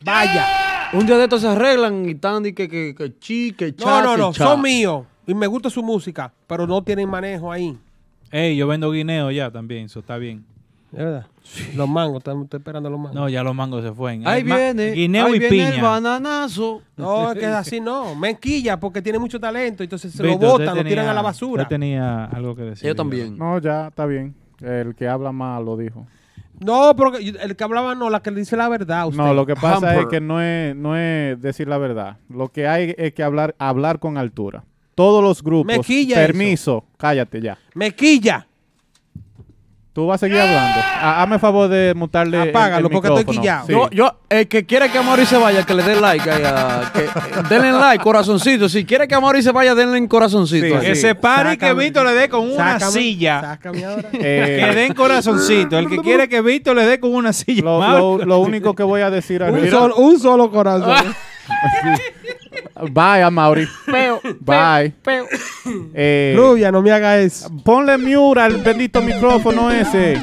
Vaya. 0.05 0.91
Un 0.93 1.07
día 1.07 1.17
de 1.19 1.25
estos 1.25 1.41
se 1.43 1.49
arreglan 1.49 2.05
y 2.07 2.13
están 2.13 2.43
de 2.43 2.55
que, 2.55 2.69
que, 2.69 2.95
que 2.95 3.19
chi, 3.19 3.53
que 3.53 3.75
cha, 3.75 3.87
No, 3.87 4.03
no, 4.03 4.15
que 4.15 4.21
no. 4.23 4.33
cha. 4.33 4.45
Son 4.45 4.63
míos. 4.63 5.05
Y 5.27 5.35
me 5.35 5.47
gusta 5.47 5.71
su 5.71 5.83
música. 5.83 6.33
Pero 6.47 6.67
no 6.67 6.83
tienen 6.83 7.09
manejo 7.09 7.51
ahí. 7.51 7.79
Ey, 8.33 8.57
yo 8.57 8.67
vendo 8.67 8.91
guineo 8.91 9.31
ya 9.31 9.51
también, 9.53 9.87
eso 9.87 10.01
está 10.01 10.17
bien. 10.17 10.45
¿De 10.93 11.05
verdad? 11.05 11.27
Los 11.75 11.89
mangos. 11.89 12.19
Estamos 12.19 12.47
esperando 12.53 12.89
los 12.89 12.99
mangos. 12.99 13.15
No, 13.15 13.29
ya 13.29 13.43
los 13.43 13.55
mangos 13.55 13.83
se 13.85 13.93
fueron. 13.93 14.27
Ahí 14.27 14.39
Hay 14.39 14.45
ma- 14.45 14.57
viene, 14.57 14.91
Guineo 14.93 15.27
ahí 15.27 15.35
y 15.35 15.39
viene 15.39 15.67
el 15.69 15.73
piña. 15.75 15.83
bananazo. 15.83 16.83
No, 16.97 17.33
es 17.33 17.39
que 17.39 17.47
así 17.47 17.81
no. 17.81 18.15
Menquilla 18.15 18.79
porque 18.81 19.03
tiene 19.03 19.19
mucho 19.19 19.39
talento. 19.39 19.83
Entonces 19.83 20.13
se 20.13 20.23
lo 20.23 20.39
botan, 20.39 20.77
lo 20.77 20.85
tiran 20.85 21.09
a 21.09 21.13
la 21.15 21.23
basura. 21.23 21.63
Usted 21.63 21.75
tenía 21.75 22.25
algo 22.27 22.55
que 22.57 22.63
decir. 22.63 22.87
Yo 22.89 22.95
también. 22.95 23.37
No, 23.37 23.59
ya, 23.59 23.89
está 23.89 24.07
bien. 24.07 24.35
El 24.61 24.95
que 24.95 25.07
habla 25.09 25.33
mal 25.33 25.65
lo 25.65 25.77
dijo. 25.77 26.07
No, 26.59 26.95
pero 26.97 27.13
que- 27.13 27.29
el 27.29 27.55
que 27.55 27.65
hablaba 27.65 27.95
no, 27.95 28.09
la 28.09 28.21
que 28.21 28.31
le 28.31 28.39
dice 28.41 28.57
la 28.57 28.69
verdad. 28.69 29.07
Usted. 29.07 29.19
No, 29.23 29.35
lo 29.35 29.45
que 29.45 29.55
pasa 29.57 30.01
es 30.01 30.07
que 30.07 30.21
no 30.21 30.41
es, 30.41 30.75
no 30.75 30.97
es 30.97 31.41
decir 31.43 31.69
la 31.69 31.77
verdad. 31.77 32.17
Lo 32.31 32.49
que 32.51 32.67
hay 32.67 32.95
es 32.97 33.13
que 33.13 33.23
hablar, 33.23 33.55
hablar 33.59 33.99
con 33.99 34.17
altura. 34.17 34.65
Todos 34.95 35.23
los 35.23 35.43
grupos. 35.43 35.77
Mequilla 35.77 36.17
permiso, 36.17 36.85
cállate 36.97 37.43
ya. 37.43 37.59
Mequilla. 37.75 38.47
Tú 39.97 40.07
vas 40.07 40.23
a 40.23 40.27
seguir 40.27 40.39
hablando. 40.39 40.79
Ha- 41.01 41.23
Hazme 41.23 41.39
favor 41.39 41.69
de 41.71 41.95
mutarle. 41.95 42.43
el- 42.43 42.49
Apágalo, 42.51 42.89
el 42.89 42.93
porque 42.93 43.09
estoy 43.09 43.25
quillado. 43.25 43.67
Sí. 43.67 43.73
Yo, 43.73 43.89
yo, 43.89 44.15
el 44.29 44.47
que 44.47 44.67
quiere 44.67 44.91
que 44.91 44.99
Amaury 44.99 45.25
se 45.25 45.39
vaya, 45.39 45.65
que 45.65 45.73
le 45.73 45.83
dé 45.83 45.99
like. 45.99 46.31
ahí 46.31 46.43
a- 46.45 46.93
que, 46.93 47.09
denle 47.49 47.73
like, 47.73 48.05
corazoncito. 48.05 48.69
Si 48.69 48.85
quiere 48.85 49.09
que 49.09 49.15
Amaury 49.15 49.43
se 49.43 49.53
vaya, 49.53 49.75
denle 49.75 49.97
en 49.97 50.07
corazoncito. 50.07 50.81
Sí. 50.81 50.87
Que 50.87 50.95
se 50.97 51.15
pare 51.15 51.55
y 51.55 51.57
que. 51.57 51.73
Víctor 51.73 52.05
le 52.05 52.13
dé 52.13 52.29
con 52.29 52.43
una 52.43 52.75
Sácame, 52.79 52.93
silla. 52.93 53.41
Sácame 53.41 53.85
ahora. 53.87 54.09
Eh, 54.13 54.67
Que 54.69 54.75
den 54.79 54.93
corazoncito. 54.93 55.79
El 55.79 55.89
que 55.89 55.97
quiere 56.03 56.29
que 56.29 56.43
Víctor 56.43 56.77
le 56.77 56.85
dé 56.85 57.01
con 57.01 57.15
una 57.15 57.33
silla. 57.33 57.63
lo, 57.65 57.79
Marco. 57.79 58.19
lo- 58.19 58.25
lo 58.27 58.39
único 58.41 58.75
que 58.75 58.83
voy 58.83 59.01
a 59.01 59.09
decir 59.11 59.43
al 59.43 59.55
un, 59.55 59.71
solo, 59.71 59.97
un 59.97 60.21
solo 60.21 60.51
corazón. 60.51 60.95
Bye, 62.91 63.23
Amaury. 63.23 63.67
Bye. 64.41 64.95
Eh, 65.95 66.35
Rubia, 66.37 66.71
no 66.71 66.83
me 66.83 66.93
haga 66.93 67.19
eso. 67.19 67.51
Ponle 67.65 67.97
mute 67.99 68.41
al 68.41 68.57
bendito 68.59 69.01
micrófono 69.01 69.71
ese. 69.71 70.21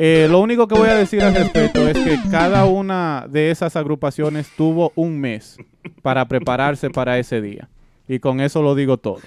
Eh, 0.00 0.28
lo 0.30 0.38
único 0.38 0.68
que 0.68 0.76
voy 0.76 0.88
a 0.88 0.94
decir 0.94 1.22
al 1.22 1.34
respecto 1.34 1.88
es 1.88 1.98
que 1.98 2.18
cada 2.30 2.66
una 2.66 3.26
de 3.28 3.50
esas 3.50 3.74
agrupaciones 3.74 4.48
tuvo 4.56 4.92
un 4.94 5.18
mes 5.18 5.56
para 6.02 6.24
prepararse 6.26 6.88
para 6.88 7.18
ese 7.18 7.40
día. 7.40 7.68
Y 8.06 8.20
con 8.20 8.40
eso 8.40 8.62
lo 8.62 8.74
digo 8.74 8.98
todo. 8.98 9.20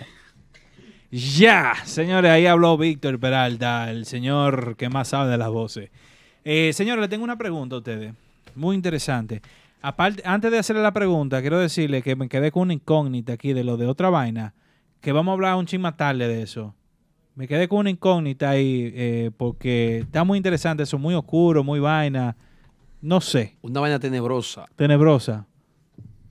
Ya, 1.11 1.73
señores, 1.83 2.31
ahí 2.31 2.45
habló 2.45 2.77
Víctor 2.77 3.19
Peralta, 3.19 3.91
el 3.91 4.05
señor 4.05 4.77
que 4.77 4.87
más 4.87 5.09
sabe 5.09 5.29
de 5.29 5.37
las 5.37 5.49
voces. 5.49 5.89
Eh, 6.45 6.71
señores, 6.73 7.01
le 7.01 7.09
tengo 7.09 7.25
una 7.25 7.37
pregunta 7.37 7.75
a 7.75 7.79
ustedes, 7.79 8.13
muy 8.55 8.75
interesante. 8.77 9.41
Aparte, 9.81 10.21
antes 10.25 10.51
de 10.51 10.59
hacerle 10.59 10.81
la 10.83 10.93
pregunta, 10.93 11.41
quiero 11.41 11.57
decirle 11.59 12.01
que 12.01 12.15
me 12.15 12.29
quedé 12.29 12.51
con 12.51 12.63
una 12.63 12.73
incógnita 12.73 13.33
aquí 13.33 13.53
de 13.53 13.63
lo 13.63 13.77
de 13.77 13.87
otra 13.87 14.09
vaina, 14.09 14.53
que 14.99 15.11
vamos 15.11 15.31
a 15.31 15.33
hablar 15.33 15.55
un 15.55 15.65
chin 15.65 15.81
más 15.81 15.97
tarde 15.97 16.27
de 16.27 16.43
eso. 16.43 16.75
Me 17.35 17.47
quedé 17.47 17.67
con 17.67 17.79
una 17.79 17.89
incógnita 17.89 18.49
ahí 18.51 18.91
eh, 18.93 19.31
porque 19.37 19.99
está 19.99 20.23
muy 20.23 20.37
interesante 20.37 20.83
eso, 20.83 20.99
muy 20.99 21.15
oscuro, 21.15 21.63
muy 21.63 21.79
vaina. 21.79 22.35
No 23.01 23.19
sé, 23.21 23.57
Una 23.61 23.79
vaina 23.79 23.99
tenebrosa. 23.99 24.67
tenebrosa. 24.75 25.47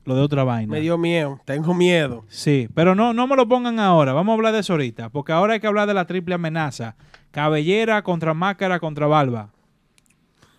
Lo 0.04 0.14
de 0.14 0.22
otra 0.22 0.44
vaina. 0.44 0.70
Me 0.72 0.80
dio 0.80 0.96
miedo, 0.96 1.40
tengo 1.44 1.74
miedo. 1.74 2.24
Sí, 2.28 2.68
pero 2.74 2.94
no, 2.94 3.12
no 3.12 3.26
me 3.26 3.36
lo 3.36 3.48
pongan 3.48 3.80
ahora. 3.80 4.12
Vamos 4.12 4.32
a 4.32 4.36
hablar 4.36 4.52
de 4.52 4.60
eso 4.60 4.72
ahorita. 4.72 5.10
Porque 5.10 5.32
ahora 5.32 5.54
hay 5.54 5.60
que 5.60 5.66
hablar 5.66 5.86
de 5.88 5.94
la 5.94 6.06
triple 6.06 6.34
amenaza. 6.36 6.96
Cabellera 7.32 8.02
contra 8.02 8.32
máscara 8.32 8.80
contra 8.80 9.06
barba. 9.06 9.50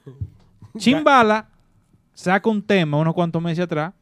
Chimbala 0.78 1.50
saca 2.22 2.50
un 2.50 2.62
tema 2.62 2.98
unos 2.98 3.16
cuantos 3.16 3.42
meses 3.42 3.64
atrás. 3.64 3.94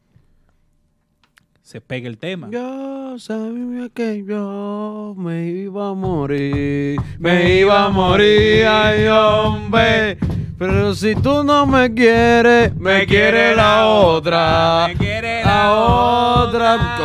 Se 1.62 1.80
pega 1.80 2.08
el 2.08 2.18
tema. 2.18 2.48
Yo 2.50 3.18
sabía 3.18 3.88
que 3.94 4.24
yo 4.26 5.14
me 5.16 5.46
iba 5.46 5.90
a 5.90 5.94
morir, 5.94 7.00
me 7.18 7.58
iba 7.58 7.86
a 7.86 7.88
morir, 7.88 8.66
ay 8.66 9.06
hombre. 9.06 10.18
Pero 10.58 10.94
si 10.94 11.14
tú 11.14 11.42
no 11.42 11.64
me 11.64 11.94
quieres, 11.94 12.76
me 12.76 13.06
quiere 13.06 13.56
la 13.56 13.86
otra. 13.86 14.88
Me 14.88 14.96
quiere 14.96 15.42
la 15.42 15.72
otra. 15.72 16.98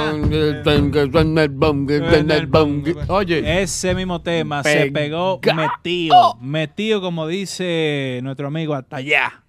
Oye, 3.08 3.62
Ese 3.62 3.96
mismo 3.96 4.22
tema 4.22 4.64
se 4.64 4.92
pegó 4.92 5.40
metido. 5.56 6.38
Metido, 6.42 7.00
como 7.00 7.28
dice 7.28 8.20
nuestro 8.24 8.48
amigo, 8.48 8.74
hasta 8.74 8.98
allá. 8.98 9.45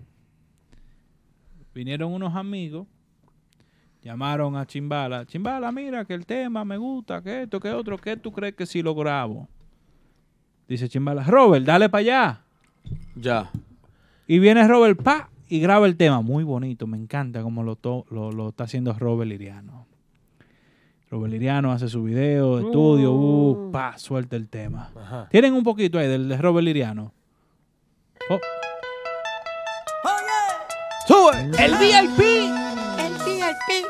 Vinieron 1.77 2.11
unos 2.11 2.35
amigos, 2.35 2.87
llamaron 4.01 4.57
a 4.57 4.65
Chimbala. 4.65 5.27
Chimbala, 5.27 5.71
mira 5.71 6.07
que 6.07 6.15
el 6.15 6.25
tema 6.25 6.65
me 6.65 6.79
gusta, 6.79 7.21
que 7.21 7.43
esto, 7.43 7.61
que 7.61 7.71
otro, 7.71 7.99
que 7.99 8.17
tú 8.17 8.33
crees 8.33 8.55
que 8.55 8.65
si 8.65 8.81
lo 8.81 8.95
grabo. 8.95 9.47
Dice 10.67 10.89
Chimbala, 10.89 11.23
Robert, 11.25 11.67
dale 11.67 11.91
para 11.91 12.01
allá. 12.01 12.41
ya. 13.15 13.51
Y 14.27 14.39
viene 14.39 14.67
Robert, 14.67 15.03
pa, 15.03 15.29
y 15.51 15.61
graba 15.61 15.87
el 15.87 15.99
tema. 15.99 16.23
Muy 16.23 16.45
bonito, 16.45 16.87
me 16.87 16.97
encanta 16.97 17.43
como 17.43 17.63
lo, 17.63 17.79
lo, 18.09 18.33
lo 18.33 18.49
está 18.49 18.65
haciendo 18.65 18.95
Robert 18.95 19.29
Liriano. 19.29 19.87
Robert 21.11 21.31
Liriano 21.31 21.73
hace 21.73 21.91
su 21.91 22.05
video, 22.05 22.59
estudio, 22.59 23.13
uh, 23.13 23.71
pa, 23.71 23.99
suelta 23.99 24.35
el 24.37 24.49
tema. 24.49 24.93
Ajá. 24.97 25.29
Tienen 25.31 25.53
un 25.53 25.63
poquito 25.63 25.99
ahí 25.99 26.09
del 26.09 26.27
de 26.27 26.39
Robert 26.39 26.65
Liriano. 26.65 27.13
Oh, 28.31 28.39
¡Sube! 31.07 31.51
el 31.59 31.77
VIP. 31.77 32.21
El 32.99 33.15
VIP. 33.25 33.87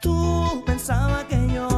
Tú 0.00 0.62
pensabas 0.66 1.24
que 1.24 1.38
yo 1.54 1.68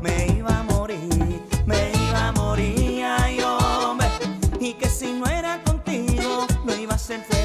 me 0.00 0.26
iba 0.26 0.58
a 0.58 0.62
morir, 0.64 1.42
me 1.66 1.92
iba 2.08 2.28
a 2.28 2.32
morir, 2.32 3.04
ay 3.04 3.40
hombre. 3.40 4.08
Y 4.58 4.74
que 4.74 4.88
si 4.88 5.12
no 5.12 5.26
era 5.26 5.62
contigo, 5.62 6.46
no 6.64 6.74
iba 6.74 6.94
a 6.94 6.98
ser 6.98 7.20
feliz, 7.22 7.41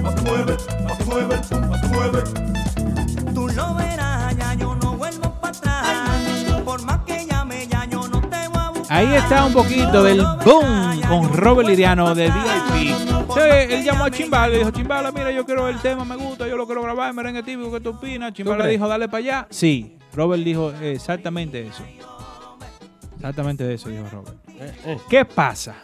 mueve 0.00 0.52
el 0.52 0.58
pum, 0.58 0.86
así 0.86 1.04
mueve, 1.04 1.34
así 1.34 1.34
mueve 1.34 1.34
el 1.34 1.40
pum, 1.42 1.72
así 1.72 1.86
mueve. 1.88 3.34
Tú 3.34 3.48
lo 3.48 3.74
verás, 3.74 4.36
ya 4.36 4.54
yo 4.54 4.74
no 4.76 4.96
vuelvo 4.96 5.32
para 5.40 5.56
atrás. 5.56 6.62
Por 6.64 6.82
más 6.84 7.00
que 7.04 7.26
llame, 7.26 7.66
ya 7.68 7.84
yo 7.86 8.06
no 8.08 8.20
te 8.20 8.48
voy 8.48 8.58
a 8.58 8.70
buscar. 8.70 8.96
Ahí 8.96 9.14
está 9.14 9.44
un 9.44 9.52
poquito 9.52 10.02
del 10.02 10.22
boom 10.44 11.00
con 11.08 11.32
Robert 11.34 11.68
Liriano 11.68 12.14
de 12.14 12.26
VIP. 12.30 12.94
Sí, 13.34 13.40
él 13.40 13.84
llamó 13.84 14.04
a 14.04 14.10
Chimbala 14.10 14.54
y 14.54 14.58
dijo, 14.58 14.70
Chimbala, 14.70 15.12
mira, 15.12 15.30
yo 15.30 15.44
quiero 15.44 15.68
el 15.68 15.78
tema, 15.78 16.04
me 16.04 16.16
gusta, 16.16 16.46
yo 16.48 16.56
lo 16.56 16.66
quiero 16.66 16.82
grabar, 16.82 17.12
merengue 17.14 17.42
típico, 17.42 17.70
¿qué 17.72 17.80
tú 17.80 17.90
opinas? 17.90 18.32
Chimbala 18.32 18.64
crees? 18.64 18.72
dijo, 18.78 18.88
dale 18.88 19.06
para 19.08 19.18
allá. 19.18 19.46
Sí, 19.50 19.96
Robert 20.14 20.42
dijo 20.42 20.72
exactamente 20.82 21.66
eso. 21.66 21.82
Exactamente 23.16 23.72
eso 23.72 23.88
dijo 23.88 24.04
Robert. 24.10 24.36
Eh, 24.60 24.98
¿Qué 25.08 25.24
pasa? 25.24 25.74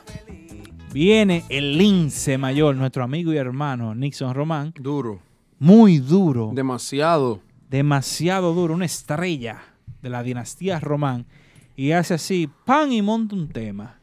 Viene 0.94 1.44
el 1.48 1.76
lince 1.76 2.38
mayor, 2.38 2.76
nuestro 2.76 3.02
amigo 3.02 3.32
y 3.32 3.36
hermano 3.36 3.96
Nixon 3.96 4.32
Román, 4.32 4.72
Duro. 4.78 5.18
muy 5.58 5.98
duro, 5.98 6.52
Demasiado. 6.54 7.40
demasiado 7.68 8.54
duro, 8.54 8.74
una 8.74 8.84
estrella 8.84 9.60
de 10.02 10.08
la 10.10 10.22
dinastía 10.22 10.78
Román, 10.78 11.26
y 11.74 11.90
hace 11.90 12.14
así, 12.14 12.48
pan 12.64 12.92
y 12.92 13.02
monta 13.02 13.34
un 13.34 13.48
tema. 13.48 13.98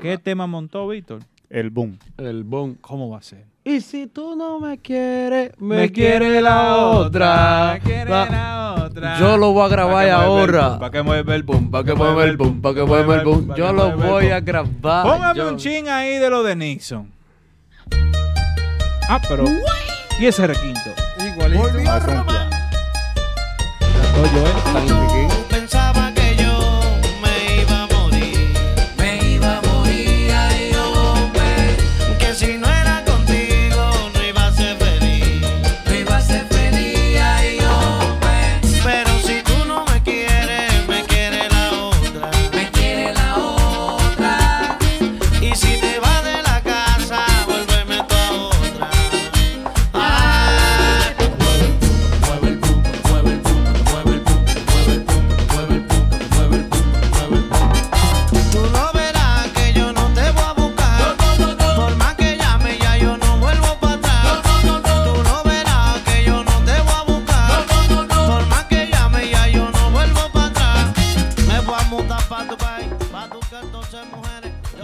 ¿Qué 0.00 0.16
tema 0.16 0.46
montó 0.46 0.86
Víctor? 0.86 1.24
El 1.50 1.70
boom. 1.70 1.98
El 2.16 2.44
bon. 2.44 2.74
¿Cómo 2.80 3.08
va 3.10 3.18
a 3.18 3.22
ser? 3.22 3.44
Y 3.64 3.80
si 3.80 4.08
tú 4.08 4.34
no 4.34 4.58
me 4.58 4.78
quieres, 4.78 5.52
me, 5.58 5.76
Me 5.76 5.92
quiere 5.92 6.40
la 6.40 6.76
otra. 6.78 7.74
me 7.74 7.80
quiere 7.80 8.10
la 8.10 8.74
otra. 8.86 9.18
Yo 9.20 9.36
lo 9.36 9.52
voy 9.52 9.64
a 9.64 9.68
grabar 9.68 10.10
ahora. 10.10 10.78
Para 10.80 10.90
que 10.90 11.02
mueva 11.02 11.34
el 11.36 11.44
boom, 11.44 11.70
Pa' 11.70 11.84
que 11.84 11.94
mueva 11.94 12.24
el 12.24 12.36
boom, 12.36 12.60
pa' 12.60 12.74
que 12.74 12.82
mueva 12.82 13.14
el 13.14 13.24
boom. 13.24 13.54
Yo 13.54 13.72
lo 13.72 13.96
voy 13.96 14.30
a 14.30 14.40
grabar. 14.40 15.04
Póngame 15.06 15.38
yo- 15.38 15.48
un 15.48 15.56
ching 15.58 15.88
ahí 15.88 16.18
de 16.18 16.28
lo 16.28 16.42
de 16.42 16.56
Nixon. 16.56 17.08
Ah, 19.08 19.20
pero. 19.28 19.44
¿Y 20.18 20.26
ese 20.26 20.44
requinto? 20.46 20.80
Igualito. 21.24 21.68
Es 21.68 21.74
un 21.74 21.82
plan. 22.24 22.50
Oye, 24.22 24.42
¿eh? 24.44 25.41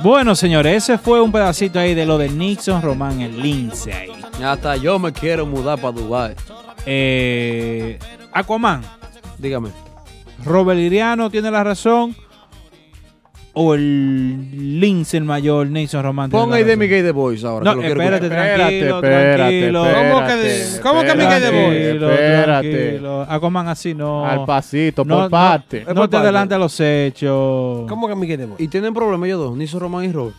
Bueno, 0.02 0.34
señores, 0.36 0.84
ese 0.84 0.98
fue 0.98 1.20
un 1.20 1.32
pedacito 1.32 1.78
ahí 1.78 1.94
de 1.94 2.06
lo 2.06 2.18
de 2.18 2.28
Nixon 2.28 2.82
Román, 2.82 3.20
el 3.20 3.40
lince 3.40 3.92
ahí. 3.92 4.10
Hasta 4.42 4.76
yo 4.76 4.98
me 4.98 5.12
quiero 5.12 5.44
mudar 5.44 5.80
para 5.80 5.92
Dubai. 5.92 6.34
Eh, 6.86 7.98
Aquaman, 8.32 8.82
Dígame. 9.38 9.70
Robert 10.44 10.78
Liriano 10.78 11.30
tiene 11.30 11.50
la 11.50 11.64
razón. 11.64 12.14
O 13.60 13.74
el 13.74 14.78
lince 14.80 15.16
el 15.16 15.24
mayor, 15.24 15.66
Nixon 15.66 16.02
Román. 16.04 16.30
Ponga 16.30 16.56
ahí 16.56 16.62
de 16.62 16.68
razón? 16.70 16.78
mi 16.78 16.86
gay 16.86 17.02
de 17.02 17.10
boys 17.10 17.42
ahora. 17.42 17.64
No, 17.64 17.80
que 17.80 17.88
lo 17.88 18.00
espérate, 18.00 18.26
Espérate, 18.26 18.56
tranquilo. 18.56 18.96
espérate, 19.04 19.72
¿Cómo 20.08 20.26
que 20.26 20.32
espérate, 20.32 20.74
de- 20.74 20.80
cómo 20.80 21.00
que 21.02 21.14
mi 21.16 21.24
gay 21.24 21.40
de 21.40 21.50
boy? 21.50 21.76
Tranquilo, 21.82 22.12
Espérate. 22.12 23.32
Aquaman 23.34 23.68
así 23.68 23.94
no. 23.94 24.24
Al 24.24 24.44
pasito, 24.44 25.04
no, 25.04 25.22
por 25.22 25.30
parte. 25.30 25.84
No, 25.88 25.94
no 25.94 26.08
te 26.08 26.16
adelantes 26.16 26.54
a 26.54 26.58
los 26.58 26.78
hechos. 26.80 27.88
¿Cómo 27.88 28.06
que 28.08 28.14
Miguel 28.14 28.38
de 28.38 28.46
Boy? 28.46 28.56
Y 28.60 28.68
tienen 28.68 28.94
problemas 28.94 29.26
ellos 29.26 29.40
dos, 29.40 29.56
Niso 29.56 29.78
Román 29.80 30.04
y 30.04 30.12
Robert. 30.12 30.36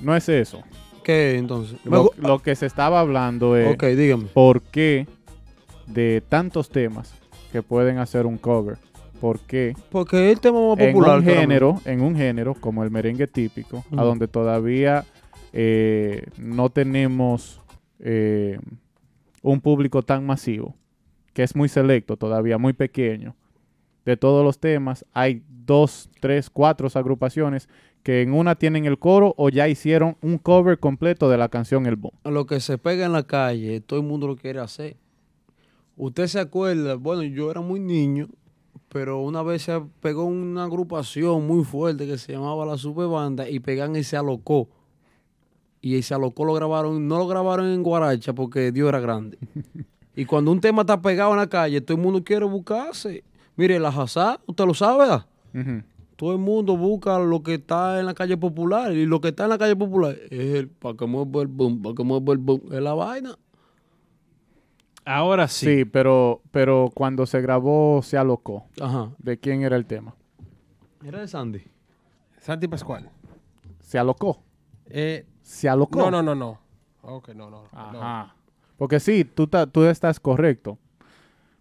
No 0.00 0.16
es 0.16 0.28
eso. 0.28 0.62
¿Qué 1.04 1.36
entonces? 1.36 1.76
Lo 1.84 2.38
que 2.38 2.54
se 2.56 2.64
estaba 2.66 3.00
hablando 3.00 3.56
es 3.56 3.74
Ok, 3.74 3.84
dígame. 3.84 4.24
por 4.32 4.62
qué 4.62 5.06
de 5.86 6.22
tantos 6.26 6.70
temas 6.70 7.12
que 7.52 7.62
pueden 7.62 7.98
hacer 7.98 8.24
un 8.26 8.38
cover, 8.38 8.78
por 9.20 9.38
qué 9.40 9.74
Porque 9.90 10.30
es 10.30 10.36
el 10.36 10.40
tema 10.40 10.58
más 10.60 10.78
en 10.78 10.92
popular. 10.92 11.18
un 11.18 11.24
para 11.24 11.34
mí. 11.34 11.40
género, 11.40 11.80
en 11.84 12.00
un 12.00 12.16
género 12.16 12.54
como 12.54 12.82
el 12.82 12.90
merengue 12.90 13.26
típico, 13.26 13.84
a 13.96 14.02
donde 14.02 14.26
todavía 14.28 15.04
eh, 15.52 16.24
no 16.38 16.70
tenemos 16.70 17.60
eh, 17.98 18.58
un 19.42 19.60
público 19.60 20.02
tan 20.02 20.24
masivo, 20.26 20.74
que 21.32 21.42
es 21.42 21.54
muy 21.54 21.68
selecto 21.68 22.16
todavía, 22.16 22.58
muy 22.58 22.72
pequeño, 22.72 23.36
de 24.04 24.16
todos 24.16 24.44
los 24.44 24.58
temas, 24.58 25.04
hay 25.12 25.42
dos, 25.48 26.08
tres, 26.20 26.50
cuatro 26.50 26.88
agrupaciones 26.94 27.68
que 28.02 28.22
en 28.22 28.32
una 28.32 28.54
tienen 28.54 28.86
el 28.86 28.98
coro 28.98 29.34
o 29.36 29.50
ya 29.50 29.68
hicieron 29.68 30.16
un 30.22 30.38
cover 30.38 30.78
completo 30.78 31.28
de 31.28 31.36
la 31.36 31.48
canción 31.50 31.84
El 31.86 31.96
Boom. 31.96 32.12
Lo 32.24 32.46
que 32.46 32.58
se 32.60 32.78
pega 32.78 33.04
en 33.04 33.12
la 33.12 33.24
calle, 33.24 33.80
todo 33.82 34.00
el 34.00 34.06
mundo 34.06 34.26
lo 34.26 34.36
quiere 34.36 34.58
hacer. 34.60 34.96
Usted 35.96 36.26
se 36.28 36.40
acuerda, 36.40 36.94
bueno, 36.94 37.22
yo 37.24 37.50
era 37.50 37.60
muy 37.60 37.78
niño, 37.78 38.28
pero 38.92 39.20
una 39.20 39.42
vez 39.42 39.62
se 39.62 39.80
pegó 40.00 40.24
una 40.24 40.64
agrupación 40.64 41.46
muy 41.46 41.64
fuerte 41.64 42.06
que 42.06 42.18
se 42.18 42.32
llamaba 42.32 42.66
La 42.66 42.76
Superbanda 42.76 43.48
y 43.48 43.60
pegan 43.60 43.94
y 43.94 44.02
se 44.02 44.16
alocó. 44.16 44.68
Y 45.80 45.96
ese 45.96 46.12
alocó 46.12 46.44
lo 46.44 46.52
grabaron, 46.54 47.06
no 47.06 47.18
lo 47.18 47.26
grabaron 47.28 47.66
en 47.66 47.82
Guaracha 47.82 48.34
porque 48.34 48.72
Dios 48.72 48.88
era 48.88 48.98
grande. 48.98 49.38
y 50.16 50.24
cuando 50.24 50.50
un 50.50 50.60
tema 50.60 50.82
está 50.82 51.00
pegado 51.00 51.30
en 51.30 51.38
la 51.38 51.46
calle, 51.46 51.80
todo 51.80 51.96
el 51.96 52.02
mundo 52.02 52.22
quiere 52.24 52.44
buscarse. 52.44 53.22
Mire, 53.56 53.78
la 53.78 53.88
Hazá, 53.88 54.40
usted 54.46 54.66
lo 54.66 54.74
sabe, 54.74 54.98
¿verdad? 54.98 55.26
Todo 56.16 56.32
el 56.32 56.38
mundo 56.38 56.76
busca 56.76 57.18
lo 57.18 57.42
que 57.42 57.54
está 57.54 58.00
en 58.00 58.06
la 58.06 58.14
calle 58.14 58.36
popular. 58.36 58.92
Y 58.92 59.06
lo 59.06 59.20
que 59.20 59.28
está 59.28 59.44
en 59.44 59.50
la 59.50 59.58
calle 59.58 59.76
popular 59.76 60.16
es 60.30 60.54
el 60.54 60.68
para 60.68 60.96
que 60.96 61.06
mueva 61.06 61.42
el 61.42 61.48
boom, 61.48 61.80
para 61.80 61.94
que 61.94 62.02
mueva 62.02 62.32
el 62.32 62.38
boom. 62.38 62.60
Es 62.72 62.82
la 62.82 62.92
vaina. 62.92 63.38
Ahora 65.04 65.48
sí. 65.48 65.66
Sí, 65.66 65.84
pero, 65.84 66.42
pero 66.50 66.90
cuando 66.94 67.26
se 67.26 67.40
grabó 67.40 68.00
se 68.02 68.16
alocó. 68.16 68.66
Ajá. 68.80 69.10
¿De 69.18 69.38
quién 69.38 69.62
era 69.62 69.76
el 69.76 69.86
tema? 69.86 70.14
Era 71.04 71.20
de 71.20 71.28
Sandy. 71.28 71.62
Santi 72.38 72.68
Pascual. 72.68 73.10
Se 73.80 73.98
alocó. 73.98 74.42
Eh, 74.86 75.26
Se 75.42 75.68
alocó. 75.68 75.98
no, 75.98 76.10
no, 76.10 76.22
no, 76.22 76.34
no. 76.34 76.58
Ok, 77.02 77.30
no, 77.30 77.50
no. 77.50 77.62
no. 77.72 77.78
Ajá. 77.78 78.34
Porque 78.76 79.00
sí, 79.00 79.24
tú, 79.24 79.46
ta- 79.46 79.66
tú 79.66 79.84
estás 79.84 80.20
correcto. 80.20 80.78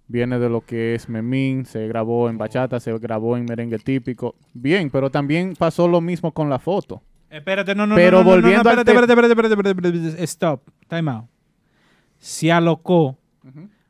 Viene 0.07 0.39
de 0.39 0.49
lo 0.49 0.61
que 0.61 0.95
es 0.95 1.07
Memín, 1.07 1.65
se 1.65 1.87
grabó 1.87 2.29
en 2.29 2.37
bachata, 2.37 2.79
se 2.79 2.97
grabó 2.97 3.37
en 3.37 3.45
merengue 3.45 3.77
típico. 3.77 4.35
Bien, 4.53 4.89
pero 4.89 5.09
también 5.11 5.53
pasó 5.57 5.87
lo 5.87 6.01
mismo 6.01 6.33
con 6.33 6.49
la 6.49 6.59
foto. 6.59 7.01
Espérate, 7.29 7.75
no, 7.75 7.85
no, 7.85 7.93
Pero 7.95 8.17
no, 8.19 8.23
no, 8.23 8.29
no, 8.29 8.35
no, 8.37 8.41
volviendo 8.41 8.69
al 8.69 8.79
espérate, 8.79 8.85
te- 8.85 9.13
espérate, 9.13 9.31
espérate, 9.31 9.53
espérate, 9.53 9.69
espérate, 9.69 9.97
espérate, 10.07 10.23
Stop. 10.23 10.61
Time 10.87 11.11
out. 11.11 11.25
Se 12.17 12.51
alocó. 12.51 13.17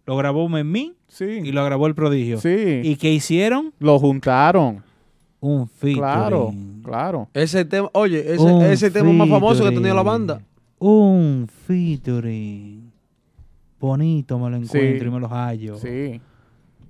Lo 0.06 0.18
grabó 0.18 0.50
Memín 0.50 0.96
y 1.20 1.52
lo 1.52 1.64
grabó 1.66 1.86
el 1.88 1.94
prodigio. 1.96 2.40
Sí. 2.40 2.82
¿Y 2.84 2.96
qué 2.96 3.12
hicieron? 3.12 3.74
Lo 3.80 4.00
juntaron. 4.00 4.84
Un 5.40 5.68
featuring. 5.68 5.98
Claro, 6.02 6.54
claro. 6.84 7.30
Ese 7.34 7.64
tema, 7.64 7.90
oye, 7.94 8.20
ese, 8.34 8.42
Un 8.44 8.64
ese 8.64 8.92
tema 8.92 9.12
más 9.14 9.30
famoso 9.30 9.62
que 9.64 9.70
ha 9.70 9.74
tenido 9.74 9.96
la 9.96 10.04
banda. 10.04 10.42
Un 10.80 11.48
featuring. 11.68 12.92
Bonito 13.80 14.38
me 14.40 14.50
lo 14.50 14.58
Sí. 14.66 14.78
encuentro 14.78 15.08
y 15.08 15.12
me 15.12 15.20
lo 15.20 15.28
hallo. 15.30 15.78
Sí. 15.78 16.20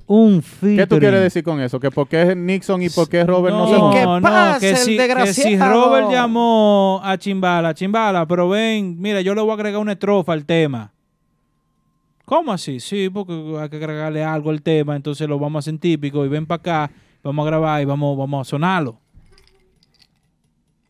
Un 0.07 0.41
featuring. 0.41 0.77
¿Qué 0.77 0.87
tú 0.87 0.97
quieres 0.97 1.21
decir 1.21 1.43
con 1.43 1.61
eso? 1.61 1.79
¿Que 1.79 1.91
por 1.91 2.07
qué 2.07 2.35
Nixon 2.35 2.81
y 2.81 2.89
por 2.89 3.07
qué 3.07 3.23
Robert 3.23 3.55
no, 3.55 3.67
se 3.67 3.73
No, 3.73 3.91
juntan? 3.91 4.21
no, 4.23 4.59
que 4.59 4.75
si, 4.75 4.97
que 4.97 5.33
si 5.33 5.55
Robert 5.57 6.09
llamó 6.09 6.99
a 7.03 7.15
Chimbala, 7.17 7.75
Chimbala, 7.75 8.25
pero 8.27 8.49
ven, 8.49 8.95
mira, 8.99 9.21
yo 9.21 9.35
le 9.35 9.41
voy 9.41 9.51
a 9.51 9.53
agregar 9.53 9.79
una 9.79 9.91
estrofa 9.91 10.33
al 10.33 10.45
tema. 10.45 10.91
¿Cómo 12.29 12.53
así? 12.53 12.79
Sí, 12.79 13.09
porque 13.09 13.33
hay 13.59 13.69
que 13.69 13.77
agregarle 13.77 14.23
algo 14.23 14.51
al 14.51 14.61
tema, 14.61 14.95
entonces 14.95 15.27
lo 15.27 15.39
vamos 15.39 15.55
a 15.55 15.59
hacer 15.67 15.79
típico 15.79 16.23
y 16.23 16.29
ven 16.29 16.45
para 16.45 16.59
acá, 16.59 16.91
vamos 17.23 17.43
a 17.43 17.49
grabar 17.49 17.81
y 17.81 17.85
vamos, 17.85 18.15
vamos 18.15 18.47
a 18.47 18.49
sonarlo. 18.51 18.99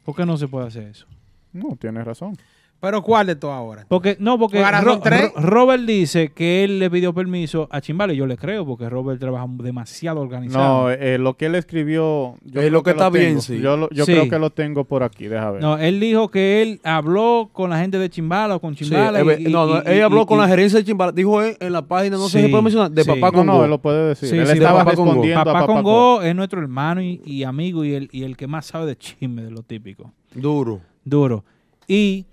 ¿Por 0.03 0.17
qué 0.17 0.25
no 0.25 0.35
se 0.35 0.49
puede 0.49 0.67
hacer 0.67 0.89
eso? 0.89 1.07
No, 1.53 1.77
tienes 1.79 2.03
razón. 2.03 2.35
Pero 2.81 3.01
¿cuál 3.01 3.27
de 3.27 3.35
todo 3.35 3.51
ahora? 3.51 3.85
Porque, 3.89 4.15
no, 4.21 4.39
porque 4.39 4.63
Ro- 4.81 4.99
tres. 5.01 5.33
Ro- 5.35 5.41
Robert 5.41 5.83
dice 5.83 6.29
que 6.31 6.63
él 6.63 6.79
le 6.79 6.89
pidió 6.89 7.13
permiso 7.13 7.67
a 7.71 7.81
Chimbala 7.81 8.13
y 8.13 8.15
yo 8.15 8.25
le 8.25 8.37
creo 8.37 8.65
porque 8.65 8.89
Robert 8.89 9.19
trabaja 9.19 9.45
demasiado 9.49 10.21
organizado. 10.21 10.83
No, 10.83 10.89
eh, 10.89 11.17
lo 11.17 11.35
que 11.35 11.47
él 11.47 11.55
escribió. 11.55 12.35
Yo 12.41 12.61
Es 12.61 12.67
creo 12.67 12.69
lo 12.69 12.83
que 12.83 12.91
está 12.91 13.09
bien, 13.09 13.41
sí. 13.41 13.59
Yo, 13.59 13.75
lo- 13.75 13.89
yo 13.89 14.05
Sí. 14.05 14.13
creo 14.13 14.29
que 14.29 14.39
lo 14.39 14.49
tengo 14.51 14.85
por 14.85 15.03
aquí, 15.03 15.27
deja 15.27 15.51
ver. 15.51 15.61
No, 15.61 15.77
él 15.77 15.99
dijo 15.99 16.29
que 16.31 16.61
él 16.61 16.79
habló 16.85 17.49
con 17.51 17.69
la 17.69 17.79
gente 17.79 17.97
de 17.99 18.09
Chimbala 18.09 18.55
o 18.55 18.61
con 18.61 18.75
Sí, 18.77 18.85
Chimbala. 18.85 19.19
eh, 19.19 19.23
y- 19.23 19.27
ve- 19.27 19.49
no, 19.49 19.65
no, 19.65 19.81
él 19.81 20.01
habló 20.01 20.21
y- 20.21 20.25
con 20.25 20.37
y- 20.37 20.41
la 20.41 20.47
gerencia 20.47 20.79
de 20.79 20.85
Chimbala. 20.85 21.11
Dijo 21.11 21.41
él 21.41 21.57
en 21.59 21.73
la 21.73 21.81
página, 21.81 22.15
no 22.15 22.29
sé 22.29 22.39
si 22.39 22.45
Sí, 22.45 22.49
puede 22.49 22.63
mencionar, 22.63 22.91
de 22.91 23.03
sí. 23.03 23.09
Papá 23.09 23.27
no, 23.27 23.31
Congo. 23.39 23.53
no, 23.57 23.63
él 23.65 23.69
lo 23.71 23.81
puede 23.81 24.07
decir. 24.07 24.29
Sí, 24.29 24.37
él 24.37 24.45
sí, 24.47 24.53
de 24.53 24.57
estaba 24.59 24.79
Papá 24.85 24.95
Congo. 24.95 25.09
respondiendo 25.11 25.43
Papá 25.43 25.49
a 25.51 25.61
Papá 25.61 25.73
Congo 25.73 26.21
es 26.21 26.33
nuestro 26.33 26.61
hermano 26.61 27.01
y, 27.01 27.21
y 27.25 27.43
amigo 27.43 27.83
y 27.83 27.93
el, 27.93 28.09
y 28.13 28.23
el 28.23 28.37
que 28.37 28.47
más 28.47 28.67
sabe 28.67 28.85
de 28.85 28.97
chisme 28.97 29.41
de 29.43 29.51
lo 29.51 29.63
típico. 29.63 30.13
Duro. 30.33 30.79
Duro. 31.03 31.43
Y 31.89 32.25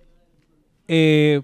eh, 0.88 1.40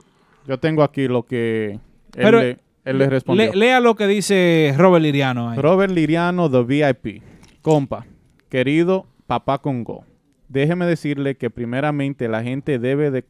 Yo 0.46 0.58
tengo 0.58 0.82
aquí 0.82 1.08
lo 1.08 1.24
que 1.24 1.72
él, 1.72 1.80
Pero, 2.12 2.40
le, 2.40 2.58
él 2.84 2.98
le 2.98 3.08
respondió. 3.08 3.50
le- 3.52 3.56
lea 3.58 3.80
lo 3.80 3.94
que 3.94 4.06
dice 4.06 4.74
Robert 4.76 5.02
Liriano 5.02 5.50
ahí. 5.50 5.58
Robert 5.58 5.92
Liriano, 5.92 6.50
The 6.50 6.62
VIP. 6.62 7.22
Compa, 7.62 8.06
querido 8.48 9.06
Papá 9.26 9.58
Congo, 9.58 10.04
déjeme 10.48 10.84
decirle 10.84 11.36
que 11.36 11.48
primeramente 11.48 12.28
la 12.28 12.42
gente 12.42 12.78
debe 12.80 13.10
de 13.10 13.22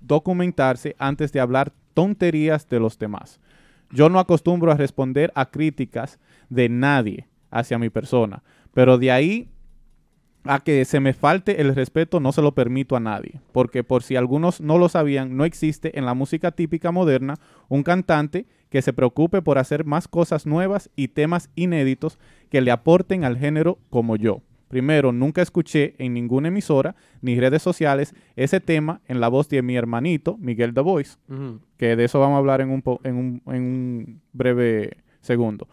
documentarse 0.00 0.94
antes 0.98 1.32
de 1.32 1.40
hablar 1.40 1.72
tonterías 1.94 2.68
de 2.68 2.80
los 2.80 2.98
demás. 2.98 3.40
Yo 3.90 4.08
no 4.08 4.18
acostumbro 4.18 4.72
a 4.72 4.76
responder 4.76 5.32
a 5.34 5.50
críticas 5.50 6.18
de 6.48 6.68
nadie 6.68 7.26
hacia 7.50 7.78
mi 7.78 7.90
persona, 7.90 8.42
pero 8.72 8.98
de 8.98 9.10
ahí 9.12 9.48
a 10.44 10.60
que 10.60 10.84
se 10.84 11.00
me 11.00 11.14
falte 11.14 11.60
el 11.60 11.74
respeto 11.74 12.20
no 12.20 12.32
se 12.32 12.42
lo 12.42 12.54
permito 12.54 12.96
a 12.96 13.00
nadie, 13.00 13.40
porque 13.52 13.82
por 13.82 14.02
si 14.02 14.16
algunos 14.16 14.60
no 14.60 14.78
lo 14.78 14.88
sabían, 14.88 15.36
no 15.36 15.44
existe 15.44 15.98
en 15.98 16.04
la 16.04 16.14
música 16.14 16.52
típica 16.52 16.92
moderna 16.92 17.36
un 17.68 17.82
cantante 17.82 18.46
que 18.68 18.82
se 18.82 18.92
preocupe 18.92 19.40
por 19.40 19.58
hacer 19.58 19.84
más 19.84 20.08
cosas 20.08 20.46
nuevas 20.46 20.90
y 20.96 21.08
temas 21.08 21.50
inéditos 21.54 22.18
que 22.50 22.60
le 22.60 22.70
aporten 22.70 23.24
al 23.24 23.38
género 23.38 23.78
como 23.88 24.16
yo. 24.16 24.42
Primero, 24.68 25.12
nunca 25.12 25.40
escuché 25.40 25.94
en 25.98 26.14
ninguna 26.14 26.48
emisora 26.48 26.96
ni 27.20 27.38
redes 27.38 27.62
sociales 27.62 28.14
ese 28.34 28.60
tema 28.60 29.00
en 29.06 29.20
la 29.20 29.28
voz 29.28 29.48
de 29.48 29.62
mi 29.62 29.76
hermanito, 29.76 30.36
Miguel 30.38 30.74
The 30.74 30.80
Voice, 30.80 31.16
que 31.76 31.94
de 31.94 32.04
eso 32.04 32.18
vamos 32.18 32.34
a 32.34 32.38
hablar 32.38 32.60
en 32.60 32.70
un, 32.70 32.82
en 33.04 33.14
un, 33.14 33.42
en 33.46 33.62
un 33.62 34.20
breve 34.32 34.96
segundo. 35.20 35.68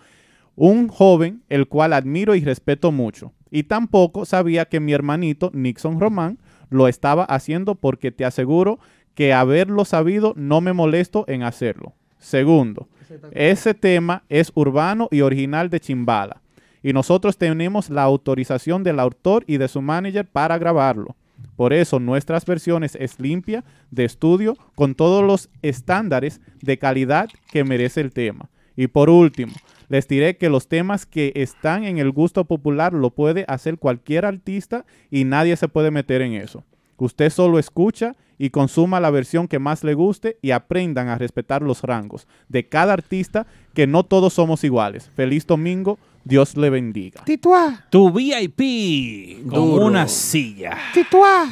Un 0.56 0.88
joven 0.88 1.42
el 1.50 1.68
cual 1.68 1.94
admiro 1.94 2.36
y 2.36 2.42
respeto 2.42 2.92
mucho. 2.92 3.34
Y 3.52 3.64
tampoco 3.64 4.26
sabía 4.26 4.66
que 4.66 4.80
mi 4.80 4.94
hermanito 4.94 5.52
Nixon 5.54 6.00
Román 6.00 6.40
lo 6.70 6.88
estaba 6.88 7.26
haciendo 7.26 7.76
porque 7.76 8.12
te 8.12 8.26
aseguro 8.26 8.80
que 9.14 9.34
haberlo 9.34 9.86
sabido 9.86 10.34
no 10.38 10.62
me 10.62 10.74
molesto 10.74 11.26
en 11.28 11.44
hacerlo. 11.44 11.94
Segundo, 12.18 12.88
ese 13.32 13.74
tema 13.74 14.24
es 14.30 14.52
urbano 14.56 15.10
y 15.12 15.22
original 15.22 15.70
de 15.70 15.80
Chimbala. 15.80 16.42
Y 16.82 16.94
nosotros 16.94 17.38
tenemos 17.38 17.90
la 17.90 18.04
autorización 18.04 18.84
del 18.84 19.00
autor 19.00 19.44
y 19.48 19.58
de 19.58 19.68
su 19.68 19.82
manager 19.82 20.26
para 20.26 20.58
grabarlo. 20.58 21.16
Por 21.56 21.74
eso 21.74 22.00
nuestras 22.00 22.46
versiones 22.46 22.96
es 23.00 23.20
limpia, 23.20 23.64
de 23.92 24.06
estudio, 24.06 24.56
con 24.76 24.96
todos 24.96 25.24
los 25.24 25.50
estándares 25.62 26.40
de 26.62 26.78
calidad 26.78 27.30
que 27.52 27.64
merece 27.64 28.02
el 28.02 28.14
tema. 28.14 28.50
Y 28.76 28.88
por 28.88 29.10
último, 29.10 29.54
les 29.92 30.08
diré 30.08 30.38
que 30.38 30.50
los 30.50 30.70
temas 30.70 31.06
que 31.06 31.34
están 31.36 31.84
en 31.84 31.98
el 31.98 32.12
gusto 32.12 32.46
popular 32.46 32.94
lo 32.94 33.10
puede 33.10 33.44
hacer 33.50 33.78
cualquier 33.78 34.24
artista 34.24 34.86
y 35.10 35.26
nadie 35.26 35.58
se 35.58 35.68
puede 35.68 35.92
meter 35.92 36.22
en 36.22 36.32
eso. 36.32 36.64
Usted 36.96 37.30
solo 37.30 37.60
escucha 37.60 38.16
y 38.38 38.52
consuma 38.52 39.02
la 39.02 39.10
versión 39.10 39.50
que 39.50 39.60
más 39.60 39.84
le 39.84 39.94
guste 39.94 40.38
y 40.42 40.52
aprendan 40.52 41.10
a 41.10 41.18
respetar 41.18 41.62
los 41.62 41.82
rangos 41.82 42.26
de 42.48 42.70
cada 42.70 42.94
artista, 42.94 43.48
que 43.74 43.86
no 43.86 44.06
todos 44.06 44.32
somos 44.32 44.64
iguales. 44.64 45.12
Feliz 45.14 45.46
domingo, 45.46 46.00
Dios 46.24 46.56
le 46.56 46.70
bendiga. 46.70 47.22
Tituá. 47.26 47.86
Tu 47.90 48.14
VIP 48.14 49.46
con 49.46 49.72
Duro. 49.72 49.88
una 49.88 50.08
silla. 50.08 50.78
Tituá. 50.94 51.50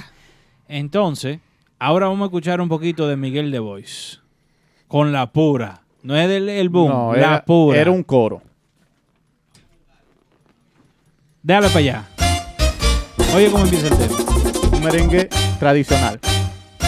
Entonces, 0.69 1.41
ahora 1.77 2.07
vamos 2.07 2.21
a 2.21 2.25
escuchar 2.27 2.61
un 2.61 2.69
poquito 2.69 3.05
de 3.05 3.17
Miguel 3.17 3.51
de 3.51 3.59
Voice. 3.59 4.19
Con 4.87 5.11
la 5.11 5.33
pura. 5.33 5.81
No 6.03 6.15
es 6.15 6.27
del 6.29 6.47
el 6.49 6.69
boom, 6.69 6.89
No, 6.89 7.13
la 7.13 7.17
era, 7.19 7.45
pura. 7.45 7.79
era 7.79 7.91
un 7.91 8.03
coro. 8.03 8.41
Déjalo 11.43 11.67
para 11.67 11.79
allá. 11.79 12.07
Oye 13.35 13.51
cómo 13.51 13.63
empieza 13.65 13.87
el 13.87 13.97
tema. 13.97 14.17
Un 14.73 14.83
merengue 14.83 15.29
tradicional. 15.59 16.19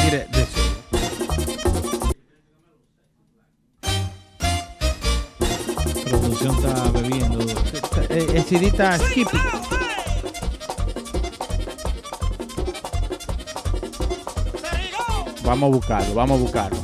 Mire, 0.04 0.28
de 0.32 0.42
eso. 0.42 0.58
La 6.06 6.18
producción 6.18 6.56
está 6.56 6.92
bebiendo. 6.92 7.38
duro. 7.40 7.62
Eh, 8.10 8.28
El 8.36 8.44
CD 8.44 8.68
está 8.68 8.98
Skippy. 8.98 9.38
Vamos 15.44 15.70
a 15.70 15.76
buscarlo, 15.76 16.14
vamos 16.16 16.40
a 16.40 16.42
buscarlo. 16.44 16.78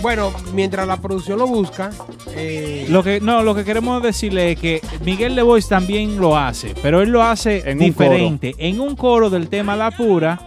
Bueno, 0.00 0.32
mientras 0.54 0.86
la 0.86 0.96
producción 0.98 1.38
lo 1.38 1.46
busca, 1.48 1.90
eh, 2.36 2.86
Lo 2.88 3.02
que, 3.02 3.20
no, 3.20 3.42
lo 3.42 3.54
que 3.54 3.64
queremos 3.64 4.00
decirle 4.02 4.52
es 4.52 4.58
que 4.60 4.80
Miguel 5.04 5.34
de 5.34 5.42
Voice 5.42 5.68
también 5.68 6.20
lo 6.20 6.36
hace, 6.38 6.74
pero 6.82 7.02
él 7.02 7.10
lo 7.10 7.22
hace 7.22 7.68
En 7.68 7.78
un 7.78 7.84
diferente. 7.84 8.54
En 8.58 8.80
un 8.80 8.94
coro 8.94 9.28
del 9.28 9.48
tema 9.48 9.74
La 9.74 9.90
Pura, 9.90 10.38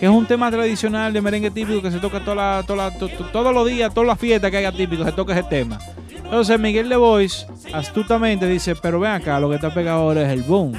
que 0.00 0.06
es 0.06 0.10
un 0.10 0.24
tema 0.26 0.50
tradicional 0.50 1.12
de 1.12 1.20
merengue 1.20 1.50
típico 1.50 1.82
que 1.82 1.90
se 1.90 1.98
toca 1.98 2.20
toda 2.20 2.34
la- 2.36 2.62
toda 2.66 2.90
la- 2.90 2.98
to- 2.98 3.08
to- 3.08 3.26
todos 3.26 3.52
los 3.54 3.66
días, 3.68 3.92
todas 3.92 4.06
las 4.06 4.18
fiestas 4.18 4.50
que 4.50 4.56
haya 4.58 4.72
típico, 4.72 5.04
se 5.04 5.12
toca 5.12 5.34
ese 5.34 5.42
tema. 5.42 5.78
Entonces 6.24 6.58
Miguel 6.58 6.88
de 6.88 6.96
Bois 6.96 7.46
astutamente 7.74 8.46
dice, 8.48 8.74
pero 8.76 8.98
ven 8.98 9.12
acá, 9.12 9.38
lo 9.40 9.48
que 9.50 9.56
está 9.56 9.72
pegado 9.74 10.00
ahora 10.00 10.22
es 10.22 10.28
el 10.32 10.42
boom. 10.42 10.72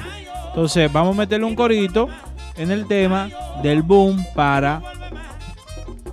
Entonces 0.48 0.92
vamos 0.92 1.14
a 1.14 1.18
meterle 1.20 1.46
un 1.46 1.54
corito 1.54 2.08
en 2.56 2.70
el 2.72 2.86
tema 2.86 3.30
del 3.62 3.82
boom 3.82 4.24
para 4.34 4.82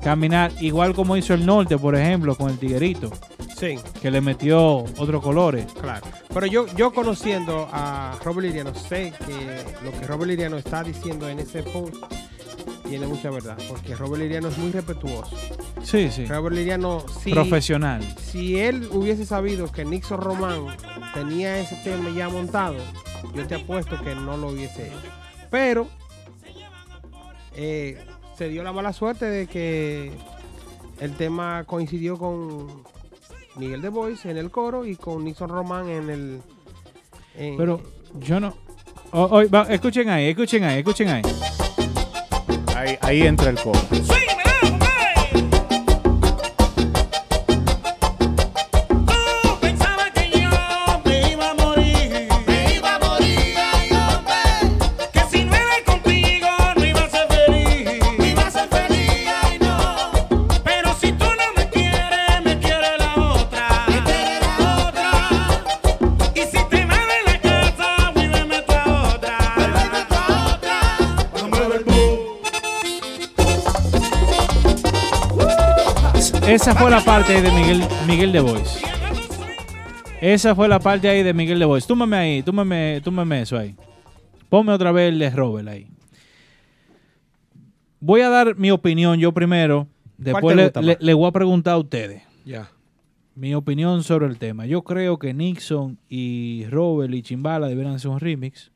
caminar, 0.05 0.51
igual 0.61 0.93
como 0.93 1.17
hizo 1.17 1.33
el 1.33 1.47
norte, 1.47 1.79
por 1.79 1.95
ejemplo, 1.95 2.35
con 2.35 2.51
el 2.51 2.59
tiguerito, 2.59 3.11
Sí, 3.57 3.79
que 4.01 4.11
le 4.11 4.21
metió 4.21 4.83
otros 4.99 5.23
colores. 5.23 5.65
claro. 5.81 6.05
Pero 6.31 6.45
yo, 6.45 6.67
yo 6.75 6.93
conociendo 6.93 7.67
a 7.71 8.15
Robert 8.23 8.45
Liriano, 8.47 8.75
sé 8.75 9.13
que 9.25 9.63
lo 9.83 9.91
que 9.91 10.05
Robert 10.05 10.29
Liriano 10.29 10.57
está 10.57 10.83
diciendo 10.83 11.27
en 11.27 11.39
ese 11.39 11.63
post 11.63 11.95
tiene 12.87 13.07
mucha 13.07 13.31
verdad, 13.31 13.57
porque 13.67 13.95
Robert 13.95 14.21
Liriano 14.21 14.49
es 14.49 14.57
muy 14.59 14.71
respetuoso. 14.71 15.35
Sí, 15.81 16.11
sí. 16.11 16.25
Robert 16.27 16.55
Liriano, 16.55 17.03
sí. 17.23 17.31
Profesional. 17.31 18.03
Si 18.19 18.59
él 18.59 18.87
hubiese 18.91 19.25
sabido 19.25 19.71
que 19.71 19.85
Nixon 19.85 20.21
Román 20.21 20.67
tenía 21.15 21.57
ese 21.57 21.77
tema 21.77 22.11
ya 22.11 22.29
montado, 22.29 22.75
yo 23.33 23.47
te 23.47 23.55
apuesto 23.55 23.99
que 24.03 24.13
no 24.13 24.37
lo 24.37 24.49
hubiese 24.49 24.87
hecho. 24.87 25.09
Pero 25.49 25.87
eh, 27.55 28.05
se 28.37 28.49
dio 28.49 28.63
la 28.63 28.71
mala 28.71 28.93
suerte 28.93 29.25
de 29.25 29.47
que 29.47 30.11
el 30.99 31.15
tema 31.15 31.63
coincidió 31.65 32.17
con 32.17 32.83
Miguel 33.57 33.81
de 33.81 33.89
Bois 33.89 34.25
en 34.25 34.37
el 34.37 34.51
coro 34.51 34.85
y 34.85 34.95
con 34.95 35.23
Nixon 35.23 35.49
Román 35.49 35.89
en 35.89 36.09
el. 36.09 36.41
en- 37.37 37.57
Pero 37.57 37.81
yo 38.19 38.39
no... 38.39 38.53
Oh, 39.11 39.29
oh, 39.31 39.49
va, 39.49 39.63
escuchen 39.69 40.09
ahí, 40.09 40.29
escuchen 40.29 40.63
ahí, 40.65 40.79
escuchen 40.79 41.07
ahí. 41.09 41.21
Ahí, 42.75 42.97
ahí 43.01 43.21
entra 43.21 43.49
el 43.49 43.57
coro. 43.59 43.79
Pensaba 43.89 44.19
Esa 76.55 76.73
fue 76.73 76.89
la 76.89 77.01
parte 77.01 77.41
de 77.41 77.51
Miguel, 77.51 77.83
Miguel 78.07 78.31
de 78.31 78.39
Bois. 78.39 78.81
Esa 80.21 80.55
fue 80.55 80.69
la 80.69 80.79
parte 80.79 81.09
ahí 81.09 81.21
de 81.21 81.33
Miguel 81.33 81.59
de 81.59 81.65
Bois. 81.65 81.85
Túmame 81.85 82.15
ahí, 82.15 82.43
túmame, 82.43 83.01
túmame 83.03 83.41
eso 83.41 83.57
ahí. 83.57 83.75
Ponme 84.47 84.71
otra 84.71 84.93
vez 84.93 85.09
el 85.11 85.19
de 85.19 85.29
Robert 85.31 85.67
ahí. 85.67 85.89
Voy 87.99 88.21
a 88.21 88.29
dar 88.29 88.55
mi 88.55 88.71
opinión 88.71 89.19
yo 89.19 89.33
primero. 89.33 89.89
Después 90.17 90.71
le 90.97 91.13
voy 91.13 91.27
a 91.27 91.31
preguntar 91.33 91.73
a 91.73 91.77
ustedes. 91.77 92.23
Ya. 92.45 92.71
Mi 93.35 93.53
opinión 93.53 94.01
sobre 94.03 94.27
el 94.27 94.37
tema. 94.37 94.65
Yo 94.65 94.81
creo 94.83 95.19
que 95.19 95.33
Nixon 95.33 95.99
y 96.07 96.67
Robert 96.69 97.13
y 97.13 97.21
Chimbala 97.21 97.67
deberían 97.67 97.95
hacer 97.95 98.09
un 98.09 98.21
remix. 98.21 98.71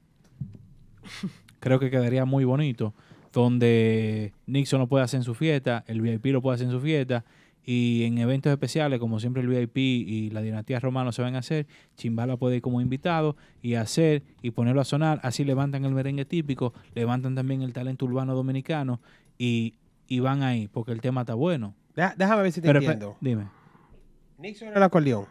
Creo 1.61 1.79
que 1.79 1.89
quedaría 1.89 2.25
muy 2.25 2.43
bonito. 2.43 2.93
Donde 3.31 4.33
Nixon 4.47 4.81
lo 4.81 4.87
puede 4.87 5.05
hacer 5.05 5.19
en 5.19 5.23
su 5.23 5.33
fiesta, 5.33 5.85
el 5.87 6.01
VIP 6.01 6.25
lo 6.25 6.41
puede 6.41 6.55
hacer 6.55 6.67
en 6.67 6.73
su 6.73 6.81
fiesta. 6.81 7.23
Y 7.65 8.03
en 8.05 8.17
eventos 8.17 8.51
especiales, 8.51 8.99
como 8.99 9.19
siempre 9.19 9.41
el 9.43 9.47
VIP 9.47 9.77
y 9.77 10.29
la 10.31 10.41
dinastía 10.41 10.79
romana 10.79 11.11
se 11.11 11.21
van 11.21 11.35
a 11.35 11.39
hacer, 11.39 11.67
Chimbala 11.97 12.35
puede 12.37 12.55
ir 12.57 12.61
como 12.61 12.81
invitado 12.81 13.35
y 13.61 13.75
hacer 13.75 14.23
y 14.41 14.51
ponerlo 14.51 14.81
a 14.81 14.85
sonar. 14.85 15.19
Así 15.23 15.43
levantan 15.43 15.85
el 15.85 15.93
merengue 15.93 16.25
típico, 16.25 16.73
levantan 16.95 17.35
también 17.35 17.61
el 17.61 17.73
talento 17.73 18.05
urbano 18.05 18.33
dominicano 18.33 19.01
y, 19.37 19.75
y 20.07 20.19
van 20.19 20.41
ahí, 20.41 20.67
porque 20.67 20.91
el 20.93 21.01
tema 21.01 21.21
está 21.21 21.35
bueno. 21.35 21.75
Deja- 21.95 22.15
déjame 22.17 22.41
ver 22.43 22.51
si 22.51 22.61
te 22.61 22.67
Pero, 22.67 22.79
pe- 22.79 22.85
entiendo. 22.85 23.17
dime. 23.21 23.47
Nixon 24.39 24.69
en 24.69 24.77
el 24.77 24.83
acordeón, 24.83 25.25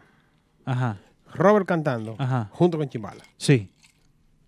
Ajá. 0.65 0.97
Robert 1.33 1.65
cantando, 1.65 2.15
Ajá. 2.19 2.47
junto 2.51 2.77
con 2.77 2.87
Chimbala. 2.87 3.23
Sí. 3.37 3.69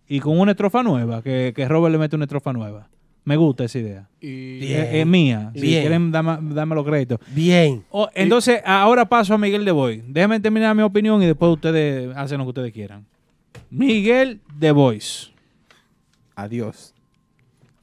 Y 0.07 0.19
con 0.19 0.39
una 0.39 0.51
estrofa 0.51 0.83
nueva, 0.83 1.21
que, 1.23 1.51
que 1.55 1.67
Robert 1.67 1.91
le 1.91 1.97
mete 1.97 2.15
una 2.15 2.25
estrofa 2.25 2.53
nueva. 2.53 2.89
Me 3.23 3.35
gusta 3.37 3.65
esa 3.65 3.77
idea. 3.79 4.09
Y 4.19 4.73
Es, 4.73 4.93
es 4.93 5.05
mía. 5.05 5.51
Si 5.53 5.61
quieren, 5.61 6.11
dame, 6.11 6.37
dame 6.55 6.73
los 6.75 6.83
créditos. 6.85 7.19
Bien. 7.35 7.83
Oh, 7.91 8.09
entonces, 8.15 8.61
ahora 8.65 9.07
paso 9.07 9.33
a 9.33 9.37
Miguel 9.37 9.63
de 9.63 9.71
Bois. 9.71 10.01
Déjenme 10.07 10.39
terminar 10.39 10.75
mi 10.75 10.81
opinión 10.81 11.21
y 11.21 11.27
después 11.27 11.51
ustedes 11.53 12.15
hacen 12.17 12.39
lo 12.39 12.45
que 12.45 12.49
ustedes 12.49 12.73
quieran. 12.73 13.05
Miguel 13.69 14.41
de 14.57 14.71
Bois. 14.71 15.31
Adiós. 16.35 16.93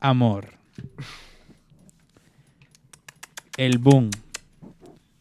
Amor. 0.00 0.48
El 3.56 3.78
boom. 3.78 4.10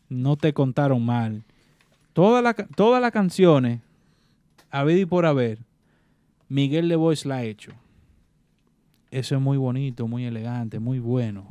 No 0.10 0.36
te 0.36 0.54
contaron 0.54 1.04
mal. 1.06 1.44
Todas 2.14 2.44
las 2.44 2.56
ca- 2.56 2.68
todas 2.76 3.02
las 3.02 3.12
canciones, 3.12 3.82
habido 4.72 5.00
y 5.00 5.06
por 5.06 5.26
haber, 5.26 5.60
Miguel 6.50 6.90
de 6.90 6.96
Bois 6.96 7.26
la 7.26 7.36
ha 7.38 7.44
hecho. 7.44 7.72
Eso 9.12 9.36
es 9.36 9.42
muy 9.42 9.58
bonito, 9.58 10.08
muy 10.08 10.26
elegante, 10.26 10.80
muy 10.80 11.00
bueno. 11.00 11.48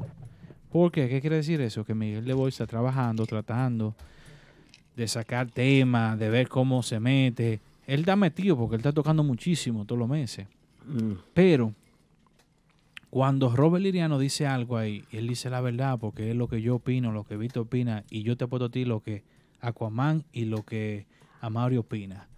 ¿Por 0.70 0.93
qué? 0.93 1.09
¿Qué 1.09 1.20
quiere 1.20 1.37
decir 1.37 1.61
eso? 1.61 1.85
Que 1.85 1.95
Miguel 1.95 2.24
de 2.24 2.35
Bois 2.35 2.55
está 2.55 2.66
trabajando, 2.66 3.24
tratando 3.27 3.95
de 4.95 5.09
sacar 5.09 5.51
temas, 5.51 6.19
de 6.19 6.28
ver 6.28 6.49
cómo 6.49 6.83
se 6.83 7.01
mete. 7.01 7.61
Él 7.87 8.01
está 8.01 8.16
metido 8.16 8.57
porque 8.57 8.74
él 8.77 8.81
está 8.81 8.93
tocando 8.93 9.23
muchísimo 9.23 9.85
todos 9.85 9.99
los 9.99 10.09
meses. 10.09 10.47
Pero 11.35 11.73
cuando 13.11 13.55
Robert 13.55 13.83
Liriano 13.83 14.19
dice 14.19 14.47
algo 14.47 14.77
ahí, 14.77 15.05
él 15.12 15.27
dice 15.28 15.49
la 15.49 15.61
verdad 15.61 15.99
porque 15.99 16.31
es 16.31 16.37
lo 16.37 16.49
que 16.49 16.61
yo 16.61 16.77
opino, 16.77 17.12
lo 17.12 17.24
que 17.24 17.37
Víctor 17.37 17.62
opina, 17.65 18.05
y 18.11 18.23
yo 18.23 18.37
te 18.37 18.45
apuesto 18.45 18.66
a 18.66 18.70
ti 18.70 18.85
lo 18.85 19.01
que 19.01 19.23
Aquaman 19.61 20.24
y 20.33 20.45
lo 20.45 20.65
que 20.65 21.07
Amaury 21.41 21.78
opina. 21.78 22.28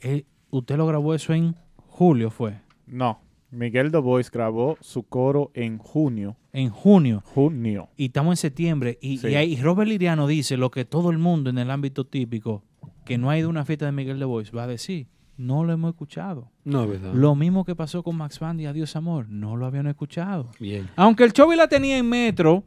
Él- 0.00 0.26
usted 0.50 0.76
lo 0.76 0.86
grabó 0.86 1.14
eso 1.14 1.32
en 1.32 1.54
julio, 1.88 2.30
fue. 2.30 2.58
No. 2.86 3.20
Miguel 3.50 3.92
The 3.92 3.98
Voice 3.98 4.30
grabó 4.32 4.76
su 4.80 5.04
coro 5.04 5.50
en 5.54 5.78
junio. 5.78 6.36
En 6.52 6.70
junio. 6.70 7.22
Junio. 7.24 7.88
Y 7.96 8.06
estamos 8.06 8.32
en 8.32 8.36
septiembre. 8.38 8.98
Y, 9.00 9.18
Sí. 9.18 9.28
y 9.28 9.34
ahí 9.36 9.56
Robert 9.56 9.88
Liriano 9.88 10.26
dice 10.26 10.56
lo 10.56 10.70
que 10.70 10.84
todo 10.84 11.10
el 11.10 11.18
mundo 11.18 11.50
en 11.50 11.58
el 11.58 11.70
ámbito 11.70 12.04
típico 12.04 12.62
que 13.04 13.16
no 13.18 13.30
ha 13.30 13.38
ido 13.38 13.46
a 13.48 13.50
una 13.50 13.64
fiesta 13.64 13.86
de 13.86 13.92
Miguel 13.92 14.18
de 14.18 14.24
Bois 14.24 14.50
va 14.54 14.64
a 14.64 14.66
decir. 14.66 15.06
No 15.36 15.64
lo 15.64 15.72
hemos 15.72 15.90
escuchado. 15.90 16.50
No, 16.64 16.84
es 16.84 16.90
verdad. 16.90 17.12
Lo 17.12 17.34
mismo 17.34 17.64
que 17.64 17.74
pasó 17.74 18.02
con 18.02 18.16
Max 18.16 18.38
Band 18.38 18.60
y 18.60 18.66
Adiós 18.66 18.94
Amor. 18.96 19.28
No 19.28 19.56
lo 19.56 19.66
habían 19.66 19.86
escuchado. 19.88 20.50
Bien. 20.60 20.88
Aunque 20.96 21.24
el 21.24 21.32
Chovy 21.32 21.56
la 21.56 21.66
tenía 21.68 21.98
en 21.98 22.08
metro, 22.08 22.64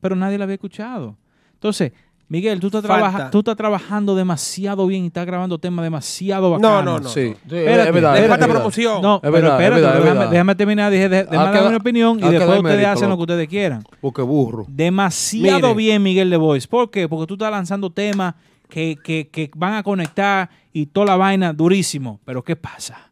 pero 0.00 0.14
nadie 0.16 0.38
la 0.38 0.44
había 0.44 0.54
escuchado. 0.54 1.16
Entonces, 1.54 1.92
Miguel, 2.30 2.60
tú 2.60 2.68
estás, 2.68 2.82
Falta. 2.82 3.10
trabaja- 3.10 3.30
tú 3.32 3.40
estás 3.40 3.56
trabajando 3.56 4.14
demasiado 4.14 4.86
bien 4.86 5.02
y 5.02 5.08
estás 5.08 5.26
grabando 5.26 5.58
temas 5.58 5.82
demasiado 5.82 6.48
No, 6.58 6.68
bacanos. 6.68 6.84
no, 6.84 7.00
no. 7.00 7.08
Sí. 7.08 7.30
no. 7.30 7.50
Sí, 7.50 7.56
Espérate, 7.56 7.88
es 7.88 7.94
verdad. 7.94 8.28
falta 8.28 8.46
promoción. 8.48 9.02
No, 9.02 9.16
Es 9.16 9.20
pero 9.22 9.32
verdad, 9.32 9.48
es 9.48 9.52
espérate, 9.64 9.80
verdad, 9.80 9.94
déjame, 10.00 10.18
verdad. 10.20 10.30
déjame 10.30 10.54
terminar, 10.54 10.92
dije, 10.92 11.08
de- 11.08 11.24
déjame 11.24 11.52
que 11.52 11.58
dar 11.60 11.70
mi 11.70 11.76
opinión 11.76 12.18
y 12.18 12.22
que 12.22 12.30
después 12.30 12.58
ustedes 12.58 12.62
mérito, 12.76 12.88
hacen 12.92 13.08
lo 13.08 13.16
que 13.16 13.22
ustedes 13.22 13.48
quieran. 13.48 13.82
Porque 14.00 14.22
burro. 14.22 14.64
Demasiado 14.68 15.60
Mire. 15.60 15.74
bien 15.74 16.02
Miguel 16.04 16.30
de 16.30 16.36
Bois. 16.36 16.66
¿Por 16.68 16.88
qué? 16.90 17.08
Porque 17.08 17.26
tú 17.26 17.34
estás 17.34 17.50
lanzando 17.50 17.90
temas 17.90 18.36
que, 18.68 18.96
que- 19.02 19.26
que 19.28 19.50
van 19.56 19.74
a 19.74 19.82
conectar 19.82 20.48
y 20.72 20.86
toda 20.86 21.06
la 21.06 21.16
vaina 21.16 21.52
durísimo. 21.52 22.20
Pero 22.24 22.44
¿qué 22.44 22.54
pasa? 22.54 23.10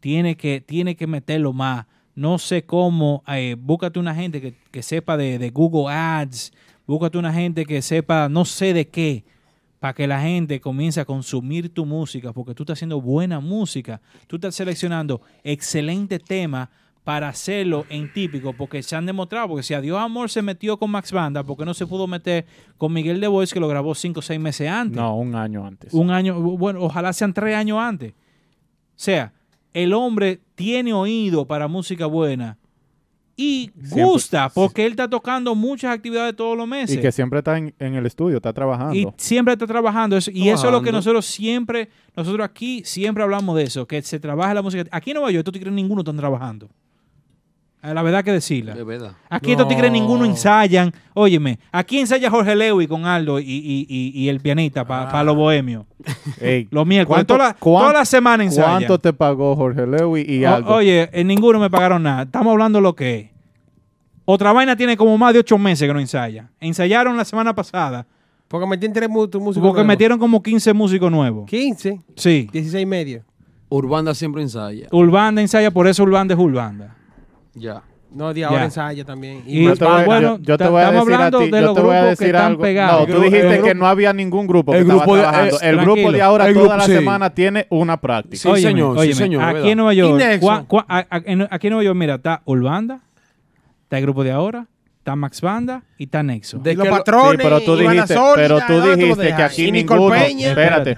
Tiene 0.00 0.36
que, 0.36 0.60
tiene 0.60 0.96
que 0.96 1.06
meterlo 1.06 1.52
más. 1.52 1.86
No 2.14 2.38
sé 2.38 2.64
cómo. 2.64 3.22
eh, 3.28 3.56
búscate 3.58 3.98
una 3.98 4.14
gente 4.14 4.40
que, 4.40 4.54
que 4.70 4.82
sepa 4.82 5.16
de, 5.16 5.38
de 5.38 5.50
Google 5.50 5.92
Ads. 5.92 6.52
Búscate 6.86 7.18
una 7.18 7.32
gente 7.32 7.64
que 7.64 7.82
sepa 7.82 8.28
no 8.28 8.44
sé 8.44 8.72
de 8.72 8.88
qué. 8.88 9.24
Para 9.80 9.92
que 9.92 10.06
la 10.06 10.20
gente 10.20 10.60
comience 10.60 11.00
a 11.00 11.04
consumir 11.04 11.72
tu 11.72 11.84
música. 11.84 12.32
Porque 12.32 12.54
tú 12.54 12.62
estás 12.62 12.78
haciendo 12.78 13.00
buena 13.00 13.40
música. 13.40 14.00
Tú 14.26 14.36
estás 14.36 14.54
seleccionando 14.54 15.20
excelente 15.44 16.18
temas 16.18 16.68
para 17.06 17.28
hacerlo 17.28 17.86
en 17.88 18.12
típico, 18.12 18.52
porque 18.52 18.82
se 18.82 18.96
han 18.96 19.06
demostrado, 19.06 19.46
porque 19.46 19.62
si 19.62 19.74
Adiós 19.74 20.00
Amor 20.00 20.28
se 20.28 20.42
metió 20.42 20.76
con 20.76 20.90
Max 20.90 21.12
Banda, 21.12 21.44
porque 21.44 21.64
no 21.64 21.72
se 21.72 21.86
pudo 21.86 22.08
meter 22.08 22.46
con 22.78 22.92
Miguel 22.92 23.20
de 23.20 23.28
Bois, 23.28 23.54
que 23.54 23.60
lo 23.60 23.68
grabó 23.68 23.94
cinco 23.94 24.18
o 24.18 24.22
seis 24.22 24.40
meses 24.40 24.68
antes. 24.68 24.96
No, 24.96 25.16
un 25.16 25.36
año 25.36 25.64
antes. 25.64 25.94
Un 25.94 26.10
año, 26.10 26.40
bueno, 26.40 26.82
ojalá 26.82 27.12
sean 27.12 27.32
tres 27.32 27.54
años 27.54 27.78
antes. 27.78 28.10
O 28.10 28.14
sea, 28.96 29.32
el 29.72 29.92
hombre 29.92 30.40
tiene 30.56 30.92
oído 30.92 31.46
para 31.46 31.68
música 31.68 32.06
buena 32.06 32.58
y 33.36 33.70
Siempre- 33.82 34.04
gusta, 34.04 34.48
porque 34.48 34.86
él 34.86 34.92
está 34.92 35.08
tocando 35.10 35.54
muchas 35.54 35.94
actividades 35.94 36.34
todos 36.34 36.56
los 36.56 36.66
meses. 36.66 36.96
Y 36.96 37.00
que 37.00 37.12
siempre 37.12 37.40
está 37.40 37.58
en, 37.58 37.74
en 37.78 37.94
el 37.94 38.06
estudio, 38.06 38.36
está 38.36 38.52
trabajando. 38.52 38.94
Y 38.94 39.06
siempre 39.18 39.52
está 39.52 39.66
trabajando. 39.66 40.16
Eso- 40.16 40.30
y 40.32 40.48
eso 40.48 40.66
es 40.66 40.72
lo 40.72 40.80
que 40.82 40.90
nosotros 40.92 41.26
siempre, 41.26 41.90
nosotros 42.16 42.44
aquí 42.44 42.82
siempre 42.84 43.22
hablamos 43.22 43.54
de 43.56 43.64
eso, 43.64 43.86
que 43.86 44.00
se 44.02 44.18
trabaja 44.18 44.54
la 44.54 44.62
música. 44.62 44.84
Aquí 44.90 45.10
en 45.10 45.16
Nueva 45.16 45.30
York, 45.30 45.44
tú 45.44 45.52
te 45.52 45.60
crees 45.60 45.74
ninguno 45.74 46.00
están 46.00 46.16
trabajando. 46.16 46.68
A 47.82 47.94
La 47.94 48.02
verdad 48.02 48.24
que 48.24 48.32
decirla. 48.32 48.72
Es 48.72 48.84
verdad. 48.84 49.12
Aquí 49.30 49.52
estos 49.52 49.68
tigres 49.68 49.92
ninguno 49.92 50.24
ensayan. 50.24 50.92
Óyeme, 51.14 51.58
aquí 51.70 52.00
ensaya 52.00 52.28
Jorge 52.30 52.56
Lewy 52.56 52.88
con 52.88 53.04
Aldo 53.04 53.38
y, 53.38 53.44
y- 53.44 53.86
y- 53.88 54.12
y 54.14 54.28
el 54.28 54.40
pianista 54.40 54.84
para 54.84 55.22
los 55.22 55.36
bohemios. 55.36 55.84
Ey, 56.40 56.66
Los 56.70 56.84
miércoles. 56.86 57.24
¿cuánto- 57.26 57.34
Toda 57.36 57.48
la, 57.48 57.54
cuán- 57.54 57.82
toda 57.84 57.92
la 57.92 58.04
semana 58.04 58.42
ensayan. 58.42 58.70
¿Cuánto 58.78 58.98
te 58.98 59.12
pagó 59.12 59.54
Jorge 59.54 59.86
Lewy 59.86 60.22
y 60.26 60.44
O- 60.44 60.54
algo? 60.54 60.74
oye, 60.74 61.08
en 61.12 61.26
ninguno 61.28 61.60
me 61.60 61.70
pagaron 61.70 62.02
nada. 62.02 62.22
Estamos 62.22 62.50
hablando 62.52 62.80
lo 62.80 62.94
que 62.96 63.18
es. 63.18 63.30
Otra 64.24 64.52
vaina 64.52 64.74
tiene 64.74 64.96
como 64.96 65.16
más 65.16 65.32
de 65.34 65.38
ocho 65.40 65.56
meses 65.56 65.86
que 65.86 65.94
no 65.94 66.00
ensaya. 66.00 66.50
Ensayaron 66.58 67.16
la 67.16 67.24
semana 67.24 67.54
pasada. 67.54 68.06
Porque 68.48 68.66
metieron 68.66 68.94
tres 68.94 69.08
músicos 69.08 69.40
Porque 69.42 69.60
nuevos. 69.60 69.86
metieron 69.86 70.18
como 70.18 70.42
15 70.42 70.72
músicos 70.72 71.10
nuevos. 71.10 71.46
15, 71.48 72.00
Sí. 72.16 72.48
16 72.52 72.82
y 72.82 72.86
medio. 72.86 73.22
Urbanda 73.68 74.14
siempre 74.14 74.42
ensaya. 74.42 74.88
Urbanda 74.92 75.40
ensaya, 75.40 75.70
por 75.70 75.86
eso 75.86 76.02
Urbanda 76.04 76.34
es 76.34 76.40
Urbanda. 76.40 76.96
Ya. 77.56 77.82
No, 78.08 78.32
de 78.32 78.44
ahora 78.44 78.58
Ya. 78.60 78.64
ensaya 78.66 79.04
también. 79.04 79.42
Y 79.44 79.64
yo 79.64 79.74
te 79.76 79.84
voy, 79.84 80.04
bueno, 80.04 80.36
yo- 80.38 80.42
yo 80.42 80.56
te 80.56 80.64
ta- 80.64 80.70
voy 80.70 80.80
a 80.80 80.84
estamos 80.84 81.06
decir 81.06 81.12
a 81.12 81.16
hablando 81.26 81.38
ti, 81.40 81.44
de 81.50 81.50
yo 81.50 81.66
los 81.66 81.74
te 81.74 81.80
voy 81.82 81.90
a 81.90 81.98
grupos 82.00 82.18
que 82.18 82.24
decir 82.24 82.34
están 82.36 82.46
algo. 82.52 82.62
pegados. 82.62 83.08
No, 83.08 83.14
tú 83.14 83.20
dijiste 83.20 83.62
que 83.62 83.74
no 83.74 83.86
había 83.86 84.12
ningún 84.12 84.46
grupo 84.46 84.72
que 84.72 84.78
el 84.78 84.82
estaba 84.84 85.00
grupo 85.00 85.16
de- 85.16 85.22
trabajando. 85.22 85.60
el 85.60 85.76
grupo 85.78 86.12
de 86.12 86.22
ahora 86.22 86.46
El 86.48 86.54
toda 86.54 86.76
la 86.76 86.84
sí. 86.84 86.92
semana 86.92 87.30
tiene 87.30 87.66
una 87.68 87.96
práctica. 88.00 88.36
Sí, 88.36 88.48
Óyeme, 88.48 88.70
señor, 88.70 88.94
sí, 88.94 89.00
óyeme, 89.00 89.14
señor, 89.16 89.42
Aquí 89.42 89.54
¿verdad? 89.54 89.70
en 89.70 89.76
Nueva 89.78 89.94
¿Y 89.94 89.96
York, 89.96 90.18
Nexo? 90.18 90.46
cua- 90.46 90.66
cua- 90.66 90.84
a- 90.88 91.06
a- 91.10 91.22
en- 91.26 91.48
aquí 91.50 91.66
en 91.66 91.70
Nueva 91.72 91.84
York, 91.84 91.96
mira, 91.98 92.14
está 92.14 92.42
Urbanda, 92.44 93.00
está 93.82 93.98
el 93.98 94.02
grupo 94.04 94.22
de 94.24 94.30
ahora, 94.30 94.66
está 95.06 95.14
Max 95.14 95.40
Banda 95.40 95.84
y 95.98 96.04
está 96.04 96.20
Nexo. 96.24 96.58
De 96.58 96.72
Y 96.72 96.74
los 96.74 96.88
patrones, 96.88 97.36
Sí, 97.36 97.36
pero 97.40 97.60
tú 97.60 97.76
dijiste, 97.76 98.12
Sólida, 98.14 98.34
pero 98.34 98.58
tú 98.66 98.72
¿dónde 98.72 98.88
lo 98.88 98.96
dijiste 98.96 99.36
que 99.36 99.42
aquí 99.44 99.70
ninguno. 99.70 100.10
Peña, 100.10 100.48
espérate. 100.48 100.96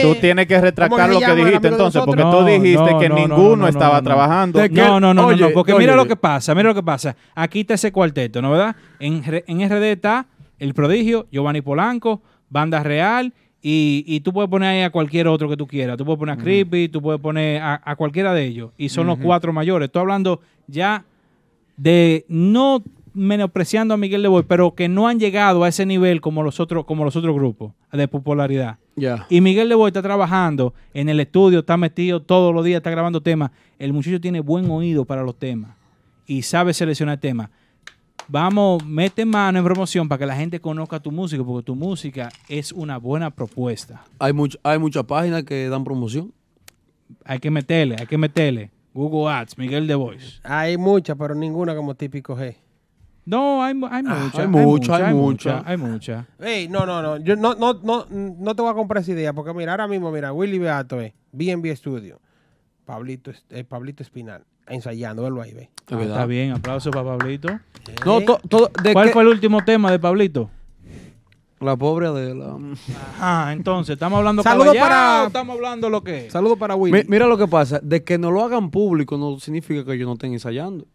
Tú 0.00 0.14
tienes 0.22 0.46
que 0.46 0.58
retractar 0.58 0.88
¿Cómo 1.10 1.20
lo 1.20 1.26
que 1.26 1.34
dijiste 1.44 1.68
entonces, 1.68 2.02
porque 2.06 2.22
tú 2.22 2.44
dijiste 2.46 2.92
No, 2.92 2.98
que 2.98 3.08
no, 3.10 3.14
no, 3.14 3.20
ninguno 3.28 3.56
no, 3.56 3.68
estaba 3.68 4.00
trabajando. 4.00 4.58
Que- 4.58 4.70
No, 4.70 4.98
no, 4.98 5.12
no, 5.12 5.26
Oye, 5.26 5.42
no, 5.42 5.50
porque 5.50 5.74
oye. 5.74 5.80
mira 5.82 5.94
lo 5.96 6.06
que 6.06 6.16
pasa, 6.16 6.54
mira 6.54 6.70
lo 6.70 6.74
que 6.74 6.82
pasa. 6.82 7.14
Aquí 7.34 7.60
está 7.60 7.74
ese 7.74 7.92
cuarteto, 7.92 8.40
¿no 8.40 8.50
verdad? 8.52 8.74
En, 8.98 9.22
R- 9.22 9.44
en 9.46 9.60
RD 9.68 9.92
está 9.92 10.24
El 10.58 10.72
Prodigio, 10.72 11.26
Giovanni 11.30 11.60
Polanco, 11.60 12.22
Banda 12.48 12.82
Real, 12.82 13.34
y, 13.60 14.02
y 14.06 14.20
tú 14.20 14.32
puedes 14.32 14.48
poner 14.48 14.70
ahí 14.70 14.80
a 14.80 14.88
cualquier 14.88 15.28
otro 15.28 15.50
que 15.50 15.58
tú 15.58 15.66
quieras. 15.66 15.98
Tú 15.98 16.06
puedes 16.06 16.18
poner 16.18 16.38
a 16.38 16.42
Creepy, 16.42 16.88
tú 16.88 17.02
puedes 17.02 17.20
poner 17.20 17.60
a, 17.60 17.82
a 17.84 17.96
cualquiera 17.96 18.32
de 18.32 18.46
ellos. 18.46 18.70
Y 18.78 18.88
son 18.88 19.06
los 19.08 19.18
cuatro 19.18 19.52
mayores. 19.52 19.88
Estoy 19.88 20.00
hablando 20.00 20.40
ya 20.66 21.04
de 21.76 22.24
no 22.28 22.82
menospreciando 23.14 23.94
a 23.94 23.96
Miguel 23.96 24.22
de 24.22 24.28
Boy, 24.28 24.44
pero 24.46 24.74
que 24.74 24.88
no 24.88 25.08
han 25.08 25.18
llegado 25.20 25.64
a 25.64 25.68
ese 25.68 25.86
nivel 25.86 26.20
como 26.20 26.42
los 26.42 26.60
otros, 26.60 26.84
como 26.84 27.04
los 27.04 27.16
otros 27.16 27.34
grupos 27.34 27.72
de 27.92 28.08
popularidad. 28.08 28.78
Ya. 28.96 29.26
Y 29.30 29.40
Miguel 29.40 29.68
de 29.68 29.74
Boy 29.74 29.88
está 29.88 30.02
trabajando 30.02 30.74
en 30.94 31.08
el 31.08 31.20
estudio, 31.20 31.60
está 31.60 31.76
metido 31.76 32.22
todos 32.22 32.54
los 32.54 32.64
días, 32.64 32.78
está 32.78 32.90
grabando 32.90 33.20
temas. 33.20 33.50
El 33.78 33.92
muchacho 33.92 34.20
tiene 34.20 34.40
buen 34.40 34.70
oído 34.70 35.04
para 35.04 35.22
los 35.22 35.38
temas 35.38 35.70
y 36.26 36.42
sabe 36.42 36.72
seleccionar 36.74 37.18
temas. 37.18 37.48
Vamos, 38.28 38.84
mete 38.86 39.24
mano 39.24 39.58
en 39.58 39.64
promoción 39.64 40.08
para 40.08 40.18
que 40.20 40.26
la 40.26 40.36
gente 40.36 40.60
conozca 40.60 41.00
tu 41.00 41.10
música, 41.10 41.42
porque 41.44 41.64
tu 41.66 41.74
música 41.74 42.28
es 42.48 42.70
una 42.72 42.96
buena 42.96 43.30
propuesta. 43.30 44.04
Hay, 44.18 44.32
much- 44.32 44.58
hay 44.62 44.78
muchas 44.78 45.04
páginas 45.04 45.42
que 45.42 45.68
dan 45.68 45.82
promoción. 45.84 46.32
Hay 47.24 47.40
que 47.40 47.50
meterle, 47.50 47.96
hay 47.98 48.06
que 48.06 48.16
meterle. 48.16 48.70
Google 48.94 49.32
Ads, 49.32 49.58
Miguel 49.58 49.86
de 49.86 49.94
Voice. 49.94 50.40
Hay 50.44 50.76
muchas, 50.76 51.16
pero 51.18 51.34
ninguna 51.34 51.74
como 51.74 51.94
típico 51.94 52.36
G. 52.36 52.54
No, 53.24 53.62
hay, 53.62 53.72
mu- 53.74 53.86
hay 53.86 54.02
muchas. 54.02 54.38
hay 54.38 54.46
mucha, 54.48 54.96
hay 54.96 55.02
hay 55.04 55.14
mucha. 55.14 55.56
mucha, 55.56 55.70
Hay 55.70 55.76
mucha. 55.76 56.26
Ey, 56.40 56.68
no, 56.68 56.84
no, 56.86 57.00
no. 57.02 57.16
Yo 57.18 57.36
no, 57.36 57.54
no, 57.54 57.74
no, 57.74 58.06
no 58.10 58.54
te 58.56 58.62
voy 58.62 58.70
a 58.70 58.74
comprar 58.74 59.02
esa 59.02 59.12
idea, 59.12 59.32
porque 59.32 59.54
mira, 59.54 59.72
ahora 59.72 59.86
mismo, 59.86 60.10
mira, 60.10 60.32
Willy 60.32 60.58
Beato, 60.58 61.00
eh, 61.00 61.14
BNB 61.30 61.74
Studio, 61.76 62.20
Pablito, 62.84 63.30
eh, 63.50 63.62
Pablito 63.64 64.02
Espinal, 64.02 64.44
ensayando, 64.66 65.22
verlo 65.22 65.40
ahí, 65.40 65.52
ve. 65.52 65.70
Verdad. 65.88 66.06
Está 66.06 66.26
bien, 66.26 66.50
aplauso 66.52 66.90
para 66.90 67.16
Pablito. 67.16 67.48
No, 68.04 68.20
to- 68.22 68.40
todo- 68.48 68.70
de 68.82 68.92
¿Cuál 68.92 69.06
que- 69.06 69.12
fue 69.12 69.22
el 69.22 69.28
último 69.28 69.64
tema 69.64 69.90
de 69.92 69.98
Pablito? 70.00 70.50
La 71.60 71.76
pobre 71.76 72.08
Adela. 72.08 72.56
Ah, 73.20 73.50
entonces, 73.52 73.92
¿estamos 73.92 74.18
hablando 74.18 74.42
Saludos 74.42 74.74
caballá 74.74 74.80
para- 74.82 75.26
estamos 75.28 75.54
hablando 75.54 75.88
lo 75.90 76.02
que? 76.02 76.28
Saludos 76.28 76.58
para 76.58 76.74
Willy. 76.74 77.04
Mi- 77.04 77.08
mira 77.08 77.28
lo 77.28 77.38
que 77.38 77.46
pasa. 77.46 77.78
De 77.80 78.02
que 78.02 78.18
no 78.18 78.32
lo 78.32 78.42
hagan 78.42 78.72
público 78.72 79.16
no 79.16 79.38
significa 79.38 79.84
que 79.84 79.92
ellos 79.92 80.08
no 80.08 80.14
estén 80.14 80.32
ensayando. 80.32 80.86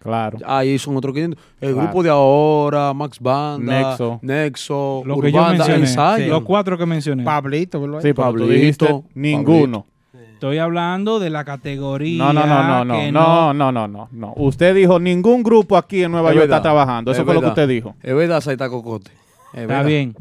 Claro. 0.00 0.38
Ahí 0.46 0.78
son 0.78 0.96
otros 0.96 1.14
500. 1.14 1.38
El 1.60 1.72
Claro. 1.74 1.86
grupo 1.88 2.02
de 2.02 2.08
ahora, 2.10 2.92
Max 2.94 3.18
Banda, 3.20 3.90
Nexo. 3.90 4.18
Nexo, 4.22 5.02
Lo 5.04 5.20
que 5.20 5.30
yo 5.30 5.38
Urbanda, 5.38 5.66
mencioné. 5.68 6.26
Los 6.28 6.42
cuatro 6.42 6.78
que 6.78 6.86
mencioné. 6.86 7.22
Pablito, 7.22 7.80
verlo 7.80 7.98
ahí. 7.98 8.02
Sí, 8.02 8.08
tú 8.08 8.14
Pablito, 8.22 8.48
dijiste 8.50 9.02
ninguno. 9.14 9.86
Estoy 10.32 10.56
hablando 10.56 11.20
de 11.20 11.28
la 11.28 11.44
categoría. 11.44 12.16
No, 12.16 12.32
no, 12.32 12.46
no, 12.46 12.62
no, 12.62 12.84
no, 12.86 13.12
no, 13.12 13.52
no, 13.52 13.72
no, 13.72 13.88
no, 13.88 14.08
no. 14.10 14.32
Usted 14.36 14.74
dijo 14.74 14.98
ningún 14.98 15.42
grupo 15.42 15.76
aquí 15.76 16.02
en 16.02 16.12
Nueva 16.12 16.30
Es 16.30 16.36
York 16.36 16.44
verdad. 16.44 16.56
está 16.56 16.62
trabajando. 16.62 17.10
Eso 17.10 17.20
Es 17.20 17.24
fue 17.26 17.34
lo 17.34 17.40
que 17.40 17.46
verdad. 17.48 17.62
usted 17.64 17.68
dijo. 17.68 17.94
Es 18.02 18.14
verdad, 18.14 18.40
Saita 18.40 18.70
Cocote. 18.70 19.10
Es 19.52 19.60
Está 19.60 19.66
verdad. 19.66 19.84
bien, 19.86 20.16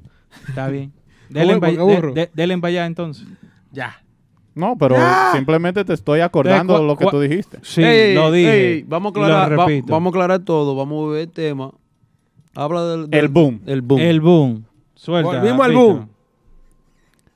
está 0.50 0.68
bien. 0.68 0.92
Denle 1.30 1.56
burro, 1.56 2.14
para 2.14 2.68
allá 2.68 2.86
entonces. 2.86 3.26
Ya. 3.72 4.02
No, 4.56 4.78
pero 4.78 4.96
¡Ya! 4.96 5.32
simplemente 5.34 5.86
te 5.86 5.94
estoy 5.94 6.20
acordando 6.22 6.78
Cua- 6.80 6.86
lo 6.88 6.98
que 6.98 7.06
tú 7.08 7.20
dijiste. 7.20 7.60
Sí, 7.62 7.82
Ey, 7.84 8.16
lo 8.16 8.32
dije. 8.32 8.74
ey, 8.74 8.84
vamos, 8.88 9.08
a 9.08 9.10
aclarar, 9.12 9.60
va- 9.60 9.68
vamos 9.88 10.08
a 10.08 10.10
aclarar 10.10 10.40
todo. 10.44 10.76
Vamos 10.76 11.08
a 11.08 11.12
ver 11.14 11.22
el 11.22 11.30
tema. 11.32 11.72
Habla 12.56 12.84
del, 12.86 13.10
del- 13.10 13.20
El 13.22 13.28
boom. 13.30 13.62
El 13.66 13.82
boom. 13.82 14.00
El 14.02 14.22
boom. 14.22 14.66
Suelta. 14.96 15.30
Volvimos 15.40 15.66
al 15.66 15.74
boom. 15.74 16.10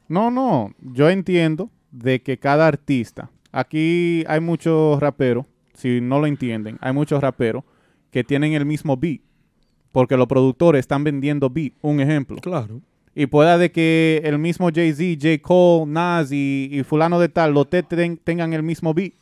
No, 0.07 0.30
no, 0.31 0.72
yo 0.81 1.10
entiendo 1.10 1.69
de 1.91 2.22
que 2.22 2.38
cada 2.38 2.68
artista, 2.68 3.30
aquí 3.52 4.23
hay 4.27 4.40
muchos 4.41 4.99
raperos, 4.99 5.45
si 5.73 6.02
no 6.02 6.19
lo 6.19 6.26
entienden, 6.27 6.77
hay 6.81 6.94
muchos 6.94 7.22
raperos 7.22 7.64
que 8.11 8.23
tienen 8.23 8.53
el 8.53 8.65
mismo 8.65 8.98
beat, 8.98 9.22
porque 9.91 10.18
los 10.18 10.27
productores 10.27 10.80
están 10.81 11.03
vendiendo 11.03 11.49
beat, 11.49 11.73
un 11.81 11.99
ejemplo. 11.99 12.38
Claro. 12.41 12.81
Y 13.15 13.27
pueda 13.27 13.57
de 13.57 13.72
que 13.72 14.22
el 14.23 14.40
mismo 14.40 14.69
Jay-Z, 14.73 15.19
J. 15.22 15.41
Cole, 15.41 15.91
Nas 15.91 16.31
y, 16.31 16.81
fulano 16.88 17.19
de 17.19 17.30
tal, 17.30 17.53
los 17.53 17.69
te- 17.69 17.84
ten- 17.84 18.18
tengan 18.18 18.53
el 18.53 18.64
mismo 18.64 18.94
beat 18.94 19.14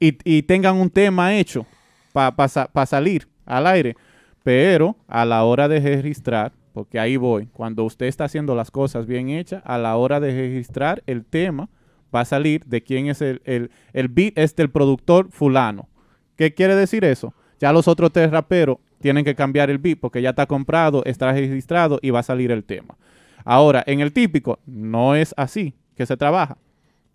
y, 0.00 0.42
tengan 0.42 0.76
un 0.76 0.90
tema 0.90 1.34
hecho 1.36 1.64
para 2.12 2.86
salir 2.86 3.28
al 3.46 3.66
aire. 3.68 3.96
Pero 4.42 4.96
a 5.06 5.24
la 5.24 5.44
hora 5.44 5.68
de 5.68 5.78
registrar, 5.78 6.52
porque 6.72 6.98
ahí 6.98 7.16
voy, 7.16 7.46
cuando 7.52 7.84
usted 7.84 8.06
está 8.06 8.24
haciendo 8.24 8.56
las 8.56 8.72
cosas 8.72 9.06
bien 9.06 9.28
hechas, 9.28 9.62
a 9.64 9.78
la 9.78 9.94
hora 9.96 10.18
de 10.18 10.32
registrar 10.34 11.02
el 11.06 11.24
tema 11.24 11.68
va 12.12 12.22
a 12.22 12.24
salir 12.24 12.64
de 12.64 12.82
quién 12.82 13.06
es 13.06 13.22
el, 13.22 13.40
el, 13.44 13.70
el 13.92 14.08
beat, 14.08 14.36
es 14.36 14.56
del 14.56 14.70
productor 14.70 15.28
fulano. 15.30 15.88
¿Qué 16.36 16.52
quiere 16.52 16.74
decir 16.74 17.04
eso? 17.04 17.32
Ya 17.60 17.72
los 17.72 17.86
otros 17.86 18.10
tres 18.12 18.30
raperos 18.32 18.78
tienen 19.02 19.24
que 19.24 19.34
cambiar 19.34 19.68
el 19.68 19.76
beat 19.76 19.98
porque 20.00 20.22
ya 20.22 20.30
está 20.30 20.46
comprado, 20.46 21.04
está 21.04 21.30
registrado 21.32 21.98
y 22.00 22.08
va 22.08 22.20
a 22.20 22.22
salir 22.22 22.50
el 22.50 22.64
tema. 22.64 22.96
Ahora, 23.44 23.82
en 23.86 24.00
el 24.00 24.12
típico, 24.12 24.58
no 24.64 25.14
es 25.14 25.34
así 25.36 25.74
que 25.94 26.06
se 26.06 26.16
trabaja. 26.16 26.56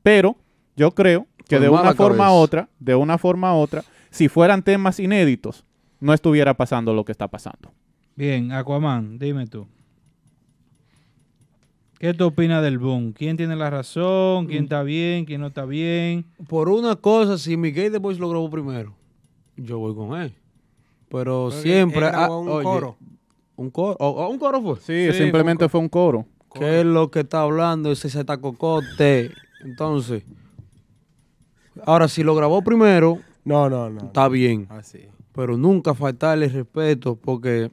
Pero 0.04 0.38
yo 0.76 0.92
creo 0.92 1.26
que 1.48 1.56
Con 1.56 1.64
de 1.64 1.70
una 1.70 1.94
forma 1.96 2.26
a 2.26 2.28
cabeza. 2.28 2.32
otra, 2.32 2.70
de 2.80 2.96
una 2.96 3.18
forma 3.18 3.56
u 3.56 3.58
otra, 3.58 3.84
si 4.12 4.28
fueran 4.28 4.62
temas 4.62 5.00
inéditos, 5.00 5.66
no 6.00 6.14
estuviera 6.14 6.54
pasando 6.54 6.94
lo 6.94 7.04
que 7.04 7.12
está 7.12 7.28
pasando. 7.28 7.72
Bien, 8.16 8.52
Aquaman, 8.52 9.18
dime 9.18 9.48
tú. 9.48 9.68
¿Qué 12.00 12.14
tú 12.14 12.26
opinas 12.26 12.62
del 12.62 12.78
boom? 12.78 13.12
¿Quién 13.12 13.38
tiene 13.38 13.56
la 13.56 13.72
razón? 13.72 14.46
¿Quién 14.46 14.64
está 14.66 14.84
bien? 14.84 15.26
¿Quién 15.26 15.42
no 15.42 15.48
está 15.48 15.66
bien? 15.66 16.26
Por 16.48 16.70
una 16.70 16.96
cosa, 16.96 17.40
si 17.40 17.58
Miguel 17.58 17.92
The 17.92 17.98
Voice 17.98 18.20
lo 18.20 18.30
grabó 18.30 18.50
primero, 18.52 18.94
yo 19.56 19.80
voy 19.80 19.96
con 19.96 20.20
él. 20.20 20.36
Pero 21.10 21.52
siempre. 21.52 22.06
él 22.06 22.12
grabó 22.12 22.34
ah, 22.34 22.40
un 22.40 22.50
oye, 22.50 22.64
coro. 22.64 22.98
¿Un 23.56 23.70
coro? 23.72 23.96
¿O- 24.00 24.26
o 24.26 24.30
un 24.30 24.38
coro 24.40 24.62
fue? 24.62 24.76
Sí, 24.80 25.14
simplemente 25.18 25.68
fue 25.70 25.80
un 25.80 25.90
coro. 25.90 26.26
¿Qué 26.54 26.80
es 26.80 26.86
lo 26.86 27.10
que 27.12 27.20
está 27.22 27.42
hablando 27.42 27.92
ese 27.92 28.10
Z 28.10 28.38
Cocote? 28.38 29.32
Entonces, 29.62 30.24
ahora 31.86 32.08
si 32.08 32.24
lo 32.24 32.36
grabó 32.36 32.62
primero, 32.62 33.20
No, 33.46 33.70
no, 33.70 33.90
no. 33.90 34.02
está 34.08 34.28
bien. 34.28 34.68
Así. 34.70 35.06
Pero 35.34 35.58
nunca 35.58 35.94
faltarle 35.94 36.48
respeto 36.50 37.16
porque 37.16 37.72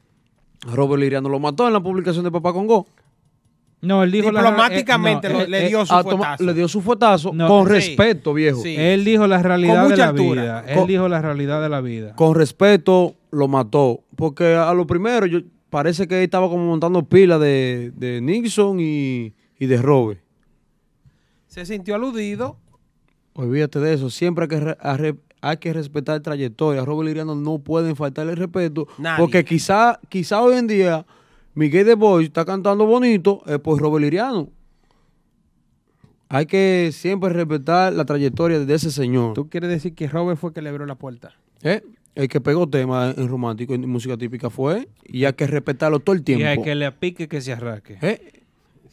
Robert 0.73 1.01
Liriano 1.01 1.29
lo 1.29 1.39
mató 1.39 1.67
en 1.67 1.73
la 1.73 1.81
publicación 1.83 2.25
de 2.25 2.31
Papá 2.31 2.53
Congo. 2.53 2.87
No, 3.85 4.03
él 4.03 4.11
dijo 4.11 4.33
la- 4.33 4.41
Diplomáticamente 4.43 5.27
eh, 5.29 5.33
no, 5.33 5.41
eh, 5.43 5.49
le 5.49 5.65
eh, 5.67 5.69
dio 5.69 5.85
su 5.87 5.95
Ah, 5.95 6.03
toma- 6.03 6.17
fuetazo. 6.17 6.45
le 6.45 6.55
dio 6.55 6.69
su 6.69 6.81
fuetazo 6.81 7.33
No, 7.33 7.49
con 7.49 7.67
sí. 7.67 7.73
respeto, 7.73 8.35
viejo. 8.35 8.63
Sí. 8.63 8.75
Él 8.77 9.05
dijo 9.05 9.27
la 9.27 9.43
realidad 9.43 9.75
Con 9.75 9.83
de 9.85 9.89
mucha 9.91 10.03
la 10.05 10.09
altura. 10.11 10.43
vida. 10.43 10.65
Él 10.67 10.79
Con- 10.79 10.87
dijo 10.87 11.09
la 11.09 11.23
realidad 11.23 11.63
de 11.63 11.69
la 11.69 11.81
vida. 11.81 12.15
Con 12.17 12.35
respeto 12.35 13.15
lo 13.31 13.49
mató. 13.49 14.01
Porque 14.17 14.55
a 14.55 14.73
lo 14.75 14.87
primero 14.87 15.27
yo 15.27 15.41
parece 15.71 16.07
que 16.09 16.19
él 16.19 16.25
estaba 16.25 16.49
como 16.49 16.65
montando 16.67 17.03
pila 17.05 17.39
de, 17.39 17.93
de 17.97 18.21
Nixon 18.21 18.79
y, 18.81 19.35
y 19.59 19.67
de 19.67 19.77
Robert. 19.83 20.21
Se 21.47 21.65
sintió 21.67 21.95
aludido. 21.95 22.57
Olvídate 23.35 23.81
de 23.81 23.95
eso. 23.95 24.11
Siempre 24.11 24.45
hay 24.45 24.49
que, 24.99 25.17
hay 25.41 25.57
que 25.59 25.73
respetar 25.73 26.21
trayectoria. 26.21 26.83
A 26.83 26.85
Robert 26.85 27.09
Liriano 27.09 27.35
no 27.35 27.59
pueden 27.59 27.97
faltarle 27.97 28.33
el 28.33 28.39
respeto. 28.39 28.87
Nadie. 28.99 29.19
Porque 29.19 29.45
quizá, 29.45 29.99
quizá 30.09 30.41
hoy 30.41 30.57
en 30.57 30.67
día 30.67 31.05
Miguel 31.55 31.87
de 31.87 31.95
Boy 31.95 32.25
está 32.25 32.45
cantando 32.45 32.85
bonito, 32.85 33.43
es 33.47 33.59
por 33.61 33.81
Robert 33.81 34.03
Liriano. 34.03 34.49
Hay 36.29 36.47
que 36.47 36.91
siempre 36.93 37.31
respetar 37.31 37.93
la 37.93 38.05
trayectoria 38.05 38.59
de 38.59 38.75
ese 38.75 38.91
señor. 38.91 39.35
Tú 39.35 39.49
quieres 39.49 39.71
decir 39.71 39.95
que 39.95 40.09
Robert 40.09 40.39
fue 40.39 40.53
que 40.53 40.61
le 40.61 40.71
abrió 40.71 40.85
la 40.85 40.97
puerta. 40.97 41.33
Eh, 41.63 41.83
El 42.17 42.29
que 42.29 42.41
pegó 42.41 42.69
tema 42.69 43.15
en 43.17 43.29
romántico, 43.29 43.73
en 43.75 43.89
música 43.89 44.17
típica 44.17 44.51
fue, 44.51 44.89
y 45.05 45.25
hay 45.25 45.33
que 45.35 45.47
respetarlo 45.47 46.01
todo 46.01 46.17
el 46.17 46.25
tiempo. 46.25 46.43
Y 46.43 46.47
hay 46.47 46.61
que 46.61 46.75
le 46.75 46.87
apique 46.87 47.29
que 47.29 47.41
se 47.41 47.53
arraque. 47.53 47.99
¿Eh? 48.03 48.43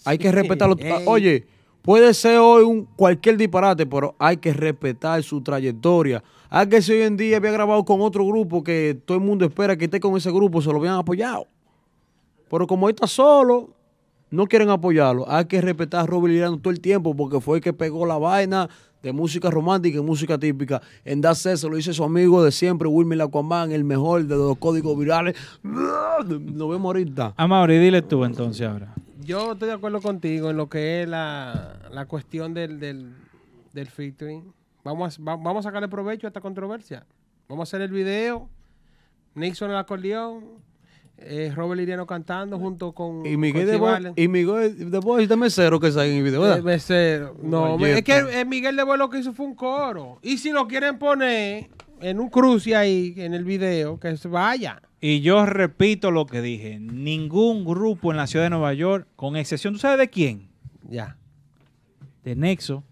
Hay 0.06 0.20
que 0.20 0.32
respetarlo. 0.32 0.76
Ey. 0.78 1.04
Oye, 1.06 1.46
puede 1.82 2.14
ser 2.14 2.38
hoy 2.38 2.64
un 2.64 2.86
cualquier 2.86 3.38
disparate, 3.38 3.88
pero 3.88 4.16
hay 4.20 4.38
que 4.38 4.54
respetar 4.54 5.24
su 5.24 5.42
trayectoria. 5.42 6.24
Hay 6.50 6.68
que 6.68 6.82
si 6.82 6.92
hoy 6.92 7.02
en 7.02 7.18
día 7.18 7.38
había 7.38 7.52
grabado 7.52 7.84
con 7.86 8.02
otro 8.02 8.26
grupo 8.26 8.64
que 8.64 9.00
todo 9.06 9.18
el 9.18 9.24
mundo 9.24 9.46
espera 9.46 9.76
que 9.78 9.86
esté 9.86 10.00
con 10.00 10.16
ese 10.16 10.30
grupo, 10.32 10.62
se 10.62 10.70
lo 10.70 10.78
habían 10.78 10.96
apoyado. 10.96 11.48
Pero 12.52 12.68
como 12.68 12.88
él 12.90 12.94
está 12.96 13.08
solo, 13.08 13.70
no 14.30 14.46
quieren 14.46 14.70
apoyarlo. 14.70 15.26
Hay 15.28 15.46
que 15.46 15.62
respetar 15.62 16.02
a 16.02 16.06
Robert 16.06 16.32
Liriano 16.34 16.58
todo 16.60 16.72
el 16.72 16.82
tiempo 16.82 17.16
porque 17.16 17.40
fue 17.42 17.58
el 17.58 17.64
que 17.64 17.74
pegó 17.74 18.06
la 18.06 18.18
vaina 18.18 18.70
de 19.02 19.12
música 19.14 19.50
romántica 19.50 19.98
y 19.98 20.02
música 20.02 20.38
típica. 20.38 20.82
En 21.06 21.22
Das 21.22 21.40
se 21.40 21.68
lo 21.70 21.76
dice 21.76 21.92
su 21.94 22.04
amigo 22.04 22.44
de 22.44 22.52
siempre, 22.52 22.88
Wilmer 22.88 23.22
Aquaman, 23.24 23.72
el 23.72 23.84
mejor 23.84 24.26
de 24.26 24.36
los 24.36 24.58
códigos 24.58 24.96
virales. 25.00 25.36
Nos 25.64 26.70
vemos 26.70 26.86
ahorita. 26.86 27.34
Amaury, 27.38 27.80
dile 27.80 28.02
tú 28.04 28.24
entonces 28.26 28.68
ahora. 28.68 28.94
Yo 29.24 29.54
estoy 29.54 29.70
de 29.70 29.74
acuerdo 29.76 30.02
contigo 30.02 30.50
en 30.50 30.58
lo 30.58 30.68
que 30.70 31.04
es 31.04 31.08
la, 31.10 31.80
la 31.92 32.06
cuestión 32.06 32.54
del, 32.54 32.80
del, 32.80 33.16
del 33.74 33.88
featuring. 33.88 34.54
Vamos 34.84 35.18
a, 35.20 35.24
va- 35.24 35.36
vamos 35.38 35.66
a 35.66 35.70
sacarle 35.70 35.88
provecho 35.88 36.28
a 36.28 36.30
esta 36.30 36.42
controversia. 36.42 37.06
Vamos 37.48 37.62
a 37.62 37.70
hacer 37.70 37.82
el 37.82 37.92
video. 37.92 38.50
Nixon 39.36 39.70
en 39.70 39.74
el 39.76 39.80
acordeón. 39.80 40.44
Eh, 41.24 41.52
Robert 41.56 41.80
Liriano 41.80 42.06
cantando 42.06 42.58
junto 42.58 42.92
con. 42.94 43.26
Y 43.26 43.38
Miguel 43.38 43.64
con 43.64 43.72
de, 43.72 43.78
Bo 43.78 43.86
Cibales. 43.88 44.14
y 44.16 44.28
Miguel 44.28 44.92
de 44.92 45.00
Bois 45.00 45.30
de 45.30 45.38
mesero 45.38 45.80
que 45.80 45.92
sale 45.92 46.12
en 46.12 46.18
el 46.18 46.24
video, 46.24 46.42
¿verdad? 46.42 46.60
Eh, 46.60 46.64
mesero. 46.64 47.36
No, 47.42 47.76
Oye, 47.76 48.00
es 48.00 48.04
que 48.04 48.18
eh, 48.18 48.46
Miguel 48.46 48.76
de 48.76 48.84
Bois 48.84 49.00
lo 49.00 49.10
que 49.10 49.20
hizo 49.20 49.34
fue 49.34 49.46
un 49.46 49.56
coro. 49.56 50.20
Y 50.22 50.38
si 50.38 50.52
lo 50.52 50.68
quieren 50.68 50.98
poner 50.98 51.70
en 52.02 52.20
un 52.20 52.30
cruce 52.30 52.76
ahí 52.76 53.14
en 53.18 53.34
el 53.34 53.44
video, 53.44 54.00
que 54.00 54.18
se 54.18 54.28
vaya. 54.28 54.82
Y 55.00 55.22
yo 55.22 55.46
repito 55.46 56.12
lo 56.12 56.26
que 56.26 56.42
dije. 56.42 56.80
Ningún 56.80 57.66
grupo 57.66 58.12
en 58.12 58.18
la 58.18 58.28
ciudad 58.28 58.46
de 58.46 58.52
Nueva 58.52 58.74
York, 58.74 59.08
con 59.16 59.36
excepción, 59.36 59.74
¿tú 59.74 59.80
sabes 59.80 59.98
de 59.98 60.10
quién? 60.10 60.50
Ya. 60.88 61.18
De 62.24 62.36
Nexo, 62.36 62.84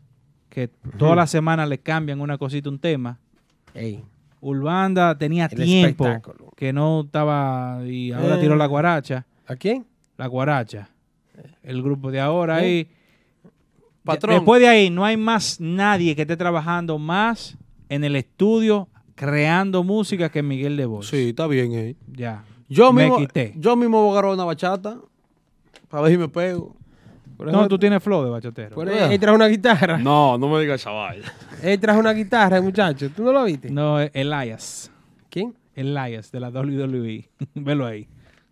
que 0.50 0.70
toda 0.98 1.16
la 1.16 1.28
semana 1.28 1.66
le 1.66 1.78
cambian 1.78 2.20
una 2.20 2.38
cosita, 2.38 2.70
un 2.70 2.80
tema. 2.80 3.20
Ey. 3.74 4.04
Urbanda 4.42 5.18
tenía 5.18 5.46
El 5.46 5.64
tiempo 5.64 6.06
espectáculo. 6.08 6.52
que 6.56 6.72
no 6.74 7.02
estaba 7.02 7.80
y 7.86 8.12
ahora 8.12 8.36
Eh. 8.38 8.42
tiró 8.42 8.56
la 8.56 8.66
guaracha. 8.66 9.26
¿A 9.48 9.56
quién? 9.56 9.86
La 10.18 10.28
guaracha. 10.28 10.90
El 11.64 11.82
grupo 11.84 12.12
de 12.12 12.20
ahora 12.20 12.60
¿Eh? 12.60 12.64
ahí. 12.66 12.88
Patrón. 14.04 14.36
Después 14.38 14.62
de 14.62 14.68
ahí 14.68 14.90
no 14.90 15.06
hay 15.06 15.18
más 15.18 15.60
nadie 15.60 16.16
que 16.16 16.22
esté 16.24 16.36
trabajando 16.38 16.98
más 16.98 17.58
en 17.90 18.04
el 18.04 18.16
estudio 18.16 18.88
creando 19.16 19.84
música 19.84 20.30
que 20.30 20.42
Miguel 20.42 20.78
de 20.78 20.86
Bois. 20.86 21.08
Sí, 21.08 21.30
está 21.30 21.46
bien 21.48 21.74
ahí. 21.74 21.98
Ya. 22.08 22.44
Yo 22.70 22.94
Me 22.94 23.04
mismo, 23.04 23.18
quité. 23.18 23.54
yo 23.58 23.76
mismo 23.76 24.02
voy 24.02 24.12
a 24.16 24.20
grabar 24.22 24.36
una 24.36 24.46
bachata 24.46 24.98
para 25.90 26.04
ver 26.04 26.12
si 26.14 26.18
me 26.18 26.28
pego. 26.30 26.76
No, 27.40 27.68
tú 27.68 27.80
tienes 27.80 28.04
flow 28.04 28.24
de 28.24 28.30
bachatero. 28.30 28.76
Por 28.76 28.90
ahí, 28.90 29.14
él 29.14 29.20
trajo 29.20 29.36
una 29.36 29.48
guitarra. 29.48 29.98
No, 29.98 30.38
no 30.38 30.50
me 30.50 30.60
digas 30.62 30.84
vaina. 30.86 31.32
Él 31.64 31.80
trajo 31.80 32.00
una 32.00 32.12
guitarra, 32.14 32.58
el 32.58 32.64
muchacho. 32.64 33.10
¿Tú 33.10 33.24
no 33.24 33.34
lo 33.34 33.44
viste? 33.44 33.70
No, 33.70 34.00
Elias. 34.00 34.92
¿Quién? 35.30 35.54
Elias, 35.76 36.32
de 36.32 36.40
la 36.40 36.50
WWE. 36.50 37.30
Velo 37.56 37.86
ahí. 37.86 38.08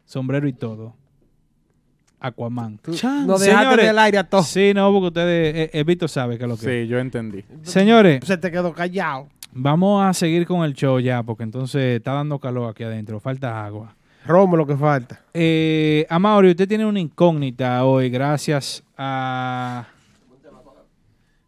Sombrero 0.05 0.47
y 0.47 0.53
todo. 0.53 0.95
Aquaman. 2.19 2.79
nos 3.25 3.41
dejaste 3.41 3.83
del 3.85 3.99
aire 3.99 4.17
a 4.17 4.23
todos. 4.23 4.47
Sí, 4.47 4.71
no, 4.73 4.91
porque 4.91 5.07
ustedes, 5.07 5.55
eh, 5.55 5.69
eh, 5.71 5.83
Víctor 5.83 6.09
sabe 6.09 6.37
que 6.37 6.45
es 6.45 6.49
lo 6.49 6.57
que 6.57 6.83
Sí, 6.83 6.87
yo 6.87 6.97
entendí. 6.97 7.43
Señores, 7.61 8.25
Se 8.25 8.37
te 8.37 8.49
quedó 8.49 8.73
callado. 8.73 9.27
vamos 9.51 10.03
a 10.03 10.13
seguir 10.13 10.47
con 10.47 10.63
el 10.63 10.73
show 10.73 10.99
ya, 10.99 11.21
porque 11.21 11.43
entonces 11.43 11.97
está 11.97 12.13
dando 12.13 12.39
calor 12.39 12.71
aquí 12.71 12.83
adentro, 12.83 13.19
falta 13.19 13.63
agua. 13.63 13.96
Romo 14.27 14.57
lo 14.57 14.65
que 14.67 14.75
falta. 14.75 15.21
Eh, 15.33 16.05
Amaury, 16.09 16.49
usted 16.51 16.67
tiene 16.67 16.85
una 16.85 16.99
incógnita 16.99 17.83
hoy, 17.85 18.09
gracias 18.09 18.83
a 18.97 19.87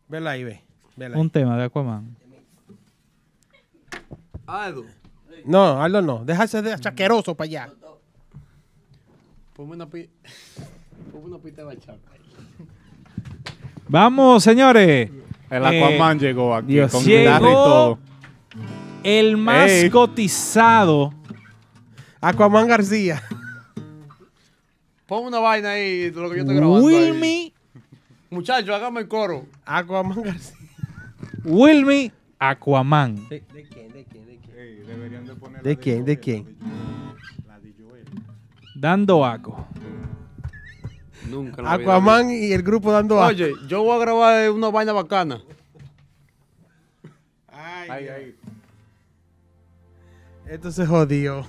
Vela 0.07 0.31
ahí, 0.31 0.43
ve. 0.43 0.61
Vela 0.95 1.15
ahí. 1.15 1.21
un 1.21 1.29
tema 1.29 1.57
de 1.57 1.65
Aquaman. 1.65 2.15
Aldo, 4.47 4.83
No, 5.45 5.81
Aldo 5.81 6.01
no. 6.01 6.25
Déjase 6.25 6.61
de 6.61 6.77
chaqueroso 6.79 7.35
para 7.35 7.45
allá. 7.45 7.69
ponme 9.55 9.75
una, 9.75 9.85
pi 9.87 10.09
ponme 11.11 11.25
una 11.25 11.37
pista 11.37 11.61
de 11.61 11.67
bachata. 11.67 11.99
Vamos, 13.87 14.43
señores. 14.43 15.11
El 15.49 15.63
Eh, 15.65 15.83
Aquaman 15.83 16.19
llegó 16.19 16.55
aquí 16.55 16.67
Dios 16.73 16.91
con 16.91 17.03
llegó 17.03 17.37
y 17.37 17.53
todo. 17.53 17.99
El 19.03 19.37
más 19.37 19.69
Ey. 19.69 19.89
cotizado. 19.89 21.13
Aquaman 22.21 22.67
García. 22.67 23.21
Pon 25.07 25.25
una 25.25 25.39
vaina 25.39 25.71
ahí 25.71 26.09
de 26.11 26.21
lo 26.21 26.29
que 26.29 26.35
yo 26.37 26.41
estoy 26.41 26.55
grabando. 26.55 26.85
Wilmy, 26.85 27.53
Muchachos, 28.29 28.69
hágame 28.69 29.01
el 29.01 29.07
coro. 29.07 29.45
Aquaman 29.65 30.21
García. 30.21 30.55
Wilmy 31.43 32.11
Aquaman. 32.37 33.15
¿De, 33.29 33.41
de 33.53 33.63
quién? 33.67 33.91
¿De 33.91 34.05
quién? 34.05 34.25
¿De 34.27 34.37
quién? 34.37 35.63
¿De 35.63 35.77
quién? 35.77 36.05
¿De 36.05 36.19
quién? 36.19 36.57
Dando 38.75 39.25
aco. 39.25 39.65
Nunca 41.29 41.61
la 41.61 41.73
Aquaman 41.73 42.29
y 42.31 42.51
el 42.53 42.63
grupo 42.63 42.91
dando 42.91 43.21
a- 43.21 43.27
Oye, 43.27 43.53
yo 43.67 43.83
voy 43.83 43.95
a 43.95 43.99
grabar 43.99 44.49
una 44.51 44.69
vaina 44.69 44.93
bacana. 44.93 45.41
Ay, 47.51 48.07
ay. 48.07 48.35
Esto 50.47 50.71
se 50.71 50.85
jodió. 50.85 51.45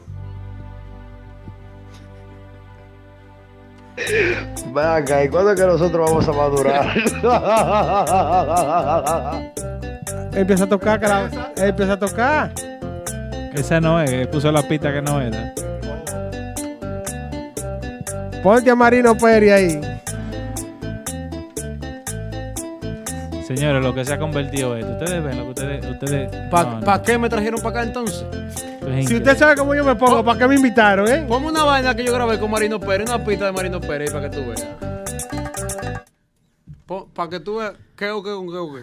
Ven 4.73 4.85
acá, 4.87 5.25
¿y 5.25 5.29
cuándo 5.29 5.53
es 5.53 5.61
que 5.61 5.67
nosotros 5.67 6.11
vamos 6.11 6.29
a 6.29 6.33
madurar? 6.33 6.97
Empieza 10.33 10.65
a 10.65 10.69
tocar, 10.69 11.01
cara. 11.01 11.31
Empieza 11.57 11.93
a 11.95 11.99
tocar. 11.99 12.53
Esa 13.55 13.81
no 13.81 14.01
es, 14.01 14.11
eh, 14.11 14.27
puso 14.27 14.53
la 14.53 14.63
pista 14.63 14.93
que 14.93 15.03
no 15.03 15.21
era. 15.21 15.53
Ponte 18.43 18.71
a 18.71 18.75
Marino 18.75 19.17
Peri 19.17 19.51
ahí. 19.51 19.81
Señores, 23.47 23.83
lo 23.83 23.93
que 23.93 24.05
se 24.05 24.15
ha 24.15 24.19
convertido 24.19 24.77
esto. 24.77 24.93
Ustedes 24.93 25.25
ven 25.25 25.37
lo 25.37 25.45
que 25.45 25.51
ustedes. 25.51 25.85
ustedes 25.85 26.31
¿Para 26.49 26.71
no, 26.71 26.81
no, 26.81 27.03
qué 27.03 27.19
me 27.19 27.29
trajeron 27.29 27.61
para 27.61 27.81
acá 27.81 27.89
entonces? 27.89 28.25
Si 29.07 29.17
usted 29.17 29.37
sabe 29.37 29.57
cómo 29.57 29.75
yo 29.75 29.85
me 29.85 29.95
pongo, 29.97 30.25
¿para 30.25 30.39
qué 30.39 30.49
me 30.49 30.57
invitaron, 30.57 31.09
eh? 31.09 31.25
Ponme 31.27 31.49
una 31.49 31.65
vaina 31.65 31.95
que 31.95 32.05
yo 32.05 32.13
grabé 32.13 32.39
con 32.39 32.51
Marino 32.51 32.79
Pérez, 32.81 33.09
una 33.09 33.25
pista 33.25 33.47
de 33.47 33.53
Marino 33.53 33.81
Pérez 33.81 34.13
para 34.13 34.29
que 34.29 34.37
tú 34.37 34.47
veas. 34.47 34.67
Para 37.15 37.31
que 37.31 37.41
tú 37.41 37.57
veas 37.57 37.75
qué 37.97 38.11
o 38.11 38.23
qué 38.23 38.31
o 38.31 38.51
qué 38.51 38.57
o 38.57 38.75
qué. 38.75 38.83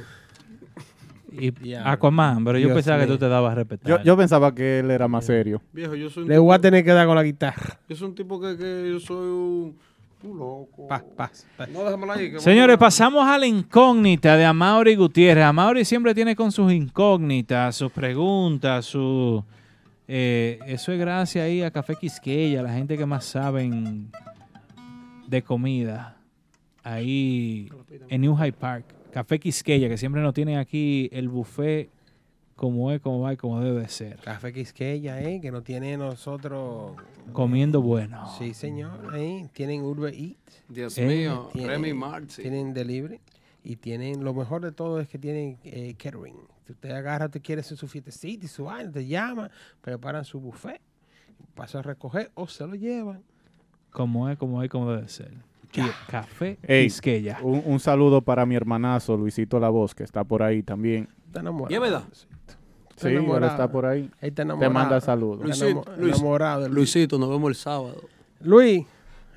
Y 1.61 1.73
Aquaman, 1.83 2.43
pero 2.43 2.57
yo 2.57 2.67
Dios 2.67 2.75
pensaba 2.75 2.99
que 3.01 3.07
tú 3.07 3.17
te 3.17 3.27
dabas 3.27 3.51
a 3.51 3.55
respetar. 3.55 3.89
Yo, 3.89 4.03
yo 4.03 4.17
pensaba 4.17 4.53
que 4.55 4.79
él 4.79 4.91
era 4.91 5.07
más 5.07 5.25
serio. 5.25 5.61
Viejo, 5.73 5.95
yo 5.95 6.09
soy 6.09 6.23
un 6.23 6.29
Le 6.29 6.35
tipo, 6.35 6.43
voy 6.45 6.55
a 6.55 6.59
tener 6.59 6.83
que 6.83 6.91
dar 6.93 7.05
con 7.05 7.15
la 7.15 7.23
guitarra. 7.23 7.77
yo 7.87 7.95
soy 7.95 8.07
un 8.07 8.15
tipo 8.15 8.39
que, 8.39 8.55
que 8.57 8.89
yo 8.89 8.99
soy 8.99 9.27
un, 9.27 9.77
un 10.23 10.37
loco. 10.37 10.87
Paz, 10.87 11.03
paz, 11.15 11.45
paz. 11.57 11.69
No, 11.69 11.83
déjamela 11.83 12.13
ahí. 12.13 12.31
que 12.31 12.39
Señores, 12.39 12.77
pasamos 12.77 13.27
a 13.27 13.37
la 13.37 13.45
incógnita 13.45 14.37
de 14.37 14.45
Amaury 14.45 14.95
Gutiérrez. 14.95 15.43
Amaury 15.43 15.83
siempre 15.83 16.15
tiene 16.15 16.35
con 16.35 16.51
sus 16.51 16.71
incógnitas, 16.71 17.75
sus 17.75 17.91
preguntas, 17.91 18.85
su... 18.85 19.43
eh, 20.07 20.59
eso 20.67 20.91
es 20.91 20.99
gracias 20.99 21.43
ahí 21.45 21.61
a 21.61 21.71
Café 21.71 21.95
Quisqueya, 21.95 22.61
la 22.61 22.73
gente 22.73 22.97
que 22.97 23.05
más 23.05 23.25
saben 23.25 24.11
de 25.27 25.41
comida. 25.43 26.17
Ahí 26.83 27.69
en 28.09 28.21
New 28.21 28.35
Hyde 28.37 28.53
Park. 28.53 28.85
Café 29.11 29.39
Quisqueya, 29.39 29.89
que 29.89 29.97
siempre 29.97 30.21
nos 30.21 30.33
tienen 30.33 30.57
aquí 30.57 31.09
el 31.11 31.27
buffet 31.27 31.89
como 32.55 32.91
es, 32.91 33.01
como 33.01 33.19
va 33.19 33.33
y 33.33 33.37
como 33.37 33.59
debe 33.59 33.81
de 33.81 33.87
ser. 33.89 34.17
Café 34.21 34.51
Quisqueya, 34.53 35.21
eh, 35.21 35.39
que 35.41 35.51
no 35.51 35.61
tiene 35.63 35.97
nosotros. 35.97 36.95
Comiendo 37.33 37.81
bueno. 37.81 38.25
Sí, 38.37 38.53
señor. 38.53 39.13
Ahí 39.13 39.47
tienen 39.53 39.81
Uber 39.83 40.13
Eats. 40.13 40.63
Dios 40.69 40.97
Eh, 40.97 41.05
mío, 41.05 41.49
tienen- 41.51 41.71
Remy 41.71 41.93
Martin. 41.93 42.41
Tienen 42.43 42.73
delivery. 42.73 43.19
Y 43.63 43.75
tienen, 43.75 44.23
lo 44.23 44.33
mejor 44.33 44.61
de 44.61 44.71
todo 44.71 44.99
es 45.01 45.09
que 45.09 45.17
tienen 45.19 45.57
eh, 45.65 45.93
catering. 45.97 46.35
Si 46.67 46.73
usted 46.73 46.91
agarra, 46.91 47.29
te 47.29 47.39
quiere 47.39 47.61
hacer 47.61 47.77
su 47.77 47.87
fiestecita 47.87 48.45
y 48.45 48.49
su 48.49 48.65
vaina, 48.65 48.91
te 48.91 49.07
llama, 49.07 49.49
preparan 49.81 50.25
su 50.25 50.39
buffet, 50.41 50.81
pasa 51.55 51.79
a 51.79 51.81
recoger 51.81 52.29
o 52.35 52.45
se 52.47 52.67
lo 52.67 52.75
llevan. 52.75 53.23
Como 53.91 54.27
es, 54.29 54.37
como 54.37 54.61
es, 54.61 54.69
como 54.69 54.91
debe 54.91 55.07
ser. 55.07 55.31
Café 56.07 56.57
Ey, 56.63 56.85
Quisqueya. 56.85 57.39
un, 57.41 57.61
un 57.65 57.79
saludo 57.79 58.21
para 58.21 58.45
mi 58.45 58.55
hermanazo 58.55 59.15
Luisito 59.15 59.59
La 59.59 59.69
Voz, 59.69 59.95
que 59.95 60.03
está 60.03 60.23
por 60.25 60.43
ahí 60.43 60.61
también. 60.61 61.07
Está 61.27 61.39
enamorado. 61.39 62.03
Sí, 62.95 63.07
él 63.07 63.43
está 63.43 63.69
por 63.71 63.85
ahí. 63.85 64.09
Él 64.21 64.29
está 64.29 64.43
Te 64.57 64.69
manda 64.69 64.99
saludos. 64.99 65.41
Luisito, 65.45 65.83
Luis- 65.97 66.15
enamorado 66.15 66.61
de 66.63 66.67
Luis. 66.69 66.75
Luisito, 66.95 67.17
nos 67.19 67.29
vemos 67.29 67.49
el 67.49 67.55
sábado. 67.55 67.95
Luis, 68.41 68.85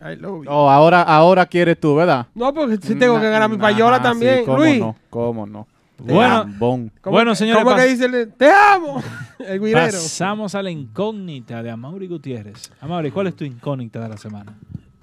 I 0.00 0.16
love 0.16 0.44
you. 0.44 0.50
Oh, 0.50 0.70
ahora, 0.70 1.02
ahora 1.02 1.44
quieres 1.46 1.78
tú, 1.78 1.94
¿verdad? 1.94 2.26
No, 2.34 2.52
porque 2.54 2.78
si 2.78 2.94
tengo 2.94 3.20
que 3.20 3.28
ganar 3.28 3.48
mi 3.50 3.56
Nah, 3.56 3.62
payola 3.62 3.98
sí, 3.98 4.02
también. 4.02 4.44
¿cómo 4.46 4.56
Luis. 4.58 4.80
no? 4.80 4.96
¿Cómo 5.10 5.46
no? 5.46 5.66
Bueno, 6.02 6.28
Lambón. 6.38 6.92
¿Cómo 7.00 7.14
Bueno, 7.16 7.34
señores, 7.34 7.62
¿Cómo 7.64 7.76
que 7.76 7.84
dice? 7.86 8.06
el- 8.06 8.32
Te 8.34 8.50
amo. 8.50 9.02
El 9.38 9.60
guirero. 9.60 9.86
Pasamos 9.92 10.54
a 10.54 10.62
la 10.62 10.70
incógnita 10.70 11.62
de 11.62 11.70
Amaury 11.70 12.06
Gutiérrez. 12.08 12.70
Amaury, 12.80 13.10
¿cuál 13.10 13.26
es 13.28 13.36
tu 13.36 13.44
incógnita 13.44 14.00
de 14.00 14.08
la 14.08 14.16
semana? 14.16 14.54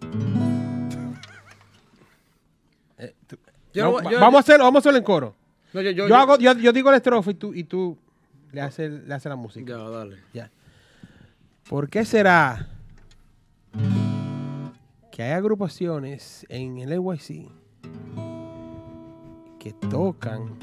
No, 3.75 3.83
no- 3.83 3.93
va- 3.93 4.11
yo- 4.11 4.19
vamos, 4.19 4.37
a 4.37 4.39
hacerlo, 4.39 4.63
vamos 4.65 4.77
a 4.77 4.79
hacerlo 4.79 4.97
en 4.97 5.03
coro. 5.03 5.35
No, 5.73 5.81
yo- 5.81 5.91
yo, 5.91 5.97
yo- 6.03 6.07
yo- 6.07 6.15
hago, 6.15 6.37
yo, 6.39 6.53
yo 6.53 6.73
digo 6.73 6.89
la 6.89 6.97
estrofa 6.97 7.29
y 7.29 7.33
tú, 7.35 7.53
y 7.53 7.63
tú 7.63 7.95
le 8.51 8.61
haces 8.61 8.91
le 9.07 9.13
haces 9.13 9.29
la 9.29 9.35
música. 9.35 9.73
Ya, 9.77 9.89
dale. 9.89 10.17
Ya. 10.33 10.49
¿Por 11.69 11.87
qué 11.89 12.03
será 12.05 12.69
que 15.11 15.21
hay 15.21 15.31
agrupaciones 15.33 16.45
en 16.49 16.79
el 16.79 16.89
NYC 16.89 17.49
que 19.59 19.73
tocan? 19.91 20.55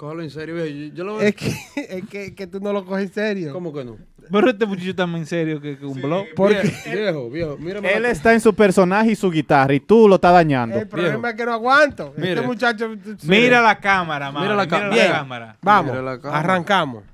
Cógelo 0.00 0.22
en 0.22 0.30
serio, 0.30 0.54
viejo. 0.54 0.94
Yo, 0.94 1.04
lo 1.04 1.20
Es 1.20 1.34
que, 1.34 1.48
es 1.76 2.08
que, 2.08 2.34
que 2.34 2.46
tú 2.46 2.58
no 2.58 2.72
lo 2.72 2.86
coges 2.86 3.08
en 3.08 3.12
serio. 3.12 3.52
¿Cómo 3.52 3.70
que 3.70 3.84
no? 3.84 3.98
Pero 4.32 4.48
este 4.48 4.64
muchacho 4.64 4.88
está 4.90 5.06
más 5.06 5.20
en 5.20 5.26
serio 5.26 5.60
que, 5.60 5.76
que 5.76 5.84
un 5.84 6.00
blog. 6.00 6.24
Porque 6.34 6.72
Viejo, 6.90 7.28
viejo, 7.28 7.58
mírame 7.58 7.92
Él 7.92 8.04
la- 8.04 8.10
está 8.10 8.32
en 8.32 8.40
su 8.40 8.54
personaje 8.54 9.10
y 9.10 9.14
su 9.14 9.30
guitarra 9.30 9.74
y 9.74 9.80
tú 9.80 10.08
lo 10.08 10.14
estás 10.14 10.32
dañando. 10.32 10.78
el 10.78 10.88
problema 10.88 11.28
es 11.28 11.36
que 11.36 11.44
no 11.44 11.52
aguanto. 11.52 12.14
Mire. 12.16 12.32
Este 12.32 12.46
muchacho. 12.46 12.88
Mira 13.24 13.60
la 13.60 13.78
cámara, 13.78 14.32
Mauri, 14.32 14.48
Mira 14.48 14.56
la 14.56 14.64
mira 14.64 14.78
ca- 14.78 14.86
la 14.88 14.94
Bien. 14.94 15.12
cámara. 15.12 15.56
Vamos, 15.60 15.90
Mira 15.92 16.02
la 16.02 16.18
cámara. 16.18 16.38
arrancamos. 16.40 17.04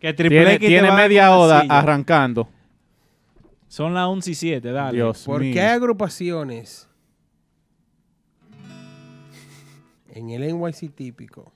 Que 0.00 0.12
Triple 0.12 0.38
Tiene, 0.40 0.54
X 0.54 0.68
tiene 0.68 0.90
media 0.90 1.30
hora 1.30 1.64
arrancando. 1.68 2.48
Son 3.68 3.94
las 3.94 4.06
11 4.06 4.30
y 4.32 4.34
7, 4.34 4.72
dale. 4.72 4.96
Dios 4.96 5.22
¿Por 5.24 5.42
mío. 5.42 5.54
qué 5.54 5.60
hay 5.60 5.74
agrupaciones 5.76 6.88
en 10.12 10.30
el 10.30 10.42
NYC 10.42 10.90
típico 10.92 11.52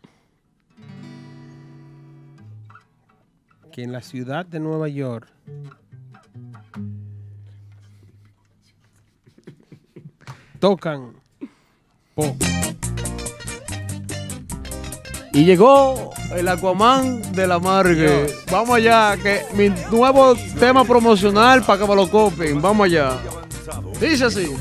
que 3.70 3.82
en 3.82 3.92
la 3.92 4.00
ciudad 4.00 4.44
de 4.46 4.60
Nueva 4.60 4.88
York 4.88 5.28
tocan 10.58 11.12
pop? 12.14 12.36
Y 15.32 15.44
llegó 15.44 16.10
el 16.32 16.48
Aquaman 16.48 17.32
de 17.32 17.46
la 17.46 17.60
Margue. 17.60 18.26
Vamos 18.50 18.76
allá, 18.76 19.16
que 19.16 19.42
mi 19.54 19.68
nuevo 19.90 20.34
tema 20.58 20.84
promocional 20.84 21.62
para 21.62 21.78
que 21.80 21.86
me 21.86 21.94
lo 21.94 22.10
copien. 22.10 22.60
Vamos 22.60 22.86
allá. 22.86 23.16
Dice 24.00 24.24
así. 24.24 24.52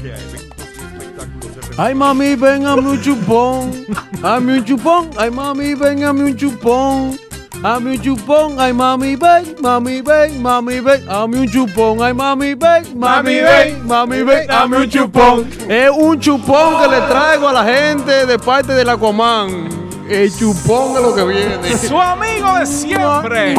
Ay 1.76 1.96
mami, 1.96 2.36
ven 2.36 2.66
a 2.66 2.76
un 2.76 3.02
chupón. 3.02 3.86
Dame 4.22 4.60
un 4.60 4.66
chupón. 4.66 5.10
Ay 5.18 5.32
mami, 5.32 5.74
ven 5.74 6.04
a 6.04 6.12
un 6.12 6.36
chupón. 6.36 7.18
Dame 7.62 7.92
un 7.92 8.02
chupón. 8.02 8.56
Ay 8.60 8.74
mami, 8.74 9.16
ven, 9.16 9.56
mami, 9.62 10.02
ven, 10.02 10.42
mami, 10.42 10.80
ven. 10.80 11.06
Dame 11.06 11.40
un 11.40 11.48
chupón. 11.50 12.02
Ay 12.02 12.14
mami, 12.14 12.56
ven, 12.56 12.98
mami, 12.98 13.36
ven, 13.42 13.88
mami, 13.88 14.24
ven. 14.24 14.48
Dame 14.48 14.78
un 14.78 14.90
chupón. 14.90 15.50
Es 15.68 15.90
un 15.90 16.20
chupón 16.20 16.82
que 16.82 16.88
le 16.88 17.02
traigo 17.02 17.50
a 17.50 17.54
la 17.54 17.64
gente 17.64 18.26
de 18.26 18.40
parte 18.40 18.74
del 18.74 18.90
Aquaman. 18.90 19.68
El 20.10 20.36
chupón 20.36 20.96
es 20.96 21.02
lo 21.02 21.14
que 21.16 21.24
viene. 21.26 21.78
Su 21.78 22.00
amigo 22.02 22.56
de 22.58 22.66
siempre. 22.66 23.56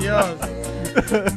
Dios. 0.00 0.26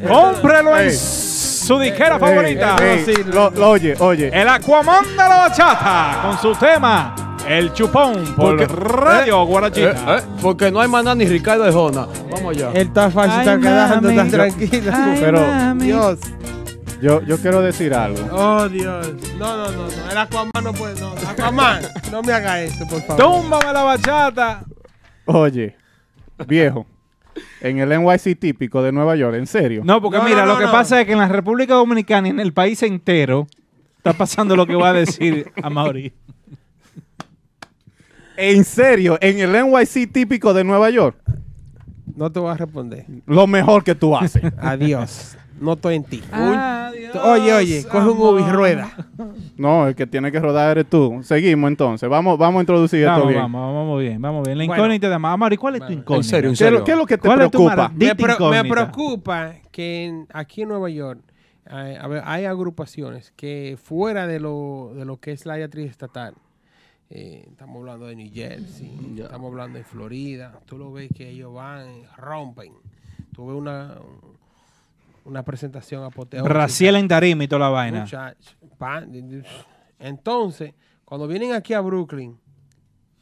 Cómprelo 0.08 0.78
en 0.78 0.92
su 0.96 1.80
disquera 1.80 2.18
favorita. 2.20 2.76
ey, 2.80 3.24
lo- 3.26 3.50
lo 3.50 3.70
oye, 3.72 3.96
oye. 4.00 4.30
El 4.32 4.48
Aquaman 4.48 5.04
de 5.04 5.16
la 5.18 5.28
bachata 5.50 6.20
con 6.22 6.38
su 6.40 6.54
tema 6.58 7.14
El 7.48 7.74
Chupón 7.74 8.14
por 8.36 8.58
Porque- 8.58 8.68
Radio 8.68 9.46
Guarachita. 9.46 9.92
Eh, 10.18 10.20
eh, 10.20 10.24
porque 10.42 10.70
no 10.72 10.82
hay 10.82 10.88
maná 10.90 11.16
ni 11.16 11.26
Ricardo 11.26 11.64
de 11.64 11.72
Jona. 11.72 12.08
Vamos 12.32 12.56
allá. 12.56 12.72
Él 12.74 12.88
está 12.88 13.10
fácil, 13.10 13.40
está 13.40 13.60
quedando, 13.60 14.10
está 14.10 14.28
tranquilo. 14.30 14.92
Ay, 14.94 15.18
Pero- 15.22 15.40
mami. 15.40 15.86
Dios. 15.86 16.20
Yo, 17.02 17.22
yo 17.22 17.38
quiero 17.38 17.62
decir 17.62 17.94
algo. 17.94 18.20
Oh, 18.32 18.68
Dios. 18.68 19.14
No, 19.38 19.56
no, 19.56 19.72
no, 19.72 19.84
no. 19.84 20.12
El 20.12 20.18
Aquaman 20.18 20.64
no 20.64 20.74
puede. 20.74 21.00
No. 21.00 21.14
Aquaman, 21.28 21.82
no 22.12 22.22
me 22.24 22.34
haga 22.34 22.62
eso, 22.62 22.86
por 22.88 23.02
favor. 23.04 23.24
Túmbame 23.24 23.72
la 23.72 23.84
bachata. 23.84 24.64
Oye, 25.26 25.76
viejo, 26.48 26.88
en 27.62 27.78
el 27.80 27.90
NYC 28.02 28.40
típico 28.40 28.82
de 28.82 28.92
Nueva 28.92 29.16
York, 29.16 29.36
en 29.36 29.46
serio. 29.46 29.84
No, 29.86 30.02
porque 30.02 30.18
No, 30.18 30.24
mira, 30.24 30.42
no, 30.46 30.54
lo 30.54 30.58
que 30.58 30.66
no. 30.66 30.72
pasa 30.72 31.00
es 31.00 31.06
que 31.06 31.14
en 31.14 31.20
la 31.20 31.28
República 31.28 31.76
Dominicana 31.76 32.28
y 32.30 32.32
en 32.32 32.40
el 32.40 32.52
país 32.54 32.82
entero 32.82 33.46
está 33.98 34.14
pasando 34.14 34.56
lo 34.56 34.66
que 34.66 34.76
va 34.76 34.90
a 34.90 34.94
decir 34.94 35.52
a 35.62 35.70
Mauri. 35.70 36.14
En 38.38 38.64
serio, 38.64 39.18
en 39.22 39.40
el 39.40 39.52
NYC 39.52 40.12
típico 40.12 40.54
de 40.54 40.64
Nueva 40.64 40.90
York, 40.90 41.18
No 42.16 42.32
te 42.32 42.40
voy 42.40 42.52
a 42.52 42.56
responder. 42.56 43.06
lo 43.26 43.48
mejor 43.48 43.84
que 43.84 43.96
tú 43.96 44.16
haces. 44.16 44.42
Adiós. 44.60 45.36
No 45.60 45.74
estoy 45.74 45.96
en 45.96 46.04
ti. 46.04 46.22
Adiós, 46.32 47.16
Oye, 47.16 47.52
oye, 47.54 47.84
coge 47.86 48.08
un 48.10 48.18
Ubi 48.20 48.44
y 48.44 48.52
rueda. 48.52 48.92
No, 49.58 49.88
el 49.88 49.96
que 49.96 50.06
tiene 50.06 50.32
que 50.32 50.40
rodar 50.40 50.70
eres 50.78 50.88
tú. 50.88 51.20
Seguimos 51.24 51.68
entonces. 51.70 52.08
Vamos, 52.08 52.38
vamos 52.38 52.60
a 52.60 52.62
introducir 52.62 53.04
esto 53.08 53.26
bien. 53.26 53.42
vamos, 53.42 53.74
vamos 53.74 54.00
bien, 54.02 54.22
vamos 54.22 54.46
bien. 54.46 54.56
La 54.60 54.66
Bueno. 54.68 54.84
incógnita 54.84 55.10
de 55.10 55.18
Mauri, 55.18 55.58
¿cuál 55.58 55.76
es 55.78 55.86
tu 55.88 55.94
incógnita? 55.94 56.16
En 56.18 56.24
serio, 56.24 56.50
en 56.52 56.56
¿Qué, 56.56 56.64
es 56.66 56.72
lo- 56.72 56.78
serio. 56.78 56.84
qué 56.86 56.92
es 56.92 56.98
lo 56.98 57.06
que 57.08 57.18
te 57.18 57.28
¿Cuál 57.28 57.42
es 57.42 57.50
tu 57.52 57.58
preocupa? 57.66 57.90
Me, 57.90 58.14
pre- 58.16 58.28
me 58.28 58.34
incógnita? 58.34 58.70
preocupa 58.76 59.54
que 59.72 60.06
en- 60.06 60.28
aquí 60.32 60.62
en 60.62 60.68
Nueva 60.70 60.90
York 60.92 61.22
eh, 61.72 62.22
hay 62.24 62.46
agrupaciones 62.46 63.34
que 63.36 63.78
fuera 63.84 64.28
de 64.28 64.40
lo, 64.40 64.92
de 64.96 65.06
lo 65.06 65.18
que 65.18 65.32
es 65.32 65.46
la 65.48 65.54
área 65.56 65.68
triestatal, 65.70 66.36
eh, 67.10 67.46
estamos 67.50 67.78
hablando 67.78 68.08
de 68.08 68.16
New 68.16 68.30
Jersey, 68.34 69.16
estamos 69.18 69.50
hablando 69.50 69.78
de 69.78 69.86
Florida, 69.86 70.60
tú 70.66 70.78
lo 70.78 70.92
ves 70.92 71.10
que 71.16 71.30
ellos 71.30 71.54
van, 71.54 72.04
rompen. 72.18 72.74
Tú 73.34 73.48
ves 73.48 73.58
una, 73.58 73.96
una 75.24 75.44
presentación 75.44 76.04
apoteósica. 76.04 76.54
Raciel 76.54 76.96
en 76.96 77.08
tarima 77.08 77.44
y 77.44 77.48
toda 77.48 77.60
la 77.60 77.70
vaina. 77.70 78.06
Entonces, 80.00 80.74
cuando 81.06 81.28
vienen 81.28 81.54
aquí 81.54 81.74
a 81.74 81.82
Brooklyn, 81.82 82.38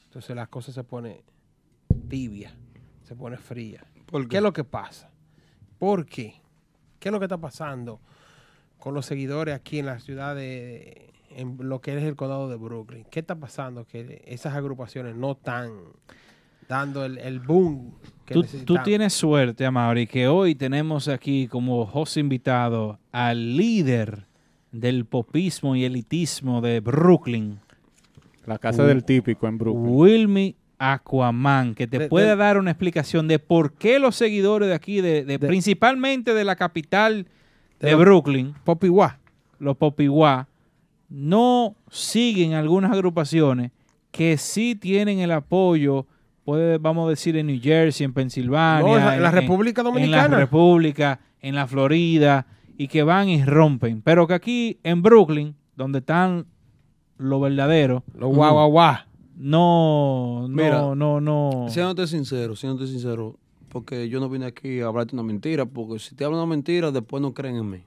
entonces 0.06 0.36
las 0.36 0.48
cosas 0.48 0.74
se 0.74 0.84
pone 0.84 1.24
tibia, 2.10 2.56
se 3.04 3.16
pone 3.16 3.38
fría. 3.38 3.84
¿Por 4.06 4.28
qué? 4.28 4.38
es 4.38 4.44
lo 4.44 4.54
que 4.54 4.64
pasa? 4.64 5.12
¿Por 5.78 6.06
qué? 6.06 6.42
¿Qué 7.00 7.10
es 7.10 7.14
lo 7.14 7.20
que 7.20 7.26
está 7.26 7.38
pasando 7.38 8.00
con 8.80 8.94
los 8.94 9.06
seguidores 9.06 9.54
aquí 9.54 9.80
en 9.80 9.86
la 9.86 10.00
ciudad 10.00 10.36
de, 10.36 11.14
en 11.36 11.58
lo 11.60 11.80
que 11.82 11.98
es 11.98 12.04
el 12.04 12.16
condado 12.16 12.50
de 12.50 12.56
Brooklyn? 12.56 13.06
¿Qué 13.12 13.20
está 13.20 13.36
pasando? 13.36 13.86
Que 13.86 14.24
esas 14.26 14.54
agrupaciones 14.56 15.16
no 15.16 15.34
están 15.34 15.72
dando 16.68 17.06
el, 17.06 17.18
el 17.20 17.40
boom 17.40 17.94
que 18.26 18.34
Tú, 18.34 18.44
tú 18.66 18.78
tienes 18.84 19.14
suerte, 19.14 19.66
Amaury, 19.66 20.08
que 20.08 20.28
hoy 20.28 20.56
tenemos 20.56 21.08
aquí 21.08 21.48
como 21.48 21.82
host 21.84 22.18
invitado 22.18 23.00
al 23.12 23.56
líder 23.56 24.26
del 24.72 25.06
popismo 25.06 25.76
y 25.76 25.86
elitismo 25.86 26.60
de 26.62 26.80
Brooklyn, 26.80 27.60
La 28.46 28.58
casa 28.58 28.84
del 28.86 29.04
típico 29.06 29.48
en 29.48 29.58
Brooklyn. 29.58 29.96
Wilmy 29.96 30.56
Aquaman, 30.80 31.76
que 31.76 31.88
te 31.88 32.00
De- 32.00 32.08
puede 32.10 32.30
de- 32.30 32.36
dar 32.36 32.58
una 32.58 32.72
explicación 32.72 33.28
de 33.28 33.40
por 33.40 33.74
qué 33.74 34.00
los 34.00 34.16
seguidores 34.16 34.68
de 34.68 34.74
aquí, 34.76 35.02
de, 35.02 35.24
de- 35.24 35.38
De- 35.38 35.48
principalmente 35.48 36.34
de 36.34 36.44
la 36.44 36.56
capital 36.56 37.28
de, 37.80 37.96
Brooklyn, 37.96 38.54
Popiwá. 38.64 39.20
los 39.60 39.78
Popiwá, 39.78 40.48
no 41.10 41.76
siguen 41.90 42.54
algunas 42.54 42.92
agrupaciones 42.92 43.72
que 44.12 44.38
sí 44.38 44.76
tienen 44.76 45.20
el 45.20 45.32
apoyo, 45.32 46.06
puede, 46.44 46.78
vamos 46.78 47.08
a 47.08 47.10
decir, 47.10 47.36
en 47.38 47.48
New 47.48 47.60
Jersey, 47.62 48.06
en 48.06 48.14
Pensilvania, 48.14 48.88
No, 48.88 48.98
en 48.98 49.06
la- 49.06 49.16
en 49.18 49.24
la 49.24 49.32
República 49.32 49.82
En 49.82 49.86
Dominicana. 49.86 50.28
la 50.30 50.38
República, 50.38 51.20
en 51.42 51.56
la 51.56 51.68
Florida, 51.68 52.48
y 52.78 52.88
que 52.88 53.04
van 53.04 53.30
y 53.30 53.44
rompen. 53.44 54.02
Pero 54.02 54.28
que 54.28 54.34
aquí 54.34 54.80
en 54.84 55.02
Brooklyn, 55.02 55.56
donde 55.76 56.00
están 56.00 56.46
los 57.18 57.42
verdaderos, 57.42 58.04
Los 58.14 58.34
guau, 58.36 58.54
guau, 58.54 58.70
guau. 58.72 58.96
no, 59.38 60.42
no, 60.42 60.48
Mira, 60.50 60.96
no, 60.96 61.22
no. 61.22 61.66
Siéndote 61.70 62.08
sincero, 62.08 62.56
siéndote 62.56 62.88
sincero, 62.88 63.38
porque 63.70 64.08
yo 64.10 64.20
no 64.20 64.30
vine 64.30 64.46
aquí 64.46 64.80
a 64.82 64.88
hablarte 64.88 65.16
una 65.16 65.24
mentira, 65.24 65.66
porque 65.66 66.00
si 66.00 66.16
te 66.16 66.24
hablo 66.26 66.38
una 66.38 66.46
mentira, 66.46 66.92
después 66.92 67.22
no 67.22 67.34
creen 67.34 67.58
en 67.58 67.70
mí. 67.70 67.80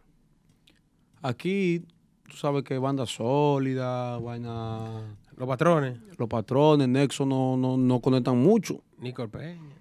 Aquí, 1.22 1.82
tú 2.28 2.36
sabes 2.36 2.62
que 2.64 2.78
banda 2.78 3.06
sólida, 3.06 4.18
vaina, 4.18 5.16
Los 5.36 5.48
patrones. 5.48 5.98
los 6.18 6.28
patrones, 6.28 6.88
Nexo 6.88 7.24
no, 7.26 7.56
no, 7.56 7.76
no 7.76 8.00
conectan 8.00 8.38
mucho. 8.38 8.82
Nicole 8.98 9.28
Peña. 9.28 9.74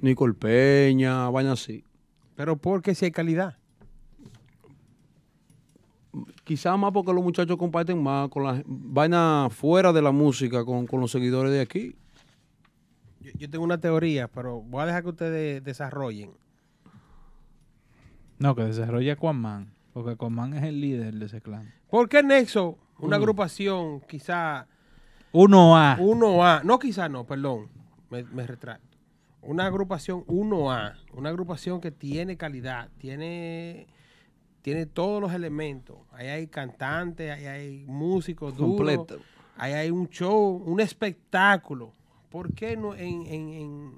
Nicole 0.00 0.34
Peña, 0.34 1.30
vaina 1.30 1.52
así. 1.52 1.84
Pero 2.34 2.56
porque 2.56 2.94
si 2.94 3.06
hay 3.06 3.10
calidad. 3.12 3.56
Quizás 6.44 6.78
más 6.78 6.92
porque 6.92 7.12
los 7.12 7.22
muchachos 7.22 7.56
comparten 7.56 8.02
más 8.02 8.28
con 8.28 8.42
la 8.44 8.62
vaina 8.66 9.48
fuera 9.50 9.92
de 9.92 10.02
la 10.02 10.10
música, 10.10 10.64
con, 10.64 10.86
con 10.86 11.00
los 11.00 11.10
seguidores 11.10 11.52
de 11.52 11.60
aquí. 11.60 11.94
Yo, 13.20 13.30
yo 13.38 13.48
tengo 13.48 13.64
una 13.64 13.80
teoría, 13.80 14.28
pero 14.28 14.60
voy 14.60 14.82
a 14.82 14.86
dejar 14.86 15.04
que 15.04 15.08
ustedes 15.10 15.64
desarrollen. 15.64 16.32
No, 18.38 18.54
que 18.56 18.64
desarrolla 18.64 19.12
Aquaman, 19.12 19.72
porque 19.92 20.10
Aquaman 20.12 20.54
es 20.54 20.62
el 20.64 20.80
líder 20.80 21.14
de 21.14 21.26
ese 21.26 21.40
clan. 21.40 21.72
¿Por 21.90 22.08
qué 22.08 22.22
Nexo, 22.22 22.78
una 22.98 23.16
Mm. 23.18 23.20
agrupación, 23.20 24.00
quizá 24.02 24.66
1A. 25.32 25.96
1A, 26.00 26.62
no 26.64 26.78
quizá 26.78 27.08
no, 27.08 27.24
perdón, 27.24 27.68
me, 28.10 28.22
me 28.24 28.46
retracto. 28.46 28.96
Una 29.42 29.66
agrupación 29.66 30.24
1A, 30.26 30.94
una 31.14 31.28
agrupación 31.30 31.80
que 31.80 31.90
tiene 31.90 32.36
calidad, 32.36 32.88
tiene, 32.98 33.88
tiene 34.62 34.86
todos 34.86 35.20
los 35.20 35.32
elementos. 35.34 35.98
Ahí 36.12 36.28
hay 36.28 36.46
cantantes, 36.46 37.30
ahí 37.32 37.46
hay 37.46 37.84
músicos 37.86 38.56
duros, 38.56 38.76
Completo. 38.76 39.18
ahí 39.56 39.72
hay 39.72 39.90
un 39.90 40.08
show, 40.08 40.62
un 40.64 40.78
espectáculo. 40.80 41.92
¿Por 42.30 42.54
qué 42.54 42.76
no 42.76 42.94
en, 42.94 43.26
en- 43.26 43.48
en- 43.50 43.92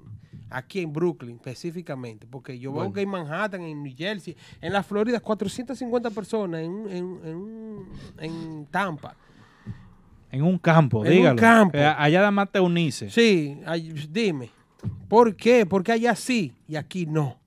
aquí 0.49 0.81
en 0.81 0.91
Brooklyn 0.93 1.35
específicamente? 1.35 2.25
Porque 2.29 2.57
yo 2.59 2.71
veo 2.73 2.91
que 2.93 3.01
en 3.01 3.09
Manhattan, 3.09 3.61
en 3.61 3.83
New 3.83 3.93
Jersey, 3.95 4.35
en 4.61 4.73
la 4.73 4.83
Florida, 4.83 5.19
450 5.19 6.09
personas, 6.11 6.61
en, 6.61 6.71
un- 6.71 6.89
en, 6.89 6.97
en 7.25 7.35
un- 7.35 7.89
en 8.19 8.65
Tampa. 8.67 9.15
En 10.31 10.41
un 10.41 10.57
campo, 10.57 11.05
En 11.05 11.25
un 11.27 11.35
campo. 11.37 11.71
Que 11.73 11.83
allá 11.83 12.19
nada 12.19 12.31
más 12.31 12.51
te 12.51 12.59
unice. 12.59 13.09
Sí, 13.09 13.57
ay, 13.65 13.93
dime. 14.09 14.49
¿Por 15.07 15.35
qué? 15.35 15.65
Porque 15.65 15.91
allá 15.93 16.13
sí 16.15 16.53
y 16.67 16.75
aquí 16.75 17.05
no. 17.05 17.37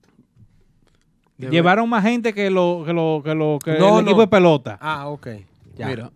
Llevaron 1.37 1.87
más 1.87 2.03
gente 2.03 2.33
que 2.33 2.49
lo 2.49 2.83
que 2.85 2.91
lo 2.93 3.21
que 3.23 3.33
lo 3.35 3.59
que 3.63 3.77
No, 3.79 3.99
el 3.99 4.05
no. 4.05 4.11
equipo 4.11 4.21
de 4.21 4.27
pelota. 4.27 4.77
Ah, 4.81 5.07
ok. 5.07 5.27
Ya. 5.77 5.87
Mira, 5.87 6.11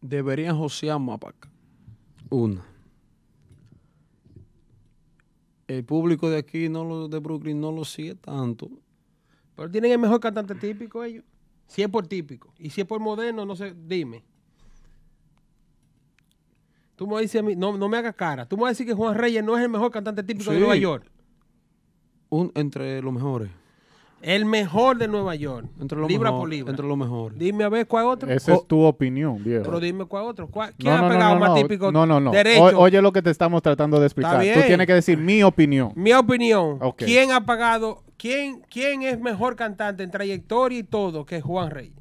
deberían 0.00 0.56
josear 0.56 0.98
más 0.98 1.18
para 1.18 1.36
acá. 1.36 1.48
Una. 2.30 2.62
El 5.70 5.84
público 5.84 6.28
de 6.28 6.36
aquí, 6.36 6.68
no 6.68 6.84
lo 6.84 7.06
de 7.06 7.20
Brooklyn, 7.20 7.60
no 7.60 7.70
lo 7.70 7.84
sigue 7.84 8.16
tanto. 8.16 8.68
Pero 9.54 9.70
tienen 9.70 9.92
el 9.92 10.00
mejor 10.00 10.18
cantante 10.18 10.56
típico 10.56 11.04
ellos. 11.04 11.24
Si 11.68 11.80
es 11.80 11.88
por 11.88 12.08
típico. 12.08 12.52
Y 12.58 12.70
si 12.70 12.80
es 12.80 12.86
por 12.88 12.98
moderno, 12.98 13.46
no 13.46 13.54
sé, 13.54 13.72
dime. 13.86 14.24
Tú 16.96 17.06
me 17.06 17.20
dices 17.20 17.40
a 17.40 17.44
mí, 17.44 17.54
no, 17.54 17.78
no 17.78 17.88
me 17.88 17.98
hagas 17.98 18.16
cara. 18.16 18.46
Tú 18.46 18.56
me 18.56 18.62
vas 18.64 18.70
a 18.70 18.72
decir 18.72 18.84
que 18.84 18.94
Juan 18.94 19.16
Reyes 19.16 19.44
no 19.44 19.56
es 19.56 19.62
el 19.62 19.68
mejor 19.68 19.92
cantante 19.92 20.24
típico 20.24 20.50
de. 20.50 20.58
Nueva 20.58 20.74
York. 20.74 21.08
Un, 22.30 22.50
entre 22.56 23.00
los 23.00 23.12
mejores. 23.12 23.48
El 24.22 24.44
mejor 24.44 24.98
de 24.98 25.08
Nueva 25.08 25.34
York. 25.34 25.66
Entre 25.80 25.98
los 25.98 26.08
libra 26.08 26.30
mejor- 26.30 26.40
por 26.42 26.48
libra. 26.50 26.70
Entre 26.70 26.86
los 26.86 26.98
mejores. 26.98 27.38
Dime 27.38 27.64
a 27.64 27.68
ver 27.70 27.86
cuál 27.86 28.06
otro. 28.06 28.30
Esa 28.30 28.54
es 28.54 28.66
tu 28.66 28.82
opinión, 28.82 29.42
viejo. 29.42 29.62
Pero 29.64 29.80
dime 29.80 30.04
cuál 30.04 30.24
otro. 30.24 30.46
¿Cuál- 30.48 30.74
¿Quién 30.76 30.92
No, 30.92 30.98
ha 30.98 31.02
no, 31.02 31.08
no, 31.08 31.14
pegado 31.14 31.34
no, 31.34 31.40
más 31.40 31.48
no. 31.50 31.54
típico? 31.56 31.90
No, 31.92 32.04
no, 32.06 32.20
no. 32.20 32.30
Derecho. 32.30 32.62
O- 32.64 32.80
oye 32.82 33.00
lo 33.00 33.12
que 33.12 33.22
te 33.22 33.30
estamos 33.30 33.62
tratando 33.62 33.98
de 33.98 34.06
explicar. 34.06 34.36
Tú 34.42 34.60
tienes 34.66 34.86
que 34.86 34.94
decir 34.94 35.16
mi 35.16 35.42
opinión. 35.42 35.92
Mi 35.96 36.12
opinión. 36.12 36.78
¿Quién 36.96 37.32
ha 37.32 37.46
pagado? 37.46 38.02
¿Quién, 38.18 38.60
¿Quién 38.70 39.02
es 39.02 39.18
mejor 39.18 39.56
cantante 39.56 40.02
en 40.02 40.10
trayectoria 40.10 40.78
y 40.78 40.82
todo 40.82 41.24
que 41.24 41.40
Juan 41.40 41.70
Reyes? 41.70 41.94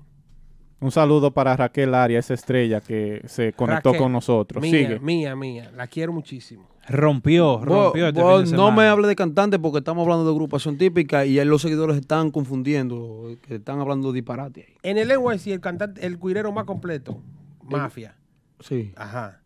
Un 0.81 0.91
saludo 0.91 1.31
para 1.31 1.55
Raquel 1.55 1.93
Arias, 1.93 2.25
esa 2.25 2.33
estrella 2.33 2.81
que 2.81 3.21
se 3.25 3.51
conectó 3.53 3.89
Raquel, 3.89 4.01
con 4.01 4.11
nosotros. 4.13 4.61
Mía, 4.61 4.71
Sigue. 4.71 4.99
mía, 4.99 5.35
mía. 5.35 5.71
La 5.75 5.87
quiero 5.87 6.11
muchísimo. 6.13 6.67
Rompió, 6.89 7.61
rompió 7.63 8.07
este 8.07 8.21
vos 8.21 8.41
fin 8.43 8.51
de 8.51 8.57
no 8.57 8.71
me 8.71 8.87
hable 8.87 9.07
de 9.07 9.15
cantante 9.15 9.59
porque 9.59 9.77
estamos 9.77 10.03
hablando 10.03 10.25
de 10.25 10.31
agrupación 10.31 10.77
típica 10.77 11.23
y 11.25 11.37
ahí 11.39 11.45
los 11.45 11.61
seguidores 11.61 11.97
están 11.97 12.31
confundiendo, 12.31 13.35
que 13.47 13.55
están 13.55 13.79
hablando 13.79 14.11
disparate. 14.11 14.65
ahí. 14.67 14.75
En 14.83 14.97
el 14.97 15.07
NYC, 15.09 15.47
el 15.53 15.59
cantante, 15.61 16.05
el 16.05 16.17
cuirero 16.17 16.51
más 16.51 16.65
completo, 16.65 17.21
Mafia. 17.63 18.15
Sí. 18.59 18.91
Ajá. 18.95 19.41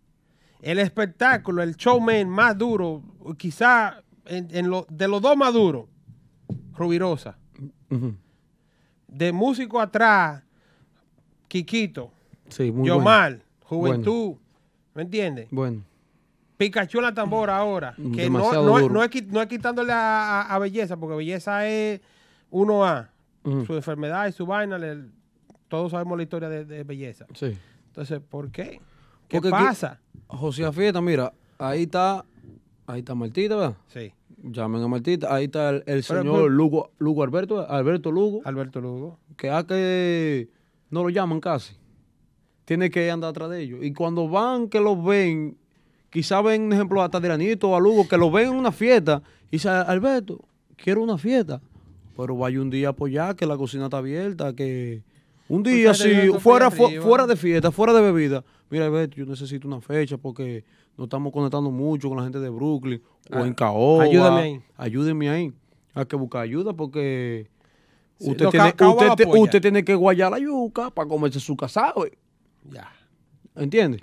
El 0.61 0.79
espectáculo, 0.79 1.61
el 1.61 1.75
showman 1.75 2.29
más 2.29 2.57
duro, 2.57 3.03
quizá 3.37 4.01
en, 4.25 4.47
en 4.51 4.69
lo- 4.69 4.87
de 4.89 5.07
los 5.09 5.21
dos 5.21 5.35
más 5.35 5.53
duros, 5.53 5.85
Rubirosa. 6.75 7.37
Ujú. 7.91 8.15
De 9.07 9.31
músico 9.33 9.79
atrás, 9.81 10.41
Quiquito, 11.47 12.11
Sí, 12.49 12.71
muy 12.71 12.87
Yomar, 12.87 13.31
bueno. 13.33 13.43
Juventud, 13.65 14.35
¿me 14.95 15.01
entiendes? 15.03 15.47
Bueno. 15.51 15.83
Pikachu 16.57 16.99
en 16.99 17.03
la 17.05 17.13
tambora 17.13 17.57
ahora, 17.57 17.93
Mm, 17.97 18.11
que 18.11 18.29
no, 18.29 18.37
demasiado 18.39 18.65
no, 18.65 18.79
duro. 18.79 18.93
no 18.93 19.03
es, 19.03 19.27
no 19.27 19.41
es 19.41 19.47
quitándole 19.47 19.91
a, 19.91 20.41
a- 20.41 20.55
a 20.55 20.59
belleza, 20.59 20.97
porque 20.97 21.15
belleza 21.15 21.67
es 21.67 22.01
1A. 22.51 23.09
Ujú. 23.43 23.65
Su 23.65 23.75
enfermedad 23.75 24.27
y 24.27 24.31
su 24.31 24.45
vaina, 24.45 24.77
le- 24.77 25.05
todos 25.67 25.91
sabemos 25.91 26.15
la 26.17 26.23
historia 26.23 26.49
de, 26.49 26.63
de 26.65 26.83
belleza. 26.83 27.25
Sí. 27.33 27.57
Entonces, 27.87 28.19
¿por 28.21 28.51
qué? 28.51 28.79
¿Qué 29.27 29.39
Porque 29.41 29.49
aquí- 29.55 29.65
pasa? 29.65 29.99
José 30.27 30.71
Fiesta, 30.71 31.01
mira, 31.01 31.33
ahí 31.57 31.83
está, 31.83 32.23
ahí 32.87 32.99
está 32.99 33.15
Martita, 33.15 33.55
¿verdad? 33.55 33.75
Sí. 33.87 34.13
Llamen 34.45 34.83
a 34.83 34.87
Martita, 34.87 35.33
ahí 35.33 35.45
está 35.45 35.69
el, 35.69 35.75
el 35.87 36.03
Pero, 36.07 36.21
señor 36.21 36.51
Lugo, 36.51 36.91
Lugo 36.99 37.23
Alberto, 37.23 37.67
Alberto 37.69 38.11
Lugo. 38.11 38.41
Alberto 38.45 38.81
Lugo. 38.81 39.17
Que 39.37 39.49
a 39.49 39.63
que 39.65 40.49
no 40.89 41.03
lo 41.03 41.09
llaman 41.09 41.39
casi. 41.39 41.75
Tiene 42.65 42.89
que 42.89 43.09
andar 43.11 43.29
atrás 43.31 43.49
de 43.49 43.61
ellos. 43.61 43.79
Y 43.83 43.93
cuando 43.93 44.27
van 44.29 44.67
que 44.69 44.79
los 44.79 45.03
ven, 45.03 45.57
quizá 46.13 46.41
ven, 46.41 46.61
un 46.61 46.73
ejemplo, 46.73 47.01
a 47.01 47.09
Tadiranito 47.09 47.69
o 47.69 47.75
a 47.75 47.79
Lugo, 47.79 48.07
que 48.07 48.15
los 48.17 48.31
ven 48.31 48.47
en 48.49 48.53
una 48.55 48.71
fiesta, 48.71 49.21
y 49.49 49.57
dice, 49.57 49.67
Alberto, 49.67 50.39
quiero 50.77 51.01
una 51.03 51.17
fiesta. 51.17 51.59
Pero 52.15 52.37
vaya 52.37 52.61
un 52.61 52.69
día 52.69 52.87
a 52.87 52.91
apoyar, 52.91 53.35
que 53.35 53.45
la 53.45 53.57
cocina 53.57 53.85
está 53.85 53.97
abierta, 53.97 54.53
que 54.53 55.01
un 55.49 55.63
día 55.63 55.89
Pues, 55.89 56.01
así, 56.01 56.13
Alberto, 56.13 56.39
fuera, 56.39 56.69
por 56.69 56.77
fu- 56.77 56.85
arriba. 56.87 57.03
fuera 57.03 57.27
de 57.27 57.35
fiesta, 57.35 57.71
fuera 57.71 57.91
de 57.93 58.01
bebida. 58.01 58.43
Mira, 58.69 58.85
Alberto, 58.85 59.15
yo 59.17 59.25
necesito 59.25 59.67
una 59.67 59.81
fecha 59.81 60.17
porque 60.17 60.63
nos 60.97 61.05
estamos 61.05 61.33
conectando 61.33 61.71
mucho 61.71 62.07
con 62.09 62.17
la 62.17 62.23
gente 62.23 62.39
de 62.39 62.49
Brooklyn 62.49 63.01
o 63.31 63.37
Ah, 63.37 63.47
en 63.47 63.53
Caoba. 63.55 64.03
ayúdame 64.03 64.41
ahí. 64.41 64.61
Ayúdeme 64.77 65.29
ahí. 65.29 65.51
Hay 65.95 66.05
que 66.05 66.15
buscar 66.15 66.41
ayuda 66.43 66.73
porque 66.73 67.47
Sí, 68.19 68.29
usted, 68.31 68.45
no, 68.45 68.51
tiene, 68.51 68.67
usted, 68.69 69.25
lo 69.25 69.41
usted 69.41 69.61
tiene 69.61 69.83
que 69.83 69.95
guayar 69.95 70.31
la 70.31 70.39
yuca 70.39 70.89
para 70.91 71.07
comerse 71.09 71.39
su 71.39 71.55
casado. 71.57 72.05
Ya. 72.69 72.91
¿Entiendes? 73.55 74.01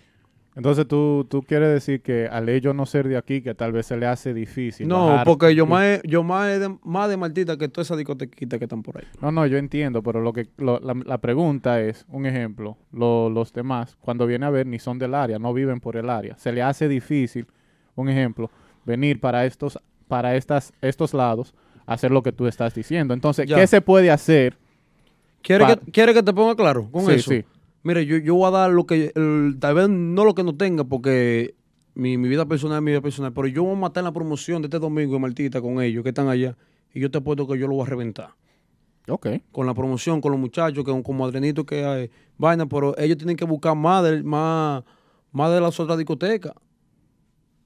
Entonces 0.60 0.86
tú, 0.86 1.26
tú 1.30 1.42
quieres 1.42 1.70
decir 1.70 2.02
que 2.02 2.28
al 2.30 2.50
ellos 2.50 2.74
no 2.74 2.84
ser 2.84 3.08
de 3.08 3.16
aquí, 3.16 3.40
que 3.40 3.54
tal 3.54 3.72
vez 3.72 3.86
se 3.86 3.96
le 3.96 4.04
hace 4.06 4.34
difícil. 4.34 4.86
No, 4.86 5.06
bajar- 5.08 5.24
porque 5.24 5.54
yo 5.54 5.64
más, 5.64 6.02
yo 6.04 6.22
más, 6.22 6.60
de, 6.60 6.76
más 6.84 7.08
de 7.08 7.16
Martita 7.16 7.56
que 7.56 7.68
toda 7.68 7.82
esa 7.82 7.96
discotequita 7.96 8.58
que 8.58 8.64
están 8.66 8.82
por 8.82 8.98
ahí. 8.98 9.04
No, 9.22 9.32
no, 9.32 9.46
yo 9.46 9.56
entiendo, 9.56 10.02
pero 10.02 10.20
lo 10.20 10.34
que 10.34 10.48
lo- 10.58 10.78
la, 10.80 10.92
la 11.06 11.16
pregunta 11.18 11.80
es, 11.80 12.04
un 12.08 12.26
ejemplo, 12.26 12.76
lo- 12.92 13.30
los 13.30 13.54
demás, 13.54 13.96
cuando 14.02 14.26
viene 14.26 14.44
a 14.44 14.50
ver, 14.50 14.66
ni 14.66 14.78
son 14.78 14.98
del 14.98 15.14
área, 15.14 15.38
no 15.38 15.54
viven 15.54 15.80
por 15.80 15.96
el 15.96 16.10
área. 16.10 16.36
Se 16.36 16.52
le 16.52 16.60
hace 16.62 16.88
difícil, 16.88 17.46
un 17.94 18.10
ejemplo, 18.10 18.50
venir 18.84 19.18
para 19.18 19.46
estos, 19.46 19.78
para 20.08 20.36
estas, 20.36 20.74
estos 20.82 21.14
lados, 21.14 21.54
hacer 21.86 22.10
lo 22.10 22.22
que 22.22 22.32
tú 22.32 22.46
estás 22.46 22.74
diciendo. 22.74 23.14
Entonces, 23.14 23.46
Ya. 23.48 23.56
¿qué 23.56 23.66
se 23.66 23.80
puede 23.80 24.10
hacer? 24.10 24.58
¿Quiere, 25.42 25.64
Pa- 25.64 25.76
que, 25.76 25.90
quiere 25.90 26.12
que 26.12 26.22
te 26.22 26.34
ponga 26.34 26.54
claro 26.54 26.86
con 26.92 27.06
Sí, 27.06 27.12
eso? 27.12 27.30
sí. 27.30 27.44
Mire, 27.82 28.04
yo, 28.06 28.18
yo 28.18 28.34
voy 28.34 28.48
a 28.48 28.50
dar 28.50 28.70
lo 28.70 28.84
que, 28.86 29.12
el- 29.14 29.56
tal 29.58 29.74
vez 29.74 29.88
no 29.88 30.24
lo 30.24 30.34
que 30.34 30.44
no 30.44 30.54
tenga, 30.56 30.84
porque 30.84 31.54
mi, 31.94 32.18
mi 32.18 32.28
vida 32.28 32.46
personal 32.46 32.78
es 32.78 32.82
mi 32.82 32.90
vida 32.90 33.00
personal, 33.00 33.32
pero 33.32 33.46
yo 33.48 33.62
voy 33.64 33.72
a 33.72 33.76
matar 33.78 34.02
en 34.02 34.06
la 34.06 34.12
promoción 34.12 34.60
de 34.62 34.66
este 34.66 34.78
domingo 34.78 35.14
de 35.14 35.18
Martita 35.18 35.60
con 35.60 35.80
ellos 35.80 36.02
que 36.02 36.10
están 36.10 36.28
allá, 36.28 36.56
y 36.92 37.00
yo 37.00 37.10
te 37.10 37.18
apuesto 37.18 37.46
que 37.46 37.58
yo 37.58 37.66
lo 37.66 37.74
voy 37.76 37.86
a 37.86 37.88
reventar. 37.90 38.30
Ok. 39.08 39.28
Con 39.50 39.66
la 39.66 39.74
promoción, 39.74 40.20
con 40.20 40.30
los 40.32 40.40
muchachos, 40.40 40.84
que 40.84 41.02
como 41.02 41.24
Adrenito 41.24 41.64
que 41.64 41.84
hay 41.84 42.10
vaina, 42.36 42.66
pero 42.66 42.96
ellos 42.98 43.16
tienen 43.16 43.36
que 43.36 43.44
buscar 43.46 43.74
más 43.74 44.04
de, 44.04 44.22
más, 44.22 44.84
más 45.32 45.50
de 45.52 45.60
las 45.60 45.80
otras 45.80 45.96
discotecas. 45.96 46.52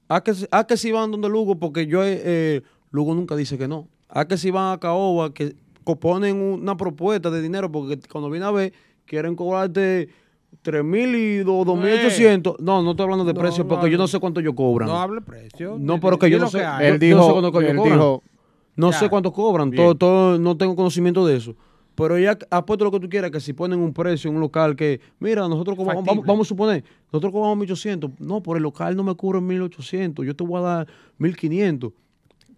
A 0.07 0.21
que, 0.23 0.33
si- 0.33 0.47
a 0.51 0.65
que 0.65 0.77
si 0.77 0.91
van 0.91 1.11
donde 1.11 1.27
Lugo, 1.29 1.57
porque 1.59 1.87
yo, 1.87 2.03
eh, 2.03 2.21
eh, 2.23 2.61
Lugo 2.91 3.13
nunca 3.15 3.35
dice 3.35 3.57
que 3.57 3.67
no. 3.67 3.89
A 4.07 4.25
que 4.27 4.37
si 4.37 4.49
van 4.51 4.73
a 4.73 4.79
Caoba, 4.79 5.33
que 5.33 5.55
ponen 5.99 6.37
una 6.37 6.77
propuesta 6.77 7.29
de 7.29 7.41
dinero, 7.41 7.71
porque 7.71 7.99
cuando 8.09 8.29
viene 8.29 8.45
a 8.45 8.51
ver, 8.51 8.73
quieren 9.05 9.35
cobrarte 9.35 10.09
3 10.61 10.83
mil 10.83 11.15
y 11.15 11.43
2.800. 11.43 12.57
No, 12.59 12.81
no 12.81 12.91
estoy 12.91 13.03
hablando 13.03 13.25
de 13.25 13.33
No, 13.33 13.39
precio, 13.39 13.63
no 13.63 13.67
porque 13.69 13.89
yo 13.89 13.97
no 13.97 14.07
sé 14.07 14.19
cuánto 14.19 14.39
ellos 14.39 14.53
cobran. 14.55 14.87
No 14.89 14.99
hable 14.99 15.21
precio. 15.21 15.77
No, 15.79 15.99
pero 15.99 16.17
que 16.17 16.29
yo 16.29 16.39
no 16.39 16.47
sé. 16.47 16.59
yo- 16.59 16.79
Él 16.79 16.99
yo 16.99 17.15
no 17.17 17.23
sé 17.23 17.29
dijo- 17.29 17.31
cuánto 17.41 17.59
él 17.61 17.75
cobran. 17.77 17.93
dijo- 17.93 18.23
no 18.75 18.91
Ya. 18.91 18.99
sé 18.99 19.09
cuánto 19.09 19.31
cobran. 19.31 19.71
Todo, 19.71 19.95
todo, 19.95 20.39
no 20.39 20.57
tengo 20.57 20.75
conocimiento 20.75 21.25
de 21.25 21.37
eso. 21.37 21.55
Pero 21.95 22.19
ya 22.19 22.37
apuesto 22.51 22.83
lo 22.83 22.91
que 22.91 22.99
tú 22.99 23.07
quieras, 23.07 23.31
que 23.31 23.39
si 23.39 23.53
ponen 23.53 23.79
un 23.79 23.93
precio 23.93 24.29
en 24.29 24.35
un 24.35 24.41
local 24.41 24.75
que, 24.75 24.99
mira, 25.19 25.47
nosotros 25.47 25.77
cobramos, 25.77 26.03
vamos, 26.25 26.45
a 26.45 26.49
suponer, 26.49 26.83
nosotros 27.13 27.31
cobramos 27.31 27.57
1.800. 27.57 28.11
No, 28.19 28.43
por 28.43 28.57
el 28.57 28.63
local 28.63 28.97
no 28.97 29.03
me 29.03 29.15
cubre 29.15 29.39
1.800. 29.39 30.25
Yo 30.25 30.35
te 30.35 30.43
voy 30.43 30.59
a 30.59 30.63
dar 30.63 30.87
1.500. 31.17 31.93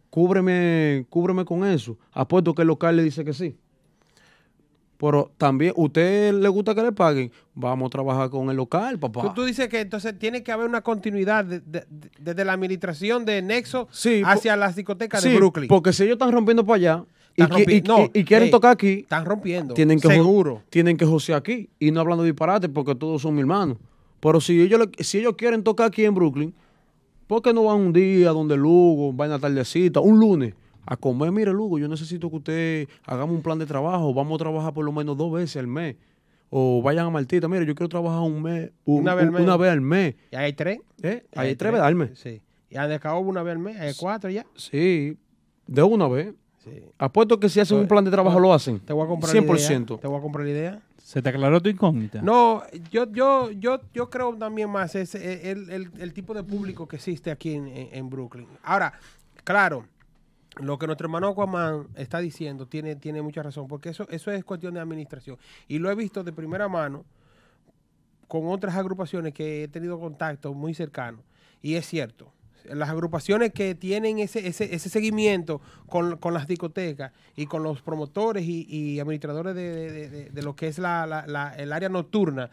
Cúbreme, 0.09 1.05
cúbreme 1.09 1.45
con 1.45 1.63
eso. 1.65 1.97
Apuesto 2.13 2.55
que 2.55 2.63
el 2.63 2.67
local 2.69 2.95
le 2.95 3.03
dice 3.03 3.23
que 3.23 3.33
sí. 3.33 3.55
Pero 4.99 5.31
también, 5.37 5.73
¿usted 5.75 6.33
le 6.33 6.49
gusta 6.49 6.73
que 6.73 6.81
le 6.81 6.91
paguen? 6.91 7.31
Vamos 7.53 7.87
a 7.87 7.89
trabajar 7.91 8.29
con 8.31 8.49
el 8.49 8.57
local, 8.57 8.97
papá. 8.97 9.21
Tú, 9.21 9.33
tú 9.35 9.43
dices 9.45 9.67
que 9.67 9.81
entonces 9.81 10.17
tiene 10.17 10.41
que 10.41 10.51
haber 10.51 10.67
una 10.67 10.81
continuidad 10.81 11.45
de- 11.45 11.59
de- 11.59 11.85
de- 11.87 12.09
desde 12.19 12.43
la 12.43 12.53
administración 12.53 13.23
de 13.23 13.41
Nexo 13.43 13.87
Sí, 13.91 14.23
hacia 14.25 14.55
las 14.55 14.75
discotecas 14.75 15.21
Sí, 15.21 15.29
de 15.29 15.35
Brooklyn. 15.35 15.67
porque 15.67 15.93
si 15.93 16.03
ellos 16.03 16.13
están 16.13 16.31
rompiendo 16.31 16.65
para 16.65 16.75
allá 16.77 17.03
y, 17.35 17.41
no, 17.83 18.05
y- 18.11 18.19
y 18.19 18.23
quieren 18.23 18.49
tocar 18.49 18.71
aquí, 18.71 19.01
Están 19.01 19.25
rompiendo. 19.25 19.75
tienen 19.75 19.99
que 19.99 20.07
Seguro. 20.07 20.63
tienen 20.71 20.97
que 20.97 21.05
josear 21.05 21.37
aquí 21.37 21.69
y 21.77 21.91
no 21.91 21.99
hablando 21.99 22.23
disparate 22.23 22.67
porque 22.67 22.95
todos 22.95 23.21
son 23.21 23.35
mi 23.35 23.41
hermano. 23.41 23.77
Pero 24.19 24.41
si 24.41 24.59
ellos 24.59 24.81
si 24.97 25.19
ellos 25.19 25.35
quieren 25.37 25.61
tocar 25.63 25.89
aquí 25.89 26.05
en 26.05 26.15
Brooklyn, 26.15 26.55
¿por 27.27 27.43
qué 27.43 27.53
no 27.53 27.65
van 27.65 27.77
un 27.77 27.93
día 27.93 28.29
donde 28.31 28.57
Lugo, 28.57 29.13
van 29.13 29.31
a 29.31 29.37
tardecita, 29.37 29.99
un 29.99 30.19
lunes 30.19 30.55
a 30.87 30.95
comer? 30.97 31.31
Mire, 31.31 31.51
Lugo, 31.51 31.77
yo 31.77 31.87
necesito 31.87 32.29
que 32.29 32.35
usted 32.37 32.87
hagamos 33.05 33.35
un 33.35 33.41
plan 33.43 33.59
de 33.59 33.65
trabajo, 33.65 34.13
vamos 34.13 34.35
a 34.35 34.43
trabajar 34.43 34.73
por 34.73 34.85
lo 34.85 34.91
menos 34.91 35.15
dos 35.17 35.31
veces 35.31 35.57
al 35.57 35.67
mes. 35.67 35.95
O 36.49 36.81
vayan 36.81 37.05
a 37.05 37.09
Martita, 37.09 37.47
mire, 37.49 37.65
yo 37.65 37.75
quiero 37.75 37.89
trabajar 37.89 38.21
un 38.21 38.41
mes, 38.41 38.71
un- 38.85 39.01
Una 39.01 39.13
vez 39.13 39.23
al 39.23 39.29
un- 39.29 39.33
mes. 39.35 39.43
una 39.43 39.57
vez 39.57 39.71
al 39.71 39.81
mes. 39.81 40.15
¿Y 40.31 40.35
hay 40.37 40.53
tres? 40.53 40.79
¿Eh? 41.03 41.25
Y 41.35 41.39
Hay 41.39 41.55
tres 41.57 41.95
mes. 41.95 42.11
Sí. 42.17 42.41
Y 42.69 42.77
han 42.77 42.89
acabado 42.91 43.19
una 43.21 43.43
vez 43.43 43.51
al 43.51 43.59
mes, 43.59 43.77
hay 43.79 43.93
cuatro 43.99 44.29
ya. 44.29 44.45
Sí, 44.55 45.17
de 45.67 45.83
una 45.83 46.07
vez. 46.07 46.33
Apuesto 46.97 47.39
que 47.39 47.47
si 47.47 47.61
hacen 47.61 47.77
un 47.77 47.87
plan 47.87 48.03
de 48.03 48.11
trabajo 48.11 48.39
lo 48.41 48.53
hacen. 48.53 48.79
Te 48.81 48.91
voy 48.91 49.05
a 49.05 49.07
comprar 49.07 49.33
la 49.33 49.41
100%. 49.41 49.93
idea. 49.93 50.01
Te 50.01 50.07
voy 50.07 50.17
a 50.17 50.21
comprar 50.21 50.45
la 50.45 50.51
idea. 50.51 50.81
¿Se 50.97 51.21
te 51.21 51.29
aclaró 51.29 51.61
tu 51.61 51.69
incógnita? 51.69 52.21
No, 52.21 52.61
yo, 52.91 53.09
yo, 53.09 53.51
yo, 53.51 53.79
yo 53.93 54.09
creo 54.09 54.35
también 54.35 54.69
más 54.69 54.93
ese, 54.95 55.49
el, 55.51 55.69
el- 55.69 55.89
el 55.97 56.13
tipo 56.13 56.33
de 56.33 56.43
público 56.43 56.85
que 56.85 56.97
existe 56.97 57.31
aquí 57.31 57.53
en, 57.53 57.67
en- 57.69 57.87
en 57.93 58.09
Brooklyn. 58.09 58.47
Ahora, 58.63 58.91
claro, 59.45 59.85
lo 60.59 60.77
que 60.77 60.85
nuestro 60.87 61.05
hermano 61.05 61.27
Aquaman 61.29 61.87
está 61.95 62.19
diciendo 62.19 62.67
tiene, 62.67 62.95
tiene 62.95 63.21
mucha 63.21 63.43
razón, 63.43 63.67
porque 63.67 63.89
eso, 63.89 64.07
eso 64.09 64.31
es 64.31 64.43
cuestión 64.43 64.73
de 64.73 64.79
administración. 64.79 65.37
Y 65.67 65.79
lo 65.79 65.89
he 65.91 65.95
visto 65.95 66.23
de 66.23 66.33
primera 66.33 66.67
mano 66.67 67.05
con 68.27 68.47
otras 68.47 68.75
agrupaciones 68.75 69.33
que 69.33 69.63
he 69.63 69.67
tenido 69.67 69.99
contacto 69.99 70.53
muy 70.53 70.73
cercano. 70.73 71.23
Y 71.61 71.75
es 71.75 71.85
cierto, 71.87 72.33
las 72.65 72.89
agrupaciones 72.89 73.53
que 73.53 73.73
tienen 73.75 74.19
ese, 74.19 74.47
ese, 74.47 74.75
ese 74.75 74.89
seguimiento 74.89 75.61
con, 75.87 76.17
con 76.17 76.33
las 76.33 76.47
discotecas 76.47 77.13
y 77.35 77.45
con 77.45 77.63
los 77.63 77.81
promotores 77.81 78.43
y, 78.45 78.99
administradores 78.99 79.55
de, 79.55 79.91
de- 80.09 80.29
de- 80.29 80.41
lo 80.41 80.55
que 80.55 80.67
es 80.67 80.77
la- 80.77 81.07
la- 81.25 81.53
el 81.55 81.71
área 81.71 81.87
nocturna, 81.89 82.49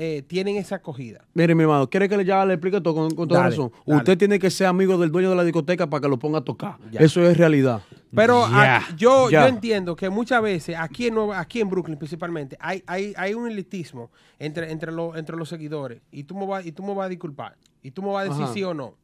eh, 0.00 0.22
tienen 0.22 0.56
esa 0.56 0.76
acogida. 0.76 1.24
Mire, 1.34 1.54
mi 1.56 1.62
hermano, 1.64 1.90
¿quiere 1.90 2.08
que 2.08 2.16
le, 2.16 2.24
ya 2.24 2.44
le 2.46 2.54
explique 2.54 2.80
todo 2.80 2.94
con, 2.94 3.10
con 3.10 3.26
toda 3.26 3.40
Dale, 3.40 3.50
razón? 3.50 3.72
dale. 3.84 3.98
Usted 3.98 4.16
tiene 4.16 4.38
que 4.38 4.48
ser 4.48 4.68
amigo 4.68 4.96
del 4.96 5.10
dueño 5.10 5.28
de 5.30 5.34
la 5.36 5.42
discoteca 5.44 5.88
para 5.90 6.00
que 6.02 6.08
lo 6.08 6.18
ponga 6.18 6.38
a 6.38 6.44
tocar. 6.44 6.76
Eso 6.92 7.22
es 7.28 7.36
realidad. 7.36 7.82
Pero 8.14 8.44
aquí- 8.46 8.94
yo, 8.96 9.28
entiendo 9.30 9.94
que 9.96 10.08
muchas 10.08 10.40
veces, 10.40 10.76
aquí 10.78 11.08
en, 11.08 11.14
Nueva- 11.14 11.40
aquí 11.40 11.60
en 11.60 11.68
Brooklyn 11.68 11.98
principalmente, 11.98 12.56
hay, 12.60 12.82
hay, 12.86 13.12
hay 13.16 13.34
un 13.34 13.48
elitismo 13.50 14.10
entre, 14.38 14.70
entre, 14.70 14.92
los 14.92 15.16
entre 15.16 15.36
los 15.36 15.48
seguidores. 15.48 16.00
Y 16.12 16.22
tú, 16.24 16.34
me 16.36 16.46
vas, 16.46 16.64
y 16.64 16.72
tú 16.72 16.82
me 16.84 16.94
vas 16.94 17.06
a 17.06 17.08
disculpar. 17.08 17.56
Y 17.82 17.90
tú 17.90 18.00
me 18.02 18.12
vas 18.12 18.26
a 18.26 18.28
decir 18.30 18.44
Ajá. 18.44 18.52
sí 18.54 18.62
o 18.64 18.72
no. 18.74 18.94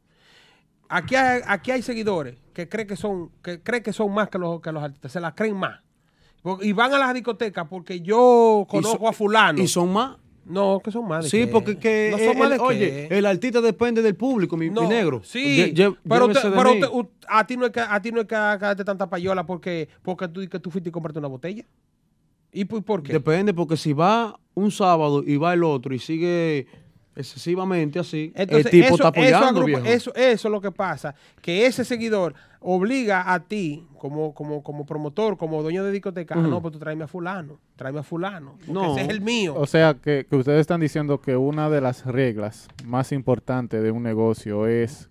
Aquí 0.88 1.16
hay, 1.16 1.40
aquí 1.46 1.70
hay 1.70 1.82
seguidores 1.82 2.36
que 2.52 2.68
creen 2.68 2.86
que 2.86 2.96
son, 2.96 3.30
que 3.42 3.60
creen 3.60 3.82
que 3.82 3.92
son 3.92 4.12
más 4.12 4.28
que 4.28 4.38
los, 4.38 4.60
que 4.60 4.70
los 4.70 4.82
artistas. 4.82 5.12
Se 5.12 5.20
las 5.20 5.34
creen 5.34 5.56
más. 5.56 5.80
Y 6.60 6.72
van 6.72 6.92
a 6.92 6.98
las 6.98 7.14
discotecas 7.14 7.66
porque 7.68 8.00
yo 8.00 8.66
conozco 8.68 8.98
son- 8.98 9.08
a 9.08 9.12
fulano. 9.12 9.62
¿Y 9.62 9.66
son 9.66 9.92
más? 9.92 10.16
No, 10.46 10.80
que 10.84 10.90
son. 10.90 11.08
¿de 11.08 11.28
Sí, 11.28 11.46
porque 11.46 11.78
que, 11.78 12.08
No 12.12 12.18
son 12.18 12.36
el- 12.42 12.50
de 12.50 12.58
oye, 12.58 13.18
el 13.18 13.26
artista 13.26 13.60
depende 13.60 14.02
del 14.02 14.14
público, 14.14 14.56
mi, 14.56 14.68
negro. 14.68 15.22
Sí, 15.24 15.72
Lle- 15.74 15.96
pero, 16.08 16.26
usted- 16.26 16.52
pero 16.54 16.72
usted- 16.72 16.88
a 17.28 17.46
ti 17.46 17.56
no 17.56 17.66
es 17.66 17.72
que 17.72 17.80
a 17.80 18.00
ti 18.02 18.12
no 18.12 18.20
es 18.20 18.26
que 18.26 18.34
darte 18.34 18.84
tanta 18.84 19.08
payola 19.08 19.44
porque 19.46 19.88
porque 20.02 20.28
tú 20.28 20.40
que 20.48 20.60
tú 20.60 20.70
fuiste 20.70 20.90
y 20.90 20.92
compraste 20.92 21.18
una 21.18 21.28
botella. 21.28 21.64
¿Y 22.52 22.66
por 22.66 23.02
qué? 23.02 23.12
Depende, 23.12 23.52
porque 23.52 23.76
si 23.76 23.92
va 23.92 24.38
un 24.54 24.70
sábado 24.70 25.22
y 25.26 25.36
va 25.36 25.54
el 25.54 25.64
otro 25.64 25.94
y 25.94 25.98
sigue 25.98 26.66
excesivamente 27.16 27.98
así, 27.98 28.32
Entonces, 28.34 28.66
el 28.66 28.70
tipo 28.72 28.84
eso, 28.86 28.94
está 28.94 29.08
apoyando, 29.08 29.36
eso, 29.38 29.46
agrupa- 29.48 29.66
viejo. 29.66 29.84
eso, 29.84 30.14
eso 30.14 30.48
es 30.48 30.52
lo 30.52 30.60
que 30.60 30.70
pasa, 30.72 31.14
que 31.40 31.66
ese 31.66 31.84
seguidor 31.84 32.34
obliga 32.60 33.32
a 33.32 33.40
ti, 33.40 33.86
como, 33.98 34.34
como, 34.34 34.62
como 34.62 34.84
promotor, 34.86 35.36
como 35.36 35.62
dueño 35.62 35.84
de 35.84 35.92
discoteca, 35.92 36.38
Ujú. 36.38 36.48
no, 36.48 36.60
pues 36.62 36.72
tú 36.72 36.78
tráeme 36.78 37.04
a 37.04 37.06
fulano, 37.08 37.58
tráeme 37.76 38.00
a 38.00 38.02
fulano, 38.02 38.56
No. 38.66 38.92
ese 38.92 39.02
es 39.02 39.08
el 39.10 39.20
mío. 39.20 39.54
O 39.56 39.66
sea, 39.66 39.94
que, 39.94 40.26
que 40.28 40.36
ustedes 40.36 40.60
están 40.60 40.80
diciendo 40.80 41.20
que 41.20 41.36
una 41.36 41.68
de 41.70 41.80
las 41.80 42.04
reglas 42.06 42.68
más 42.84 43.12
importantes 43.12 43.82
de 43.82 43.90
un 43.90 44.02
negocio 44.02 44.66
es 44.66 45.08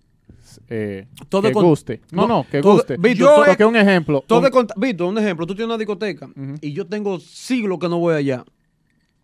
eh, 0.67 1.07
Todo 1.29 1.43
que 1.43 1.51
con- 1.53 1.65
guste. 1.65 2.01
No, 2.11 2.27
no, 2.27 2.45
que 2.49 2.61
todo- 2.61 2.73
guste. 2.73 2.97
Víctor, 2.97 3.37
Yo, 3.37 3.43
porque 3.45 3.65
un 3.65 3.75
ejemplo. 3.75 4.23
todo 4.27 4.39
un- 4.39 4.67
Víctor, 4.75 5.07
un 5.07 5.17
ejemplo. 5.17 5.47
Tú 5.47 5.55
tienes 5.55 5.67
una 5.67 5.77
discoteca 5.77 6.29
y 6.61 6.73
yo 6.73 6.85
tengo 6.85 7.19
siglos 7.19 7.79
que 7.79 7.87
no 7.89 7.97
voy 7.97 8.15
allá. 8.15 8.43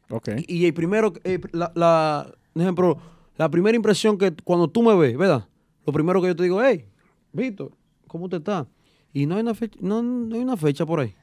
Ok. 0.10 0.30
Y 0.47 0.65
el 0.65 0.73
primero, 0.73 1.14
eh, 1.23 1.39
la, 1.51 1.72
la- 1.76 2.31
ejemplo, 2.61 2.98
la 3.38 3.49
primera 3.49 3.76
impresión 3.76 4.18
que 4.18 4.34
cuando 4.44 4.68
tú 4.69 4.84
me 4.84 4.95
ves, 4.95 5.18
¿verdad? 5.18 5.48
Lo 5.86 5.94
primero 5.94 6.22
que 6.22 6.27
yo 6.27 6.36
te 6.36 6.44
digo, 6.44 6.61
hey, 6.64 6.86
Víctor, 7.31 7.72
¿cómo 8.07 8.27
te 8.30 8.38
está? 8.38 8.68
Y 9.14 9.26
no 9.26 9.36
hay 9.36 9.41
una 9.41 9.53
fecha, 9.53 9.77
no, 9.81 10.02
no 10.03 10.36
hay 10.36 10.41
una 10.41 10.57
fecha 10.57 10.86
por 10.86 10.99
ahí. 10.99 11.14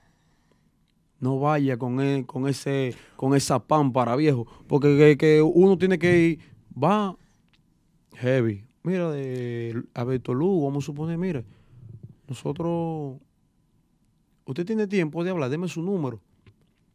No 1.18 1.38
vaya 1.38 1.78
con, 1.78 2.00
e- 2.00 2.26
con 2.26 2.46
ese, 2.48 2.94
con 3.16 3.34
esa 3.34 3.58
pámpara, 3.58 4.16
viejo. 4.16 4.46
Porque 4.66 5.16
que, 5.18 5.42
uno 5.42 5.78
tiene 5.78 5.98
que 5.98 6.18
ir, 6.18 6.40
va 6.72 7.16
heavy. 8.16 8.64
Mira, 8.82 9.10
de 9.10 9.82
Alberto 9.94 10.34
Lugo, 10.34 10.66
vamos 10.66 10.84
a 10.84 10.86
suponer, 10.86 11.18
mire, 11.18 11.44
nosotros, 12.28 13.18
usted 14.44 14.64
tiene 14.64 14.86
tiempo 14.86 15.24
de 15.24 15.30
hablar, 15.30 15.50
deme 15.50 15.68
su 15.68 15.82
número. 15.82 16.20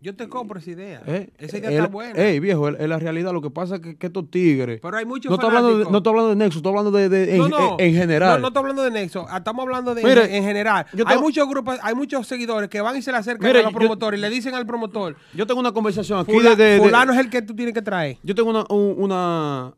Yo 0.03 0.15
te 0.15 0.27
compro 0.27 0.57
esa 0.57 0.71
idea. 0.71 1.03
Eh, 1.05 1.29
esa 1.37 1.59
idea 1.59 1.69
el- 1.69 1.75
está 1.75 1.87
buena. 1.87 2.19
Ey, 2.19 2.39
viejo, 2.39 2.69
es 2.69 2.89
la 2.89 2.97
realidad. 2.97 3.31
Lo 3.33 3.41
que 3.41 3.51
pasa 3.51 3.75
es 3.75 3.81
que, 3.81 3.95
que 3.97 4.07
estos 4.07 4.31
tigres. 4.31 4.79
Pero 4.81 4.97
hay 4.97 5.05
muchos 5.05 5.29
no 5.29 5.35
estoy 5.35 5.47
hablando 5.49 5.77
de. 5.77 5.83
No 5.91 5.97
estoy 5.97 6.09
hablando 6.09 6.29
de 6.31 6.35
Nexo, 6.37 6.57
estoy 6.57 6.69
hablando 6.71 6.91
de, 6.91 7.07
de- 7.07 7.37
No, 7.37 7.45
en, 7.45 7.51
no. 7.51 7.77
en- 7.79 7.85
en 7.87 7.93
general. 7.93 8.33
No, 8.33 8.39
no 8.39 8.47
estoy 8.47 8.59
hablando 8.61 8.81
de 8.83 8.89
Nexo. 8.91 9.27
ah, 9.29 9.37
Estamos 9.37 9.61
hablando 9.63 9.93
de 9.93 10.03
Mire, 10.03 10.35
en 10.35 10.43
general. 10.43 10.87
Hay 11.05 11.19
muchos 11.19 11.47
grupos, 11.47 11.77
hay 11.83 11.93
muchos 11.93 12.25
seguidores 12.27 12.67
que 12.67 12.81
van 12.81 12.97
y 12.97 13.03
se 13.03 13.11
le 13.11 13.17
acercan 13.19 13.47
Mire, 13.47 13.59
a 13.59 13.63
los 13.63 13.73
yo- 13.73 13.77
promotores 13.77 14.17
y 14.17 14.21
le 14.21 14.29
dicen 14.31 14.55
al 14.55 14.65
promotor. 14.65 15.15
Yo 15.35 15.45
tengo 15.45 15.59
una 15.59 15.71
conversación 15.71 16.19
aquí 16.19 16.31
Fula- 16.31 16.55
de, 16.55 16.79
fulano 16.79 17.13
es 17.13 17.19
el 17.19 17.29
que 17.29 17.43
tú 17.43 17.55
tienes 17.55 17.73
que 17.75 17.83
traer. 17.83 18.17
Yo 18.23 18.33
tengo 18.33 18.49
una, 18.49 18.65
un, 18.69 18.95
una- 18.97 19.73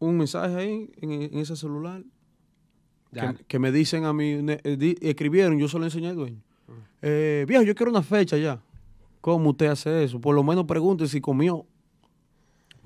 un 0.00 0.18
mensaje 0.18 0.56
ahí 0.56 0.90
en, 1.00 1.12
en 1.12 1.38
ese 1.38 1.54
celular 1.54 2.02
que, 3.46 3.58
me 3.60 3.70
dicen 3.70 4.04
a 4.06 4.12
mí, 4.12 4.44
eh, 4.48 4.94
escribieron, 5.02 5.56
yo 5.56 5.68
se 5.68 5.78
lo 5.78 5.84
enseñé 5.84 6.08
al 6.08 6.16
dueño. 6.16 6.42
Eh, 7.00 7.44
viejo, 7.46 7.62
yo 7.62 7.74
quiero 7.76 7.92
una 7.92 8.02
fecha 8.02 8.36
ya. 8.36 8.58
¿Cómo 9.24 9.48
usted 9.52 9.68
hace 9.68 10.04
eso? 10.04 10.20
Por 10.20 10.34
lo 10.34 10.42
menos 10.42 10.64
pregunte 10.66 11.08
si 11.08 11.18
comió. 11.18 11.64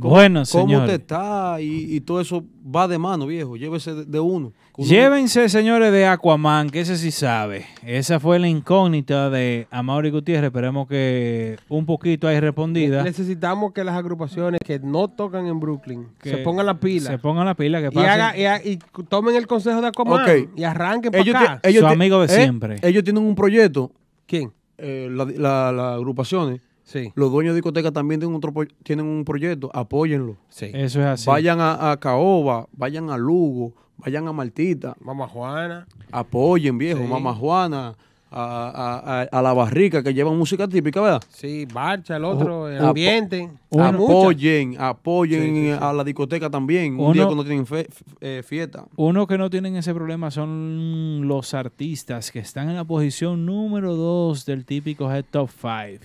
¿Cómo- 0.00 0.14
Bueno, 0.14 0.44
¿Cómo 0.52 0.66
señores. 0.66 0.84
usted 0.90 1.00
está? 1.00 1.60
Y, 1.60 1.96
y 1.96 2.00
todo 2.00 2.20
eso 2.20 2.44
va 2.64 2.86
de 2.86 2.96
mano, 2.96 3.26
viejo. 3.26 3.56
Llévese 3.56 3.92
de, 3.92 4.04
de 4.04 4.20
uno. 4.20 4.52
Uno- 4.76 4.88
Llévense, 4.88 5.48
señores, 5.48 5.90
de 5.90 6.06
Aquaman, 6.06 6.70
que 6.70 6.82
ese 6.82 6.96
sí 6.96 7.10
sabe. 7.10 7.66
Esa 7.84 8.20
fue 8.20 8.38
la 8.38 8.46
incógnita 8.46 9.30
de 9.30 9.66
Amaury 9.72 10.10
Gutiérrez. 10.10 10.44
Esperemos 10.50 10.86
que 10.86 11.56
un 11.68 11.84
poquito 11.86 12.28
ahí 12.28 12.38
respondida. 12.38 13.02
Necesitamos 13.02 13.72
que 13.72 13.82
las 13.82 13.96
agrupaciones 13.96 14.60
que 14.64 14.78
no 14.78 15.08
tocan 15.08 15.48
en 15.48 15.58
Brooklyn 15.58 16.06
Que 16.22 16.30
se 16.30 16.36
pongan 16.38 16.66
la 16.66 16.78
pila. 16.78 17.10
Se 17.10 17.18
pongan 17.18 17.46
la 17.46 17.56
pila, 17.56 17.80
que 17.80 17.88
y, 17.88 17.90
pasen. 17.90 18.10
haga- 18.10 18.38
y 18.38 18.44
ha- 18.44 18.64
y 18.64 18.78
tomen 19.08 19.34
el 19.34 19.48
consejo 19.48 19.80
de 19.80 19.88
Aquaman 19.88 20.50
y 20.54 20.62
arranquen 20.62 21.10
para 21.10 21.24
acá. 21.24 21.60
ellos 21.64 21.80
Su 21.80 21.86
amigo 21.88 22.20
de 22.20 22.26
eh, 22.26 22.28
siempre. 22.28 22.76
Ellos 22.82 23.02
tienen 23.02 23.24
un 23.24 23.34
proyecto. 23.34 23.90
¿Quién? 24.26 24.52
Las 24.78 25.36
la, 25.36 25.72
la 25.72 25.94
agrupaciones. 25.94 26.60
Sí. 26.84 27.12
Los 27.16 27.30
dueños 27.30 27.52
de 27.52 27.56
discoteca 27.56 27.92
también 27.92 28.20
tienen, 28.20 28.36
otro, 28.36 28.54
tienen 28.82 29.04
un 29.04 29.24
proyecto. 29.24 29.70
Apóyenlo. 29.74 30.36
Sí. 30.48 30.70
Eso 30.72 31.00
es 31.00 31.06
así. 31.06 31.26
Vayan 31.26 31.60
a, 31.60 31.90
a 31.90 32.00
Caoba, 32.00 32.66
vayan 32.72 33.10
a 33.10 33.18
Lugo, 33.18 33.74
vayan 33.98 34.26
a 34.26 34.32
Martita. 34.32 34.96
Mamá 35.00 35.28
Juana. 35.28 35.86
Apoyen, 36.10 36.78
viejo. 36.78 37.02
Sí. 37.02 37.06
Mamá 37.06 37.34
Juana. 37.34 37.94
A, 38.30 38.42
a- 38.42 39.22
a- 39.22 39.38
a 39.38 39.42
la 39.42 39.52
barrica 39.54 40.02
que 40.02 40.12
llevan 40.12 40.36
música 40.36 40.68
típica, 40.68 41.00
¿verdad? 41.00 41.22
Sí, 41.30 41.66
Barcha, 41.72 42.16
el 42.16 42.24
otro, 42.24 42.68
el 42.68 42.84
ambiente. 42.84 43.48
Apoyen, 43.70 44.76
apoyen 44.78 45.42
Sí, 45.42 45.48
sí, 45.48 45.66
sí. 45.72 45.78
a 45.80 45.92
la 45.94 46.04
discoteca 46.04 46.50
también. 46.50 47.00
Un 47.00 47.14
día 47.14 47.22
Uno- 47.22 47.28
cuando 47.34 47.44
tienen 47.44 47.66
fe- 47.66 47.88
eh, 48.20 48.42
fiesta. 48.46 48.84
Uno 48.96 49.26
que 49.26 49.38
no 49.38 49.48
tienen 49.48 49.76
ese 49.76 49.94
problema 49.94 50.30
son 50.30 51.26
los 51.26 51.54
artistas 51.54 52.30
que 52.30 52.40
están 52.40 52.68
en 52.68 52.76
la 52.76 52.84
posición 52.84 53.46
número 53.46 53.94
2 53.96 54.44
del 54.44 54.66
típico 54.66 55.10
Head 55.10 55.24
Top 55.30 55.48
5. 55.50 56.04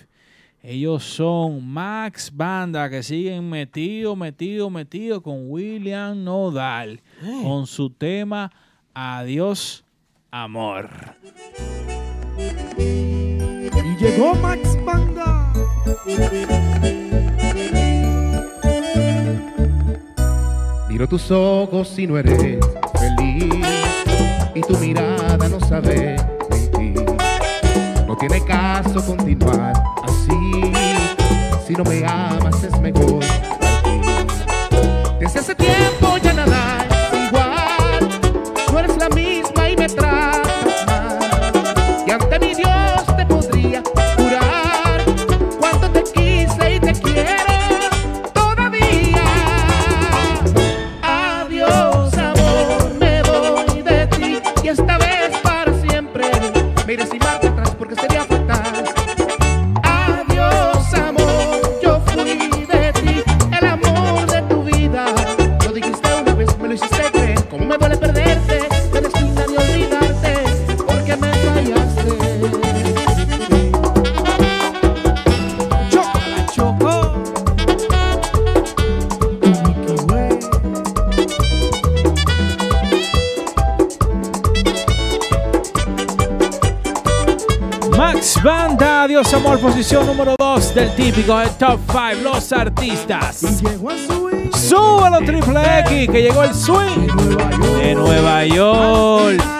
Ellos 0.66 1.04
son 1.04 1.68
Max 1.68 2.32
Banda, 2.34 2.90
que 2.90 3.04
siguen 3.04 3.50
metido, 3.50 4.16
metido, 4.16 4.70
metido 4.70 5.22
con 5.22 5.52
William 5.52 6.24
Nodal, 6.24 7.02
con 7.44 7.68
su 7.68 7.90
tema 7.90 8.50
Adiós, 8.94 9.84
Amor. 10.32 10.90
Y 12.78 13.96
llegó 13.98 14.36
Max 14.36 14.78
Banda. 14.84 15.54
Miro 20.90 21.08
tus 21.08 21.32
ojos 21.32 21.98
y 21.98 22.08
no 22.08 22.18
eres 22.18 22.60
feliz 23.00 23.66
y 24.56 24.62
tu 24.62 24.78
mirada 24.78 25.50
no 25.50 25.60
sabe 25.62 26.16
mentir. 26.50 27.06
No 28.08 28.16
tiene 28.18 28.44
caso 28.46 29.04
continuar 29.06 29.74
así. 30.04 30.72
Si 31.66 31.74
no 31.74 31.84
me 31.84 32.06
amas 32.06 32.64
es 32.64 32.80
mejor. 32.80 33.24
Desde 35.20 35.40
hace 35.40 35.56
tiempo 35.56 36.18
ya 36.22 36.34
nada 36.34 36.53
Dios 89.24 89.36
Amor, 89.36 89.58
posición 89.58 90.06
número 90.06 90.36
2 90.38 90.76
del 90.76 90.94
típico 90.96 91.40
el 91.40 91.50
Top 91.52 91.80
5, 91.88 92.24
los 92.24 92.52
artistas. 92.52 93.38
Súbelo 94.54 95.20
Triple 95.20 95.80
X, 95.80 96.10
que 96.10 96.22
llegó 96.24 96.44
el 96.44 96.54
swing 96.54 97.08
de 97.78 97.96
Nueva 97.96 98.44
York. 98.46 99.53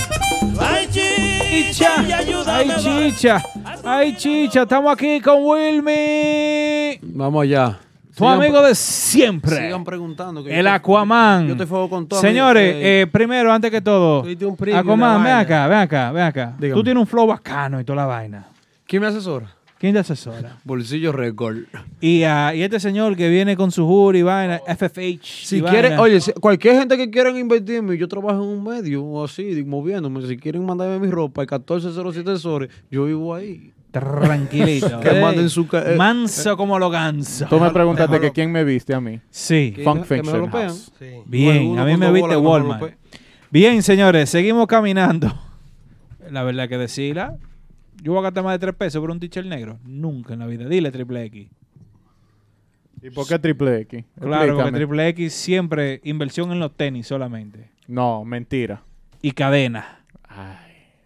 Ay, 0.59 0.87
chicha, 0.87 2.03
y 2.07 2.11
ayúdame, 2.11 2.73
Ay, 2.73 3.11
chicha. 3.11 3.41
Ay, 3.83 4.15
chicha. 4.15 4.61
Estamos 4.63 4.93
aquí 4.93 5.19
con 5.19 5.43
Wilmy. 5.43 6.99
Vamos 7.01 7.43
allá. 7.43 7.79
Tu 8.15 8.27
amigo 8.27 8.61
de 8.61 8.75
siempre. 8.75 9.55
Sigan 9.57 9.83
preguntando. 9.83 10.43
que 10.43 10.51
yo 10.51 10.55
El 10.55 10.65
te- 10.65 10.69
Aquaman. 10.69 11.47
Yo 11.47 11.57
te 11.57 11.65
fuego 11.65 11.89
con 11.89 12.07
todo. 12.07 12.21
Señores, 12.21 12.73
amigo, 12.75 12.85
eh, 12.85 13.01
eh, 13.01 13.07
primero, 13.07 13.51
antes 13.51 13.71
que 13.71 13.81
todo, 13.81 14.21
un 14.21 14.57
Aquaman, 14.75 15.15
ven 15.15 15.23
vaina. 15.23 15.39
acá, 15.39 15.67
ven 15.67 15.77
acá, 15.79 16.11
ven 16.11 16.23
acá. 16.23 16.53
Dígame. 16.59 16.79
Tú 16.79 16.83
tienes 16.83 17.01
un 17.01 17.07
flow 17.07 17.25
bacano 17.25 17.79
y 17.79 17.83
toda 17.83 17.95
la 17.97 18.05
vaina. 18.05 18.45
¿Quién 18.85 19.01
me 19.01 19.07
asesora? 19.07 19.47
¿Quién 19.79 19.93
te 19.93 19.99
asesora? 19.99 20.57
Bolsillo 20.63 21.11
Record. 21.11 21.57
Y, 21.99 22.23
ah, 22.23 22.53
y 22.55 22.61
este 22.61 22.79
señor 22.79 23.17
que 23.17 23.29
viene 23.29 23.57
con 23.57 23.71
su 23.71 23.85
jury, 23.85 24.21
vaina, 24.21 24.61
FFH. 24.65 25.45
Si 25.45 25.57
y 25.57 25.61
quiere, 25.61 25.89
vaina. 25.89 26.01
oye, 26.01 26.21
si- 26.21 26.31
cualquier 26.33 26.79
gente 26.79 26.95
que 26.95 27.09
quiera 27.09 27.37
invertir 27.37 27.77
en 27.77 27.85
mí, 27.85 27.97
yo 27.97 28.07
trabajo 28.07 28.41
en 28.41 28.49
un 28.49 28.63
medio 28.63 29.03
o 29.03 29.25
así, 29.25 29.63
moviéndome. 29.65 30.25
Si 30.25 30.37
quieren 30.37 30.65
mandarme 30.65 30.99
mi 30.99 31.11
ropa, 31.11 31.41
el 31.41 31.47
1407 31.49 32.37
Sores, 32.37 32.69
yo 32.89 33.05
vivo 33.05 33.35
ahí. 33.35 33.73
Tranquilito. 33.91 34.99
Que 35.01 35.09
eh. 35.09 35.21
manden 35.21 35.49
su 35.49 35.67
eh, 35.71 35.95
Manso 35.95 36.57
como 36.57 36.79
lo 36.79 36.89
ganso. 36.89 37.45
Tú 37.45 37.59
me 37.59 37.69
preguntaste 37.69 38.19
que 38.19 38.31
quién 38.31 38.51
me 38.51 38.63
viste 38.63 38.93
a 38.95 38.99
mí. 38.99 39.19
Sí. 39.29 39.75
Funk 39.83 40.07
que 40.07 40.15
Fiction. 40.15 40.49
Bien, 41.25 41.77
a 41.77 41.85
mí 41.85 41.95
me 41.95 42.11
viste 42.11 42.35
Walmart. 42.35 42.95
Bien, 43.51 43.83
señores, 43.83 44.31
seguimos 44.31 44.65
caminando. 44.65 45.31
La 46.31 46.41
verdad 46.43 46.67
que 46.67 46.77
decirla, 46.77 47.35
yo 48.01 48.11
voy 48.13 48.19
a 48.19 48.23
gastar 48.23 48.43
más 48.43 48.53
de 48.53 48.59
tres 48.59 48.75
pesos 48.75 48.99
por 49.01 49.11
un 49.11 49.19
teacher 49.19 49.45
negro. 49.45 49.79
Nunca 49.85 50.33
en 50.33 50.39
la 50.39 50.47
vida. 50.47 50.67
Dile 50.67 50.91
Triple 50.91 51.23
X. 51.25 51.47
¿Y 53.01 53.09
por 53.09 53.27
qué 53.27 53.37
triple 53.37 53.81
X? 53.81 54.05
Claro, 54.19 54.55
porque. 54.55 54.71
Triple 54.71 55.07
X 55.09 55.33
siempre 55.33 55.99
inversión 56.05 56.51
en 56.53 56.59
los 56.59 56.75
tenis 56.75 57.05
solamente. 57.07 57.69
No, 57.87 58.23
mentira. 58.23 58.81
Y 59.21 59.31
cadena. 59.31 59.99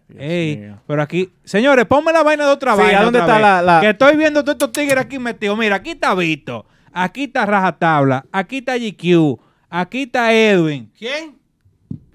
Dios 0.08 0.22
Ey, 0.22 0.56
mío. 0.56 0.78
pero 0.86 1.02
aquí, 1.02 1.30
señores, 1.44 1.84
ponme 1.84 2.12
la 2.12 2.22
vaina 2.22 2.46
de 2.46 2.52
otra 2.52 2.74
Sí, 2.76 2.80
vaina. 2.82 3.00
¿a 3.00 3.04
dónde 3.04 3.18
otra 3.20 3.36
está 3.36 3.56
vez. 3.56 3.66
la- 3.66 3.74
la- 3.74 3.80
Que 3.82 3.90
estoy 3.90 4.16
viendo 4.16 4.42
todos 4.42 4.54
estos 4.54 4.72
tigres 4.72 4.96
aquí 4.98 5.18
metidos. 5.18 5.58
Mira, 5.58 5.76
aquí 5.76 5.90
está 5.90 6.14
Vito, 6.14 6.64
aquí 6.92 7.24
está 7.24 7.44
Rajatabla, 7.44 8.24
aquí 8.32 8.58
está 8.58 8.76
GQ, 8.78 9.38
aquí 9.68 10.02
está 10.02 10.32
Edwin. 10.32 10.90
¿Quién? 10.98 11.36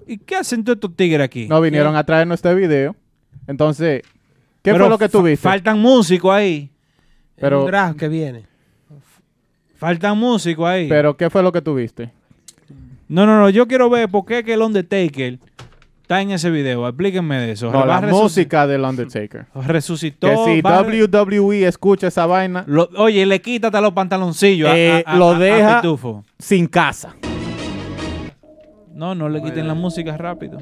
¿Y 0.08 0.18
qué 0.18 0.36
hacen 0.36 0.64
todos 0.64 0.76
estos 0.76 0.96
tigres 0.96 1.24
aquí? 1.24 1.46
No 1.46 1.60
vinieron 1.60 1.94
a 1.94 2.02
traernos 2.04 2.36
este 2.38 2.52
video. 2.54 2.96
Entonces, 3.46 4.02
¿qué 4.64 4.72
Pero 4.72 4.86
fue 4.86 4.88
lo 4.90 4.98
que 4.98 5.08
fa- 5.08 5.18
tuviste? 5.18 5.42
Faltan 5.48 5.78
músicos 5.78 6.32
ahí. 6.32 6.70
Pero- 7.36 7.60
un 7.60 7.66
draft 7.66 7.98
que 7.98 8.08
viene. 8.08 8.46
Faltan 9.76 10.16
músicos 10.18 10.66
ahí. 10.66 10.88
Pero, 10.88 11.16
¿qué 11.16 11.28
fue 11.28 11.42
lo 11.42 11.52
que 11.52 11.60
tuviste? 11.60 12.10
No, 13.06 13.26
no, 13.26 13.38
no. 13.38 13.50
Yo 13.50 13.68
quiero 13.68 13.90
ver 13.90 14.08
por 14.08 14.24
qué 14.24 14.42
que 14.42 14.54
el 14.54 14.62
Undertaker 14.62 15.38
está 16.00 16.22
en 16.22 16.30
ese 16.30 16.50
video. 16.50 16.88
Explíquenme 16.88 17.36
de 17.38 17.52
eso. 17.52 17.70
No, 17.70 17.84
la 17.84 18.00
música 18.00 18.66
del 18.66 18.82
Undertaker. 18.82 19.46
Resucitó. 19.54 20.26
Que 20.28 20.36
si 20.36 20.62
WWE 20.62 21.66
escucha 21.66 22.06
esa 22.06 22.24
vaina, 22.24 22.64
lo- 22.66 22.88
oye, 22.96 23.26
le 23.26 23.42
quita 23.42 23.66
hasta 23.68 23.82
los 23.82 23.92
pantaloncillos 23.92 24.70
eh, 24.74 25.04
a, 25.06 25.12
a- 25.12 25.16
lo 25.18 25.30
a- 25.32 25.38
deja 25.38 25.82
sin 26.38 26.66
casa. 26.66 27.14
No, 28.94 29.14
no 29.14 29.28
le 29.28 29.42
quiten 29.42 29.66
la 29.68 29.74
música 29.74 30.16
rápido. 30.16 30.58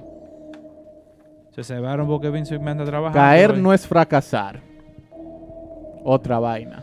Se 1.53 1.63
cebaron 1.63 2.07
porque 2.07 2.31
Vince 2.31 2.59
me 2.59 2.71
anda 2.71 2.85
trabajando. 2.85 3.19
Caer 3.19 3.53
hoy. 3.53 3.61
no 3.63 3.73
es 3.73 3.87
fracasar. 3.87 4.61
Otra 6.05 6.39
vaina. 6.39 6.83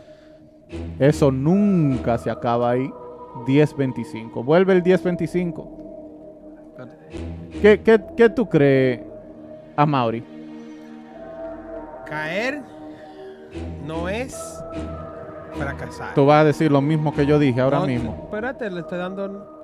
Eso 0.98 1.30
nunca 1.30 2.16
se 2.18 2.30
acaba 2.30 2.70
ahí. 2.70 2.90
10-25. 3.46 4.44
Vuelve 4.44 4.72
el 4.72 4.82
10-25. 4.82 5.68
¿Qué, 7.60 7.80
qué, 7.80 8.00
qué 8.16 8.28
tú 8.30 8.48
crees, 8.48 9.00
a 9.76 9.84
Mauri? 9.86 10.24
Caer 12.06 12.62
no 13.86 14.08
es 14.08 14.62
fracasar. 15.54 16.14
Tú 16.14 16.26
vas 16.26 16.42
a 16.42 16.44
decir 16.44 16.70
lo 16.70 16.80
mismo 16.80 17.12
que 17.12 17.26
yo 17.26 17.38
dije 17.38 17.60
ahora 17.60 17.80
No, 17.80 17.86
mismo. 17.86 18.20
Espérate, 18.24 18.70
le 18.70 18.80
estoy 18.80 18.98
dando. 18.98 19.59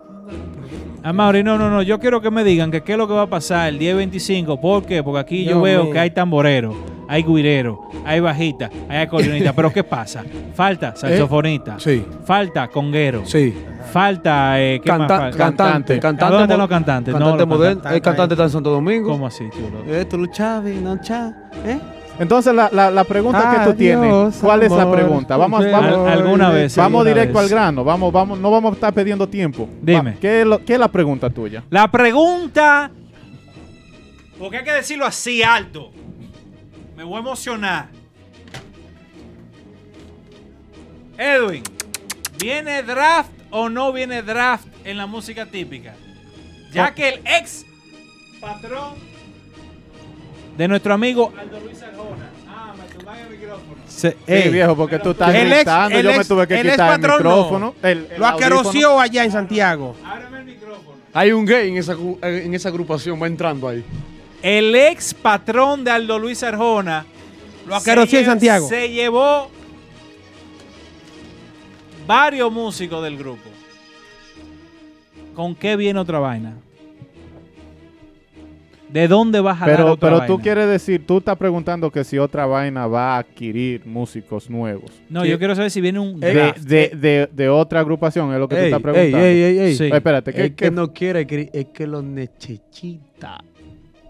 Ah, 1.03 1.13
Mauri, 1.13 1.43
no, 1.45 1.57
no, 1.57 1.71
no. 1.71 1.83
Yo 1.83 1.99
quiero 2.01 2.21
que 2.21 2.31
me 2.31 2.43
digan 2.43 2.71
que 2.71 2.83
qué 2.83 2.93
es 2.93 2.99
lo 2.99 3.07
que 3.07 3.15
va 3.15 3.23
a 3.23 3.27
pasar 3.29 3.69
el 3.69 3.79
10-25. 3.79 4.59
¿Por 4.61 4.85
qué? 4.85 5.03
Porque 5.03 5.21
aquí 5.21 5.45
yo 5.45 5.61
veo 5.61 5.85
mío. 5.85 5.93
que 5.93 5.99
hay 6.01 6.11
tamborero, 6.11 6.75
hay 7.09 7.23
guirero, 7.23 7.89
hay 8.05 8.19
bajita, 8.21 8.71
hay 8.89 8.99
acordeonista. 8.99 9.53
Pero 9.53 9.73
¿qué 9.73 9.85
pasa? 9.85 10.25
Falta 10.55 10.97
saxofonista. 10.97 11.79
Sí. 11.79 12.05
Falta 12.25 12.67
conguero. 12.69 13.25
Sí. 13.25 13.55
Falta. 13.93 14.61
Eh, 14.61 14.81
¿qué 14.83 14.89
más 14.91 14.99
Canta- 14.99 15.19
falta? 15.19 15.39
cantante, 15.39 15.95
¿A 15.95 16.01
cantante. 16.01 16.25
¿Dónde 16.33 16.43
están 16.43 16.59
los 16.59 16.69
cantantes? 16.69 17.15
No, 17.15 17.19
Cantante 17.21 17.39
los 17.39 17.49
moderno. 17.49 17.75
cantantes. 17.77 17.97
El 17.97 18.03
cantante 18.03 18.35
está 18.35 18.45
en 18.45 18.51
Santo 18.51 18.71
Domingo. 18.71 19.09
¿Cómo 19.11 19.27
así, 19.29 19.45
chulo? 19.53 19.95
Esto, 19.95 20.17
Lu 20.17 20.27
Chávez, 20.27 20.81
Nancha. 20.83 21.33
¿Eh? 21.65 21.79
Entonces, 22.19 22.55
la, 22.55 22.71
la- 22.73 22.91
la 22.91 23.05
pregunta 23.05 23.51
que 23.59 23.71
tú 23.71 23.77
tienes, 23.77 24.37
¿cuál 24.41 24.63
es 24.63 24.73
la 24.73 24.91
pregunta? 24.91 25.37
Vamos, 25.37 25.65
vamos, 25.71 25.93
Al- 26.09 26.19
alguna 26.21 26.51
vez, 26.51 26.75
vamos 26.77 27.01
alguna 27.01 27.15
directo 27.21 27.39
vez. 27.39 27.45
al 27.45 27.49
grano. 27.51 27.85
Vamos, 27.85 28.13
vamos, 28.13 28.39
no 28.39 28.51
vamos 28.51 28.73
a 28.73 28.75
estar 28.75 28.93
perdiendo 28.95 29.29
tiempo. 29.29 29.69
Dime. 29.83 30.13
Va, 30.13 30.19
¿Qué 30.21 30.41
es, 30.41 30.47
lo- 30.47 30.65
qué 30.65 30.75
es 30.75 30.79
la 30.79 30.89
pregunta 30.89 31.29
tuya? 31.31 31.63
La 31.71 31.91
pregunta. 31.91 32.91
Porque 34.39 34.59
hay 34.59 34.65
que 34.65 34.73
decirlo 34.73 35.05
así 35.07 35.43
alto. 35.43 35.91
Me 36.97 37.05
voy 37.05 37.17
a 37.17 37.21
emocionar. 37.21 37.89
Edwin, 41.19 41.63
¿viene 42.39 42.83
draft 42.83 43.31
o 43.51 43.69
no 43.69 43.93
viene 43.93 44.23
draft 44.23 44.67
en 44.85 44.99
la 44.99 45.07
música 45.07 45.47
típica? 45.47 45.95
Ya 46.73 46.95
que 46.95 47.09
el 47.09 47.21
ex 47.25 47.65
patrón 48.41 48.95
de 50.57 50.69
nuestro 50.69 50.95
amigo 50.95 51.33
Aldo 51.39 51.61
Luis 51.61 51.83
Arjona. 51.83 52.31
Ah, 52.49 52.75
me 52.79 52.85
tumban 52.95 53.19
el 53.19 53.31
micrófono. 53.31 53.77
Sí, 53.87 54.09
viejo, 54.51 54.77
porque 54.77 54.99
tú 54.99 55.11
estás 55.11 55.35
El 55.35 55.49
gritando. 55.51 55.99
el 55.99 56.05
yo 56.05 56.13
me 56.19 56.25
tuve 56.25 56.47
que 56.47 56.61
el 56.61 56.71
quitar 56.71 56.95
el 56.95 57.01
no. 57.03 57.17
micrófono. 57.17 57.75
el- 57.83 58.09
el 58.11 58.19
Lo 58.21 58.27
aqueroció 58.27 59.01
allá 59.01 59.25
en 59.25 59.33
Santiago. 59.33 59.95
Hay 61.13 61.33
un 61.33 61.47
gay 61.47 61.69
en 61.71 61.77
esa, 61.79 61.97
en 62.23 62.53
esa 62.55 62.69
agrupación, 62.69 63.21
va 63.23 63.27
entrando 63.27 63.69
ahí. 63.69 63.83
El 64.43 64.75
ex 64.75 65.15
patrón 65.15 65.83
de 65.83 65.91
Aldo 65.91 66.19
Luis 66.19 66.43
Arjona. 66.43 67.07
Lo 67.67 67.75
acarroció 67.75 68.19
en 68.21 68.27
Santiago. 68.27 68.69
Se 68.69 68.91
llevó 68.91 69.51
varios 72.07 72.53
músicos 72.53 73.03
del 73.03 73.17
grupo. 73.17 73.49
¿Con 75.35 75.55
qué 75.55 75.75
viene 75.77 75.99
otra 75.99 76.19
vaina? 76.19 76.55
¿De 78.89 79.09
dónde 79.09 79.41
va 79.41 79.51
a 79.51 79.57
jalar 79.57 79.77
Pero, 79.77 79.93
otra 79.93 80.09
pero 80.09 80.19
vaina? 80.21 80.27
tú 80.35 80.41
quieres 80.41 80.69
decir, 80.69 81.05
tú 81.07 81.19
estás 81.19 81.37
preguntando 81.37 81.91
que 81.91 82.05
si 82.05 82.19
otra 82.19 82.47
vaina 82.47 82.87
va 82.87 83.17
a 83.17 83.19
adquirir 83.19 83.85
músicos 83.85 84.49
nuevos. 84.49 84.91
No, 85.11 85.25
yo 85.25 85.39
quiero 85.39 85.55
saber 85.57 85.71
si 85.73 85.81
viene 85.81 85.99
un 85.99 86.21
De, 86.21 86.33
draft. 86.33 86.59
de, 86.61 86.89
de, 86.95 87.29
de 87.33 87.49
otra 87.49 87.81
agrupación, 87.81 88.33
es 88.33 88.39
lo 88.39 88.49
que 88.49 88.55
tú 88.55 88.61
Ey, 88.61 88.67
estás 88.67 88.83
preguntando. 88.83 89.19
ey, 89.19 89.43
ey, 89.43 89.59
ey, 89.59 89.77
ey. 89.81 89.89
Eh, 89.91 89.97
Espérate, 89.97 90.33
¿qué, 90.33 90.45
es 90.45 90.51
qué- 90.51 90.55
que 90.55 90.71
no 90.71 90.93
quiere, 90.93 91.27
que- 91.27 91.51
es 91.53 91.67
que 91.67 91.87
lo 91.87 92.01
necesita. 92.03 93.39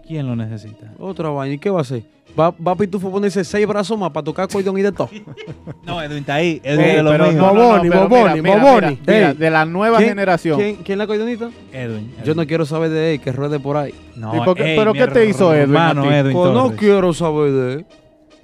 ¿Quién 0.07 0.27
lo 0.27 0.35
necesita? 0.35 0.93
Otra 0.99 1.29
vaina, 1.29 1.55
¿y 1.55 1.57
qué 1.57 1.69
va 1.69 1.79
a 1.79 1.81
hacer? 1.81 2.03
Va, 2.39 2.51
va 2.51 2.73
a 2.73 2.75
Pitufo 2.75 3.09
ponerse 3.09 3.43
seis 3.43 3.65
brazos 3.67 3.97
más 3.97 4.11
para 4.11 4.23
tocar 4.23 4.45
acordeón 4.45 4.77
y 4.77 4.81
de 4.83 4.91
todo. 4.91 5.09
No, 5.83 6.01
Edwin 6.03 6.19
está 6.19 6.35
ahí. 6.35 6.59
Edwin 6.63 6.85
es 6.85 7.03
lo 7.03 7.11
pero 7.11 7.25
mismo. 7.27 7.41
no, 7.41 7.53
no, 7.53 7.53
no, 7.53 7.67
Boboni, 7.69 7.89
pero 7.89 8.09
Boboni, 8.09 8.41
mira, 8.41 8.55
mira, 8.55 8.57
Boboni. 8.71 8.87
mira, 8.87 9.01
mira, 9.07 9.29
Ey, 9.31 9.37
de 9.37 9.49
la 9.49 9.65
nueva 9.65 9.97
¿quién- 9.97 10.09
generación. 10.09 10.59
¿Quién, 10.59 10.75
quién 10.77 10.95
es 10.95 10.97
la 10.97 11.03
acordeonista? 11.05 11.49
Edwin. 11.71 12.13
Yo 12.25 12.35
no 12.35 12.45
quiero 12.45 12.65
saber 12.65 12.89
de 12.91 13.13
él, 13.15 13.21
que 13.21 13.31
ruede 13.31 13.59
por 13.59 13.77
ahí. 13.77 13.93
No, 14.15 14.35
¿Y 14.35 14.41
por 14.45 14.55
qué- 14.57 14.71
ey, 14.73 14.77
pero 14.77 14.93
mi 14.93 14.99
qué 14.99 15.07
te 15.07 15.25
hizo 15.25 15.45
Edwin 15.53 15.59
a 15.59 15.63
hermano 15.63 16.01
ti? 16.03 16.07
Edwin 16.09 16.33
Pues 16.33 16.51
no 16.53 16.63
Torres. 16.63 16.79
quiero 16.79 17.13
saber 17.13 17.51
de 17.51 17.73
él. 17.73 17.85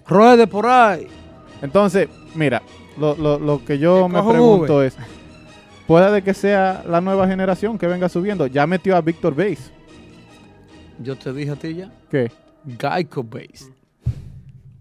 Ruede 0.07 0.47
por 0.47 0.65
ahí. 0.67 1.07
Entonces, 1.61 2.07
mira, 2.33 2.61
lo, 2.97 3.15
lo, 3.15 3.37
lo 3.39 3.63
que 3.65 3.77
yo 3.77 4.07
me 4.07 4.21
un 4.21 4.29
pregunto 4.31 4.81
es, 4.81 4.95
puede 5.85 6.21
que 6.21 6.33
sea 6.33 6.83
la 6.87 7.01
nueva 7.01 7.27
generación 7.27 7.77
que 7.77 7.87
venga 7.87 8.07
subiendo. 8.09 8.47
Ya 8.47 8.65
metió 8.65 8.95
a 8.95 9.01
Víctor 9.01 9.35
Bass. 9.35 9.71
Yo 10.99 11.15
te 11.17 11.33
dije 11.33 11.51
a 11.51 11.55
ti 11.55 11.75
ya. 11.75 11.91
¿Qué? 12.09 12.31
Geico 12.79 13.23
Base. 13.23 13.72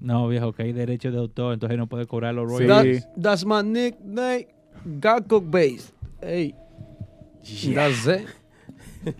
No, 0.02 0.26
viejo, 0.26 0.52
que 0.52 0.64
hay 0.64 0.72
derecho 0.72 1.12
de 1.12 1.18
autor, 1.18 1.54
entonces 1.54 1.78
no 1.78 1.86
puede 1.86 2.06
cobrar 2.06 2.34
los 2.34 2.50
Sí. 2.56 2.66
royalties. 2.66 3.04
That's, 3.14 3.22
that's 3.22 3.46
my 3.46 3.62
nickname. 3.62 4.48
Geico 5.00 5.40
Base. 5.40 5.92
Hey. 6.20 6.54
That's 7.74 8.06
it. 8.06 8.26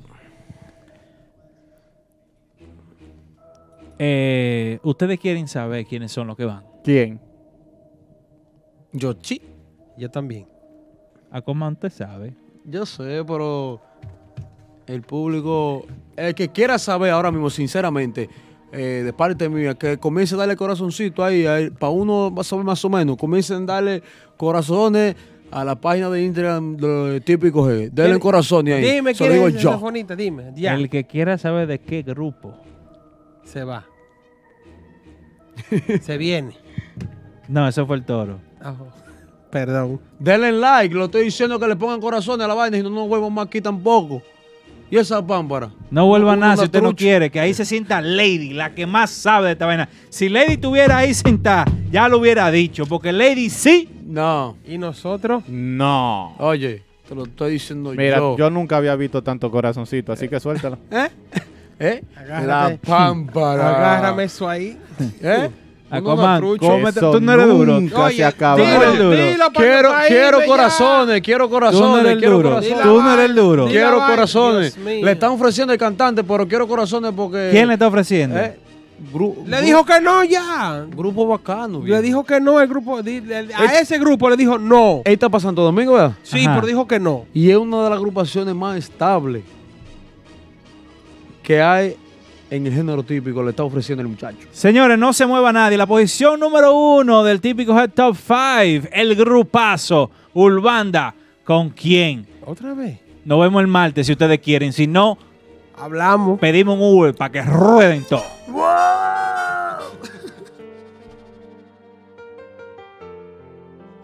Eh, 3.98 4.78
Ustedes 4.82 5.18
quieren 5.20 5.46
saber 5.46 5.84
quiénes 5.86 6.10
son 6.10 6.26
los 6.26 6.36
que 6.36 6.44
van. 6.44 6.64
¿Quién? 6.82 7.20
Yo 8.92 9.14
sí. 9.20 9.40
Yo 9.96 10.10
también. 10.10 10.48
¿A 11.30 11.40
cómo 11.40 11.68
usted 11.68 11.90
sabe? 11.90 12.34
Yo 12.64 12.84
sé, 12.84 13.22
pero 13.26 13.80
el 14.86 15.02
público, 15.02 15.86
el 16.16 16.34
que 16.34 16.48
quiera 16.48 16.78
saber 16.78 17.10
ahora 17.12 17.30
mismo, 17.30 17.48
sinceramente, 17.50 18.28
eh, 18.72 19.02
de 19.04 19.12
parte 19.12 19.48
mía, 19.48 19.74
que 19.74 19.98
comience 19.98 20.34
a 20.34 20.38
darle 20.38 20.56
corazoncito 20.56 21.22
ahí, 21.22 21.70
para 21.78 21.90
uno 21.90 22.34
a 22.36 22.42
saber 22.44 22.64
más 22.64 22.84
o 22.84 22.88
menos, 22.88 23.16
comiencen 23.16 23.64
a 23.64 23.74
darle 23.74 24.02
corazones 24.36 25.14
a 25.50 25.64
la 25.64 25.76
página 25.76 26.08
de 26.08 26.22
Instagram 26.24 26.76
de 26.78 27.20
Típico 27.20 27.68
G. 27.68 27.90
Denle 27.90 28.18
corazones 28.18 28.74
ahí. 28.74 28.94
Dime 28.94 29.14
Se 29.14 29.28
quién 29.28 29.32
es 29.32 29.54
esa 29.54 29.58
yo. 29.58 29.78
fonita, 29.78 30.16
dime. 30.16 30.52
Ya. 30.56 30.74
El 30.74 30.88
que 30.88 31.04
quiera 31.04 31.36
saber 31.36 31.66
de 31.66 31.78
qué 31.78 32.02
grupo. 32.02 32.54
Se 33.44 33.62
va. 33.62 33.84
Se 36.00 36.16
viene. 36.16 36.56
No, 37.48 37.68
eso 37.68 37.86
fue 37.86 37.96
el 37.96 38.04
toro. 38.04 38.40
Ajo. 38.60 38.88
Perdón. 39.50 40.00
Denle 40.18 40.52
like, 40.52 40.94
lo 40.94 41.04
estoy 41.04 41.24
diciendo 41.24 41.58
que 41.58 41.68
le 41.68 41.76
pongan 41.76 42.00
corazones 42.00 42.42
a 42.46 42.48
la 42.48 42.54
vaina 42.54 42.78
y 42.78 42.82
no 42.82 42.88
nos 42.88 43.06
vuelvan 43.06 43.34
más 43.34 43.46
aquí 43.46 43.60
tampoco. 43.60 44.22
Y 44.92 44.98
esa 44.98 45.26
pámpara. 45.26 45.70
No 45.90 46.04
vuelva 46.04 46.36
nada 46.36 46.58
si 46.58 46.64
usted 46.64 46.82
no 46.82 46.94
quiere, 46.94 47.30
que 47.30 47.40
ahí 47.40 47.54
se 47.54 47.64
sienta 47.64 48.02
Lady, 48.02 48.52
la 48.52 48.74
que 48.74 48.84
más 48.84 49.08
sabe 49.10 49.46
de 49.46 49.52
esta 49.52 49.64
vaina. 49.64 49.88
Si 50.10 50.28
Lady 50.28 50.52
estuviera 50.52 50.98
ahí 50.98 51.14
sentada, 51.14 51.64
ya 51.90 52.08
lo 52.08 52.18
hubiera 52.18 52.50
dicho, 52.50 52.84
porque 52.84 53.10
Lady 53.10 53.48
sí. 53.48 53.88
No. 54.04 54.58
¿Y 54.66 54.76
nosotros? 54.76 55.44
No. 55.48 56.36
Oye, 56.36 56.82
te 57.08 57.14
lo 57.14 57.24
estoy 57.24 57.52
diciendo 57.52 57.94
Mira, 57.96 58.18
yo. 58.18 58.36
yo 58.36 58.50
nunca 58.50 58.76
había 58.76 58.94
visto 58.94 59.22
tanto 59.22 59.50
corazoncito, 59.50 60.12
así 60.12 60.28
que 60.28 60.38
suéltalo. 60.38 60.76
¿Eh? 60.90 61.08
¿Eh? 61.80 62.04
Agárrate. 62.14 62.72
La 62.74 62.78
pámpara. 62.86 63.74
Agárrame 63.74 64.24
eso 64.24 64.46
ahí. 64.46 64.78
¿Eh? 65.22 65.48
Aquaman, 65.98 66.40
cómete- 66.58 67.00
tú 67.00 67.20
no 67.20 67.32
eres 67.32 67.46
duro. 67.46 67.80
nunca 67.80 68.04
Oye, 68.04 68.16
se 68.16 68.24
acaba. 68.24 68.56
Dilo 68.56 69.50
Quiero, 69.52 70.40
corazones, 70.46 71.20
quiero 71.20 71.44
Tú 71.46 71.50
no 71.50 71.54
corazones, 71.60 72.00
eres 72.00 72.12
el 72.12 72.18
quiero 72.18 72.34
duro. 72.36 72.48
corazones. 72.50 72.80
Tú 72.82 73.02
no 73.02 73.12
eres 73.12 73.24
el 73.26 73.34
duro. 73.34 73.66
Quiero 73.66 73.98
corazones. 73.98 74.76
Le 74.78 75.12
están 75.12 75.30
ofreciendo 75.32 75.72
el 75.72 75.78
cantante, 75.78 76.24
pero 76.24 76.48
quiero 76.48 76.66
corazones 76.66 77.12
porque. 77.14 77.48
¿Quién 77.52 77.68
le 77.68 77.74
está 77.74 77.88
ofreciendo? 77.88 78.38
Eh, 78.38 78.58
gru- 79.12 79.44
Le 79.46 79.58
gru- 79.58 79.60
dijo 79.60 79.84
que 79.84 80.00
no 80.00 80.24
ya. 80.24 80.86
Grupo 80.96 81.26
bacano. 81.26 81.82
Le 81.84 82.00
dijo 82.00 82.24
que 82.24 82.40
no 82.40 82.58
el 82.60 82.68
grupo. 82.68 82.98
A 82.98 83.74
ese 83.78 83.98
grupo 83.98 84.30
le 84.30 84.36
dijo 84.36 84.58
no. 84.58 85.02
Él 85.04 85.12
está 85.12 85.28
para 85.28 85.42
Santo 85.42 85.62
Domingo, 85.62 85.92
¿verdad? 85.92 86.12
Sí, 86.22 86.44
Ajá. 86.46 86.54
pero 86.54 86.66
dijo 86.66 86.86
que 86.86 86.98
no. 86.98 87.26
Y 87.34 87.50
es 87.50 87.56
una 87.58 87.84
de 87.84 87.90
las 87.90 87.98
agrupaciones 87.98 88.54
más 88.54 88.78
estables 88.78 89.42
que 91.42 91.60
hay 91.60 91.96
en 92.52 92.66
el 92.66 92.74
género 92.74 93.02
típico. 93.02 93.42
Le 93.42 93.50
está 93.50 93.64
ofreciendo 93.64 94.02
el 94.02 94.08
muchacho. 94.08 94.46
Señores, 94.52 94.98
no 94.98 95.12
se 95.12 95.26
mueva 95.26 95.52
nadie. 95.52 95.78
La 95.78 95.86
posición 95.86 96.38
número 96.38 96.74
uno 96.76 97.24
del 97.24 97.40
típico 97.40 97.78
Head 97.78 97.90
Top 97.90 98.14
5, 98.16 98.88
el 98.92 99.16
grupazo 99.16 100.10
Urbanda. 100.34 101.14
¿Con 101.44 101.70
quién? 101.70 102.26
Otra 102.44 102.74
vez. 102.74 102.98
Nos 103.24 103.40
vemos 103.40 103.60
el 103.62 103.68
martes 103.68 104.06
si 104.06 104.12
ustedes 104.12 104.38
quieren. 104.40 104.72
Si 104.72 104.86
no, 104.86 105.16
Hablamos. 105.76 106.38
pedimos 106.38 106.76
un 106.76 106.82
Uber 106.82 107.14
para 107.14 107.32
que 107.32 107.42
rueden 107.42 108.04
todo. 108.04 108.22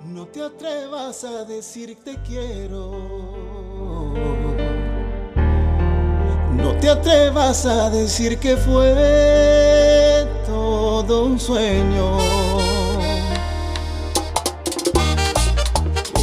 No 0.06 0.26
te 0.26 0.42
atrevas 0.42 1.22
a 1.24 1.44
decir 1.44 1.96
te 2.02 2.16
quiero. 2.26 2.92
No 6.58 6.74
te 6.80 6.90
atrevas 6.90 7.64
a 7.66 7.88
decir 7.90 8.38
que 8.38 8.56
fue 8.56 10.26
todo 10.46 11.24
un 11.24 11.38
sueño. 11.40 12.18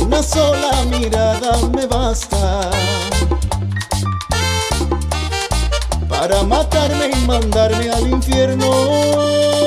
Una 0.01 0.21
sola 0.21 0.83
mirada 0.89 1.57
me 1.73 1.85
basta 1.87 2.69
para 6.07 6.43
matarme 6.43 7.09
y 7.09 7.25
mandarme 7.25 7.89
al 7.89 8.07
infierno. 8.07 9.64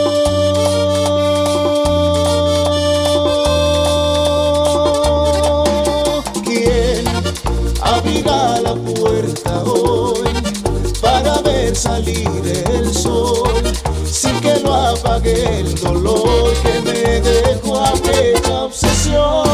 Salir 11.79 12.29
el 12.73 12.93
sol 12.93 13.63
sin 14.05 14.41
que 14.41 14.59
lo 14.65 14.75
apague 14.75 15.61
el 15.61 15.75
dolor 15.77 16.53
que 16.63 16.81
me 16.81 17.21
dejó 17.21 17.85
aquella 17.85 18.65
obsesión. 18.65 19.45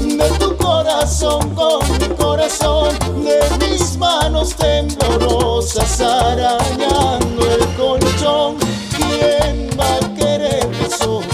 De 0.00 0.30
tu 0.38 0.56
corazón 0.56 1.52
con 1.56 1.80
mi 1.98 2.08
corazón 2.14 2.96
de 3.24 3.66
mis 3.66 3.96
manos 3.96 4.54
temblorosas 4.54 6.00
arañando 6.00 7.50
el 7.50 7.66
colchón. 7.76 8.56
Quién 8.96 9.70
va 9.78 9.96
a 9.96 10.14
quererme 10.14 10.88
soportar 10.88 11.33